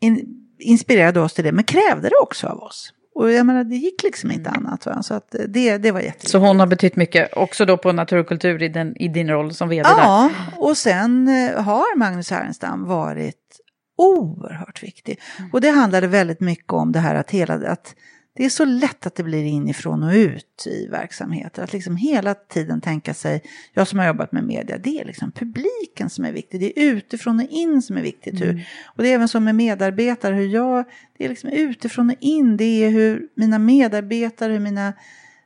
in, 0.00 0.26
inspirerade 0.58 1.20
oss 1.20 1.34
till 1.34 1.44
det, 1.44 1.52
men 1.52 1.64
krävde 1.64 2.08
det 2.08 2.16
också 2.22 2.46
av 2.46 2.58
oss. 2.58 2.92
Och 3.18 3.30
jag 3.32 3.46
menar, 3.46 3.64
det 3.64 3.76
gick 3.76 4.02
liksom 4.02 4.30
inte 4.30 4.50
mm. 4.50 4.66
annat. 4.66 4.86
Va? 4.86 5.02
Så 5.02 5.14
att 5.14 5.34
det, 5.48 5.78
det 5.78 5.90
var 5.90 6.00
jätteviktigt. 6.00 6.30
Så 6.30 6.38
hon 6.38 6.60
har 6.60 6.66
betytt 6.66 6.96
mycket 6.96 7.36
också 7.36 7.64
då 7.64 7.76
på 7.76 7.92
natur 7.92 8.18
och 8.18 8.26
kultur 8.26 8.62
i, 8.62 8.68
den, 8.68 8.96
i 8.96 9.08
din 9.08 9.28
roll 9.28 9.54
som 9.54 9.68
vd 9.68 9.88
ja, 9.88 10.30
där? 10.32 10.62
Och 10.62 10.76
sen 10.76 11.28
eh, 11.28 11.62
har 11.62 11.96
Magnus 11.96 12.30
Härenstam 12.30 12.84
varit 12.84 13.60
oerhört 13.96 14.82
viktig. 14.82 15.20
Mm. 15.38 15.50
Och 15.52 15.60
det 15.60 15.70
handlade 15.70 16.06
väldigt 16.06 16.40
mycket 16.40 16.72
om 16.72 16.92
det 16.92 16.98
här 16.98 17.14
att 17.14 17.30
hela, 17.30 17.54
att 17.54 17.94
det 18.38 18.44
är 18.44 18.50
så 18.50 18.64
lätt 18.64 19.06
att 19.06 19.14
det 19.14 19.22
blir 19.22 19.44
inifrån 19.44 20.02
och 20.02 20.12
ut 20.12 20.66
i 20.66 20.86
verksamheter. 20.86 21.62
Att 21.62 21.72
liksom 21.72 21.96
hela 21.96 22.34
tiden 22.34 22.80
tänka 22.80 23.14
sig, 23.14 23.42
jag 23.72 23.88
som 23.88 23.98
har 23.98 24.06
jobbat 24.06 24.32
med 24.32 24.44
media, 24.44 24.78
det 24.78 25.00
är 25.00 25.04
liksom 25.04 25.32
publiken 25.32 26.10
som 26.10 26.24
är 26.24 26.32
viktig. 26.32 26.60
Det 26.60 26.80
är 26.80 26.84
utifrån 26.84 27.40
och 27.40 27.46
in 27.50 27.82
som 27.82 27.96
är 27.96 28.02
viktigt. 28.02 28.40
Mm. 28.40 28.60
och 28.86 29.02
det 29.02 29.08
är 29.08 29.14
även 29.14 29.28
så 29.28 29.40
med 29.40 29.54
medarbetare, 29.54 30.34
hur 30.34 30.46
jag, 30.46 30.84
det 31.16 31.24
är 31.24 31.28
liksom 31.28 31.50
utifrån 31.50 32.10
och 32.10 32.16
in. 32.20 32.56
Det 32.56 32.84
är 32.84 32.90
hur 32.90 33.28
mina 33.34 33.58
medarbetare, 33.58 34.52
hur 34.52 34.60
mina 34.60 34.92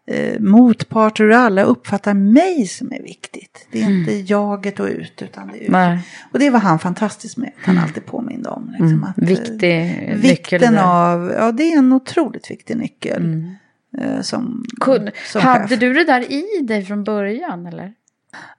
eh, 0.07 0.41
motparter 0.41 1.31
och 1.31 1.37
alla 1.37 1.63
uppfattar 1.63 2.15
mig 2.15 2.67
som 2.67 2.93
är 2.93 3.03
viktigt. 3.03 3.67
Det 3.73 3.81
är 3.81 3.87
mm. 3.87 3.99
inte 3.99 4.33
jaget 4.33 4.81
och 4.81 4.87
ut 4.87 5.23
utan 5.23 5.49
det 5.49 5.67
är 5.67 5.95
ut. 5.95 6.01
Och 6.33 6.39
det 6.39 6.51
var 6.51 6.61
han 6.61 6.79
fantastisk 6.79 7.37
med, 7.37 7.53
han 7.57 7.75
mm. 7.75 7.85
alltid 7.85 8.07
påminde 8.07 8.49
om. 8.49 8.71
Liksom, 8.71 8.89
mm. 8.89 9.05
att, 9.05 9.19
Viktig 9.19 10.09
eh, 10.09 10.17
vikten 10.17 10.79
av, 10.79 11.33
ja 11.39 11.53
det 11.53 11.73
är 11.73 11.79
en 11.79 11.93
otroligt 11.93 12.51
viktig 12.51 12.77
nyckel. 12.77 13.23
Mm. 13.23 13.55
Eh, 13.99 14.21
som, 14.21 14.65
Kun, 14.81 15.11
som 15.27 15.43
hade 15.43 15.69
chef. 15.69 15.81
du 15.81 15.93
det 15.93 16.05
där 16.05 16.33
i 16.33 16.63
dig 16.63 16.85
från 16.85 17.05
början 17.05 17.67
eller? 17.67 17.93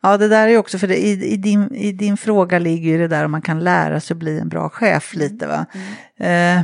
Ja, 0.01 0.17
det 0.17 0.27
där 0.27 0.47
är 0.47 0.57
också, 0.57 0.77
för 0.77 0.87
det, 0.87 0.97
i, 0.97 1.33
i, 1.33 1.37
din, 1.37 1.75
i 1.75 1.91
din 1.91 2.17
fråga 2.17 2.59
ligger 2.59 2.91
ju 2.91 2.97
det 2.97 3.07
där 3.07 3.25
om 3.25 3.31
man 3.31 3.41
kan 3.41 3.59
lära 3.59 3.99
sig 3.99 4.15
att 4.15 4.19
bli 4.19 4.39
en 4.39 4.49
bra 4.49 4.69
chef 4.69 5.15
mm. 5.15 5.27
lite 5.27 5.47
va. 5.47 5.65
Mm. 6.17 6.59
Eh, 6.59 6.63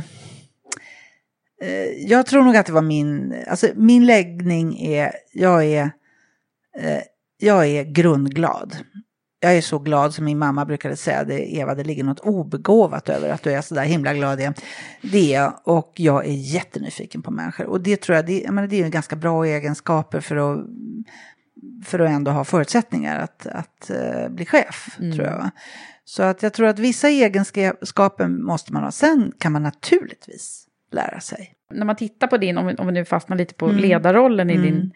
jag 1.98 2.26
tror 2.26 2.44
nog 2.44 2.56
att 2.56 2.66
det 2.66 2.72
var 2.72 2.82
min, 2.82 3.34
alltså 3.48 3.66
min 3.74 4.06
läggning 4.06 4.80
är, 4.80 5.12
jag 5.32 5.64
är, 5.64 5.82
eh, 6.78 7.00
jag 7.38 7.66
är 7.66 7.84
grundglad. 7.84 8.76
Jag 9.42 9.56
är 9.56 9.60
så 9.60 9.78
glad 9.78 10.14
som 10.14 10.24
min 10.24 10.38
mamma 10.38 10.64
brukade 10.64 10.96
säga, 10.96 11.24
det, 11.24 11.54
Eva 11.56 11.74
det 11.74 11.84
ligger 11.84 12.04
något 12.04 12.20
obegåvat 12.20 13.08
över 13.08 13.28
att 13.28 13.42
du 13.42 13.52
är 13.52 13.60
så 13.60 13.74
där 13.74 13.84
himla 13.84 14.14
glad 14.14 14.40
igen. 14.40 14.54
Det 15.02 15.34
är 15.34 15.40
jag 15.40 15.60
och 15.64 15.92
jag 15.96 16.26
är 16.26 16.32
jättenyfiken 16.32 17.22
på 17.22 17.30
människor. 17.30 17.66
Och 17.66 17.80
det 17.80 17.96
tror 17.96 18.16
jag, 18.16 18.26
det, 18.26 18.40
jag 18.40 18.54
menar, 18.54 18.68
det 18.68 18.82
är 18.82 18.88
ganska 18.88 19.16
bra 19.16 19.44
egenskaper 19.44 20.20
för 20.20 20.36
att, 20.36 20.66
för 21.84 21.98
att 21.98 22.10
ändå 22.10 22.30
ha 22.30 22.44
förutsättningar 22.44 23.18
att, 23.18 23.46
att 23.46 23.90
uh, 23.90 24.28
bli 24.28 24.46
chef, 24.46 24.96
mm. 24.98 25.12
tror 25.12 25.26
jag. 25.26 25.50
Så 26.04 26.22
att 26.22 26.42
jag 26.42 26.52
tror 26.52 26.66
att 26.66 26.78
vissa 26.78 27.08
egenskaper 27.08 28.28
måste 28.28 28.72
man 28.72 28.82
ha. 28.82 28.90
Sen 28.90 29.32
kan 29.38 29.52
man 29.52 29.62
naturligtvis 29.62 30.66
lära 30.90 31.20
sig. 31.20 31.54
När 31.70 31.86
man 31.86 31.96
tittar 31.96 32.26
på 32.26 32.36
din, 32.36 32.58
om 32.58 32.66
vi, 32.66 32.74
om 32.74 32.86
vi 32.86 32.92
nu 32.92 33.04
fastnar 33.04 33.36
lite 33.36 33.54
på 33.54 33.66
mm. 33.66 33.78
ledarrollen 33.78 34.50
i 34.50 34.54
mm. 34.54 34.66
din, 34.66 34.92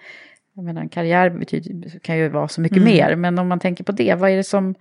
jag 0.55 0.65
menar 0.65 0.81
en 0.81 0.89
karriär 0.89 1.31
betyder, 1.31 1.99
kan 1.99 2.19
ju 2.19 2.29
vara 2.29 2.49
så 2.49 2.61
mycket 2.61 2.79
mm. 2.79 2.89
mer, 2.89 3.17
men 3.17 3.39
om 3.39 3.49
man 3.49 3.61
tänker 3.61 3.85
på 3.85 3.93
det, 3.93 4.15
vad 4.15 4.31
är 4.31 4.37
det 4.37 4.45
som 4.45 4.75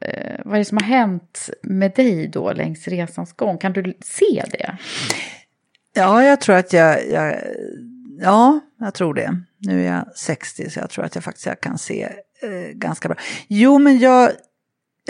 eh, 0.00 0.40
vad 0.44 0.54
är 0.54 0.58
det 0.58 0.64
som 0.64 0.78
har 0.78 0.84
hänt 0.84 1.50
med 1.62 1.92
dig 1.96 2.28
då 2.28 2.52
längs 2.52 2.88
resans 2.88 3.32
gång? 3.32 3.58
Kan 3.58 3.72
du 3.72 3.94
se 4.00 4.44
det? 4.50 4.76
Ja, 5.94 6.24
jag 6.24 6.40
tror 6.40 6.56
att 6.56 6.72
jag, 6.72 7.08
jag 7.10 7.36
ja, 8.20 8.60
jag 8.78 8.94
tror 8.94 9.14
det. 9.14 9.42
Nu 9.58 9.86
är 9.86 9.94
jag 9.94 10.16
60 10.16 10.70
så 10.70 10.80
jag 10.80 10.90
tror 10.90 11.04
att 11.04 11.14
jag 11.14 11.24
faktiskt 11.24 11.46
jag 11.46 11.60
kan 11.60 11.78
se 11.78 12.02
eh, 12.42 12.72
ganska 12.72 13.08
bra. 13.08 13.16
Jo, 13.48 13.78
men 13.78 13.98
jag, 13.98 14.30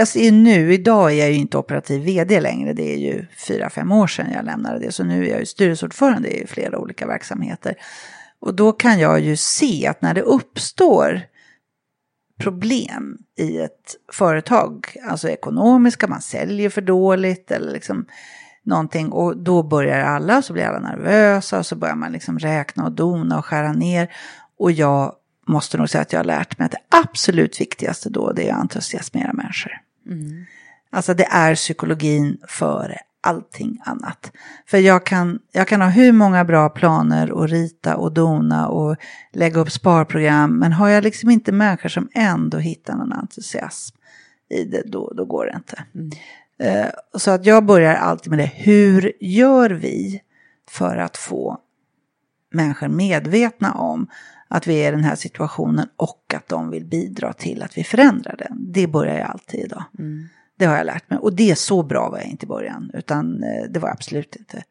Alltså, 0.01 0.19
jag 0.19 0.27
ser 0.27 0.33
nu, 0.33 0.75
idag 0.75 1.13
är 1.13 1.15
jag 1.15 1.31
ju 1.31 1.37
inte 1.37 1.59
operativ 1.59 2.03
vd 2.03 2.41
längre, 2.41 2.73
det 2.73 2.93
är 2.95 2.99
ju 2.99 3.27
fyra, 3.47 3.71
fem 3.71 3.93
år 3.93 4.07
sedan 4.07 4.33
jag 4.33 4.45
lämnade 4.45 4.79
det, 4.79 4.93
så 4.93 5.05
nu 5.05 5.25
är 5.27 5.31
jag 5.31 5.41
ju 5.41 5.47
styrelseordförande 5.47 6.29
i 6.29 6.47
flera 6.47 6.79
olika 6.79 7.07
verksamheter. 7.07 7.75
Och 8.41 8.55
då 8.55 8.73
kan 8.73 8.99
jag 8.99 9.21
ju 9.21 9.37
se 9.37 9.87
att 9.87 10.03
när 10.03 10.15
det 10.15 10.23
uppstår 10.23 11.21
problem 12.41 13.19
i 13.39 13.59
ett 13.59 13.97
företag, 14.13 14.97
alltså 15.09 15.29
ekonomiska, 15.29 16.09
man 16.09 16.21
säljer 16.21 16.71
för 16.71 16.83
dåligt 16.83 17.51
eller 17.51 17.73
liksom 17.73 18.07
någonting 18.65 19.13
och 19.13 19.37
då 19.37 19.63
börjar 19.63 20.01
alla, 20.01 20.43
så 20.43 20.53
blir 20.53 20.65
alla 20.65 20.81
nervösa 20.81 21.59
och 21.59 21.67
så 21.67 21.77
börjar 21.77 21.97
man 21.97 22.13
liksom 22.13 22.39
räkna 22.39 22.85
och 22.85 22.93
dona 22.93 23.39
och 23.39 23.45
skära 23.45 23.73
ner. 23.73 24.13
Och 24.59 24.73
jag 24.73 25.15
måste 25.47 25.79
nog 25.79 25.89
säga 25.89 26.03
att 26.03 26.13
jag 26.13 26.21
har 26.21 26.25
lärt 26.25 26.59
mig 26.59 26.67
att 26.67 26.73
det 26.73 26.99
absolut 27.05 27.61
viktigaste 27.61 28.11
då 28.11 28.33
det 28.33 28.49
är 28.49 28.53
att 28.53 28.61
entusiasmera 28.61 29.33
människor. 29.33 29.73
Mm. 30.11 30.45
Alltså 30.91 31.15
det 31.15 31.25
är 31.31 31.55
psykologin 31.55 32.39
före 32.49 32.99
allting 33.21 33.81
annat. 33.85 34.33
För 34.67 34.79
jag 34.79 35.07
kan, 35.07 35.39
jag 35.53 35.69
kan 35.69 35.81
ha 35.81 35.89
hur 35.89 36.13
många 36.13 36.45
bra 36.45 36.69
planer 36.69 37.31
och 37.33 37.49
rita 37.49 37.97
och 37.97 38.13
dona 38.13 38.69
och 38.69 38.97
lägga 39.33 39.61
upp 39.61 39.73
sparprogram. 39.73 40.59
Men 40.59 40.73
har 40.73 40.89
jag 40.89 41.05
liksom 41.05 41.31
inte 41.31 41.53
människor 41.53 41.89
som 41.89 42.09
ändå 42.15 42.59
hittar 42.59 42.95
någon 42.95 43.13
entusiasm 43.13 43.97
i 44.51 44.65
det, 44.65 44.83
då, 44.87 45.13
då 45.17 45.25
går 45.25 45.47
det 45.47 45.53
inte. 45.57 45.85
Mm. 45.95 46.11
Uh, 46.63 46.91
så 47.15 47.31
att 47.31 47.47
jag 47.47 47.65
börjar 47.65 47.95
alltid 47.95 48.31
med 48.31 48.39
det, 48.39 48.53
hur 48.55 49.13
gör 49.21 49.71
vi 49.71 50.23
för 50.69 50.97
att 50.97 51.17
få 51.17 51.59
människor 52.53 52.89
medvetna 52.89 53.73
om 53.73 54.07
att 54.51 54.67
vi 54.67 54.75
är 54.75 54.89
i 54.89 54.91
den 54.91 55.05
här 55.05 55.15
situationen 55.15 55.89
och 55.97 56.35
att 56.37 56.49
de 56.49 56.71
vill 56.71 56.85
bidra 56.85 57.33
till 57.33 57.63
att 57.63 57.79
vi 57.79 57.85
förändrar 57.85 58.37
den. 58.39 58.73
Det 58.73 58.87
börjar 58.87 59.19
jag 59.19 59.31
alltid 59.31 59.61
idag. 59.61 59.85
Mm. 59.99 60.29
Det 60.59 60.65
har 60.65 60.77
jag 60.77 60.87
lärt 60.87 61.11
mig. 61.11 61.19
Och 61.19 61.33
det 61.33 61.51
är 61.51 61.55
så 61.55 61.83
bra 61.83 62.11
var 62.11 62.19
jag 62.19 62.27
inte 62.27 62.47
i 62.47 62.49
början, 62.49 62.91
utan 62.95 63.43
eh, 63.43 63.71
det 63.71 63.81
var 63.81 63.89
jag 63.89 63.95
absolut 63.95 64.37
inte. 64.37 64.63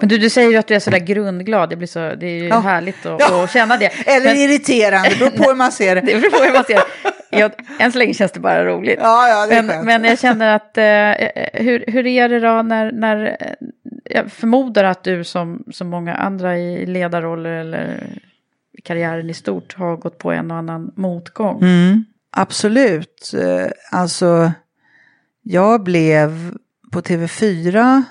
Men 0.00 0.08
du, 0.08 0.18
du 0.18 0.30
säger 0.30 0.50
ju 0.50 0.56
att 0.56 0.66
du 0.66 0.74
är 0.74 0.80
sådär 0.80 0.98
grundglad, 0.98 1.70
det, 1.70 1.76
blir 1.76 1.86
så, 1.86 1.98
det 1.98 2.26
är 2.26 2.42
ju 2.42 2.48
ja. 2.48 2.58
härligt 2.58 3.06
att, 3.06 3.20
ja. 3.20 3.44
att, 3.44 3.52
känna 3.52 3.76
det. 3.76 3.86
Eller 4.06 4.26
Men... 4.26 4.36
irriterande, 4.36 5.08
det 5.08 5.18
beror 5.18 5.30
på 5.30 5.42
hur 5.42 5.54
man 5.54 5.72
ser 5.72 5.94
det. 5.94 6.00
det 6.06 6.20
beror 6.20 6.30
på 6.30 6.44
hur 6.44 6.52
man 6.52 6.64
ser 6.64 6.74
det. 6.74 7.38
Jag, 7.38 7.52
än 7.78 7.92
så 7.92 7.98
länge 7.98 8.14
känns 8.14 8.32
det 8.32 8.40
bara 8.40 8.64
roligt. 8.64 8.98
Ja, 9.02 9.28
ja, 9.28 9.46
det 9.46 9.54
är 9.54 9.62
men, 9.62 9.84
men 9.84 10.04
jag 10.04 10.18
känner 10.18 10.56
att, 10.56 10.78
eh, 10.78 11.62
hur, 11.62 11.84
hur 11.92 12.06
är 12.06 12.28
det 12.28 12.40
då 12.40 12.62
när, 12.62 12.92
när, 12.92 13.36
jag 14.04 14.32
förmodar 14.32 14.84
att 14.84 15.04
du 15.04 15.24
som, 15.24 15.64
som 15.72 15.88
många 15.88 16.14
andra 16.14 16.58
i 16.58 16.86
ledarroller 16.86 17.50
eller 17.50 18.00
karriären 18.84 19.30
i 19.30 19.34
stort 19.34 19.74
har 19.74 19.96
gått 19.96 20.18
på 20.18 20.32
en 20.32 20.50
och 20.50 20.56
annan 20.56 20.92
motgång. 20.96 21.62
Mm, 21.62 22.04
absolut. 22.30 23.32
Eh, 23.34 23.66
alltså, 23.90 24.52
jag 25.42 25.82
blev 25.82 26.54
på 26.92 27.00
TV4 27.00 28.02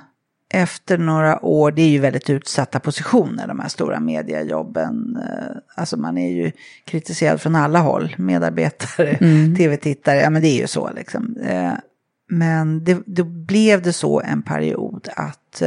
efter 0.49 0.97
några 0.97 1.45
år, 1.45 1.72
det 1.72 1.82
är 1.82 1.89
ju 1.89 1.99
väldigt 1.99 2.30
utsatta 2.30 2.80
positioner, 2.80 3.47
de 3.47 3.59
här 3.59 3.70
stora 3.70 3.99
mediejobben. 3.99 5.20
Eh, 5.24 5.57
alltså 5.76 5.97
man 5.97 6.18
är 6.18 6.32
ju 6.32 6.51
kritiserad 6.86 7.41
från 7.41 7.55
alla 7.55 7.80
håll, 7.80 8.15
medarbetare, 8.18 9.09
mm. 9.09 9.55
tv-tittare, 9.55 10.18
ja 10.18 10.30
men 10.30 10.41
det 10.41 10.47
är 10.47 10.61
ju 10.61 10.68
så 10.68 10.91
liksom. 10.95 11.38
Eh, 11.43 11.74
men 12.30 12.84
det, 12.84 12.97
då 13.05 13.24
blev 13.24 13.82
det 13.82 13.93
så 13.93 14.22
en 14.22 14.41
period 14.41 15.09
att 15.15 15.61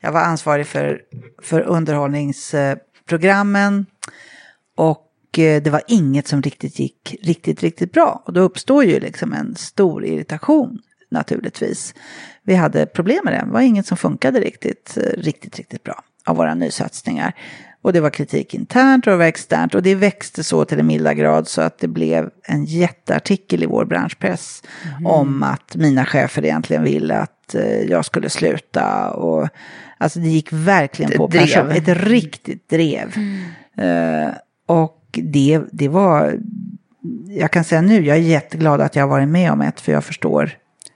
jag 0.00 0.12
var 0.12 0.20
ansvarig 0.20 0.66
för, 0.66 1.00
för 1.42 1.60
underhållningsprogrammen 1.60 3.86
och 4.76 5.38
eh, 5.38 5.62
det 5.62 5.70
var 5.70 5.82
inget 5.88 6.28
som 6.28 6.42
riktigt 6.42 6.78
gick 6.78 7.16
riktigt, 7.22 7.62
riktigt 7.62 7.92
bra. 7.92 8.22
Och 8.26 8.32
då 8.32 8.40
uppstår 8.40 8.84
ju 8.84 9.00
liksom 9.00 9.32
en 9.32 9.54
stor 9.56 10.04
irritation 10.04 10.78
naturligtvis. 11.10 11.94
Vi 12.42 12.54
hade 12.54 12.86
problem 12.86 13.20
med 13.24 13.32
det, 13.34 13.44
det 13.46 13.52
var 13.52 13.60
inget 13.60 13.86
som 13.86 13.96
funkade 13.96 14.40
riktigt, 14.40 14.96
eh, 14.96 15.20
riktigt, 15.22 15.56
riktigt 15.56 15.82
bra 15.82 16.02
av 16.26 16.36
våra 16.36 16.54
nysatsningar. 16.54 17.32
Och 17.82 17.92
det 17.92 18.00
var 18.00 18.10
kritik 18.10 18.54
internt 18.54 19.06
och 19.06 19.10
det 19.10 19.16
var 19.16 19.24
externt 19.24 19.74
och 19.74 19.82
det 19.82 19.94
växte 19.94 20.44
så 20.44 20.64
till 20.64 20.78
en 20.80 20.86
milda 20.86 21.14
grad 21.14 21.48
så 21.48 21.60
att 21.62 21.78
det 21.78 21.88
blev 21.88 22.30
en 22.42 22.64
jätteartikel 22.64 23.62
i 23.62 23.66
vår 23.66 23.84
branschpress 23.84 24.62
Mhm. 24.98 25.06
om 25.06 25.42
att 25.42 25.76
mina 25.76 26.04
chefer 26.04 26.44
egentligen 26.44 26.82
ville 26.84 27.14
att 27.18 27.54
eh, 27.54 27.80
jag 27.82 28.04
skulle 28.04 28.30
sluta. 28.30 29.10
Och, 29.10 29.48
alltså 29.98 30.18
det 30.20 30.28
gick 30.28 30.52
verkligen 30.52 31.10
Ett 31.12 31.16
på 31.18 31.26
drev. 31.26 31.40
person, 31.40 31.70
ett 31.70 31.88
riktigt 31.88 32.68
drev. 32.68 33.14
Eh, 33.78 34.28
och 34.66 35.00
det, 35.22 35.60
det 35.72 35.88
var, 35.88 36.38
jag 37.28 37.50
kan 37.50 37.64
säga 37.64 37.82
nu, 37.82 38.06
jag 38.06 38.16
är 38.16 38.20
jätteglad 38.20 38.80
att 38.80 38.96
jag 38.96 39.02
har 39.02 39.08
varit 39.08 39.28
med 39.28 39.52
om 39.52 39.60
ett 39.60 39.80
för 39.80 39.92
jag 39.92 40.04
förstår 40.04 40.50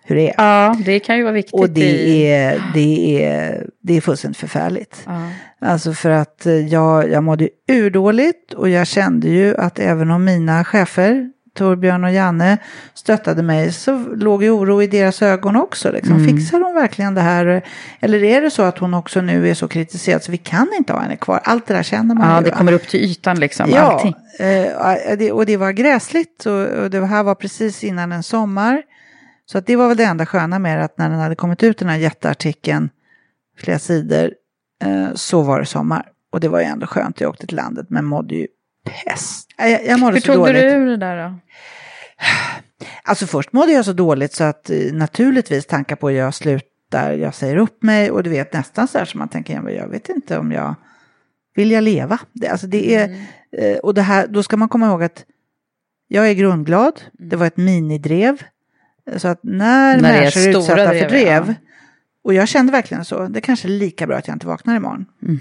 hur 0.04 0.16
det 0.16 0.28
är. 0.28 0.34
Ja, 0.38 0.76
det 0.84 1.00
kan 1.00 1.16
ju 1.16 1.22
vara 1.22 1.32
viktigt. 1.32 1.54
Och 1.54 1.64
i- 1.64 1.68
det 1.70 2.32
är, 2.32 2.62
det 2.74 3.24
är, 3.24 3.66
det 3.82 3.96
är 3.96 4.00
fullständigt 4.00 4.38
förfärligt. 4.38 5.02
Ja. 5.06 5.28
Alltså 5.60 5.92
för 5.92 6.10
att 6.10 6.46
eh, 6.46 6.52
jag, 6.66 7.10
jag 7.10 7.24
mådde 7.24 7.48
urdåligt 7.68 8.52
och 8.52 8.68
jag 8.68 8.86
kände 8.86 9.28
ju 9.28 9.56
att 9.56 9.78
även 9.78 10.10
om 10.10 10.24
mina 10.24 10.64
chefer, 10.64 11.30
Torbjörn 11.58 12.04
och 12.04 12.10
Janne, 12.12 12.58
stöttade 12.94 13.42
mig 13.42 13.72
så 13.72 13.98
låg 13.98 14.42
ju 14.42 14.50
oro 14.50 14.82
i 14.82 14.86
deras 14.86 15.22
ögon 15.22 15.56
också. 15.56 15.92
Liksom. 15.92 16.16
Mm. 16.16 16.26
Fixar 16.36 16.60
hon 16.60 16.74
verkligen 16.74 17.14
det 17.14 17.20
här? 17.20 17.62
Eller 18.00 18.22
är 18.24 18.40
det 18.42 18.50
så 18.50 18.62
att 18.62 18.78
hon 18.78 18.94
också 18.94 19.20
nu 19.20 19.48
är 19.50 19.54
så 19.54 19.68
kritiserad 19.68 20.22
så 20.22 20.32
vi 20.32 20.38
kan 20.38 20.68
inte 20.78 20.92
ha 20.92 21.00
henne 21.00 21.16
kvar? 21.16 21.40
Allt 21.44 21.66
det 21.66 21.74
där 21.74 21.82
känner 21.82 22.14
man 22.14 22.30
Ja, 22.30 22.38
ju. 22.38 22.44
det 22.44 22.50
va? 22.50 22.56
kommer 22.56 22.72
upp 22.72 22.88
till 22.88 23.00
ytan 23.00 23.40
liksom. 23.40 23.70
Ja, 23.70 23.80
Allting. 23.80 24.14
eh, 24.38 25.16
det, 25.18 25.32
och 25.32 25.46
det 25.46 25.56
var 25.56 25.72
gräsligt 25.72 26.46
och, 26.46 26.90
det 26.90 27.06
här 27.06 27.22
var 27.22 27.34
precis 27.34 27.84
innan 27.84 28.12
en 28.12 28.22
sommar. 28.22 28.82
Så 29.46 29.58
att 29.58 29.66
det 29.66 29.76
var 29.76 29.88
väl 29.88 29.96
det 29.96 30.04
enda 30.04 30.26
sköna 30.26 30.58
med 30.58 30.78
det, 30.78 30.84
att 30.84 30.98
när 30.98 31.10
den 31.10 31.18
hade 31.18 31.34
kommit 31.34 31.62
ut 31.62 31.78
den 31.78 31.88
här 31.88 31.96
jätteartikeln, 31.96 32.90
flera 33.58 33.78
sidor, 33.78 34.30
eh, 34.84 35.08
så 35.14 35.42
var 35.42 35.60
det 35.60 35.66
sommar. 35.66 36.06
Och 36.32 36.40
det 36.40 36.48
var 36.48 36.58
ju 36.58 36.64
ändå 36.64 36.86
skönt, 36.86 37.20
jag 37.20 37.30
åkte 37.30 37.46
till 37.46 37.56
landet 37.56 37.86
men 37.90 38.04
mådde 38.04 38.34
ju 38.34 38.46
pest. 38.84 39.48
Jag, 39.58 39.86
jag 39.86 40.00
mådde 40.00 40.14
Hur 40.14 40.20
så 40.20 40.26
tog 40.32 40.36
dåligt. 40.46 40.62
du 40.62 40.68
ur 40.68 40.86
det 40.86 40.96
där 40.96 41.16
då? 41.28 41.34
Alltså 43.02 43.26
först 43.26 43.52
mådde 43.52 43.72
jag 43.72 43.84
så 43.84 43.92
dåligt 43.92 44.32
så 44.32 44.44
att 44.44 44.70
eh, 44.70 44.92
naturligtvis 44.92 45.66
tankar 45.66 45.96
på 45.96 46.08
att 46.08 46.14
jag 46.14 46.34
slutar, 46.34 47.12
jag 47.12 47.34
säger 47.34 47.56
upp 47.56 47.82
mig 47.82 48.10
och 48.10 48.22
du 48.22 48.30
vet 48.30 48.52
nästan 48.52 48.88
så 48.88 48.98
här 48.98 49.04
som 49.04 49.18
man 49.18 49.28
tänker, 49.28 49.54
"Ja, 49.54 49.62
men 49.62 49.74
jag 49.74 49.88
vet 49.88 50.08
inte 50.08 50.38
om 50.38 50.52
jag, 50.52 50.74
vill 51.54 51.70
jag 51.70 51.84
leva? 51.84 52.18
Det, 52.32 52.48
alltså 52.48 52.66
det 52.66 52.94
är, 52.94 53.04
Mm. 53.04 53.24
eh, 53.74 53.78
och 53.78 53.94
det 53.94 54.02
här, 54.02 54.26
då 54.26 54.42
ska 54.42 54.56
man 54.56 54.68
komma 54.68 54.86
ihåg 54.86 55.02
att 55.02 55.24
jag 56.08 56.28
är 56.30 56.34
grundglad, 56.34 57.00
det 57.12 57.36
var 57.36 57.46
ett 57.46 57.56
minidrev, 57.56 58.42
så 59.16 59.28
att 59.28 59.40
när, 59.42 59.94
Mm. 59.98 60.02
När 60.02 60.12
människor 60.12 60.40
är 60.40 60.48
utsatta 60.58 60.86
drev, 60.86 61.02
för 61.02 61.08
drev, 61.08 61.48
ja. 61.48 61.54
och 62.24 62.34
jag 62.34 62.48
kände 62.48 62.72
verkligen 62.72 63.04
så, 63.04 63.26
det 63.26 63.40
kanske 63.40 63.68
är 63.68 63.70
lika 63.70 64.06
bra 64.06 64.16
att 64.16 64.28
jag 64.28 64.34
inte 64.34 64.46
vaknar 64.46 64.76
imorgon. 64.76 65.06
Mm. 65.22 65.40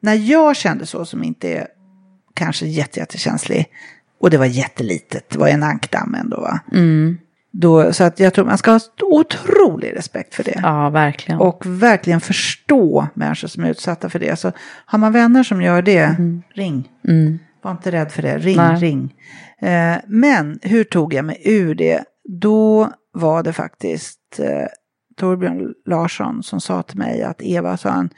När 0.00 0.14
jag 0.14 0.56
kände 0.56 0.86
så, 0.86 1.04
som 1.04 1.24
inte 1.24 1.48
är 1.48 1.66
kanske 2.34 2.66
jätte, 2.66 3.00
jättekänslig, 3.00 3.66
och 4.20 4.30
det 4.30 4.38
var 4.38 4.46
jättelitet, 4.46 5.30
det 5.30 5.38
var 5.38 5.48
en 5.48 5.62
ankdamm 5.62 6.14
ändå 6.14 6.40
va? 6.40 6.60
Mm. 6.72 7.18
Då, 7.50 7.92
så 7.92 8.04
att 8.04 8.20
jag 8.20 8.34
tror 8.34 8.44
man 8.44 8.58
ska 8.58 8.70
ha 8.70 8.80
otrolig 9.02 9.96
respekt 9.96 10.34
för 10.34 10.44
det. 10.44 10.60
Ja, 10.62 10.90
verkligen. 10.90 11.40
Och 11.40 11.62
verkligen 11.66 12.20
förstå 12.20 13.08
människor 13.14 13.48
som 13.48 13.64
är 13.64 13.70
utsatta 13.70 14.08
för 14.08 14.18
det. 14.18 14.38
Så 14.38 14.52
har 14.86 14.98
man 14.98 15.12
vänner 15.12 15.42
som 15.42 15.62
gör 15.62 15.82
det, 15.82 16.16
ring. 16.54 16.90
Mm. 17.08 17.38
Var 17.62 17.70
inte 17.70 17.90
rädd 17.90 18.12
för 18.12 18.22
det, 18.22 18.38
ring, 18.38 18.56
Nej. 18.56 18.76
ring. 18.80 19.14
Eh, 19.60 19.96
men 20.06 20.58
hur 20.62 20.84
tog 20.84 21.14
jag 21.14 21.24
mig 21.24 21.42
ur 21.44 21.74
det? 21.74 22.04
Då 22.40 22.92
var 23.12 23.42
det 23.42 23.52
faktiskt 23.52 24.38
eh, 24.38 24.66
Torbjörn 25.16 25.74
Larsson 25.86 26.42
som 26.42 26.60
sa 26.60 26.82
till 26.82 26.98
mig 26.98 27.22
att 27.22 27.42
Eva, 27.42 27.76
sa 27.76 27.90
han, 27.90 28.10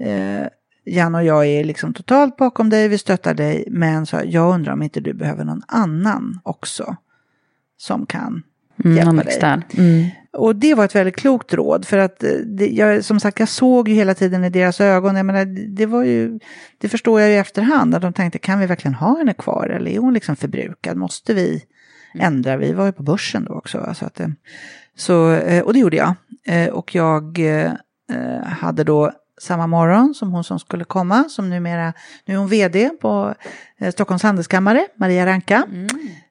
eh, 0.00 0.46
Jan 0.84 1.14
och 1.14 1.24
jag 1.24 1.46
är 1.46 1.64
liksom 1.64 1.94
totalt 1.94 2.36
bakom 2.36 2.70
dig, 2.70 2.88
vi 2.88 2.98
stöttar 2.98 3.34
dig, 3.34 3.64
men 3.70 4.06
så, 4.06 4.20
jag 4.24 4.54
undrar 4.54 4.72
om 4.72 4.82
inte 4.82 5.00
du 5.00 5.12
behöver 5.12 5.44
någon 5.44 5.62
annan 5.68 6.40
också 6.42 6.96
som 7.76 8.06
kan 8.06 8.42
Mm, 8.84 8.96
hjälpa 8.96 9.22
dig. 9.22 9.62
Mm. 9.76 10.06
Och 10.32 10.56
det 10.56 10.74
var 10.74 10.84
ett 10.84 10.94
väldigt 10.94 11.16
klokt 11.16 11.54
råd 11.54 11.84
för 11.84 11.98
att 11.98 12.22
eh, 12.22 12.30
det, 12.30 12.66
jag, 12.66 13.04
som 13.04 13.20
sagt 13.20 13.38
jag 13.38 13.48
såg 13.48 13.88
ju 13.88 13.94
hela 13.94 14.14
tiden 14.14 14.44
i 14.44 14.50
deras 14.50 14.80
ögon, 14.80 15.16
jag 15.16 15.26
menar 15.26 15.44
det 15.76 15.86
var 15.86 16.04
ju, 16.04 16.38
det 16.78 16.88
förstår 16.88 17.20
jag 17.20 17.30
ju 17.30 17.36
i 17.36 17.38
efterhand, 17.38 17.94
att 17.94 18.02
de 18.02 18.12
tänkte 18.12 18.38
kan 18.38 18.58
vi 18.58 18.66
verkligen 18.66 18.94
ha 18.94 19.18
henne 19.18 19.34
kvar 19.34 19.68
eller 19.68 19.90
är 19.90 19.98
hon 19.98 20.14
liksom 20.14 20.36
förbrukad, 20.36 20.96
måste 20.96 21.34
vi 21.34 21.64
ändra, 22.14 22.56
vi 22.56 22.72
var 22.72 22.86
ju 22.86 22.92
på 22.92 23.02
börsen 23.02 23.44
då 23.44 23.54
också. 23.54 23.78
va, 23.78 23.94
Så 23.94 24.06
att, 24.06 24.20
eh, 24.20 24.28
så, 24.96 25.32
eh, 25.32 25.62
och 25.62 25.72
det 25.72 25.78
gjorde 25.78 25.96
jag. 25.96 26.14
Och 26.72 26.94
jag 26.94 27.38
hade 28.44 28.84
då 28.84 29.12
samma 29.44 29.66
morgon 29.66 30.14
som 30.14 30.32
hon 30.32 30.44
som 30.44 30.58
skulle 30.58 30.84
komma, 30.84 31.24
som 31.28 31.50
numera, 31.50 31.92
nu 32.24 32.34
är 32.34 32.38
hon 32.38 32.48
vd 32.48 32.90
på 33.00 33.34
eh, 33.78 33.92
Stockholms 33.92 34.22
handelskammare, 34.22 34.86
Maria 34.96 35.26
Ranka. 35.26 35.64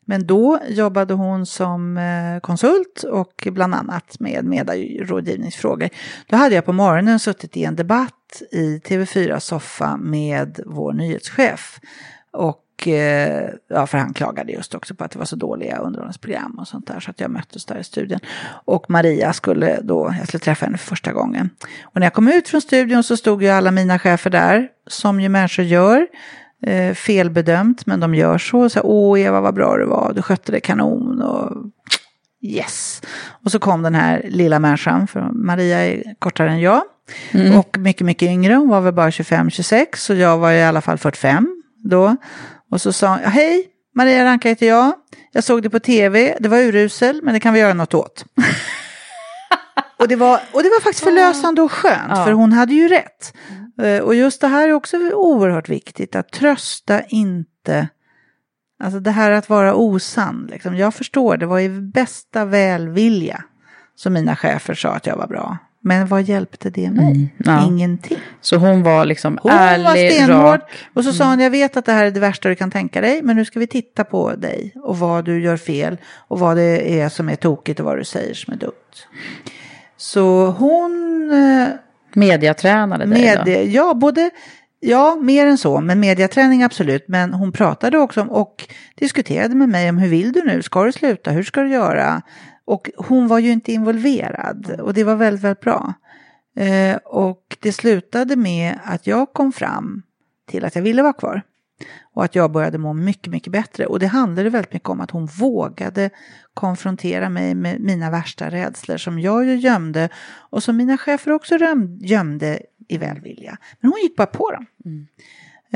Men 0.05 0.28
då 0.28 0.59
jobbade 0.68 1.14
hon 1.14 1.45
som 1.45 1.97
eh, 1.97 2.39
konsult 2.39 3.03
och 3.03 3.47
bland 3.51 3.76
annat 3.76 4.20
med 4.20 4.45
medierådgivningsfrågor. 4.45 5.89
Då 6.28 6.38
hade 6.38 6.55
jag 6.55 6.66
på 6.66 6.74
morgonen 6.74 7.20
suttit 7.20 7.57
i 7.57 7.64
en 7.64 7.76
debatt 7.76 8.41
i 8.51 8.78
TV4 8.78 9.39
soffa 9.39 9.97
med 9.97 10.59
vår 10.66 10.93
nyhetschef. 10.93 11.80
Och 12.32 12.62
eh, 12.88 13.49
ja, 13.69 13.88
för 13.88 13.97
han 13.97 14.13
klagade 14.13 14.51
just 14.51 14.75
också 14.75 14.95
på 14.95 15.03
att 15.03 15.11
det 15.11 15.19
var 15.19 15.25
så 15.25 15.36
dåliga 15.36 15.77
underhållningsprogram 15.77 16.55
och 16.59 16.67
sånt 16.67 16.88
där. 16.88 16.99
Så 16.99 17.11
att 17.11 17.19
jag 17.19 17.31
möttes 17.31 17.65
där 17.65 17.77
i 17.77 17.84
studion. 17.84 18.19
Och 18.65 18.89
Maria 18.89 19.34
skulle 19.34 19.79
då, 19.81 20.15
jag 20.17 20.27
skulle 20.27 20.41
träffa 20.41 20.65
henne 20.65 20.77
för 20.77 20.88
första 20.88 21.13
gången. 21.13 21.49
Och 21.84 21.99
när 21.99 22.05
jag 22.05 22.13
kom 22.13 22.27
ut 22.27 22.49
från 22.49 22.61
studion 22.61 23.03
så 23.03 23.17
stod 23.17 23.43
ju 23.43 23.49
alla 23.49 23.71
mina 23.71 23.99
chefer 23.99 24.29
där, 24.29 24.67
som 24.88 25.21
ju 25.21 25.29
människor 25.29 25.65
gör. 25.65 26.07
Eh, 26.65 26.93
felbedömt, 26.93 27.86
men 27.86 27.99
de 27.99 28.15
gör 28.15 28.38
så. 28.38 28.69
så 28.69 28.81
Åh 28.84 29.21
Eva 29.21 29.41
vad 29.41 29.53
bra 29.53 29.77
du 29.77 29.86
var, 29.86 30.13
du 30.15 30.21
skötte 30.21 30.51
det 30.51 30.59
kanon. 30.59 31.21
Och 31.21 31.51
yes. 32.41 33.01
Och 33.43 33.51
så 33.51 33.59
kom 33.59 33.81
den 33.81 33.95
här 33.95 34.21
lilla 34.29 34.59
människan, 34.59 35.07
för 35.07 35.21
Maria 35.21 35.79
är 35.79 36.15
kortare 36.19 36.49
än 36.49 36.59
jag. 36.59 36.81
Och 37.57 37.77
mycket, 37.77 38.05
mycket 38.05 38.29
yngre, 38.29 38.53
hon 38.53 38.69
var 38.69 38.81
väl 38.81 38.93
bara 38.93 39.09
25-26, 39.09 39.86
så 39.95 40.13
jag 40.13 40.38
var 40.38 40.51
i 40.51 40.63
alla 40.63 40.81
fall 40.81 40.97
45 40.97 41.63
då. 41.84 42.15
Och 42.74 42.82
så 42.82 42.93
sa 42.93 43.07
hon, 43.09 43.19
hej, 43.19 43.65
Maria 43.95 44.26
Ranka 44.26 44.49
heter 44.49 44.67
jag. 44.67 44.93
Jag 45.32 45.43
såg 45.43 45.63
det 45.63 45.69
på 45.69 45.80
tv, 45.80 46.38
det 46.39 46.49
var 46.49 46.57
urusel, 46.57 47.19
men 47.24 47.34
det 47.34 47.39
kan 47.39 47.53
vi 47.53 47.59
göra 47.59 47.74
något 47.74 47.93
åt. 47.93 48.26
och, 49.99 50.07
det 50.07 50.15
var, 50.15 50.39
och 50.53 50.63
det 50.63 50.69
var 50.69 50.82
faktiskt 50.82 51.03
förlösande 51.03 51.61
och 51.61 51.71
skönt, 51.71 52.17
för 52.26 52.32
hon 52.32 52.53
hade 52.53 52.74
ju 52.74 52.88
rätt. 52.88 53.34
Eh, 53.82 53.99
Och 53.99 54.15
just 54.15 54.41
det 54.41 54.47
här 54.47 54.67
är 54.67 54.74
också 54.74 54.97
oerhört 54.97 55.69
viktigt, 55.69 56.15
att 56.15 56.32
trösta 56.32 57.01
inte, 57.03 57.88
alltså 58.84 58.99
det 58.99 59.11
här 59.11 59.32
att 59.32 59.49
vara 59.49 59.76
osann. 59.76 60.47
Liksom. 60.51 60.76
Jag 60.76 60.93
förstår, 60.93 61.38
det 61.38 61.45
var 61.45 61.59
i 61.59 61.69
bästa 61.69 62.45
välvilja 62.45 63.43
som 63.95 64.13
mina 64.13 64.36
chefer 64.36 64.74
sa 64.74 64.89
att 64.89 65.05
jag 65.07 65.17
var 65.17 65.28
bra. 65.28 65.57
Men 65.86 66.07
vad 66.07 66.21
hjälpte 66.21 66.69
det 66.69 66.91
mig? 66.91 67.34
ja. 67.38 67.65
Ingenting. 67.67 68.17
Så 68.41 68.55
hon 68.57 68.84
var 68.84 69.05
liksom 69.05 69.39
Hon 69.41 69.51
ärlig, 69.51 69.86
var 69.86 69.95
stenhård. 69.95 70.43
rak. 70.59 70.71
Och 70.93 71.03
så 71.03 71.13
sa 71.13 71.29
hon, 71.29 71.39
jag 71.39 71.49
vet 71.49 71.77
att 71.77 71.86
det 71.86 71.91
här 71.91 72.05
är 72.05 72.11
det 72.11 72.19
värsta 72.19 72.49
du 72.49 72.55
kan 72.55 72.71
tänka 72.71 73.01
dig, 73.01 73.21
men 73.23 73.36
nu 73.36 73.45
ska 73.45 73.59
vi 73.59 73.67
titta 73.67 74.03
på 74.03 74.36
dig 74.36 74.73
och 74.84 74.99
vad 74.99 75.25
du 75.25 75.41
gör 75.43 75.57
fel 75.57 75.97
och 76.27 76.39
vad 76.39 76.57
det 76.57 76.99
är 77.01 77.09
som 77.09 77.29
är 77.29 77.36
tokigt 77.36 77.79
och 77.79 77.86
vad 77.86 77.97
du 77.97 78.03
säger 78.03 78.34
som 78.34 78.53
är 78.53 78.57
dumt. 78.57 78.71
Så 79.97 80.45
hon 80.45 80.91
eh, 81.31 81.67
Mediatränade 82.13 83.05
dig 83.05 83.21
med 83.21 83.41
då? 83.45 83.51
ja, 83.51 83.93
både, 83.93 84.29
ja, 84.79 85.15
mer 85.21 85.45
än 85.47 85.57
så, 85.57 85.81
men 85.81 85.99
mediaträning 85.99 86.63
absolut. 86.63 87.05
Men 87.07 87.34
hon 87.34 87.51
pratade 87.51 87.97
också 87.97 88.21
om 88.21 88.29
och 88.29 88.67
diskuterade 88.95 89.55
med 89.55 89.69
mig 89.69 89.89
om 89.89 89.97
hur 89.97 90.09
vill 90.09 90.31
du 90.31 90.43
nu, 90.45 90.61
ska 90.61 90.84
du 90.84 90.91
sluta, 90.91 91.31
hur 91.31 91.43
ska 91.43 91.61
du 91.61 91.69
göra? 91.69 92.21
Och 92.66 92.89
hon 92.97 93.28
var 93.28 93.39
ju 93.39 93.51
inte 93.51 93.72
involverad 93.72 94.80
och 94.80 94.93
det 94.93 95.03
var 95.03 95.16
väldigt, 95.16 95.43
väldigt 95.43 95.64
bra. 95.64 95.93
Eh, 96.55 96.95
och 96.95 97.57
det 97.59 97.72
slutade 97.72 98.36
med 98.36 98.80
att 98.84 99.07
jag 99.07 99.34
kom 99.34 99.51
fram 99.51 100.03
till 100.45 100.66
att 100.66 100.76
jag 100.76 100.84
ville 100.84 101.01
vara 101.03 101.14
kvar. 101.14 101.41
Och 102.14 102.24
att 102.24 102.36
jag 102.36 102.51
började 102.51 102.78
må 102.78 102.93
mycket, 102.93 103.32
mycket 103.32 103.51
bättre. 103.51 103.86
Och 103.86 103.99
det 103.99 104.07
handlade 104.07 104.49
väldigt 104.49 104.74
mycket 104.74 104.89
om 104.89 105.01
att 105.01 105.11
hon 105.11 105.26
vågade 105.26 106.09
konfrontera 106.53 107.30
mig 107.30 107.55
med 107.55 107.82
mina 107.82 108.09
värsta 108.09 108.49
rädslor 108.49 108.97
som 108.97 109.20
jag 109.20 109.45
ju 109.45 109.55
gömde 109.55 110.09
och 110.49 110.64
som 110.64 110.78
mina 110.78 110.97
chefer 110.97 111.32
också 111.32 111.57
gömde 111.99 112.59
i 112.88 112.97
välvilja. 112.97 113.57
Men 113.80 113.91
hon 113.91 114.01
gick 114.01 114.16
bara 114.16 114.28
på 114.28 114.51
dem. 114.51 114.68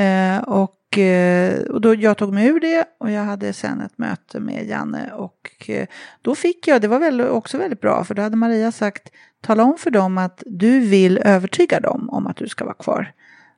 Eh, 0.06 0.38
och, 0.38 0.77
eh, 0.98 1.60
och 1.60 1.82
då 1.82 1.96
jag 1.96 2.18
tog 2.18 2.34
mig 2.34 2.48
ur 2.48 2.60
det 2.60 2.86
och 3.00 3.12
jag 3.12 3.24
hade 3.24 3.54
sen 3.54 3.82
ett 3.82 3.98
möte 3.98 4.40
med 4.40 4.68
Janne 4.68 5.12
och 5.14 5.66
eh, 5.70 5.88
då 6.22 6.36
fick 6.36 6.68
jag, 6.68 6.82
det 6.82 6.88
var 6.88 7.00
väl 7.00 7.22
också 7.22 7.58
väldigt 7.58 7.82
bra 7.82 8.04
för 8.04 8.16
då 8.16 8.22
hade 8.22 8.36
Maria 8.36 8.72
sagt 8.72 9.10
tala 9.42 9.64
om 9.64 9.78
för 9.78 9.92
dem 9.92 10.18
att 10.18 10.44
du 10.46 10.80
vill 10.80 11.18
övertyga 11.18 11.80
dem 11.80 12.10
om 12.10 12.28
att 12.28 12.38
du 12.38 12.48
ska 12.48 12.66
vara 12.66 12.76
kvar. 12.76 13.12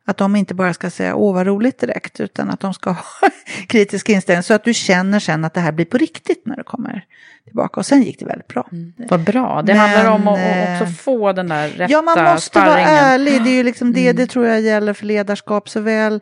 Att 0.05 0.17
de 0.17 0.35
inte 0.35 0.53
bara 0.53 0.73
ska 0.73 0.89
säga 0.89 1.15
åh 1.15 1.33
vad 1.33 1.47
roligt 1.47 1.79
direkt 1.79 2.19
utan 2.19 2.49
att 2.49 2.59
de 2.59 2.73
ska 2.73 2.89
ha 3.21 3.29
kritisk 3.67 4.09
inställning 4.09 4.43
så 4.43 4.53
att 4.53 4.63
du 4.63 4.73
känner 4.73 5.19
sen 5.19 5.45
att 5.45 5.53
det 5.53 5.59
här 5.59 5.71
blir 5.71 5.85
på 5.85 5.97
riktigt 5.97 6.45
när 6.45 6.55
du 6.55 6.63
kommer 6.63 7.05
tillbaka. 7.45 7.79
Och 7.79 7.85
sen 7.85 8.01
gick 8.03 8.19
det 8.19 8.25
väldigt 8.25 8.47
bra. 8.47 8.67
Mm. 8.71 8.93
Vad 8.97 9.19
bra. 9.19 9.61
Det 9.61 9.73
Men, 9.73 9.79
handlar 9.79 10.11
om 10.11 10.27
att 10.27 10.39
eh, 10.39 10.73
också 10.81 10.85
få 10.93 11.33
den 11.33 11.47
där 11.47 11.69
rätta 11.69 11.91
Ja, 11.91 12.01
man 12.01 12.23
måste 12.23 12.59
vara 12.59 12.69
sparringen. 12.69 12.89
ärlig. 12.89 13.43
Det 13.43 13.49
är 13.49 13.53
ju 13.53 13.63
liksom 13.63 13.93
det, 13.93 14.03
Mm. 14.03 14.15
det 14.15 14.27
tror 14.27 14.45
jag 14.45 14.61
gäller 14.61 14.93
för 14.93 15.05
ledarskap 15.05 15.69
såväl 15.69 16.13
eh, 16.13 16.19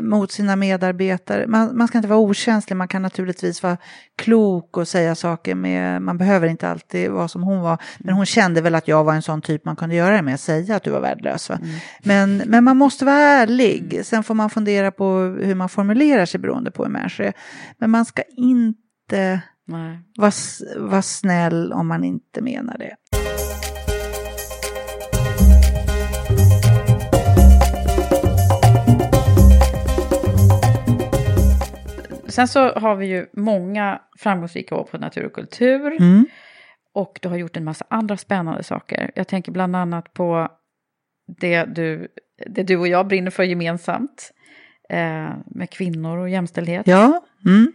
mot 0.00 0.32
sina 0.32 0.56
medarbetare. 0.56 1.46
Man, 1.46 1.76
man 1.76 1.88
ska 1.88 1.98
inte 1.98 2.08
vara 2.08 2.18
okänslig, 2.18 2.76
man 2.76 2.88
kan 2.88 3.02
naturligtvis 3.02 3.62
vara 3.62 3.76
klok 4.16 4.76
och 4.76 4.88
säga 4.88 5.14
saker 5.14 5.54
med, 5.54 6.02
man 6.02 6.18
behöver 6.18 6.48
inte 6.48 6.68
alltid 6.68 7.10
vara 7.10 7.28
som 7.28 7.42
hon 7.42 7.60
var. 7.60 7.82
Men 7.98 8.14
hon 8.14 8.26
kände 8.26 8.60
väl 8.60 8.74
att 8.74 8.88
jag 8.88 9.04
var 9.04 9.14
en 9.14 9.22
sån 9.22 9.42
typ 9.42 9.64
man 9.64 9.76
kunde 9.76 9.94
göra 9.94 10.16
det 10.16 10.22
med, 10.22 10.40
säga 10.40 10.76
att 10.76 10.82
du 10.82 10.90
var 10.90 11.00
värdelös. 11.00 11.48
Va? 11.48 11.58
Men, 12.02 12.42
men 12.46 12.64
man 12.64 12.76
måste 12.76 13.04
vara 13.04 13.18
ärlig, 13.18 14.00
sen 14.04 14.22
får 14.22 14.34
man 14.34 14.50
fundera 14.50 14.90
på 14.90 15.18
hur 15.42 15.54
man 15.54 15.68
formulerar 15.68 16.26
sig 16.26 16.40
beroende 16.40 16.70
på 16.70 16.84
hur 16.84 16.90
människor 16.90 17.24
är. 17.24 17.32
Men 17.78 17.90
man 17.90 18.04
ska 18.04 18.22
inte 18.36 19.40
vara, 20.16 20.32
vara 20.76 21.02
snäll 21.02 21.72
om 21.72 21.88
man 21.88 22.04
inte 22.04 22.40
menar 22.40 22.78
det. 22.78 22.96
Sen 32.38 32.48
så 32.48 32.68
har 32.68 32.96
vi 32.96 33.06
ju 33.06 33.26
många 33.32 34.00
framgångsrika 34.18 34.74
år 34.74 34.84
på 34.84 34.98
natur 34.98 35.24
och 35.24 35.32
kultur. 35.32 35.86
Mm. 36.00 36.26
Och 36.94 37.18
du 37.22 37.28
har 37.28 37.36
gjort 37.36 37.56
en 37.56 37.64
massa 37.64 37.84
andra 37.90 38.16
spännande 38.16 38.62
saker. 38.62 39.10
Jag 39.14 39.28
tänker 39.28 39.52
bland 39.52 39.76
annat 39.76 40.12
på 40.12 40.48
det 41.40 41.64
du, 41.64 42.08
det 42.46 42.62
du 42.62 42.76
och 42.76 42.88
jag 42.88 43.06
brinner 43.06 43.30
för 43.30 43.42
gemensamt. 43.42 44.32
Eh, 44.90 45.30
med 45.46 45.70
kvinnor 45.70 46.18
och 46.18 46.28
jämställdhet. 46.28 46.86
Ja, 46.86 47.24
mm. 47.46 47.72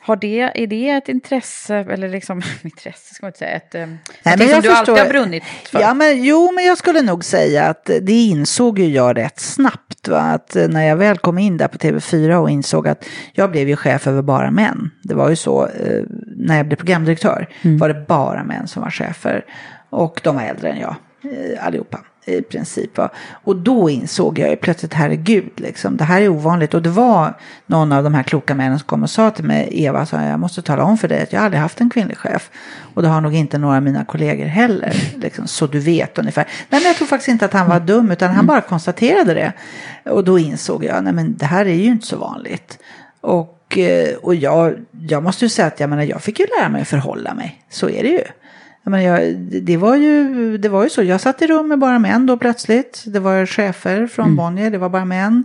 Har 0.00 0.16
det, 0.16 0.40
är 0.62 0.66
det 0.66 0.88
ett 0.88 1.08
intresse, 1.08 1.74
eller 1.76 2.08
liksom, 2.08 2.42
intresse 2.62 3.14
ska 3.14 3.26
man 3.26 3.28
inte 3.28 3.38
säga, 3.38 3.50
ett, 3.50 3.74
eh, 3.74 3.86
Nej, 3.86 3.98
någonting 4.24 4.48
som 4.48 4.60
du 4.62 4.72
alltid 4.72 4.94
har 4.94 5.08
brunnit 5.08 5.44
för? 5.44 5.80
Ja, 5.80 5.94
men, 5.94 6.24
jo, 6.24 6.52
men 6.52 6.64
jag 6.64 6.78
skulle 6.78 7.02
nog 7.02 7.24
säga 7.24 7.64
att 7.64 7.90
det 8.02 8.12
insåg 8.12 8.78
ju 8.78 8.86
jag 8.86 9.16
rätt 9.18 9.40
snabbt. 9.40 9.81
Va? 10.08 10.20
Att 10.20 10.56
eh, 10.56 10.68
när 10.68 10.82
jag 10.82 10.96
väl 10.96 11.18
kom 11.18 11.38
in 11.38 11.56
där 11.56 11.68
på 11.68 11.78
TV4 11.78 12.34
och 12.34 12.50
insåg 12.50 12.88
att 12.88 13.04
jag 13.32 13.50
blev 13.50 13.68
ju 13.68 13.76
chef 13.76 14.06
över 14.06 14.22
bara 14.22 14.50
män. 14.50 14.90
Det 15.02 15.14
var 15.14 15.30
ju 15.30 15.36
så, 15.36 15.66
eh, 15.66 16.04
när 16.36 16.56
jag 16.56 16.66
blev 16.66 16.76
programdirektör 16.76 17.48
var 17.62 17.88
det 17.88 18.04
bara 18.08 18.44
män 18.44 18.68
som 18.68 18.82
var 18.82 18.90
chefer. 18.90 19.44
Och 19.90 20.20
de 20.24 20.36
var 20.36 20.42
äldre 20.42 20.70
än 20.70 20.78
jag, 20.78 20.96
eh, 21.22 21.66
allihopa 21.66 21.98
i 22.24 22.42
princip. 22.42 22.98
Va? 22.98 23.10
Och 23.44 23.56
då 23.56 23.90
insåg 23.90 24.38
jag 24.38 24.50
ju 24.50 24.56
plötsligt, 24.56 24.94
herregud, 24.94 25.50
liksom, 25.56 25.96
det 25.96 26.04
här 26.04 26.20
är 26.20 26.28
ovanligt. 26.28 26.74
Och 26.74 26.82
det 26.82 26.90
var 26.90 27.38
någon 27.66 27.92
av 27.92 28.04
de 28.04 28.14
här 28.14 28.22
kloka 28.22 28.54
männen 28.54 28.78
som 28.78 28.86
kom 28.86 29.02
och 29.02 29.10
sa 29.10 29.30
till 29.30 29.44
mig, 29.44 29.68
Eva, 29.72 30.06
sa, 30.06 30.22
jag 30.22 30.40
måste 30.40 30.62
tala 30.62 30.84
om 30.84 30.98
för 30.98 31.08
dig 31.08 31.22
att 31.22 31.32
jag 31.32 31.42
aldrig 31.42 31.60
haft 31.60 31.80
en 31.80 31.90
kvinnlig 31.90 32.16
chef. 32.16 32.50
Och 32.94 33.02
det 33.02 33.08
har 33.08 33.20
nog 33.20 33.34
inte 33.34 33.58
några 33.58 33.76
av 33.76 33.82
mina 33.82 34.04
kollegor 34.04 34.44
heller, 34.44 34.94
liksom, 35.16 35.46
så 35.46 35.66
du 35.66 35.78
vet 35.78 36.18
ungefär. 36.18 36.44
Nej, 36.44 36.80
men 36.80 36.82
jag 36.82 36.96
tror 36.96 37.06
faktiskt 37.08 37.28
inte 37.28 37.44
att 37.44 37.52
han 37.52 37.68
var 37.68 37.80
dum, 37.80 38.10
utan 38.10 38.30
han 38.30 38.46
bara 38.46 38.60
konstaterade 38.60 39.34
det. 39.34 39.52
Och 40.10 40.24
då 40.24 40.38
insåg 40.38 40.84
jag, 40.84 41.04
nej 41.04 41.12
men 41.12 41.36
det 41.36 41.46
här 41.46 41.66
är 41.66 41.74
ju 41.74 41.84
inte 41.84 42.06
så 42.06 42.16
vanligt. 42.16 42.78
Och, 43.20 43.78
eh, 43.78 44.16
och 44.16 44.34
jag, 44.34 44.74
jag 45.08 45.22
måste 45.22 45.44
ju 45.44 45.48
säga 45.48 45.68
att 45.68 45.80
jag, 45.80 45.90
menar, 45.90 46.02
jag 46.02 46.22
fick 46.22 46.40
ju 46.40 46.46
lära 46.58 46.68
mig 46.68 46.82
att 46.82 46.88
förhålla 46.88 47.34
mig, 47.34 47.62
så 47.70 47.88
är 47.88 48.02
det 48.02 48.08
ju. 48.08 48.24
Jag 48.84 48.90
menar, 48.90 49.04
jag, 49.04 49.36
det, 49.62 49.76
var 49.76 49.96
ju, 49.96 50.58
det 50.58 50.68
var 50.68 50.84
ju 50.84 50.90
så, 50.90 51.02
jag 51.02 51.20
satt 51.20 51.42
i 51.42 51.46
rum 51.46 51.68
med 51.68 51.78
bara 51.78 51.98
män 51.98 52.26
då 52.26 52.36
plötsligt. 52.36 53.04
Det 53.06 53.20
var 53.20 53.46
chefer 53.46 54.06
från 54.06 54.36
Bonnier, 54.36 54.70
det 54.70 54.78
var 54.78 54.88
bara 54.88 55.04
män. 55.04 55.44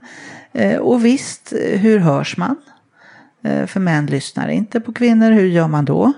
Eh, 0.54 0.78
och 0.78 1.06
visst, 1.06 1.54
eh, 1.54 1.80
hur 1.80 2.00
hörs 2.00 2.38
man? 2.38 2.56
Eh, 3.44 3.66
för 3.66 3.80
män 3.80 4.06
lyssnar 4.06 4.48
inte 4.48 4.80
på 4.80 4.94
kvinnor, 4.94 5.32
hur 5.32 5.46
gör 5.46 5.68
man 5.68 5.86
då? 5.86 6.14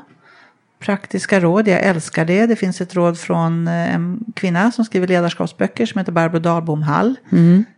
Praktiska 0.80 1.40
råd, 1.40 1.68
jag 1.68 1.80
älskar 1.84 2.26
det. 2.26 2.46
Det 2.46 2.56
finns 2.56 2.82
ett 2.82 2.96
råd 2.96 3.20
från 3.20 3.68
eh, 3.68 3.96
en 3.96 4.20
kvinna 4.36 4.72
som 4.72 4.86
skriver 4.86 5.08
ledarskapsböcker 5.08 5.86
som 5.86 6.00
heter 6.00 6.12
Barbro 6.12 6.40
Dahlbom 6.40 6.82
Hall. 6.82 7.16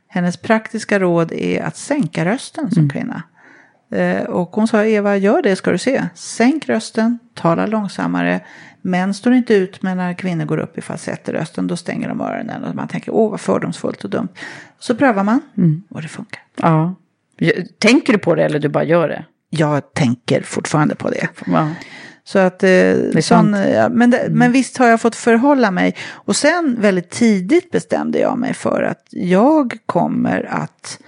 Hennes 0.07 0.37
praktiska 0.37 0.99
råd 0.99 1.31
är 1.31 1.61
att 1.63 1.77
sänka 1.77 2.25
rösten 2.25 2.71
som 2.71 2.89
kvinna. 2.89 3.23
Eh, 3.91 4.23
Och 4.23 4.49
hon 4.55 4.67
sa, 4.67 4.85
Eva, 4.85 5.17
gör 5.17 5.41
det 5.41 5.55
ska 5.55 5.71
du 5.71 5.77
se. 5.77 6.03
Sänk 6.15 6.69
rösten, 6.69 7.19
tala 7.33 7.65
långsammare. 7.65 8.39
Män 8.81 9.13
står 9.13 9.33
inte 9.33 9.53
ut 9.53 9.81
med 9.81 9.97
när 9.97 10.13
kvinnor 10.13 10.45
går 10.45 10.57
upp 10.57 10.77
i 10.77 10.81
falsett 10.81 11.29
i 11.29 11.31
rösten. 11.31 11.67
Då 11.67 11.77
stänger 11.77 12.09
de 12.09 12.21
öronen 12.21 12.63
och 12.63 12.75
man 12.75 12.87
tänker, 12.87 13.11
åh 13.11 13.31
vad 13.31 13.41
fördomsfullt 13.41 14.03
och 14.03 14.09
dumt. 14.09 14.27
Så 14.79 14.95
prövar 14.95 15.23
man 15.23 15.41
och 15.89 16.01
det 16.01 16.07
funkar. 16.07 16.43
Ja. 16.55 16.95
Tänker 17.79 18.13
du 18.13 18.19
på 18.19 18.35
det 18.35 18.43
eller 18.43 18.59
du 18.59 18.69
bara 18.69 18.83
gör 18.83 19.07
det? 19.07 19.25
Jag 19.49 19.93
tänker 19.93 20.41
fortfarande 20.41 20.95
på 20.95 21.09
det. 21.09 21.27
Ja. 21.45 21.69
Så 22.23 22.39
att, 22.39 22.63
eh, 22.63 23.19
sån, 23.21 23.53
ja, 23.53 23.89
men, 23.89 24.11
det, 24.11 24.27
men 24.29 24.51
visst 24.51 24.77
har 24.77 24.87
jag 24.87 25.01
fått 25.01 25.15
förhålla 25.15 25.71
mig. 25.71 25.95
Och 26.11 26.35
sen 26.35 26.77
väldigt 26.79 27.09
tidigt 27.09 27.71
bestämde 27.71 28.19
jag 28.19 28.37
mig 28.37 28.53
för 28.53 28.83
att 28.83 29.07
jag 29.09 29.77
kommer 29.85 30.43
att 30.51 30.99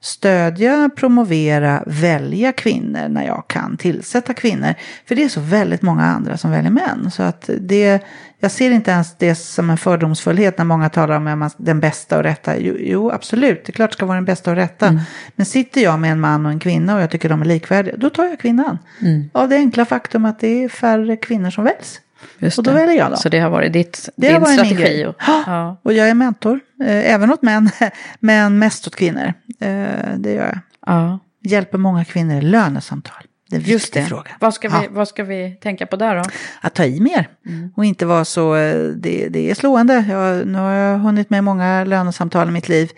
stödja, 0.00 0.90
promovera, 0.96 1.82
välja 1.86 2.52
kvinnor 2.52 3.08
när 3.08 3.26
jag 3.26 3.44
kan 3.46 3.76
tillsätta 3.76 4.34
kvinnor. 4.34 4.74
För 5.06 5.14
det 5.14 5.24
är 5.24 5.28
så 5.28 5.40
väldigt 5.40 5.82
många 5.82 6.04
andra 6.04 6.36
som 6.36 6.50
väljer 6.50 6.70
män. 6.70 7.10
Så 7.10 7.22
att 7.22 7.50
det, 7.60 8.02
jag 8.38 8.50
ser 8.50 8.70
inte 8.70 8.90
ens 8.90 9.16
det 9.18 9.34
som 9.34 9.70
en 9.70 9.78
fördomsfullhet 9.78 10.58
när 10.58 10.64
många 10.64 10.88
talar 10.88 11.16
om 11.16 11.50
den 11.56 11.80
bästa 11.80 12.16
och 12.16 12.22
rätta. 12.22 12.58
Jo, 12.58 12.76
jo, 12.78 13.10
absolut, 13.10 13.64
det 13.64 13.70
är 13.70 13.72
klart 13.72 13.90
det 13.90 13.94
ska 13.94 14.06
vara 14.06 14.16
den 14.16 14.24
bästa 14.24 14.50
och 14.50 14.56
rätta. 14.56 14.86
Men 15.36 15.46
sitter 15.46 15.80
jag 15.80 15.98
med 15.98 16.12
en 16.12 16.20
man 16.20 16.46
och 16.46 16.52
en 16.52 16.60
kvinna 16.60 16.94
och 16.96 17.02
jag 17.02 17.10
tycker 17.10 17.28
de 17.28 17.40
är 17.40 17.46
likvärdiga, 17.46 17.96
då 17.96 18.10
tar 18.10 18.24
jag 18.24 18.40
kvinnan. 18.40 18.78
Av 19.32 19.48
det 19.48 19.56
enkla 19.56 19.84
faktum 19.84 20.24
att 20.24 20.40
det 20.40 20.64
är 20.64 20.68
färre 20.68 21.16
kvinnor 21.16 21.50
som 21.50 21.64
väljs. 21.64 22.00
Just 22.38 22.58
Och 22.58 22.64
då 22.64 22.70
det. 22.70 22.76
väljer 22.76 22.96
jag 22.96 23.10
dem. 23.10 23.16
Så 23.16 23.28
det 23.28 23.38
har 23.38 23.50
varit 23.50 23.72
ditt, 23.72 24.08
Det 24.16 24.28
din 24.32 24.46
strategi? 24.46 25.04
Och, 25.06 25.14
Ja. 25.26 25.76
Och 25.82 25.92
jag 25.92 26.08
är 26.08 26.14
mentor, 26.14 26.60
eh, 26.84 27.12
även 27.14 27.32
åt 27.32 27.42
män, 27.42 27.70
men 28.20 28.58
mest 28.58 28.86
åt 28.86 28.96
kvinnor. 28.96 29.32
Eh, 29.60 29.84
det 30.16 30.32
gör 30.32 30.46
jag. 30.46 30.58
Ja. 30.86 31.18
Hjälper 31.44 31.78
många 31.78 32.04
kvinnor 32.04 32.36
i 32.36 32.40
lönesamtal. 32.40 33.22
Det 33.50 33.56
är 33.56 33.60
en 33.60 33.66
Just 33.66 33.84
viktig 33.86 34.02
det. 34.02 34.06
fråga. 34.06 34.30
Vad 34.40 34.54
ska, 34.54 34.68
vi, 34.68 34.74
Ja. 34.74 34.82
vad 34.90 35.08
ska 35.08 35.24
vi 35.24 35.58
tänka 35.62 35.86
på 35.86 35.96
där 35.96 36.16
då? 36.16 36.22
Att 36.60 36.74
ta 36.74 36.84
i 36.84 37.00
mer 37.00 37.28
och 37.76 37.84
inte 37.84 38.06
vara 38.06 38.24
så, 38.24 38.54
eh, 38.56 38.74
det, 38.82 39.28
det 39.28 39.50
är 39.50 39.54
slående. 39.54 40.04
Jag, 40.08 40.46
nu 40.46 40.58
har 40.58 40.72
jag 40.72 40.98
hunnit 40.98 41.30
med 41.30 41.44
många 41.44 41.84
lönesamtal 41.84 42.48
i 42.48 42.50
mitt 42.50 42.68
liv. 42.68 42.90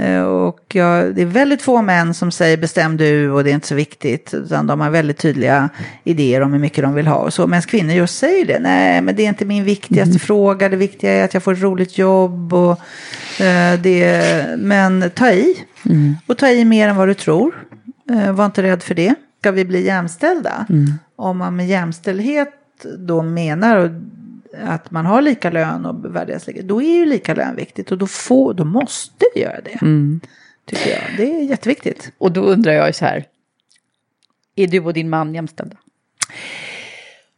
Eh, 0.00 0.22
Och 0.22 0.60
jag, 0.72 1.14
det 1.14 1.22
är 1.22 1.26
väldigt 1.26 1.62
få 1.62 1.82
män 1.82 2.14
som 2.14 2.30
säger 2.30 2.56
bestäm 2.56 2.96
du 2.96 3.30
och 3.30 3.44
det 3.44 3.50
är 3.50 3.54
inte 3.54 3.66
så 3.66 3.74
viktigt. 3.74 4.34
Utan 4.34 4.66
de 4.66 4.80
har 4.80 4.90
väldigt 4.90 5.18
tydliga 5.18 5.68
idéer 6.04 6.40
om 6.40 6.52
hur 6.52 6.58
mycket 6.60 6.84
de 6.84 6.94
vill 6.94 7.06
ha. 7.06 7.16
Och 7.16 7.32
så. 7.34 7.46
Medan 7.46 7.62
kvinnor 7.62 7.92
just 7.92 8.18
säger 8.18 8.46
det. 8.46 8.58
Nej, 8.58 9.00
men 9.00 9.16
det 9.16 9.22
är 9.24 9.28
inte 9.28 9.44
min 9.44 9.64
viktigaste 9.64 10.18
fråga. 10.18 10.68
Det 10.68 10.76
viktiga 10.76 11.12
är 11.12 11.24
att 11.24 11.34
jag 11.34 11.42
får 11.42 11.52
ett 11.52 11.62
roligt 11.62 11.98
jobb. 11.98 12.52
Och, 12.54 12.80
eh, 13.40 13.80
det, 13.80 14.46
men 14.58 15.10
ta 15.14 15.30
i. 15.30 15.54
Och 16.26 16.38
ta 16.38 16.48
i 16.48 16.64
mer 16.64 16.88
än 16.88 16.96
vad 16.96 17.08
du 17.08 17.14
tror. 17.14 17.54
Eh, 18.10 18.32
var 18.32 18.44
inte 18.46 18.62
rädd 18.62 18.82
för 18.82 18.94
det. 18.94 19.14
Ska 19.40 19.50
vi 19.50 19.64
bli 19.64 19.86
jämställda? 19.86 20.66
Om 21.16 21.38
man 21.38 21.56
med 21.56 21.66
jämställdhet 21.68 22.48
då 22.98 23.22
menar 23.22 24.00
att 24.62 24.90
man 24.90 25.06
har 25.06 25.22
lika 25.22 25.50
lön 25.50 25.86
och 25.86 26.14
värderas 26.14 26.46
lika, 26.46 26.62
då 26.62 26.82
är 26.82 26.96
ju 26.96 27.06
lika 27.06 27.34
lön 27.34 27.56
viktigt 27.56 27.92
och 27.92 27.98
då, 27.98 28.06
får, 28.06 28.54
då 28.54 28.64
måste 28.64 29.24
vi 29.34 29.40
göra 29.40 29.60
det. 29.60 29.78
Tycker 30.66 30.90
jag. 30.90 31.02
Det 31.16 31.36
är 31.36 31.42
jätteviktigt. 31.42 32.12
Och 32.18 32.32
då 32.32 32.40
undrar 32.40 32.72
jag 32.72 32.94
så 32.94 33.04
här. 33.04 33.24
Är 34.56 34.66
du 34.66 34.80
och 34.80 34.92
din 34.92 35.10
man 35.10 35.34
jämställda? 35.34 35.76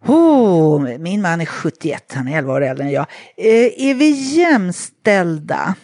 Oh, 0.07 0.99
min 0.99 1.23
man 1.23 1.41
är 1.41 1.47
71, 1.47 2.13
han 2.15 2.29
är 2.29 2.39
11 2.39 2.53
år 2.53 2.61
äldre 2.61 2.85
än 2.85 2.93
jag. 2.93 3.07
Eh, 3.37 3.89
är 3.89 3.95
vi 3.95 4.11
jämställda? 4.11 5.75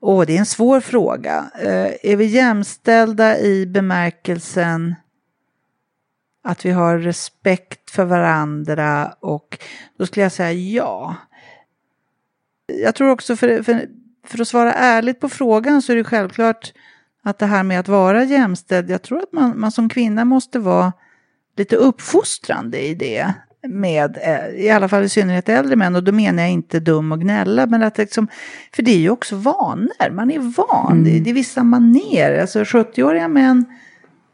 Åh, 0.00 0.20
oh, 0.20 0.26
det 0.26 0.34
är 0.34 0.38
en 0.38 0.46
svår 0.46 0.80
fråga. 0.80 1.50
Eh, 1.60 2.10
är 2.12 2.16
vi 2.16 2.24
jämställda 2.24 3.38
i 3.38 3.66
bemärkelsen 3.66 4.94
att 6.42 6.64
vi 6.64 6.70
har 6.70 6.98
respekt 6.98 7.90
för 7.90 8.04
varandra 8.04 9.14
och 9.20 9.58
då 9.98 10.06
skulle 10.06 10.22
jag 10.22 10.32
säga 10.32 10.52
ja. 10.52 11.16
Jag 12.66 12.94
tror 12.94 13.08
också 13.10 13.36
för, 13.36 13.62
för, 13.62 13.86
för 14.26 14.40
att 14.40 14.48
svara 14.48 14.72
ärligt 14.72 15.20
på 15.20 15.28
frågan 15.28 15.82
så 15.82 15.92
är 15.92 15.96
det 15.96 16.04
självklart 16.04 16.72
att 17.22 17.38
det 17.38 17.46
här 17.46 17.62
med 17.62 17.80
att 17.80 17.88
vara 17.88 18.24
jämställd, 18.24 18.90
jag 18.90 19.02
tror 19.02 19.18
att 19.18 19.32
man, 19.32 19.60
man 19.60 19.72
som 19.72 19.88
kvinna 19.88 20.24
måste 20.24 20.58
vara 20.58 20.92
lite 21.56 21.76
uppfostrande 21.76 22.80
i 22.80 22.94
det. 22.94 23.32
Med, 23.68 24.18
eh, 24.22 24.64
i 24.64 24.70
alla 24.70 24.88
fall 24.88 25.04
i 25.04 25.08
synnerhet 25.08 25.48
äldre 25.48 25.76
män, 25.76 25.96
och 25.96 26.04
då 26.04 26.12
menar 26.12 26.42
jag 26.42 26.52
inte 26.52 26.80
dum 26.80 27.12
och 27.12 27.20
gnälla, 27.20 27.66
men 27.66 27.82
att 27.82 27.98
liksom, 27.98 28.28
för 28.74 28.82
det 28.82 28.90
är 28.90 28.98
ju 28.98 29.10
också 29.10 29.36
vanor, 29.36 30.10
man 30.10 30.30
är 30.30 30.38
van, 30.38 31.04
det, 31.04 31.20
det 31.20 31.30
är 31.30 31.34
vissa 31.34 31.62
maner, 31.62 32.38
alltså 32.40 32.62
70-åriga 32.62 33.28
män 33.28 33.64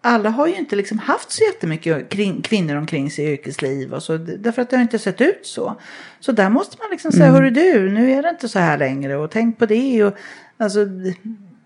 alla 0.08 0.30
har 0.30 0.46
ju 0.46 0.54
inte 0.54 0.76
liksom 0.76 0.98
haft 0.98 1.30
så 1.30 1.44
jättemycket 1.44 2.08
kring, 2.08 2.42
kvinnor 2.42 2.76
omkring 2.76 3.10
sig 3.10 3.24
i 3.24 3.32
yrkesliv 3.32 3.94
och 3.94 4.02
så, 4.02 4.16
därför 4.16 4.62
att 4.62 4.70
det 4.70 4.76
har 4.76 4.82
inte 4.82 4.98
sett 4.98 5.20
ut 5.20 5.46
så. 5.46 5.80
Så 6.20 6.32
där 6.32 6.48
måste 6.48 6.76
man 6.80 6.90
liksom 6.90 7.12
säga, 7.12 7.26
mm. 7.26 7.34
hörru 7.34 7.50
du, 7.50 7.90
nu 7.90 8.12
är 8.12 8.22
det 8.22 8.28
inte 8.28 8.48
så 8.48 8.58
här 8.58 8.78
längre 8.78 9.16
och 9.16 9.30
tänk 9.30 9.58
på 9.58 9.66
det 9.66 10.04
och 10.04 10.14
alltså 10.58 10.86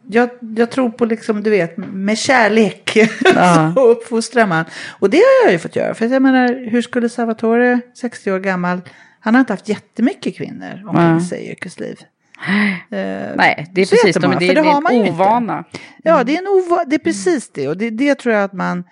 jag, 0.08 0.30
jag 0.56 0.70
tror 0.70 0.90
på 0.90 1.04
liksom, 1.04 1.42
du 1.42 1.50
vet, 1.50 1.76
med 1.76 2.18
kärlek 2.18 2.96
ja. 3.34 3.72
så 3.76 3.88
uppfostrar 3.88 4.46
man. 4.46 4.64
Och 4.98 5.10
det 5.10 5.16
har 5.16 5.44
jag 5.44 5.52
ju 5.52 5.58
fått 5.58 5.76
göra. 5.76 5.94
För 5.94 6.06
jag 6.06 6.22
menar, 6.22 6.70
hur 6.70 6.82
skulle 6.82 7.08
Salvatore, 7.08 7.80
60 7.94 8.32
år 8.32 8.38
gammal, 8.38 8.80
han 9.20 9.34
har 9.34 9.40
inte 9.40 9.52
haft 9.52 9.68
jättemycket 9.68 10.36
kvinnor 10.36 10.82
omkring 10.86 11.04
ja. 11.04 11.20
sig 11.20 11.40
i 11.40 11.50
yrkesliv. 11.50 11.96
Uh, 12.42 13.36
Nej, 13.36 13.70
det 13.72 13.80
är 13.80 13.86
precis 13.86 14.16
det, 14.16 14.28
det, 14.28 14.38
det, 14.38 14.48
är 14.48 14.56
en 14.56 15.12
ovana. 15.12 15.64
Inte. 15.66 15.78
Ja, 16.02 16.24
det 16.24 16.36
är, 16.36 16.38
en 16.38 16.48
ova, 16.48 16.84
det 16.84 16.96
är 16.96 16.98
precis 16.98 17.50
det. 17.52 17.68
Och 17.68 17.76
det, 17.76 17.90
det 17.90 18.14
tror 18.14 18.34
jag 18.34 18.44
att 18.44 18.52
man 18.52 18.84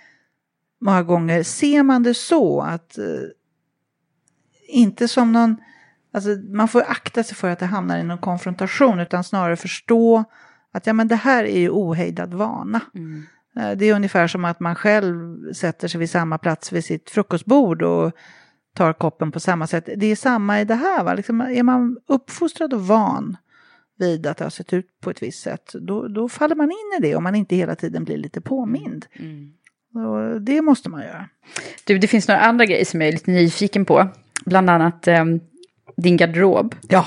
många 0.80 1.03
gånger, 1.03 1.42
ser 1.42 1.82
man 1.82 2.03
det 2.03 2.14
så 2.14 2.61
att 2.61 2.98
uh, 2.98 3.28
inte 4.68 5.09
som 5.09 5.32
någon, 5.32 5.57
alltså 6.14 6.30
man 6.30 6.68
får 6.68 6.82
akta 6.82 7.22
sig 7.22 7.36
för 7.36 7.51
att 7.51 7.59
det 7.59 7.66
hamnar 7.66 7.98
i 7.98 8.03
någon 8.03 8.18
konfrontation 8.18 9.01
utan 9.01 9.24
snarare 9.24 9.57
förstå 9.57 10.24
att 10.72 10.86
ja, 10.86 10.92
men 10.92 11.09
det 11.09 11.16
här 11.16 11.44
är 11.44 11.59
ju 11.59 11.70
ohejdad 11.70 12.34
vana. 12.34 12.80
Mm. 12.94 13.26
Uh, 13.59 13.76
det 13.76 13.84
är 13.84 13.94
ungefär 13.94 14.26
som 14.26 14.44
att 14.44 14.61
man 14.61 14.74
själv 14.74 15.53
sätter 15.53 15.88
sig 15.88 16.01
vid 16.01 16.11
samma 16.11 16.38
plats 16.38 16.72
vid 16.72 16.84
sitt 16.84 17.11
frukostbord 17.11 17.82
och 17.82 18.12
tar 18.74 18.92
koppen 18.92 19.32
på 19.32 19.40
samma 19.40 19.66
sätt. 19.66 19.88
Det 19.96 20.06
är 20.06 20.16
samma 20.16 20.60
i 20.60 20.64
det 20.64 20.74
här. 20.74 21.04
Va? 21.04 21.14
Liksom, 21.14 21.40
är 21.40 21.62
man 21.62 21.98
uppfostrad 22.06 22.74
och 22.74 22.86
van 22.86 23.36
vid 24.00 24.26
att 24.26 24.36
det 24.36 24.44
har 24.44 24.50
sett 24.50 24.72
ut 24.72 24.86
på 25.00 25.10
ett 25.10 25.22
visst 25.22 25.42
sätt, 25.42 25.72
då, 25.80 26.08
då 26.08 26.28
faller 26.28 26.54
man 26.54 26.70
in 26.70 26.98
i 26.98 27.02
det 27.02 27.16
om 27.16 27.22
man 27.22 27.34
inte 27.34 27.56
hela 27.56 27.74
tiden 27.74 28.04
blir 28.04 28.16
lite 28.16 28.40
påmind. 28.40 29.06
Mm. 29.12 29.52
Och 29.94 30.40
det 30.40 30.62
måste 30.62 30.88
man 30.88 31.02
göra. 31.02 31.28
Du, 31.84 31.98
det 31.98 32.06
finns 32.06 32.28
några 32.28 32.40
andra 32.40 32.64
grejer 32.64 32.84
som 32.84 33.00
jag 33.00 33.08
är 33.08 33.12
lite 33.12 33.30
nyfiken 33.30 33.84
på. 33.84 34.08
Bland 34.46 34.70
annat 34.70 35.08
eh, 35.08 35.24
din 35.96 36.16
garderob. 36.16 36.74
Ja, 36.88 37.06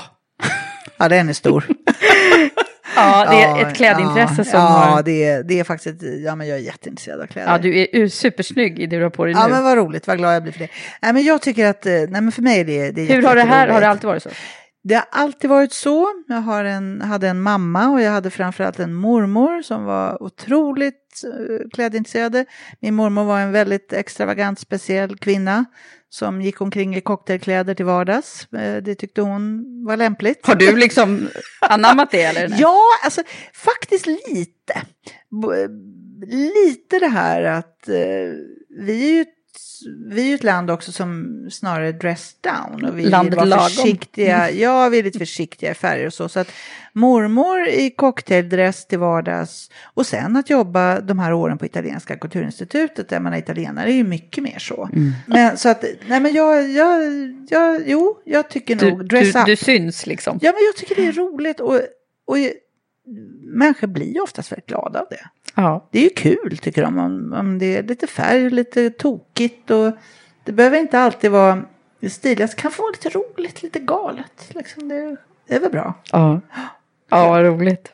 ja 0.98 1.08
den 1.08 1.28
är 1.28 1.32
stor. 1.32 1.64
Ja, 2.96 3.26
det 3.30 3.42
är 3.42 3.66
ett 3.66 3.76
klädintresse 3.76 4.34
ja, 4.38 4.44
som 4.44 4.60
ja, 4.60 4.66
har... 4.66 5.02
det 5.02 5.24
är, 5.24 5.42
det 5.42 5.60
är 5.60 5.64
faktiskt, 5.64 6.02
ja 6.24 6.34
men 6.34 6.48
jag 6.48 6.58
är 6.58 6.62
jätteintresserad 6.62 7.20
av 7.20 7.26
kläder. 7.26 7.52
Ja, 7.52 7.58
du 7.58 7.88
är 7.92 8.08
supersnygg 8.08 8.78
i 8.78 8.86
det 8.86 8.96
du 8.96 9.02
har 9.02 9.10
på 9.10 9.24
dig 9.24 9.34
nu. 9.34 9.40
Ja, 9.40 9.48
men 9.48 9.64
vad 9.64 9.76
roligt, 9.76 10.06
vad 10.06 10.18
glad 10.18 10.34
jag 10.34 10.42
blir 10.42 10.52
för 10.52 10.60
det. 10.60 10.68
Nej, 11.02 11.12
men 11.12 11.22
jag 11.22 11.42
tycker 11.42 11.66
att, 11.66 11.86
eh, 11.86 11.92
nej 11.92 12.08
men 12.08 12.32
för 12.32 12.42
mig 12.42 12.60
är 12.60 12.64
det, 12.64 12.90
det 12.90 13.02
är 13.02 13.06
Hur 13.06 13.22
har 13.22 13.34
det 13.34 13.42
här, 13.42 13.68
har 13.68 13.80
det 13.80 13.88
alltid 13.88 14.06
varit 14.06 14.22
så? 14.22 14.30
Det 14.84 14.94
har 14.94 15.06
alltid 15.10 15.50
varit 15.50 15.72
så. 15.72 16.08
Jag 16.28 16.36
har 16.40 16.64
en, 16.64 17.00
hade 17.00 17.28
en 17.28 17.40
mamma 17.40 17.88
och 17.88 18.00
jag 18.00 18.10
hade 18.10 18.30
framförallt 18.30 18.78
en 18.78 18.94
mormor 18.94 19.62
som 19.62 19.84
var 19.84 20.22
otroligt 20.22 21.22
uh, 21.24 21.68
klädintresserade. 21.72 22.44
Min 22.80 22.94
mormor 22.94 23.24
var 23.24 23.40
en 23.40 23.52
väldigt 23.52 23.92
extravagant, 23.92 24.58
speciell 24.58 25.16
kvinna 25.16 25.64
som 26.14 26.42
gick 26.42 26.60
omkring 26.60 26.96
i 26.96 27.00
cocktailkläder 27.00 27.74
till 27.74 27.84
vardags. 27.84 28.52
Eh, 28.52 28.82
det 28.82 28.94
tyckte 28.94 29.22
hon 29.22 29.64
var 29.86 29.96
lämpligt. 29.96 30.46
Har 30.46 30.54
du 30.54 30.76
liksom 30.76 31.28
anammat 31.60 32.10
det 32.10 32.22
eller? 32.22 32.56
ja, 32.58 32.80
alltså 33.04 33.22
faktiskt 33.52 34.06
lite. 34.06 34.82
Lite 36.26 36.98
det 36.98 37.08
här 37.08 37.42
att 37.42 37.88
eh, 37.88 37.94
vi 38.78 39.10
är 39.10 39.16
ju 39.16 39.24
vi 40.06 40.30
är 40.30 40.34
ett 40.34 40.44
land 40.44 40.70
också 40.70 40.92
som 40.92 41.40
snarare 41.50 41.92
dress 41.92 42.36
down. 42.40 42.84
Och 42.84 42.98
vi 42.98 43.02
Landet 43.02 43.32
vill 43.32 43.36
vara 43.36 43.44
lagom. 43.44 43.68
försiktiga. 43.68 44.48
Mm. 44.48 44.60
Ja, 44.60 44.88
vi 44.88 44.98
är 44.98 45.02
lite 45.02 45.18
försiktiga 45.18 45.70
i 45.70 45.74
färger 45.74 46.06
och 46.06 46.14
så. 46.14 46.28
Så 46.28 46.40
att 46.40 46.52
mormor 46.92 47.68
i 47.68 47.90
cocktaildress 47.90 48.86
till 48.86 48.98
vardags. 48.98 49.70
Och 49.84 50.06
sen 50.06 50.36
att 50.36 50.50
jobba 50.50 51.00
de 51.00 51.18
här 51.18 51.32
åren 51.32 51.58
på 51.58 51.66
Italienska 51.66 52.16
kulturinstitutet. 52.16 53.08
Där 53.08 53.20
man 53.20 53.34
är 53.34 53.38
italienare 53.38 53.92
är 53.92 53.96
ju 53.96 54.04
mycket 54.04 54.44
mer 54.44 54.58
så. 54.58 54.88
Mm. 54.92 55.12
Men 55.26 55.56
så 55.56 55.68
att, 55.68 55.84
nej 56.06 56.20
men 56.20 56.34
jag, 56.34 56.70
jag, 56.70 57.02
jag 57.50 57.82
jo, 57.86 58.20
jag 58.24 58.50
tycker 58.50 58.76
du, 58.76 58.90
nog 58.90 59.08
dress 59.08 59.32
du, 59.32 59.40
up. 59.40 59.46
Du 59.46 59.56
syns 59.56 60.06
liksom. 60.06 60.38
Ja, 60.42 60.52
men 60.52 60.64
jag 60.64 60.76
tycker 60.76 61.02
det 61.02 61.08
är 61.08 61.12
roligt. 61.12 61.60
Och, 61.60 61.80
och 62.26 62.36
människor 63.42 63.86
blir 63.86 64.14
ju 64.14 64.20
oftast 64.20 64.52
väldigt 64.52 64.66
glada 64.66 65.00
av 65.00 65.06
det. 65.10 65.43
Ja. 65.54 65.88
Det 65.90 65.98
är 65.98 66.02
ju 66.02 66.10
kul 66.10 66.58
tycker 66.58 66.82
de 66.82 66.98
om, 66.98 67.32
om 67.32 67.58
det 67.58 67.76
är 67.76 67.82
lite 67.82 68.06
färg, 68.06 68.50
lite 68.50 68.90
tokigt 68.90 69.70
och 69.70 69.92
det 70.44 70.52
behöver 70.52 70.78
inte 70.78 70.98
alltid 70.98 71.30
vara 71.30 71.62
stiligt. 72.08 72.38
Det 72.38 72.56
kan 72.56 72.70
få 72.70 72.82
vara 72.82 72.92
lite 72.92 73.08
roligt, 73.08 73.62
lite 73.62 73.78
galet. 73.78 74.48
Liksom 74.48 74.88
det, 74.88 75.16
det 75.48 75.54
är 75.54 75.60
väl 75.60 75.70
bra. 75.70 75.94
Ja. 76.12 76.40
Ja, 77.08 77.28
vad 77.28 77.44
roligt. 77.44 77.92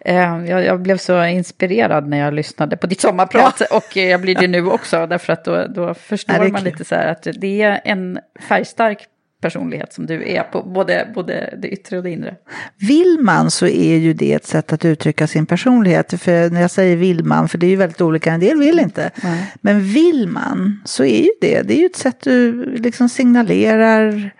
Eh, 0.00 0.16
jag, 0.46 0.64
jag, 0.64 0.80
blev 0.80 0.96
så 0.96 1.24
inspirerad 1.24 2.08
när 2.08 2.18
jag 2.18 2.34
lyssnade 2.34 2.76
på 2.76 2.86
ditt 2.86 3.00
sommarprat 3.00 3.62
ja. 3.70 3.76
och 3.76 3.96
jag 3.96 4.20
blir 4.20 4.34
det 4.34 4.48
nu 4.48 4.66
också 4.66 5.06
därför 5.06 5.32
att 5.32 5.44
då, 5.44 5.66
då 5.66 5.94
förstår 5.94 6.38
Nej, 6.38 6.52
man 6.52 6.64
lite 6.64 6.84
så 6.84 6.94
här 6.94 7.06
att 7.12 7.26
det 7.40 7.62
är 7.62 7.80
en 7.84 8.20
färgstark 8.48 9.06
personlighet 9.40 9.92
som 9.92 10.06
du 10.06 10.28
är 10.28 10.42
på 10.42 10.62
både, 10.62 11.08
både 11.14 11.54
det 11.58 11.68
yttre 11.68 11.96
och 11.96 12.02
det 12.02 12.10
inre. 12.10 12.36
Vill 12.76 13.18
man 13.20 13.50
så 13.50 13.66
är 13.66 13.96
ju 13.96 14.12
det 14.12 14.32
ett 14.32 14.46
sätt 14.46 14.72
att 14.72 14.84
uttrycka 14.84 15.26
sin 15.26 15.46
personlighet. 15.46 16.20
För 16.22 16.50
när 16.50 16.60
jag 16.60 16.70
säger 16.70 16.96
vill 16.96 17.24
man, 17.24 17.48
för 17.48 17.58
det 17.58 17.66
är 17.66 17.70
ju 17.70 17.76
väldigt 17.76 18.00
olika, 18.00 18.32
en 18.32 18.40
del 18.40 18.58
vill 18.58 18.78
inte. 18.78 19.10
Nej. 19.22 19.52
Men 19.60 19.80
vill 19.80 20.28
man 20.28 20.80
så 20.84 21.04
är 21.04 21.22
ju 21.22 21.30
det, 21.40 21.62
det 21.62 21.74
är 21.74 21.78
ju 21.78 21.86
ett 21.86 21.96
sätt 21.96 22.20
du 22.20 22.64
liksom 22.76 23.08
signalerar 23.08 24.30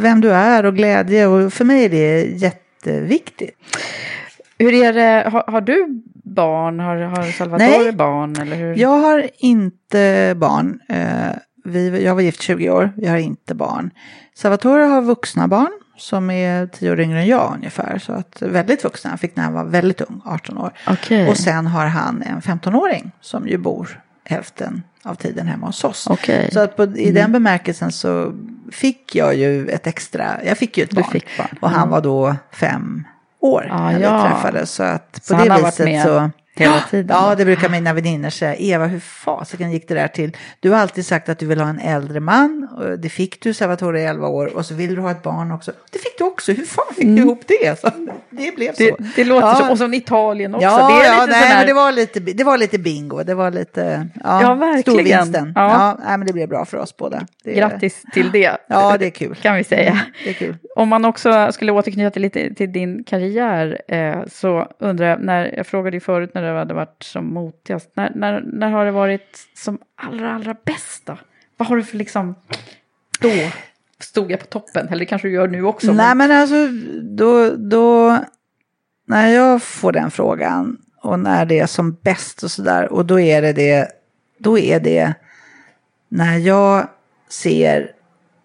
vem 0.00 0.20
du 0.20 0.30
är 0.30 0.66
och 0.66 0.76
glädje 0.76 1.26
och 1.26 1.52
för 1.52 1.64
mig 1.64 1.84
är 1.84 1.88
det 1.88 2.22
jätteviktigt. 2.22 3.56
Hur 4.58 4.74
är 4.74 4.92
det, 4.92 5.30
har, 5.30 5.44
har 5.46 5.60
du 5.60 6.02
barn? 6.24 6.80
Har, 6.80 6.96
har 6.96 7.22
Salvatore 7.22 7.68
Nej, 7.68 7.92
barn? 7.92 8.36
Eller 8.40 8.56
hur? 8.56 8.76
jag 8.76 8.98
har 8.98 9.30
inte 9.38 10.34
barn. 10.36 10.80
Eh, 10.88 11.30
vi, 11.64 12.04
jag 12.04 12.14
var 12.14 12.22
gift 12.22 12.42
20 12.42 12.70
år, 12.70 12.92
vi 12.96 13.08
har 13.08 13.16
inte 13.16 13.54
barn. 13.54 13.90
Salvatore 14.34 14.82
har 14.82 15.02
vuxna 15.02 15.48
barn 15.48 15.72
som 15.96 16.30
är 16.30 16.66
tio 16.66 16.92
år 16.92 17.00
yngre 17.00 17.20
än 17.20 17.26
jag 17.26 17.52
ungefär. 17.56 17.98
Så 17.98 18.12
att 18.12 18.42
väldigt 18.42 18.84
vuxna, 18.84 19.10
han 19.10 19.18
fick 19.18 19.36
när 19.36 19.44
han 19.44 19.52
var 19.52 19.64
väldigt 19.64 20.00
ung, 20.00 20.20
18 20.24 20.58
år. 20.58 20.72
Okay. 20.90 21.28
Och 21.28 21.36
sen 21.36 21.66
har 21.66 21.86
han 21.86 22.22
en 22.22 22.40
15-åring 22.40 23.10
som 23.20 23.48
ju 23.48 23.58
bor 23.58 24.00
hälften 24.24 24.82
av 25.02 25.14
tiden 25.14 25.46
hemma 25.46 25.66
hos 25.66 25.84
oss. 25.84 26.06
Okay. 26.10 26.50
Så 26.50 26.60
att 26.60 26.76
på, 26.76 26.84
i 26.84 27.02
mm. 27.02 27.14
den 27.14 27.32
bemärkelsen 27.32 27.92
så 27.92 28.32
fick 28.72 29.14
jag 29.14 29.36
ju 29.36 29.68
ett 29.68 29.86
extra, 29.86 30.44
jag 30.44 30.58
fick 30.58 30.78
ju 30.78 30.84
ett 30.84 30.92
barn. 30.92 31.20
barn. 31.38 31.58
Och 31.60 31.70
han 31.70 31.90
var 31.90 32.00
då 32.00 32.36
fem 32.52 33.04
år 33.40 33.68
ah, 33.70 33.90
när 33.90 34.00
ja. 34.00 34.16
vi 34.16 34.30
träffades. 34.30 34.70
Så 34.70 34.82
att 34.82 35.12
på 35.12 35.20
så 35.22 35.34
det 35.34 35.62
viset 35.64 36.02
så 36.02 36.30
hela 36.60 36.80
tiden. 36.90 37.16
Ja, 37.20 37.34
det 37.34 37.44
brukar 37.44 37.68
mina 37.68 37.92
väninnor 37.92 38.30
säga. 38.30 38.54
Eva, 38.54 38.86
hur 38.86 39.00
fasiken 39.00 39.72
gick 39.72 39.88
det 39.88 39.94
där 39.94 40.08
till? 40.08 40.36
Du 40.60 40.70
har 40.70 40.78
alltid 40.78 41.06
sagt 41.06 41.28
att 41.28 41.38
du 41.38 41.46
vill 41.46 41.60
ha 41.60 41.68
en 41.68 41.78
äldre 41.78 42.20
man. 42.20 42.68
Det 42.98 43.08
fick 43.08 43.42
du, 43.42 43.54
Salvatore, 43.54 44.00
i 44.00 44.04
11 44.04 44.28
år. 44.28 44.56
Och 44.56 44.66
så 44.66 44.74
vill 44.74 44.94
du 44.94 45.00
ha 45.00 45.10
ett 45.10 45.22
barn 45.22 45.52
också. 45.52 45.72
Det 45.90 45.98
fick 45.98 46.18
du 46.18 46.24
också. 46.24 46.52
Hur 46.52 46.64
fan 46.64 46.94
fick 46.94 47.04
mm. 47.04 47.16
du 47.16 47.22
ihop 47.22 47.40
det? 47.46 47.80
Så 47.80 47.90
det 48.30 48.56
blev 48.56 48.72
så. 48.72 48.82
Det, 48.82 48.96
det 49.16 49.24
låter 49.24 49.46
ja. 49.46 49.54
så. 49.54 49.70
Och 49.70 49.78
så 49.78 49.92
Italien 49.92 50.54
också. 50.54 50.66
Ja, 50.66 50.88
det, 50.88 51.06
ja 51.06 51.26
nej, 51.26 51.34
här... 51.34 51.56
men 51.56 51.66
det, 51.66 51.72
var 51.72 51.92
lite, 51.92 52.20
det 52.20 52.44
var 52.44 52.58
lite 52.58 52.78
bingo. 52.78 53.22
Det 53.22 53.34
var 53.34 53.50
lite 53.50 54.08
ja, 54.24 54.42
ja 54.42 54.54
verkligen. 54.54 54.82
storvinsten. 54.82 55.52
Ja. 55.56 55.70
Ja, 55.70 55.98
nej, 56.04 56.18
men 56.18 56.26
det 56.26 56.32
blev 56.32 56.48
bra 56.48 56.64
för 56.64 56.78
oss 56.78 56.96
båda. 56.96 57.26
Det, 57.44 57.54
Grattis 57.54 58.02
till 58.12 58.30
det. 58.32 58.56
Ja, 58.68 58.96
det 58.98 59.06
är 59.06 59.10
kul. 59.10 59.34
Kan 59.34 59.56
vi 59.56 59.64
säga. 59.64 60.00
Det 60.24 60.30
är 60.30 60.34
kul. 60.34 60.56
Om 60.80 60.88
man 60.88 61.04
också 61.04 61.52
skulle 61.52 61.72
återknyta 61.72 62.10
till, 62.10 62.22
lite 62.22 62.54
till 62.54 62.72
din 62.72 63.04
karriär 63.04 63.82
eh, 63.88 64.18
så 64.26 64.68
undrar 64.78 65.06
jag, 65.06 65.20
när 65.20 65.54
jag 65.56 65.66
frågade 65.66 65.96
ju 65.96 66.00
förut 66.00 66.30
när 66.34 66.42
det 66.42 66.58
hade 66.58 66.74
varit 66.74 67.02
som 67.02 67.34
motigast, 67.34 67.90
när, 67.94 68.12
när, 68.14 68.40
när 68.40 68.70
har 68.70 68.84
det 68.84 68.90
varit 68.90 69.48
som 69.54 69.78
allra, 69.94 70.32
allra 70.32 70.56
bäst 70.64 71.06
då? 71.06 71.18
Vad 71.56 71.68
har 71.68 71.76
du 71.76 71.82
för 71.82 71.96
liksom, 71.96 72.34
då 73.20 73.28
stod 73.98 74.30
jag 74.30 74.40
på 74.40 74.46
toppen, 74.46 74.88
eller 74.88 74.98
det 74.98 75.06
kanske 75.06 75.28
du 75.28 75.34
gör 75.34 75.48
nu 75.48 75.64
också? 75.64 75.92
Nej 75.92 76.14
men, 76.14 76.28
men 76.28 76.40
alltså, 76.40 76.68
då, 77.02 77.50
då, 77.50 78.18
när 79.06 79.28
jag 79.28 79.62
får 79.62 79.92
den 79.92 80.10
frågan 80.10 80.76
och 81.02 81.20
när 81.20 81.44
det 81.44 81.58
är 81.58 81.66
som 81.66 81.96
bäst 82.02 82.42
och 82.42 82.50
sådär, 82.50 82.92
och 82.92 83.06
då 83.06 83.20
är 83.20 83.42
det 83.42 83.52
det, 83.52 83.88
då 84.38 84.58
är 84.58 84.80
det 84.80 85.14
när 86.08 86.36
jag 86.36 86.88
ser 87.28 87.92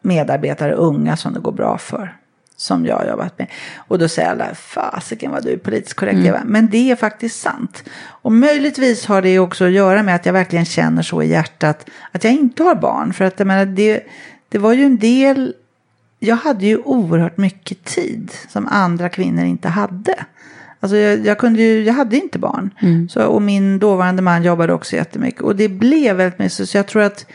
medarbetare 0.02 0.74
unga 0.74 1.18
som 1.18 1.34
det 1.34 1.40
går 1.40 1.52
bra 1.52 1.78
för 1.78 2.18
som 2.58 2.86
jag 2.86 2.96
har 2.98 3.06
jobbat 3.06 3.40
med. 3.40 3.48
Och 3.88 4.00
då 4.00 4.08
säger 4.08 4.30
alla, 4.30 4.56
fasiken 4.56 5.32
vad 5.32 5.44
du 5.44 5.52
är 5.52 5.58
politiskt 5.58 5.94
korrekt 5.94 6.18
mm. 6.18 6.42
Men 6.46 6.68
det 6.70 6.92
är 6.92 6.96
faktiskt 6.96 7.42
sant. 7.42 7.84
Och 8.08 8.32
möjligtvis 8.32 9.06
har 9.06 9.22
det 9.22 9.40
också 9.40 9.66
att 9.66 9.72
göra 9.72 10.04
med 10.04 10.16
att 10.16 10.26
jag 10.26 10.34
verkligen 10.34 10.66
känner 10.66 11.02
så 11.02 11.22
i 11.22 11.30
hjärtat 11.30 11.90
att 12.12 12.24
jag 12.24 12.34
inte 12.34 12.64
har 12.64 12.76
barn. 12.76 13.14
För 13.14 13.26
att 13.26 13.40
jag 13.40 13.48
menar, 13.48 13.66
det, 13.66 14.04
det 14.50 14.58
var 14.58 14.74
ju 14.74 14.86
en 14.86 14.98
del, 14.98 15.54
jag 16.20 16.36
hade 16.36 16.66
ju 16.66 16.78
oerhört 16.78 17.38
mycket 17.38 17.84
tid 17.84 18.32
som 18.50 18.68
andra 18.68 19.10
kvinnor 19.10 19.46
inte 19.46 19.68
hade. 19.68 20.26
Alltså 20.80 20.98
jag, 20.98 21.26
jag 21.26 21.38
kunde 21.38 21.62
ju, 21.62 21.84
jag 21.84 21.94
hade 21.94 22.18
inte 22.18 22.40
barn. 22.40 22.70
Mm. 22.80 23.10
Så, 23.10 23.26
och 23.26 23.42
min 23.42 23.80
dåvarande 23.80 24.22
man 24.22 24.44
jobbade 24.44 24.74
också 24.74 24.96
jättemycket. 24.96 25.42
Och 25.42 25.56
det 25.56 25.70
blev 25.70 26.16
väldigt 26.16 26.40
mycket, 26.40 26.70
så 26.70 26.78
jag 26.78 26.88
tror 26.88 27.02
att 27.02 27.26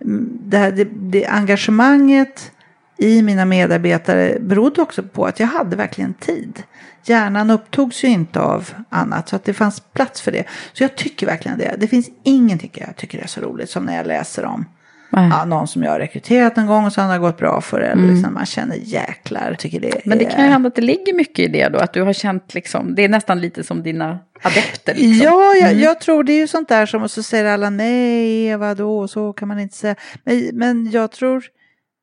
mm, 0.00 0.28
det, 0.40 0.58
här, 0.58 0.72
det, 0.72 0.88
det 0.92 1.26
engagemanget 1.26 2.52
i 2.98 3.22
mina 3.22 3.44
medarbetare 3.44 4.38
berodde 4.40 4.82
också 4.82 5.02
på 5.02 5.24
att 5.24 5.40
jag 5.40 5.46
hade 5.46 5.76
verkligen 5.76 6.14
tid. 6.14 6.62
Hjärnan 7.04 7.50
upptogs 7.50 8.04
ju 8.04 8.08
inte 8.08 8.40
av 8.40 8.70
annat 8.88 9.28
så 9.28 9.36
att 9.36 9.44
det 9.44 9.54
fanns 9.54 9.80
plats 9.80 10.20
för 10.20 10.32
det. 10.32 10.44
Så 10.72 10.82
jag 10.82 10.96
tycker 10.96 11.26
verkligen 11.26 11.58
det. 11.58 11.74
Det 11.78 11.88
finns 11.88 12.10
ingenting 12.22 12.70
jag 12.74 12.96
tycker 12.96 13.18
är 13.18 13.26
så 13.26 13.40
roligt 13.40 13.70
som 13.70 13.84
när 13.84 13.96
jag 13.96 14.06
läser 14.06 14.44
om 14.44 14.64
Ja, 15.10 15.44
någon 15.44 15.68
som 15.68 15.82
jag 15.82 15.90
har 15.90 15.98
rekryterat 15.98 16.58
en 16.58 16.66
gång 16.66 16.84
och 16.84 16.92
sen 16.92 17.06
har 17.06 17.18
gått 17.18 17.38
bra 17.38 17.60
för. 17.60 17.80
Eller 17.80 17.92
mm. 17.92 18.10
liksom 18.10 18.34
man 18.34 18.46
känner 18.46 18.76
jäklar. 18.76 19.54
Tycker 19.58 19.80
det 19.80 20.00
Men 20.04 20.18
det 20.18 20.24
kan 20.24 20.44
ju 20.44 20.50
hända 20.50 20.68
att 20.68 20.74
det 20.74 20.82
ligger 20.82 21.14
mycket 21.14 21.38
i 21.38 21.48
det 21.48 21.68
då. 21.68 21.78
Att 21.78 21.92
du 21.92 22.02
har 22.02 22.12
känt 22.12 22.54
liksom, 22.54 22.94
det 22.94 23.04
är 23.04 23.08
nästan 23.08 23.40
lite 23.40 23.64
som 23.64 23.82
dina 23.82 24.18
adepter. 24.42 24.94
Liksom. 24.94 25.24
Ja, 25.24 25.54
jag, 25.54 25.70
mm. 25.70 25.82
jag 25.82 26.00
tror 26.00 26.24
det 26.24 26.32
är 26.32 26.40
ju 26.40 26.46
sånt 26.46 26.68
där 26.68 26.86
som, 26.86 27.02
och 27.02 27.10
så 27.10 27.22
säger 27.22 27.44
alla 27.44 27.70
nej, 27.70 28.56
vadå, 28.56 29.08
så 29.08 29.32
kan 29.32 29.48
man 29.48 29.58
inte 29.58 29.76
säga. 29.76 29.94
Men, 30.24 30.50
men 30.52 30.90
jag 30.90 31.12
tror, 31.12 31.44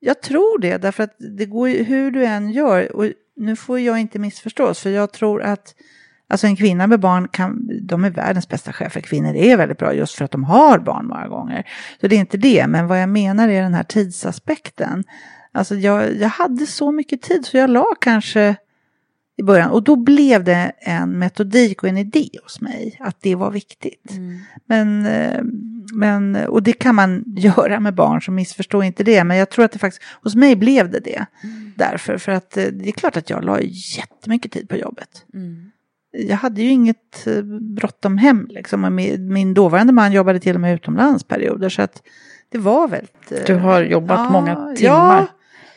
jag 0.05 0.21
tror 0.21 0.59
det, 0.59 0.77
därför 0.77 1.03
att 1.03 1.15
det 1.37 1.45
går 1.45 1.69
ju, 1.69 1.83
hur 1.83 2.11
du 2.11 2.25
än 2.25 2.51
gör, 2.51 2.95
och 2.95 3.11
nu 3.35 3.55
får 3.55 3.79
jag 3.79 3.99
inte 3.99 4.19
missförstås, 4.19 4.79
för 4.79 4.89
jag 4.89 5.11
tror 5.11 5.41
att 5.41 5.75
Alltså 6.27 6.47
en 6.47 6.55
kvinna 6.55 6.87
med 6.87 6.99
barn, 6.99 7.27
kan, 7.27 7.69
de 7.81 8.05
är 8.05 8.09
världens 8.09 8.49
bästa 8.49 8.73
chefer. 8.73 9.01
Kvinnor 9.01 9.35
är 9.35 9.57
väldigt 9.57 9.77
bra 9.77 9.93
just 9.93 10.15
för 10.15 10.25
att 10.25 10.31
de 10.31 10.43
har 10.43 10.79
barn 10.79 11.07
många 11.07 11.27
gånger. 11.27 11.67
Så 12.01 12.07
det 12.07 12.15
är 12.15 12.19
inte 12.19 12.37
det, 12.37 12.67
men 12.67 12.87
vad 12.87 13.01
jag 13.01 13.09
menar 13.09 13.49
är 13.49 13.61
den 13.61 13.73
här 13.73 13.83
tidsaspekten. 13.83 15.03
Alltså 15.51 15.75
jag, 15.75 16.15
jag 16.15 16.29
hade 16.29 16.65
så 16.65 16.91
mycket 16.91 17.21
tid 17.21 17.45
så 17.45 17.57
jag 17.57 17.69
la 17.69 17.85
kanske 18.01 18.55
i 19.37 19.43
början 19.43 19.71
och 19.71 19.83
då 19.83 19.95
blev 19.95 20.43
det 20.43 20.71
en 20.79 21.19
metodik 21.19 21.83
och 21.83 21.89
en 21.89 21.97
idé 21.97 22.29
hos 22.43 22.61
mig 22.61 22.97
att 22.99 23.21
det 23.21 23.35
var 23.35 23.51
viktigt. 23.51 24.11
Mm. 24.11 24.39
Men, 24.65 25.05
eh, 25.05 25.41
men, 25.93 26.35
och 26.35 26.63
det 26.63 26.73
kan 26.73 26.95
man 26.95 27.23
göra 27.37 27.79
med 27.79 27.95
barn 27.95 28.21
så 28.21 28.31
missförstå 28.31 28.83
inte 28.83 29.03
det. 29.03 29.23
Men 29.23 29.37
jag 29.37 29.49
tror 29.49 29.65
att 29.65 29.71
det 29.71 29.79
faktiskt, 29.79 30.03
hos 30.21 30.35
mig 30.35 30.55
blev 30.55 30.91
det 30.91 30.99
det. 30.99 31.25
Mm. 31.43 31.73
Därför, 31.75 32.17
för 32.17 32.31
att 32.31 32.57
eh, 32.57 32.65
det 32.65 32.89
är 32.89 32.91
klart 32.91 33.17
att 33.17 33.29
jag 33.29 33.45
la 33.45 33.61
jättemycket 33.61 34.51
tid 34.51 34.69
på 34.69 34.77
jobbet. 34.77 35.25
Mm 35.33 35.73
jag 36.13 36.37
hade 36.37 36.61
ju 36.61 36.69
inget 36.69 37.27
eh, 37.27 37.43
bråttom 37.75 38.17
hem. 38.17 38.47
Liksom. 38.49 38.95
Min 39.19 39.53
dåvarande 39.53 39.93
man 39.93 40.11
jobbade 40.11 40.39
till 40.39 40.55
och 40.55 40.61
med 40.61 40.75
utomlands 40.75 41.23
perioder. 41.23 41.69
Så 41.69 41.81
att 41.81 42.01
det 42.49 42.57
var 42.57 42.87
väldigt... 42.87 43.31
Eh, 43.31 43.37
du 43.47 43.55
har 43.55 43.81
jobbat 43.81 44.19
ja, 44.19 44.29
många 44.29 44.55
timmar. 44.55 44.75
Ja, 44.79 45.27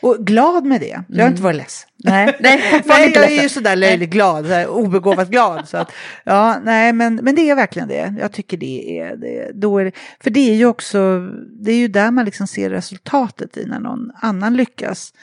och 0.01 0.17
glad 0.17 0.65
med 0.65 0.81
det. 0.81 1.03
Jag 1.07 1.23
har 1.23 1.29
inte 1.29 1.41
varit 1.41 1.55
ledsen. 1.55 1.89
Nej, 2.03 2.37
nej, 2.39 2.83
nej 2.85 3.11
jag 3.15 3.31
är 3.31 3.43
ju 3.43 3.49
sådär 3.49 3.75
löjligt 3.75 4.09
glad, 4.09 4.43
sådär 4.45 4.67
obegåvat 4.67 5.29
glad. 5.29 5.67
Så 5.67 5.77
att, 5.77 5.91
ja, 6.23 6.59
nej, 6.63 6.93
men, 6.93 7.15
men 7.15 7.35
det 7.35 7.49
är 7.49 7.55
verkligen 7.55 7.87
det. 7.87 8.15
Jag 8.19 8.31
tycker 8.31 8.57
det 8.57 8.99
är 8.99 9.15
det. 9.15 9.51
Då 9.53 9.77
är 9.77 9.85
det. 9.85 9.91
För 10.19 10.29
det 10.29 10.49
är 10.49 10.55
ju 10.55 10.65
också, 10.65 11.19
det 11.63 11.71
är 11.71 11.77
ju 11.77 11.87
där 11.87 12.11
man 12.11 12.25
liksom 12.25 12.47
ser 12.47 12.69
resultatet 12.69 13.57
i 13.57 13.65
när 13.65 13.79
någon 13.79 14.11
annan 14.21 14.55
lyckas. 14.55 15.13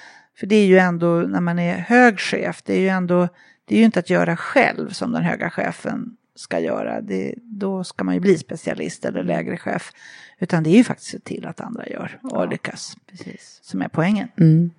För 0.40 0.46
det 0.46 0.56
är 0.56 0.66
ju 0.66 0.78
ändå, 0.78 1.06
när 1.06 1.40
man 1.40 1.58
är 1.58 1.76
hög 1.76 2.20
chef, 2.20 2.62
det 2.64 2.74
är 2.74 2.80
ju 2.80 2.88
ändå 2.88 3.28
det 3.64 3.74
är 3.74 3.78
ju 3.78 3.84
inte 3.84 3.98
att 3.98 4.10
göra 4.10 4.36
själv 4.36 4.90
som 4.90 5.12
den 5.12 5.22
höga 5.22 5.50
chefen 5.50 6.16
ska 6.34 6.60
göra. 6.60 7.00
Det, 7.00 7.34
då 7.36 7.84
ska 7.84 8.04
man 8.04 8.14
ju 8.14 8.20
bli 8.20 8.38
specialist 8.38 9.04
eller 9.04 9.22
lägre 9.22 9.56
chef. 9.56 9.92
Utan 10.38 10.62
det 10.62 10.70
är 10.70 10.76
ju 10.76 10.84
faktiskt 10.84 11.14
att 11.14 11.20
se 11.20 11.34
till 11.34 11.46
att 11.46 11.60
andra 11.60 11.86
gör 11.86 12.18
och 12.22 12.30
ja, 12.32 12.44
lyckas. 12.44 12.96
Precis. 13.10 13.58
Som 13.62 13.82
är 13.82 13.88
poängen. 13.88 14.28
Mm. 14.40 14.70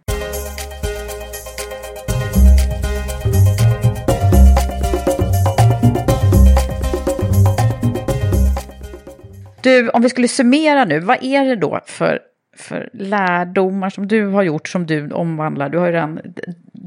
Du, 9.62 9.90
om 9.90 10.02
vi 10.02 10.10
skulle 10.10 10.28
summera 10.28 10.86
nu, 10.86 11.00
vad 11.00 11.24
är 11.24 11.46
det 11.46 11.56
då 11.56 11.80
för 11.86 12.20
för 12.56 12.90
lärdomar 12.94 13.90
som 13.90 14.08
du 14.08 14.28
har 14.28 14.44
gjort 14.44 14.68
som 14.68 14.86
du 14.86 15.12
omvandlar? 15.12 15.70
Du 15.70 15.78
har 15.78 15.86
ju 15.86 15.92
redan 15.92 16.20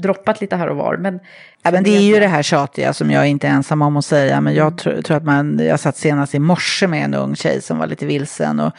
droppat 0.01 0.41
lite 0.41 0.55
här 0.55 0.67
och 0.67 0.77
var. 0.77 0.97
Men, 0.97 1.19
ja, 1.63 1.71
men 1.71 1.83
det 1.83 1.97
är 1.97 2.01
ju 2.01 2.19
det 2.19 2.27
här 2.27 2.43
tjatiga 2.43 2.93
som 2.93 3.11
jag 3.11 3.23
är 3.23 3.27
inte 3.27 3.47
är 3.47 3.51
ensam 3.51 3.81
om 3.81 3.97
att 3.97 4.05
säga. 4.05 4.41
Men 4.41 4.53
jag 4.53 4.67
mm. 4.67 4.77
tror, 4.77 5.01
tror, 5.01 5.17
att 5.17 5.23
man, 5.23 5.59
jag 5.59 5.79
satt 5.79 5.97
senast 5.97 6.35
i 6.35 6.39
morse 6.39 6.87
med 6.87 7.05
en 7.05 7.13
ung 7.13 7.35
tjej 7.35 7.61
som 7.61 7.77
var 7.77 7.87
lite 7.87 8.05
vilsen. 8.05 8.59
Och, 8.59 8.71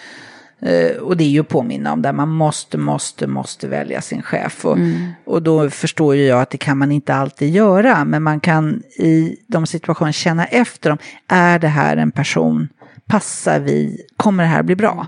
eh, 0.69 0.97
och 0.97 1.17
det 1.17 1.25
är 1.25 1.29
ju 1.29 1.41
att 1.41 1.49
påminna 1.49 1.93
om 1.93 2.03
där 2.03 2.13
man 2.13 2.29
måste, 2.29 2.79
måste, 2.79 3.27
måste 3.27 3.69
välja 3.69 4.01
sin 4.01 4.23
chef. 4.23 4.65
Och, 4.65 4.77
mm. 4.77 5.13
och 5.25 5.43
då 5.43 5.71
förstår 5.71 6.17
ju 6.17 6.25
jag 6.25 6.41
att 6.41 6.51
det 6.51 6.59
kan 6.59 6.79
man 6.79 6.93
inte 6.93 7.15
alltid 7.15 7.51
göra. 7.51 8.05
Men 8.05 8.23
man 8.23 8.41
kan 8.41 8.83
i 8.99 9.37
de 9.47 9.67
situationerna 9.67 10.13
känna 10.13 10.45
efter 10.45 10.91
dem. 10.91 10.99
Är 11.29 11.59
det 11.59 11.69
här 11.69 11.97
en 11.97 12.11
person? 12.11 12.69
Passar 13.07 13.61
vi? 13.61 14.07
Kommer 14.17 14.43
det 14.43 14.49
här 14.49 14.63
bli 14.63 14.77
bra? 14.77 15.07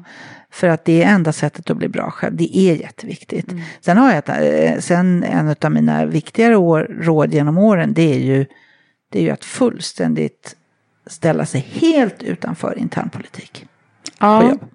För 0.53 0.68
att 0.68 0.84
det 0.84 1.03
är 1.03 1.14
enda 1.14 1.32
sättet 1.32 1.70
att 1.70 1.76
bli 1.76 1.88
bra 1.88 2.11
själv. 2.11 2.36
Det 2.36 2.57
är 2.57 2.74
jätteviktigt. 2.74 3.53
Mm. 3.53 3.62
Sen 3.80 3.96
har 3.96 4.09
jag 4.09 4.18
ett, 4.18 4.28
eh, 4.28 4.80
sen 4.80 5.24
en 5.24 5.55
av 5.62 5.72
mina 5.72 6.07
viktigare 6.07 6.57
år, 6.57 6.96
råd 7.00 7.34
genom 7.34 7.59
åren 7.59 7.94
det 7.94 8.14
är, 8.14 8.18
ju, 8.18 8.46
det 9.09 9.18
är 9.18 9.22
ju 9.22 9.30
att 9.30 9.44
fullständigt 9.44 10.57
ställa 11.07 11.46
sig 11.46 11.61
helt 11.61 12.22
utanför 12.22 12.78
internpolitik. 12.78 13.66
Ja. 14.18 14.40
På 14.40 14.48
jobb. 14.48 14.70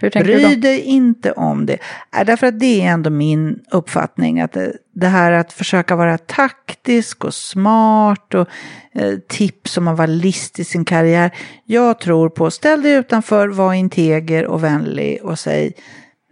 Bry 0.00 0.56
dig 0.56 0.80
inte 0.80 1.32
om 1.32 1.66
det. 1.66 1.78
Äh, 2.18 2.24
därför 2.24 2.46
att 2.46 2.60
det 2.60 2.82
är 2.82 2.86
ändå 2.86 3.10
min 3.10 3.58
uppfattning 3.70 4.40
att 4.40 4.52
det, 4.52 4.72
det 4.94 5.06
här 5.06 5.32
att 5.32 5.52
försöka 5.52 5.96
vara 5.96 6.18
taktisk 6.18 7.24
och 7.24 7.34
smart 7.34 8.34
och 8.34 8.48
eh, 8.94 9.18
tips 9.28 9.76
om 9.76 9.88
att 9.88 9.96
vara 9.96 10.06
list 10.06 10.58
i 10.58 10.64
sin 10.64 10.84
karriär. 10.84 11.30
Jag 11.64 12.00
tror 12.00 12.28
på 12.28 12.50
ställ 12.50 12.82
dig 12.82 12.92
utanför, 12.92 13.48
var 13.48 13.74
integer 13.74 14.46
och 14.46 14.64
vänlig 14.64 15.22
och 15.22 15.38
säg 15.38 15.72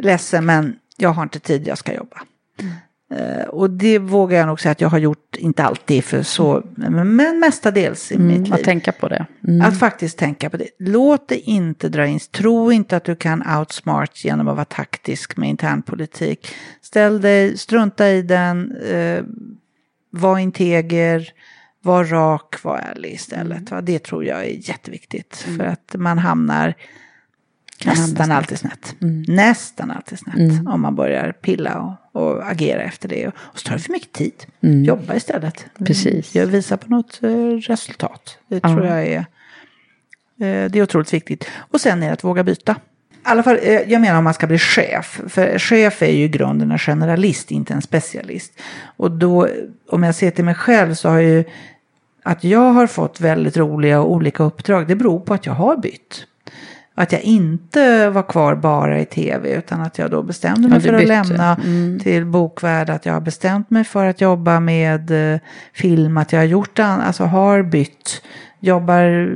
ledsen 0.02 0.46
men 0.46 0.76
jag 0.96 1.10
har 1.10 1.22
inte 1.22 1.40
tid, 1.40 1.68
jag 1.68 1.78
ska 1.78 1.94
jobba. 1.94 2.22
Mm. 2.60 2.74
Uh, 3.14 3.48
och 3.48 3.70
det 3.70 3.98
vågar 3.98 4.38
jag 4.38 4.46
nog 4.46 4.60
säga 4.60 4.72
att 4.72 4.80
jag 4.80 4.88
har 4.88 4.98
gjort, 4.98 5.36
inte 5.36 5.64
alltid, 5.64 6.04
för 6.04 6.22
så, 6.22 6.62
men, 6.76 7.38
mestadels 7.38 8.12
i 8.12 8.14
mm, 8.14 8.26
mitt 8.26 8.40
liv. 8.40 8.54
Att 8.54 8.64
tänka 8.64 8.92
på 8.92 9.08
det. 9.08 9.26
Mm. 9.48 9.66
Att 9.66 9.78
faktiskt 9.78 10.18
tänka 10.18 10.50
på 10.50 10.56
det. 10.56 10.68
Låt 10.78 11.28
dig 11.28 11.38
inte 11.38 11.88
dra 11.88 12.06
in, 12.06 12.18
tro 12.18 12.72
inte 12.72 12.96
att 12.96 13.04
du 13.04 13.16
kan 13.16 13.58
outsmart 13.58 14.24
genom 14.24 14.48
att 14.48 14.56
vara 14.56 14.64
taktisk 14.64 15.36
med 15.36 15.48
internpolitik. 15.48 16.48
Ställ 16.82 17.20
dig, 17.20 17.58
strunta 17.58 18.08
i 18.10 18.22
den, 18.22 18.72
uh, 18.72 19.22
var 20.10 20.38
integer, 20.38 21.28
var 21.82 22.04
rak, 22.04 22.64
var 22.64 22.78
ärlig 22.78 23.12
istället. 23.12 23.72
Mm. 23.72 23.84
Det 23.84 23.98
tror 23.98 24.24
jag 24.24 24.44
är 24.44 24.68
jätteviktigt, 24.68 25.44
mm. 25.46 25.58
för 25.58 25.64
att 25.64 25.94
man 25.98 26.18
hamnar 26.18 26.74
Nästan 27.86 28.30
alltid 28.30 28.58
snett. 28.58 28.96
Mm. 29.00 29.24
Nästan 29.28 29.90
alltid 29.90 30.18
snett. 30.18 30.36
Mm. 30.36 30.66
Om 30.66 30.80
man 30.80 30.94
börjar 30.94 31.32
pilla 31.32 31.80
och, 31.80 31.94
och, 32.18 32.50
agera 32.50 32.82
efter 32.82 33.08
det. 33.08 33.26
Och 33.28 33.58
så 33.58 33.68
tar 33.68 33.76
det 33.76 33.82
för 33.82 33.92
mycket 33.92 34.12
tid. 34.12 34.44
Mm. 34.60 34.84
Jobba 34.84 35.14
istället. 35.14 35.66
Precis. 35.86 36.34
Jag 36.34 36.46
visar 36.46 36.76
på 36.76 36.90
något 36.90 37.20
eh, 37.22 37.28
resultat. 37.70 38.38
Det 38.48 38.60
tror 38.60 38.86
jag 38.86 39.06
är, 39.06 39.18
eh, 39.18 39.24
det 40.70 40.74
är 40.74 40.82
otroligt 40.82 41.12
viktigt. 41.12 41.48
Och 41.56 41.80
sen 41.80 42.02
är 42.02 42.06
det 42.06 42.12
att 42.12 42.24
våga 42.24 42.44
byta. 42.44 42.76
I 43.12 43.16
alla 43.22 43.42
fall, 43.42 43.58
eh, 43.62 43.80
jag 43.92 44.00
menar 44.00 44.18
om 44.18 44.24
man 44.24 44.34
ska 44.34 44.46
bli 44.46 44.58
chef. 44.58 45.20
För 45.28 45.58
chef 45.58 46.02
är 46.02 46.12
ju 46.12 46.24
i 46.24 46.28
grunden 46.28 46.70
en 46.70 46.78
generalist, 46.78 47.50
inte 47.50 47.74
en 47.74 47.82
specialist. 47.82 48.52
Och 48.96 49.10
då, 49.10 49.48
om 49.88 50.02
jag 50.02 50.14
ser 50.14 50.30
till 50.30 50.44
mig 50.44 50.54
själv 50.54 50.94
så 50.94 51.08
har 51.08 51.18
ju 51.18 51.44
att 52.22 52.44
jag 52.44 52.72
har 52.72 52.86
fått 52.86 53.20
väldigt 53.20 53.56
roliga 53.56 54.00
och 54.00 54.12
olika 54.12 54.42
uppdrag. 54.42 54.88
Det 54.88 54.96
beror 54.96 55.20
på 55.20 55.34
att 55.34 55.46
jag 55.46 55.52
har 55.52 55.76
bytt. 55.76 56.26
Att 57.00 57.12
jag 57.12 57.22
inte 57.22 58.10
var 58.10 58.22
kvar 58.22 58.54
bara 58.54 59.00
i 59.00 59.04
tv 59.04 59.54
utan 59.54 59.80
att 59.80 59.98
jag 59.98 60.10
då 60.10 60.22
bestämde 60.22 60.68
mig 60.68 60.80
för 60.80 60.92
att 60.92 61.08
lämna 61.08 61.54
mm. 61.54 62.00
till 62.00 62.26
Bokvärd. 62.26 62.90
Att 62.90 63.06
jag 63.06 63.12
har 63.12 63.20
bestämt 63.20 63.70
mig 63.70 63.84
för 63.84 64.06
att 64.06 64.20
jobba 64.20 64.60
med 64.60 65.34
eh, 65.34 65.40
film. 65.72 66.16
Att 66.16 66.32
jag 66.32 66.40
har 66.40 66.46
gjort 66.46 66.78
alltså 66.78 67.24
har 67.24 67.62
bytt. 67.62 68.22
Jobbar, 68.60 69.32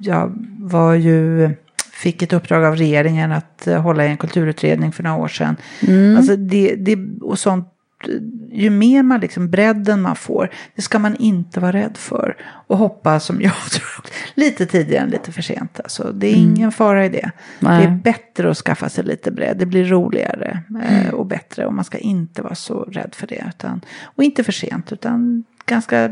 jag 0.00 0.32
var 0.58 0.94
ju, 0.94 1.50
fick 1.92 2.22
ett 2.22 2.32
uppdrag 2.32 2.64
av 2.64 2.76
regeringen 2.76 3.32
att 3.32 3.66
eh, 3.66 3.80
hålla 3.80 4.04
i 4.04 4.08
en 4.08 4.16
kulturutredning 4.16 4.92
för 4.92 5.02
några 5.02 5.16
år 5.16 5.28
sedan. 5.28 5.56
Mm. 5.88 6.16
Alltså 6.16 6.36
det, 6.36 6.74
det, 6.74 6.98
och 7.20 7.38
sånt 7.38 7.68
ju 8.52 8.70
mer 8.70 9.02
man 9.02 9.20
liksom, 9.20 9.50
bredden 9.50 10.02
man 10.02 10.16
får, 10.16 10.50
det 10.74 10.82
ska 10.82 10.98
man 10.98 11.16
inte 11.16 11.60
vara 11.60 11.72
rädd 11.72 11.96
för. 11.96 12.36
Och 12.66 12.78
hoppa 12.78 13.20
som 13.20 13.40
jag 13.40 13.52
tror, 13.70 14.04
lite 14.34 14.66
tidigare 14.66 15.04
än 15.04 15.10
lite 15.10 15.32
för 15.32 15.42
sent. 15.42 15.80
Alltså, 15.80 16.12
det 16.12 16.26
är 16.26 16.36
mm. 16.36 16.50
ingen 16.50 16.72
fara 16.72 17.06
i 17.06 17.08
det. 17.08 17.30
Nej. 17.58 17.78
Det 17.80 17.92
är 17.92 17.96
bättre 17.96 18.50
att 18.50 18.56
skaffa 18.56 18.88
sig 18.88 19.04
lite 19.04 19.30
bredd, 19.30 19.56
det 19.56 19.66
blir 19.66 19.84
roligare 19.84 20.62
eh, 20.82 21.02
mm. 21.02 21.14
och 21.14 21.26
bättre. 21.26 21.66
Och 21.66 21.74
man 21.74 21.84
ska 21.84 21.98
inte 21.98 22.42
vara 22.42 22.54
så 22.54 22.82
rädd 22.82 23.14
för 23.14 23.26
det. 23.26 23.44
Utan, 23.48 23.80
och 24.02 24.24
inte 24.24 24.44
för 24.44 24.52
sent, 24.52 24.92
utan 24.92 25.44
ganska... 25.66 26.08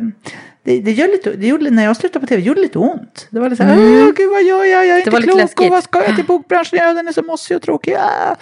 Det, 0.62 0.80
det, 0.80 0.92
gör 0.92 1.08
lite, 1.08 1.32
det 1.36 1.46
gjorde, 1.46 1.70
när 1.70 1.84
jag 1.84 1.96
slutade 1.96 2.20
på 2.20 2.26
tv 2.26 2.42
gjorde 2.42 2.60
det 2.60 2.62
lite 2.62 2.78
ont. 2.78 3.28
Det 3.30 3.40
var 3.40 3.50
lite 3.50 3.62
så 3.62 3.68
här, 3.68 3.76
mm. 3.76 4.14
gud 4.16 4.30
vad 4.30 4.42
gör 4.42 4.64
jag, 4.64 4.86
jag 4.86 4.98
är 4.98 5.10
det 5.10 5.16
inte 5.16 5.22
klok 5.22 5.60
och 5.60 5.68
vad 5.68 5.84
ska 5.84 6.04
jag 6.04 6.16
till 6.16 6.24
bokbranschen 6.26 6.78
göra, 6.78 6.92
den 6.92 7.08
är 7.08 7.12
så 7.12 7.22
mossig 7.22 7.56
och 7.56 7.62
tråkig. 7.62 7.96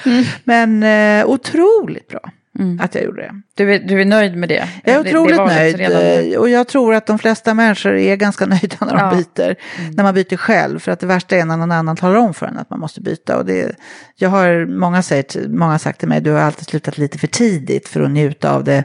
Mm. 0.05 0.25
Men 0.45 0.83
eh, 1.21 1.31
otroligt 1.31 2.09
bra. 2.09 2.31
Mm. 2.59 2.81
att 2.81 2.95
jag 2.95 3.05
gjorde 3.05 3.23
det. 3.23 3.43
Du 3.55 3.75
är, 3.75 3.79
du 3.79 4.01
är 4.01 4.05
nöjd 4.05 4.37
med 4.37 4.49
det? 4.49 4.69
Jag 4.85 4.95
är 4.95 5.01
otroligt 5.01 5.37
det, 5.37 5.43
det 5.43 5.55
nöjd 5.55 5.77
redan... 5.77 6.03
Eh, 6.03 6.39
och 6.39 6.49
jag 6.49 6.69
tror 6.69 6.95
att 6.95 7.07
de 7.07 7.19
flesta 7.19 7.55
människor 7.55 7.97
är 7.97 8.17
ganska 8.17 8.47
nöjda 8.47 8.77
när 8.81 8.97
de 8.97 8.99
ja. 8.99 9.11
byter. 9.11 9.57
Mm. 9.79 9.91
När 9.95 10.05
man 10.05 10.15
byter 10.15 10.37
själv, 10.37 10.79
för 10.79 10.93
att 10.93 11.01
det 11.01 11.07
värsta 11.07 11.37
är 11.37 11.45
när 11.45 11.57
någon 11.57 11.73
annan 11.73 11.97
talar 11.97 12.17
om 12.17 12.35
för 12.35 12.47
en 12.47 12.59
att 12.59 12.71
man 12.71 12.81
måste 12.81 13.01
byta. 13.01 13.39
Och 13.39 13.47
det, 13.47 13.77
jag 14.17 14.29
har, 14.29 14.67
många, 14.67 15.03
säger, 15.03 15.49
många 15.49 15.79
sagt 15.79 15.99
till 15.99 16.09
mig, 16.09 16.21
du 16.21 16.31
har 16.31 16.41
alltid 16.41 16.67
slutat 16.67 16.99
lite 16.99 17.19
för 17.19 17.27
tidigt 17.27 17.89
för 17.89 18.01
att 18.01 18.11
njuta 18.11 18.55
av 18.55 18.65
det. 18.65 18.85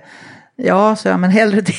Ja, 0.55 0.95
så 0.95 1.07
jag, 1.07 1.19
men 1.19 1.29
hellre 1.29 1.61
det. 1.61 1.73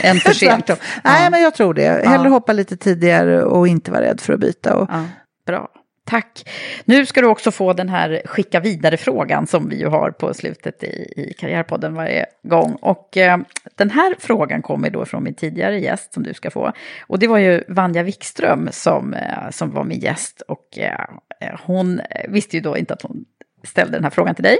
Än 0.08 0.16
för 0.16 0.32
sent. 0.32 0.70
Nej, 1.04 1.30
men 1.30 1.42
jag 1.42 1.54
tror 1.54 1.74
det. 1.74 1.88
Hellre 2.08 2.28
ja. 2.28 2.28
hoppa 2.28 2.52
lite 2.52 2.76
tidigare 2.76 3.42
och 3.42 3.68
inte 3.68 3.90
vara 3.90 4.02
rädd 4.02 4.20
för 4.20 4.32
att 4.32 4.40
byta. 4.40 4.76
Och, 4.76 4.88
ja. 4.90 5.04
Bra. 5.46 5.68
Tack. 6.04 6.48
Nu 6.84 7.06
ska 7.06 7.20
du 7.20 7.26
också 7.26 7.50
få 7.50 7.72
den 7.72 7.88
här 7.88 8.22
skicka 8.24 8.60
vidare-frågan 8.60 9.46
som 9.46 9.68
vi 9.68 9.76
ju 9.76 9.86
har 9.86 10.10
på 10.10 10.34
slutet 10.34 10.84
i, 10.84 11.12
i 11.16 11.34
Karriärpodden 11.38 11.94
varje 11.94 12.26
gång. 12.42 12.74
Och 12.74 13.16
eh, 13.16 13.38
den 13.76 13.90
här 13.90 14.14
frågan 14.18 14.62
kommer 14.62 14.90
då 14.90 15.04
från 15.04 15.24
min 15.24 15.34
tidigare 15.34 15.80
gäst 15.80 16.14
som 16.14 16.22
du 16.22 16.34
ska 16.34 16.50
få. 16.50 16.72
Och 17.06 17.18
det 17.18 17.26
var 17.26 17.38
ju 17.38 17.64
Vanja 17.68 18.02
Wikström 18.02 18.68
som, 18.72 19.14
eh, 19.14 19.50
som 19.50 19.70
var 19.70 19.84
min 19.84 20.00
gäst. 20.00 20.40
Och 20.40 20.78
eh, 20.78 21.06
eh 21.40 21.60
hon 21.64 22.00
visste 22.28 22.56
ju 22.56 22.62
då 22.62 22.76
inte 22.76 22.94
att 22.94 23.02
hon 23.02 23.24
ställde 23.64 23.96
den 23.96 24.04
här 24.04 24.10
frågan 24.10 24.34
till 24.34 24.44
dig. 24.44 24.58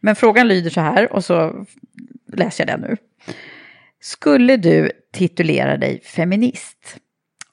Men 0.00 0.16
frågan 0.16 0.48
lyder 0.48 0.70
så 0.70 0.80
här, 0.80 1.12
och 1.12 1.24
så 1.24 1.66
läser 2.32 2.66
jag 2.66 2.80
den 2.80 2.88
nu. 2.90 2.96
Skulle 4.00 4.56
du 4.56 4.92
titulera 5.12 5.76
dig 5.76 6.00
feminist? 6.00 6.96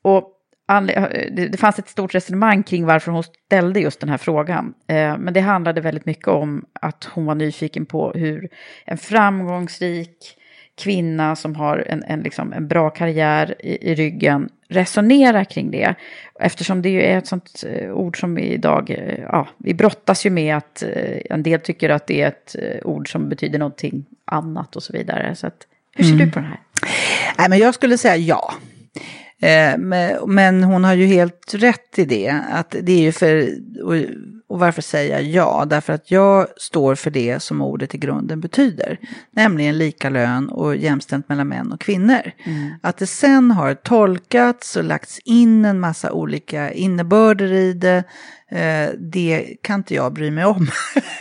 Och 0.01 0.32
det 1.31 1.60
fanns 1.60 1.80
ett 1.80 1.90
stort 1.90 2.15
resonemang 2.15 2.64
kring 2.64 2.85
varför 2.85 3.11
hon 3.11 3.23
ställde 3.23 3.80
just 3.80 3.99
den 3.99 4.10
här 4.10 4.18
frågan. 4.18 4.73
Eh, 4.88 5.18
men 5.18 5.34
det 5.34 5.40
handlade 5.40 5.81
väldigt 5.81 6.06
mycket 6.06 6.27
om 6.27 6.65
att 6.73 7.03
hon 7.14 7.26
var 7.26 7.35
nyfiken 7.35 7.85
på 7.85 8.11
hur 8.11 8.49
en 8.85 8.98
framgångsrik 8.98 10.38
kvinna 10.77 11.35
som 11.35 11.56
har 11.56 11.85
en, 11.88 12.03
en, 12.03 12.19
liksom, 12.19 12.53
en 12.53 12.68
bra 12.68 12.90
karriär 12.90 13.56
i, 13.60 13.91
i, 13.91 13.95
ryggen 13.95 14.49
resonerar 14.69 15.44
kring 15.44 15.72
det. 15.72 15.95
Eftersom 16.40 16.81
det 16.81 16.90
ju 16.90 17.02
är 17.02 17.18
ett 17.18 17.27
sånt 17.27 17.64
eh, 17.68 17.91
ord 17.91 18.19
som 18.19 18.35
vi 18.35 18.41
idag, 18.41 18.90
eh, 18.90 19.19
ja, 19.22 19.48
vi 19.57 19.73
brottas 19.73 20.26
ju 20.26 20.30
med 20.30 20.57
att 20.57 20.84
en 21.30 21.44
del 21.44 21.60
tycker 21.60 21.90
att 21.90 22.07
det 22.07 22.22
är 22.22 22.27
ett 22.27 22.56
ord 22.84 23.11
som 23.11 23.30
betyder 23.30 23.60
någonting 23.60 24.06
annat 24.26 24.76
och 24.76 24.84
så 24.84 24.94
vidare. 24.94 25.35
Så 25.35 25.48
att, 25.48 25.68
hur 25.95 26.03
ser 26.03 26.14
mm. 26.14 26.26
du 26.26 26.31
på 26.31 26.40
det 26.40 26.45
här? 26.45 26.60
Nej, 27.38 27.49
men 27.49 27.60
jag 27.60 27.73
skulle 27.73 27.98
säga 27.98 28.15
ja. 28.15 28.53
Eh, 29.44 29.78
men 30.28 30.64
hon 30.64 30.84
har 30.84 30.94
ju 30.94 31.06
helt 31.06 31.53
rätt 31.53 31.99
i 31.99 32.06
det. 32.06 32.40
Att 32.52 32.76
det 32.82 32.91
är 32.91 33.02
ju 33.02 33.11
för, 33.11 33.49
och 34.54 34.60
varför 34.60 34.82
säger 34.82 35.14
jag 35.14 35.24
ja? 35.24 35.66
Därför 35.66 35.94
att 35.94 36.12
jag 36.12 36.48
står 36.58 36.96
för 36.96 37.12
det 37.12 37.40
som 37.40 37.62
ordet 37.62 37.96
i 37.96 37.98
grunden 37.98 38.40
betyder. 38.40 39.00
Nämligen 39.32 39.78
lika 39.78 40.10
lön 40.10 40.50
och 40.50 40.76
jämställt 40.76 41.30
mellan 41.30 41.48
män 41.48 41.72
och 41.72 41.80
kvinnor. 41.80 42.32
Mm. 42.44 42.72
Att 42.82 42.98
det 42.98 43.08
sen 43.08 43.52
har 43.52 43.74
tolkats 43.74 44.76
och 44.76 44.84
lagts 44.84 45.20
in 45.20 45.66
en 45.66 45.80
massa 45.80 46.12
olika 46.12 46.72
innebörder 46.72 47.52
i 47.52 47.74
det. 47.74 48.04
Eh, 48.50 48.90
det 48.98 49.56
kan 49.62 49.80
inte 49.80 49.96
jag 49.96 50.14
bry 50.14 50.32
mig 50.32 50.46
om. 50.46 50.68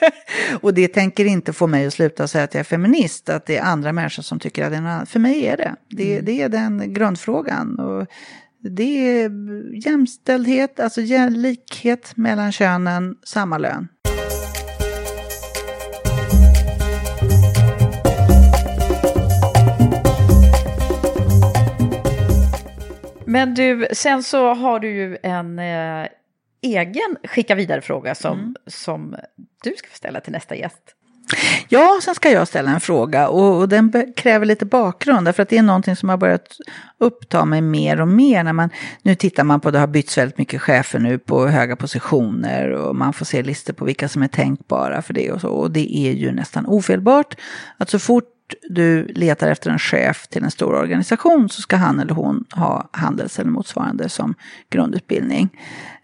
och 0.61 0.75
det 0.75 0.89
tänker 0.89 1.25
inte 1.25 1.53
få 1.53 1.67
mig 1.67 1.87
att 1.87 1.93
sluta 1.93 2.29
säga 2.29 2.45
att 2.45 2.55
jag 2.55 2.61
är 2.61 2.65
feminist, 2.65 3.29
att 3.29 3.47
det 3.47 3.57
är 3.57 3.63
andra 3.63 3.93
människor 3.93 4.23
som 4.23 4.39
tycker 4.39 4.65
att 4.65 4.71
det 4.71 4.77
är 4.77 4.81
något 4.81 4.91
annat. 4.91 5.09
För 5.09 5.21
mig 5.21 5.47
är 5.47 5.57
det. 5.57 5.75
Det, 5.89 6.13
mm. 6.13 6.25
det 6.25 6.43
är 6.43 6.49
den 6.49 6.95
grundfrågan. 6.95 7.79
Och 7.79 8.07
det 8.63 9.23
är 9.23 9.31
jämställdhet, 9.87 10.81
alltså 10.81 11.01
likhet 11.31 12.17
mellan 12.17 12.53
könen, 12.53 13.17
samma 13.25 13.59
lön. 13.59 13.89
Men 23.27 23.55
du, 23.55 23.89
sen 23.93 24.23
så 24.23 24.55
har 24.55 24.81
du 24.81 24.91
ju 24.91 25.19
en 25.23 25.59
eh, 25.59 26.09
egen 26.63 27.17
skicka 27.25 27.55
vidare-fråga 27.55 28.15
som, 28.15 28.39
mm. 28.39 28.55
som 28.67 29.17
du 29.63 29.75
ska 29.77 29.89
få 29.89 29.97
ställa 29.97 30.21
till 30.21 30.33
nästa 30.33 30.57
gäst. 30.57 30.97
Ja, 31.69 32.01
sen 32.03 32.15
ska 32.15 32.31
jag 32.31 32.49
ställa 32.49 32.71
en 32.71 32.81
fråga 32.81 33.29
och, 33.29 33.57
och 33.59 33.69
den 33.69 34.13
kräver 34.17 34.47
lite 34.47 34.65
bakgrund 34.65 35.27
därför 35.27 35.43
att 35.43 35.49
det 35.49 35.59
är 35.59 35.63
någonting 35.63 35.97
som 35.97 36.09
har 36.09 36.17
börjat 36.17 36.57
uppta 36.99 37.45
mig 37.45 37.61
mer 37.61 38.01
och 38.01 38.09
mer 38.09 38.45
när 38.45 38.53
man, 38.53 38.71
nu 39.03 39.15
tittar 39.15 39.45
man 39.45 39.61
på, 39.61 39.71
det 39.71 39.79
har 39.79 39.87
bytts 39.87 40.19
väldigt 40.19 40.39
mycket 40.39 40.63
chefer 40.63 40.99
nu 40.99 41.19
på 41.19 41.47
höga 41.47 41.77
positioner 41.77 42.71
och 42.71 42.97
man 42.97 43.13
får 43.13 43.25
se 43.25 43.43
listor 43.43 43.73
på 43.73 43.85
vilka 43.85 44.09
som 44.09 44.23
är 44.23 44.29
tänkbara 44.29 45.03
för 45.03 45.15
det 45.15 45.33
och 45.33 45.41
så 45.41 45.49
och 45.49 45.71
det 45.71 45.97
är 45.97 46.13
ju 46.13 46.33
nästan 46.33 46.67
ofelbart 46.67 47.35
att 47.79 47.91
så 47.91 47.99
fort 47.99 48.29
du 48.69 49.05
letar 49.05 49.49
efter 49.49 49.71
en 49.71 49.79
chef 49.79 50.27
till 50.27 50.45
en 50.45 50.51
stor 50.51 50.75
organisation 50.75 51.49
så 51.49 51.63
ska 51.63 51.77
han 51.77 52.01
eller 52.01 52.15
hon 52.15 52.45
ha 52.51 52.89
handels 52.93 53.39
eller 53.39 53.51
motsvarande 53.51 54.09
som 54.09 54.35
grundutbildning. 54.71 55.49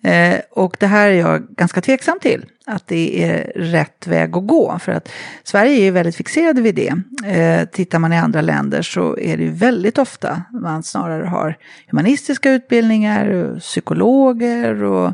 Eh, 0.02 0.40
och 0.50 0.76
det 0.80 0.86
här 0.86 1.08
är 1.08 1.14
jag 1.14 1.48
ganska 1.48 1.80
tveksam 1.80 2.18
till, 2.20 2.44
att 2.68 2.86
det 2.86 3.24
är 3.24 3.52
rätt 3.54 4.06
väg 4.06 4.36
att 4.36 4.46
gå. 4.46 4.78
För 4.78 4.92
att 4.92 5.08
Sverige 5.44 5.72
är 5.72 5.84
ju 5.84 5.90
väldigt 5.90 6.16
fixerade 6.16 6.62
vid 6.62 6.74
det. 6.74 6.94
Eh, 7.26 7.68
tittar 7.68 7.98
man 7.98 8.12
i 8.12 8.16
andra 8.16 8.40
länder 8.40 8.82
så 8.82 9.18
är 9.18 9.36
det 9.36 9.42
ju 9.42 9.50
väldigt 9.50 9.98
ofta 9.98 10.42
man 10.50 10.82
snarare 10.82 11.26
har 11.26 11.56
humanistiska 11.90 12.52
utbildningar, 12.52 13.56
psykologer 13.60 14.82
och 14.82 15.12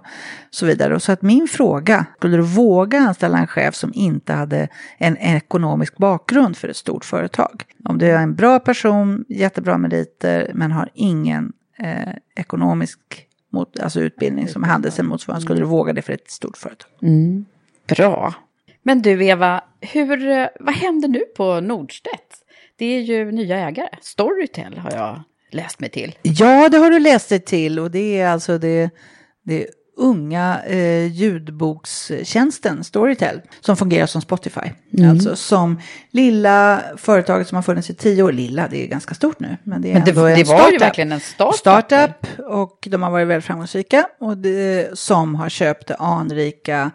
så 0.51 0.67
vidare. 0.67 0.95
Och 0.95 1.03
så 1.03 1.13
att 1.13 1.23
min 1.23 1.49
fråga, 1.49 2.07
skulle 2.17 2.37
du 2.37 2.43
våga 2.43 2.99
anställa 2.99 3.39
en 3.39 3.47
chef 3.47 3.75
som 3.75 3.91
inte 3.95 4.33
hade 4.33 4.69
en 4.99 5.17
ekonomisk 5.17 5.97
bakgrund 5.97 6.57
för 6.57 6.69
ett 6.69 6.77
stort 6.77 7.05
företag? 7.05 7.65
Om 7.85 7.99
du 7.99 8.07
är 8.07 8.19
en 8.19 8.35
bra 8.35 8.59
person, 8.59 9.25
jättebra 9.29 9.79
meriter, 9.79 10.51
men 10.55 10.73
har 10.73 10.89
ingen 10.95 11.53
eh, 11.79 12.15
ekonomisk 12.37 13.01
mot, 13.55 13.81
alltså 13.81 14.01
utbildning 14.01 14.49
som 14.49 14.63
handels 14.63 14.99
eller 14.99 15.09
motsvarande, 15.09 15.45
skulle 15.45 15.61
du 15.61 15.67
våga 15.67 15.93
det 15.93 16.03
för 16.03 16.13
ett 16.13 16.31
stort 16.31 16.57
företag? 16.57 16.91
Mm. 17.03 17.45
Bra. 17.87 18.35
Men 18.83 19.03
du 19.03 19.25
Eva, 19.25 19.65
hur, 19.81 20.49
vad 20.65 20.75
händer 20.75 21.09
nu 21.09 21.21
på 21.37 21.61
Nordstedt? 21.61 22.45
Det 22.77 22.87
är 22.87 23.01
ju 23.01 23.33
nya 23.33 23.59
ägare. 23.59 23.89
Storytel 24.01 24.79
har 24.79 24.91
jag 24.93 25.23
läst 25.51 25.81
mig 25.81 25.91
till. 25.91 26.15
Ja, 26.23 26.69
det 26.69 26.79
har 26.79 26.91
du 26.91 26.99
läst 26.99 27.29
dig 27.29 27.41
till 27.41 27.79
och 27.79 27.91
det 27.91 28.21
är 28.21 28.29
alltså 28.29 28.59
det, 28.59 28.91
det 29.43 29.67
unga 29.97 30.61
eh, 30.67 31.07
ljudbokstjänsten 31.07 32.85
Storytel 32.85 33.41
som 33.61 33.77
fungerar 33.77 34.07
som 34.07 34.23
Spotify. 34.23 34.71
Mm. 34.99 35.11
Alltså 35.11 35.37
som 35.37 35.81
lilla 36.11 36.83
företaget 36.97 37.49
som 37.49 37.57
har 37.57 37.63
funnits 37.63 37.91
i 37.91 37.95
tio 37.95 38.23
år. 38.23 38.33
Lilla, 38.33 38.69
det 38.69 38.85
är 38.85 38.87
ganska 38.87 39.15
stort 39.15 39.41
nu. 39.41 39.57
Men 39.65 39.83
det, 39.83 39.93
men 39.93 40.05
det, 40.05 40.11
det 40.11 40.45
var 40.45 40.71
ju 40.71 40.79
verkligen 40.79 41.13
en 41.13 41.21
startup. 41.21 41.59
Startup 41.59 42.27
och 42.39 42.89
de 42.91 43.03
har 43.03 43.11
varit 43.11 43.29
väldigt 43.29 43.45
framgångsrika. 43.45 44.07
Och 44.21 44.39
det, 44.39 44.99
som 44.99 45.35
har 45.35 45.49
köpt 45.49 45.89
det 45.89 45.97
anrika 45.97 46.91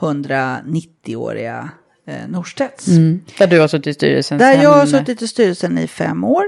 190-åriga 0.00 1.70
eh, 2.06 2.28
Norstedts. 2.28 2.88
Mm. 2.88 3.20
Där 3.38 3.46
du 3.46 3.60
har 3.60 3.68
suttit 3.68 3.86
i 3.86 3.94
styrelsen? 3.94 4.38
Där 4.38 4.62
jag 4.62 4.72
har 4.72 4.86
suttit 4.86 5.22
i 5.22 5.28
styrelsen 5.28 5.78
i 5.78 5.86
fem 5.86 6.24
år. 6.24 6.44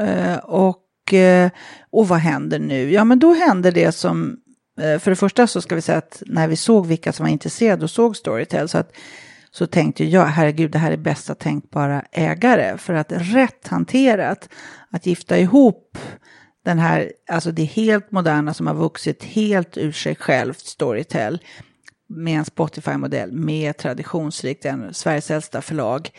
Eh, 0.00 0.36
och, 0.36 1.14
eh, 1.14 1.50
och 1.90 2.08
vad 2.08 2.18
händer 2.18 2.58
nu? 2.58 2.92
Ja, 2.92 3.04
men 3.04 3.18
då 3.18 3.34
händer 3.34 3.72
det 3.72 3.92
som 3.92 4.36
Eh, 4.80 4.98
för 4.98 5.10
det 5.10 5.16
första 5.16 5.46
så 5.46 5.60
ska 5.60 5.74
vi 5.74 5.80
säga 5.80 5.98
att 5.98 6.22
när 6.26 6.48
vi 6.48 6.56
såg 6.56 6.86
vilka 6.86 7.12
som 7.12 7.24
var 7.24 7.30
intresserade 7.30 7.84
och 7.84 7.90
såg 7.90 8.16
Storytel 8.16 8.68
så, 8.68 8.78
att, 8.78 8.92
så 9.50 9.66
tänkte 9.66 10.04
jag, 10.04 10.26
herregud, 10.26 10.70
det 10.70 10.78
här 10.78 10.92
är 10.92 10.96
bästa 10.96 11.34
tänkbara 11.34 12.02
ägare. 12.12 12.78
För 12.78 12.94
att 12.94 13.12
rätt 13.12 13.68
hanterat, 13.68 14.48
att 14.90 15.06
gifta 15.06 15.38
ihop 15.38 15.98
den 16.64 16.78
här, 16.78 17.12
alltså 17.30 17.52
det 17.52 17.64
helt 17.64 18.10
moderna 18.10 18.54
som 18.54 18.66
har 18.66 18.74
vuxit 18.74 19.24
helt 19.24 19.76
ur 19.76 19.92
sig 19.92 20.16
självt, 20.16 20.58
Storytel, 20.58 21.38
med 22.08 22.38
en 22.38 22.44
Spotify-modell, 22.44 23.32
med 23.32 23.76
traditionsrikt, 23.76 24.64
en 24.64 24.94
Sveriges 24.94 25.30
äldsta 25.30 25.62
förlag. 25.62 26.10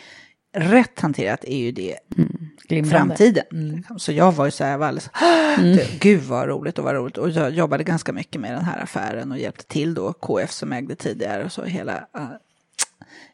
Rätt 0.56 1.00
hanterat 1.00 1.44
är 1.44 1.58
ju 1.58 1.72
det 1.72 1.96
mm 2.16 2.37
mm 2.68 2.84
framtiden. 2.84 3.44
Mm. 3.52 3.84
Så 3.98 4.12
jag 4.12 4.32
var 4.32 4.44
ju 4.44 4.50
så 4.50 4.64
här, 4.64 4.70
jag 4.70 4.78
var 4.78 4.86
alldeles, 4.86 5.10
mm. 5.58 5.78
gud 6.00 6.22
vad 6.22 6.48
roligt 6.48 6.78
och 6.78 6.84
vad 6.84 6.94
roligt. 6.94 7.18
Och 7.18 7.30
jag 7.30 7.50
jobbade 7.50 7.84
ganska 7.84 8.12
mycket 8.12 8.40
med 8.40 8.52
den 8.52 8.64
här 8.64 8.82
affären 8.82 9.32
och 9.32 9.38
hjälpte 9.38 9.64
till 9.64 9.94
då 9.94 10.12
KF 10.12 10.52
som 10.52 10.72
ägde 10.72 10.94
tidigare 10.94 11.44
och 11.44 11.52
så 11.52 11.64
hela, 11.64 11.94
uh, 11.94 12.28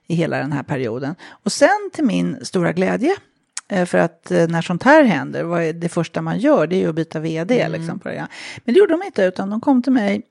i 0.06 0.14
hela 0.14 0.38
den 0.38 0.52
här 0.52 0.62
perioden. 0.62 1.14
Och 1.44 1.52
sen 1.52 1.90
till 1.92 2.05
min 2.05 2.44
stora 2.44 2.72
glädje, 2.72 3.16
uh, 3.72 3.84
för 3.84 3.98
att 3.98 4.28
uh, 4.30 4.48
när 4.48 4.62
sånt 4.62 4.82
här 4.82 5.05
händer, 5.05 5.42
vad 5.42 5.62
är 5.62 5.72
det 5.72 5.88
första 5.88 6.22
man 6.22 6.38
gör? 6.38 6.66
Det 6.66 6.76
är 6.76 6.80
ju 6.80 6.88
att 6.88 6.94
byta 6.94 7.20
vd. 7.20 7.60
Mm. 7.60 7.80
Liksom, 7.80 7.98
på 7.98 8.09
det. 8.09 8.26
Men 8.64 8.74
det 8.74 8.78
gjorde 8.78 8.92
de 8.92 9.02
inte, 9.02 9.24
utan 9.24 9.51
de 9.51 9.60
kom 9.60 9.82
till 9.82 9.92
mig 9.92 10.22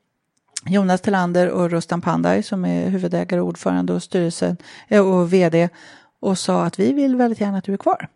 Jonas 0.66 1.02
Tillander 1.02 1.50
och 1.50 1.72
Rustan 1.72 2.02
Pandai 2.02 2.44
som 2.44 2.66
är 2.66 2.90
huvudägare, 2.90 3.42
ordförande 3.42 3.94
och 3.94 4.04
styrelsen 4.04 4.58
och 4.90 5.34
vd 5.34 5.70
och 6.20 6.38
sa 6.38 6.64
att 6.64 6.80
vi 6.80 6.94
vill 6.94 7.16
väldigt 7.16 7.42
gärna 7.42 7.58
att 7.58 7.64
du 7.64 7.74
är 7.74 7.78
kvar. 7.78 8.08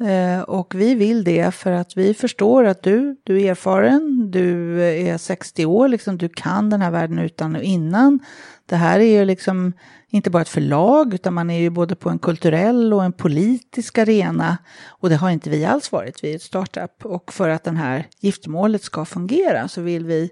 Eh, 0.00 0.40
och 0.40 0.74
vi 0.74 0.94
vill 0.94 1.24
det 1.24 1.54
för 1.54 1.72
att 1.72 1.96
vi 1.96 2.14
förstår 2.14 2.64
att 2.64 2.82
du, 2.82 3.16
du 3.24 3.42
är 3.42 3.50
erfaren, 3.50 4.30
du 4.30 4.82
är 4.82 5.18
60 5.18 5.66
år, 5.66 5.88
liksom, 5.88 6.18
du 6.18 6.28
kan 6.28 6.70
den 6.70 6.82
här 6.82 6.90
världen 6.90 7.18
utan 7.18 7.56
och 7.56 7.62
innan. 7.62 8.20
Det 8.66 8.76
här 8.76 9.00
är 9.00 9.18
ju 9.18 9.24
liksom 9.24 9.72
inte 10.08 10.30
bara 10.30 10.42
ett 10.42 10.48
förlag, 10.48 11.14
utan 11.14 11.34
man 11.34 11.50
är 11.50 11.60
ju 11.60 11.70
både 11.70 11.96
på 11.96 12.10
en 12.10 12.18
kulturell 12.18 12.92
och 12.92 13.04
en 13.04 13.12
politisk 13.12 13.98
arena. 13.98 14.58
Och 14.86 15.08
det 15.08 15.16
har 15.16 15.30
inte 15.30 15.50
vi 15.50 15.64
alls 15.64 15.92
varit, 15.92 16.24
vi 16.24 16.30
är 16.30 16.36
ett 16.36 16.42
startup. 16.42 17.04
Och 17.04 17.32
för 17.32 17.48
att 17.48 17.64
den 17.64 17.76
här 17.76 18.06
giftermålet 18.20 18.82
ska 18.82 19.04
fungera 19.04 19.68
så 19.68 19.80
vill 19.80 20.06
vi 20.06 20.30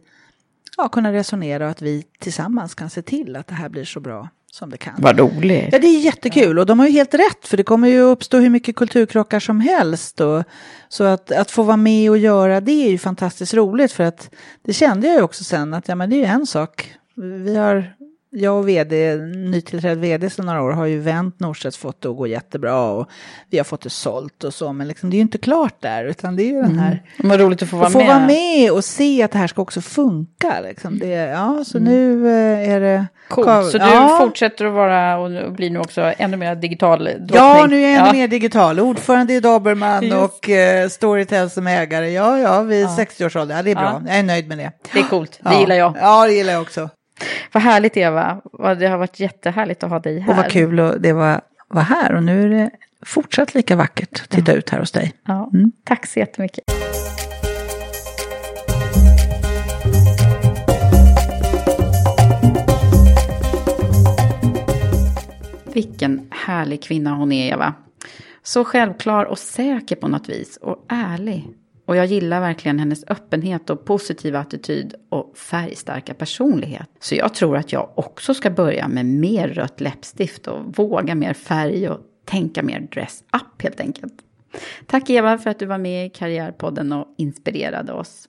ja, 0.77 0.89
kunna 0.89 1.13
resonera 1.13 1.65
och 1.65 1.71
att 1.71 1.83
vi 1.83 2.03
tillsammans 2.19 2.75
kan 2.75 2.91
se 2.91 3.03
till 3.03 3.37
att 3.37 3.47
det 3.47 3.55
här 3.55 3.69
blir 3.69 3.85
så 3.85 4.01
bra 4.01 4.29
som 4.53 4.71
det 4.71 4.77
kan. 4.77 4.95
Vad 4.99 5.19
roligt. 5.19 5.69
Ja, 5.73 5.79
det 5.79 5.87
är 5.87 6.01
jättekul 6.01 6.59
och 6.59 6.67
de 6.67 6.79
har 6.79 6.87
ju 6.87 6.93
helt 6.93 7.15
rätt 7.15 7.47
för 7.47 7.57
det 7.57 7.63
kommer 7.63 7.89
ju 7.89 8.01
uppstå 8.01 8.39
hur 8.39 8.51
mycket 8.51 8.77
kulturkrockar 8.77 9.41
som 9.41 9.61
helst. 9.61 10.21
Och, 10.21 10.45
så 10.89 11.05
att, 11.05 11.33
att 11.33 11.51
få 11.51 11.63
vara 11.63 11.77
med 11.77 12.11
och 12.11 12.19
göra 12.19 12.61
det 12.61 12.87
är 12.87 12.91
ju 12.91 12.99
fantastiskt 12.99 13.55
roligt 13.55 13.93
för 13.93 14.05
att 14.05 14.31
det 14.63 14.73
kände 14.73 15.07
jag 15.07 15.17
ju 15.17 15.23
också 15.23 15.45
sen 15.45 15.75
att 15.75 15.89
ja, 15.89 15.95
men 15.95 16.11
det 16.11 16.17
är 16.17 16.19
ju 16.19 16.25
en 16.25 16.47
sak. 16.47 16.95
Vi 17.45 17.57
har 17.57 17.96
jag 18.39 18.57
och 18.59 18.69
vd, 18.69 19.17
nytillträdd 19.37 19.99
vd 19.99 20.31
sedan 20.31 20.47
några 20.47 20.63
år, 20.63 20.71
har 20.73 20.87
ju 20.87 21.01
vänt 21.01 21.41
Norstedts 21.41 21.77
fått 21.77 22.01
det 22.01 22.09
att 22.09 22.17
gå 22.17 22.27
jättebra 22.27 22.91
och 22.91 23.07
vi 23.51 23.57
har 23.59 23.65
fått 23.65 23.81
det 23.83 23.91
sålt 23.91 24.45
och 24.45 24.55
så, 24.55 24.73
men 24.73 24.89
liksom, 24.89 25.11
det 25.11 25.15
är 25.15 25.19
ju 25.19 25.23
inte 25.23 25.39
klart 25.39 25.75
där, 25.83 26.05
utan 26.05 26.37
det 26.37 26.43
är 26.43 26.47
ju 26.47 26.63
den 26.63 26.79
här... 26.79 27.03
Mm. 27.19 27.31
Vad 27.31 27.41
roligt 27.41 27.63
att 27.63 27.69
få 27.69 27.77
vara 27.77 27.87
att 27.87 27.93
få 27.93 27.99
med. 27.99 28.07
vara 28.09 28.27
med 28.27 28.71
och 28.73 28.85
se 28.85 29.23
att 29.23 29.31
det 29.33 29.39
här 29.39 29.47
ska 29.47 29.63
också 29.63 29.81
funka. 29.81 30.61
Liksom. 30.65 30.99
Det, 30.99 31.09
ja, 31.09 31.65
så 31.67 31.79
Mm. 31.79 31.91
nu 31.93 32.29
eh, 32.29 32.71
är 32.71 32.81
det... 32.81 33.07
Coolt. 33.29 33.73
Så 33.73 33.79
du 33.79 33.85
ja. 33.85 34.19
fortsätter 34.21 34.65
att 34.65 34.73
vara 34.73 35.19
och 35.19 35.53
blir 35.53 35.71
nu 35.71 35.79
också 35.79 36.13
ännu 36.19 36.37
mer 36.37 36.55
digital 36.55 37.05
drottning? 37.05 37.29
Ja, 37.35 37.67
nu 37.71 37.77
är 37.77 37.89
jag 37.91 37.91
ännu 37.99 38.07
Ja. 38.07 38.13
mer 38.13 38.29
digital. 38.29 38.81
Ordförande 38.81 39.33
i 39.35 39.41
Dobermann 39.41 40.03
Just. 40.05 40.17
och 40.17 40.51
eh, 40.51 40.89
Storytel 40.89 41.51
som 41.51 41.67
ägare. 41.67 42.11
Ja, 42.11 42.39
ja, 42.39 42.63
vid 42.63 42.85
Ja. 42.85 42.97
60-årsåldern. 42.99 43.57
Ja, 43.57 43.63
det 43.63 43.71
är 43.71 43.75
bra. 43.75 44.01
Ja. 44.05 44.11
Jag 44.11 44.19
är 44.19 44.23
nöjd 44.23 44.49
med 44.49 44.59
det. 44.59 44.73
Det 44.93 44.99
är 44.99 45.03
coolt, 45.03 45.39
det 45.43 45.51
Ja. 45.53 45.61
gillar 45.61 45.77
jag. 45.77 45.95
Ja, 46.01 46.27
det 46.27 46.33
gillar 46.33 46.53
jag 46.53 46.63
också. 46.63 46.89
Vad 47.53 47.63
härligt 47.63 47.97
Eva, 47.97 48.41
det 48.79 48.87
har 48.87 48.99
varit 48.99 49.21
jättehärligt 49.21 49.83
att 49.83 49.91
ha 49.91 49.99
dig 49.99 50.21
här. 50.21 50.31
Och 50.31 50.37
vad 50.37 50.51
kul 50.51 50.81
och 50.81 51.01
det 51.01 51.13
var, 51.13 51.41
var 51.69 51.83
här. 51.83 52.15
Och 52.15 52.23
nu 52.23 52.43
är 52.43 52.49
det 52.49 52.71
fortsatt 53.07 53.55
lika 53.55 53.77
vackert 53.77 54.21
att 54.23 54.31
titta 54.31 54.53
ut 54.53 54.71
här 54.71 54.79
hos 54.79 54.93
dig. 54.93 55.13
Ja, 55.27 55.51
Mm. 55.53 55.73
Tack 55.85 56.07
så 56.07 56.19
jättemycket. 56.19 56.65
Vilken 65.75 66.29
härlig 66.31 66.83
kvinna 66.83 67.11
hon 67.11 67.33
är, 67.33 67.53
Eva. 67.53 67.75
Så 68.43 68.65
självklar 68.65 69.25
och 69.25 69.39
säker 69.39 69.97
på 69.97 70.09
något 70.09 70.29
vis 70.29 70.57
och 70.57 70.85
ärlig. 70.89 71.49
Och 71.87 71.97
jag 71.97 72.07
gillar 72.07 72.41
verkligen 72.41 72.79
hennes 72.79 73.05
öppenhet 73.09 73.71
och 73.71 73.85
positiva 73.85 74.39
attityd 74.39 74.95
och 75.09 75.39
färgstarka 75.39 76.15
personlighet. 76.15 76.91
Så 77.01 77.15
jag 77.15 77.35
tror 77.35 77.57
att 77.57 77.73
jag 77.73 77.91
också 77.95 78.35
ska 78.35 78.51
börja 78.51 78.89
med 78.89 79.07
mer 79.07 79.49
rött 79.49 79.81
läppstift 79.81 80.47
och 80.47 80.77
våga 80.77 81.15
mer 81.15 81.33
färg 81.33 81.89
och 81.89 82.01
tänka 82.25 82.63
mer 82.63 82.81
dress 82.81 83.25
up 83.33 83.63
helt 83.63 83.81
enkelt. 83.81 84.15
Tack 84.87 85.11
Eva 85.11 85.39
för 85.39 85.51
att 85.51 85.59
du 85.59 85.67
var 85.67 85.79
med 85.79 86.07
i 86.07 86.11
Karriärpodden 86.11 86.93
och 86.93 87.15
inspirerade 87.19 87.93
oss. 87.93 88.29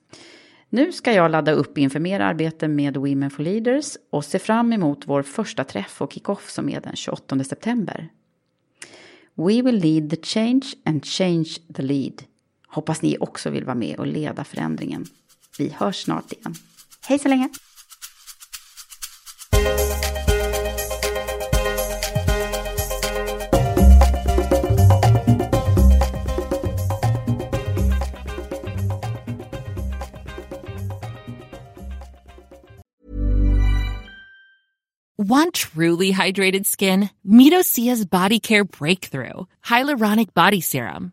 Nu 0.70 0.92
ska 0.92 1.12
jag 1.12 1.30
ladda 1.30 1.52
upp 1.52 1.78
inför 1.78 2.00
mer 2.00 2.20
arbete 2.20 2.68
med 2.68 2.96
Women 2.96 3.30
for 3.30 3.42
Leaders 3.42 3.96
och 4.10 4.24
se 4.24 4.38
fram 4.38 4.72
emot 4.72 5.02
vår 5.06 5.22
första 5.22 5.64
träff 5.64 6.02
och 6.02 6.12
kick-off 6.12 6.50
som 6.50 6.68
är 6.68 6.80
den 6.80 6.96
28 6.96 7.44
september. 7.44 8.08
We 9.34 9.62
will 9.62 9.80
lead 9.80 10.10
the 10.10 10.16
change 10.22 10.64
and 10.84 11.04
change 11.04 11.48
the 11.74 11.82
lead. 11.82 12.22
Hoppas 12.68 13.02
ni 13.02 13.16
också 13.18 13.50
vill 13.50 13.64
vara 13.64 13.74
med 13.74 13.98
och 13.98 14.06
leda 14.06 14.44
förändringen. 14.44 15.06
Vi 15.58 15.74
hörs 15.78 16.02
snart 16.02 16.32
igen. 16.32 16.54
Hej 17.06 17.18
så 17.18 17.28
länge! 17.28 17.48
Want 35.28 35.54
truly 35.54 36.12
hydrated 36.12 36.66
skin? 36.66 37.08
Meet 37.22 37.52
Body 38.10 38.40
Care 38.40 38.64
Breakthrough 38.64 39.46
Hyaluronic 39.68 40.32
Body 40.34 40.60
Serum. 40.62 41.12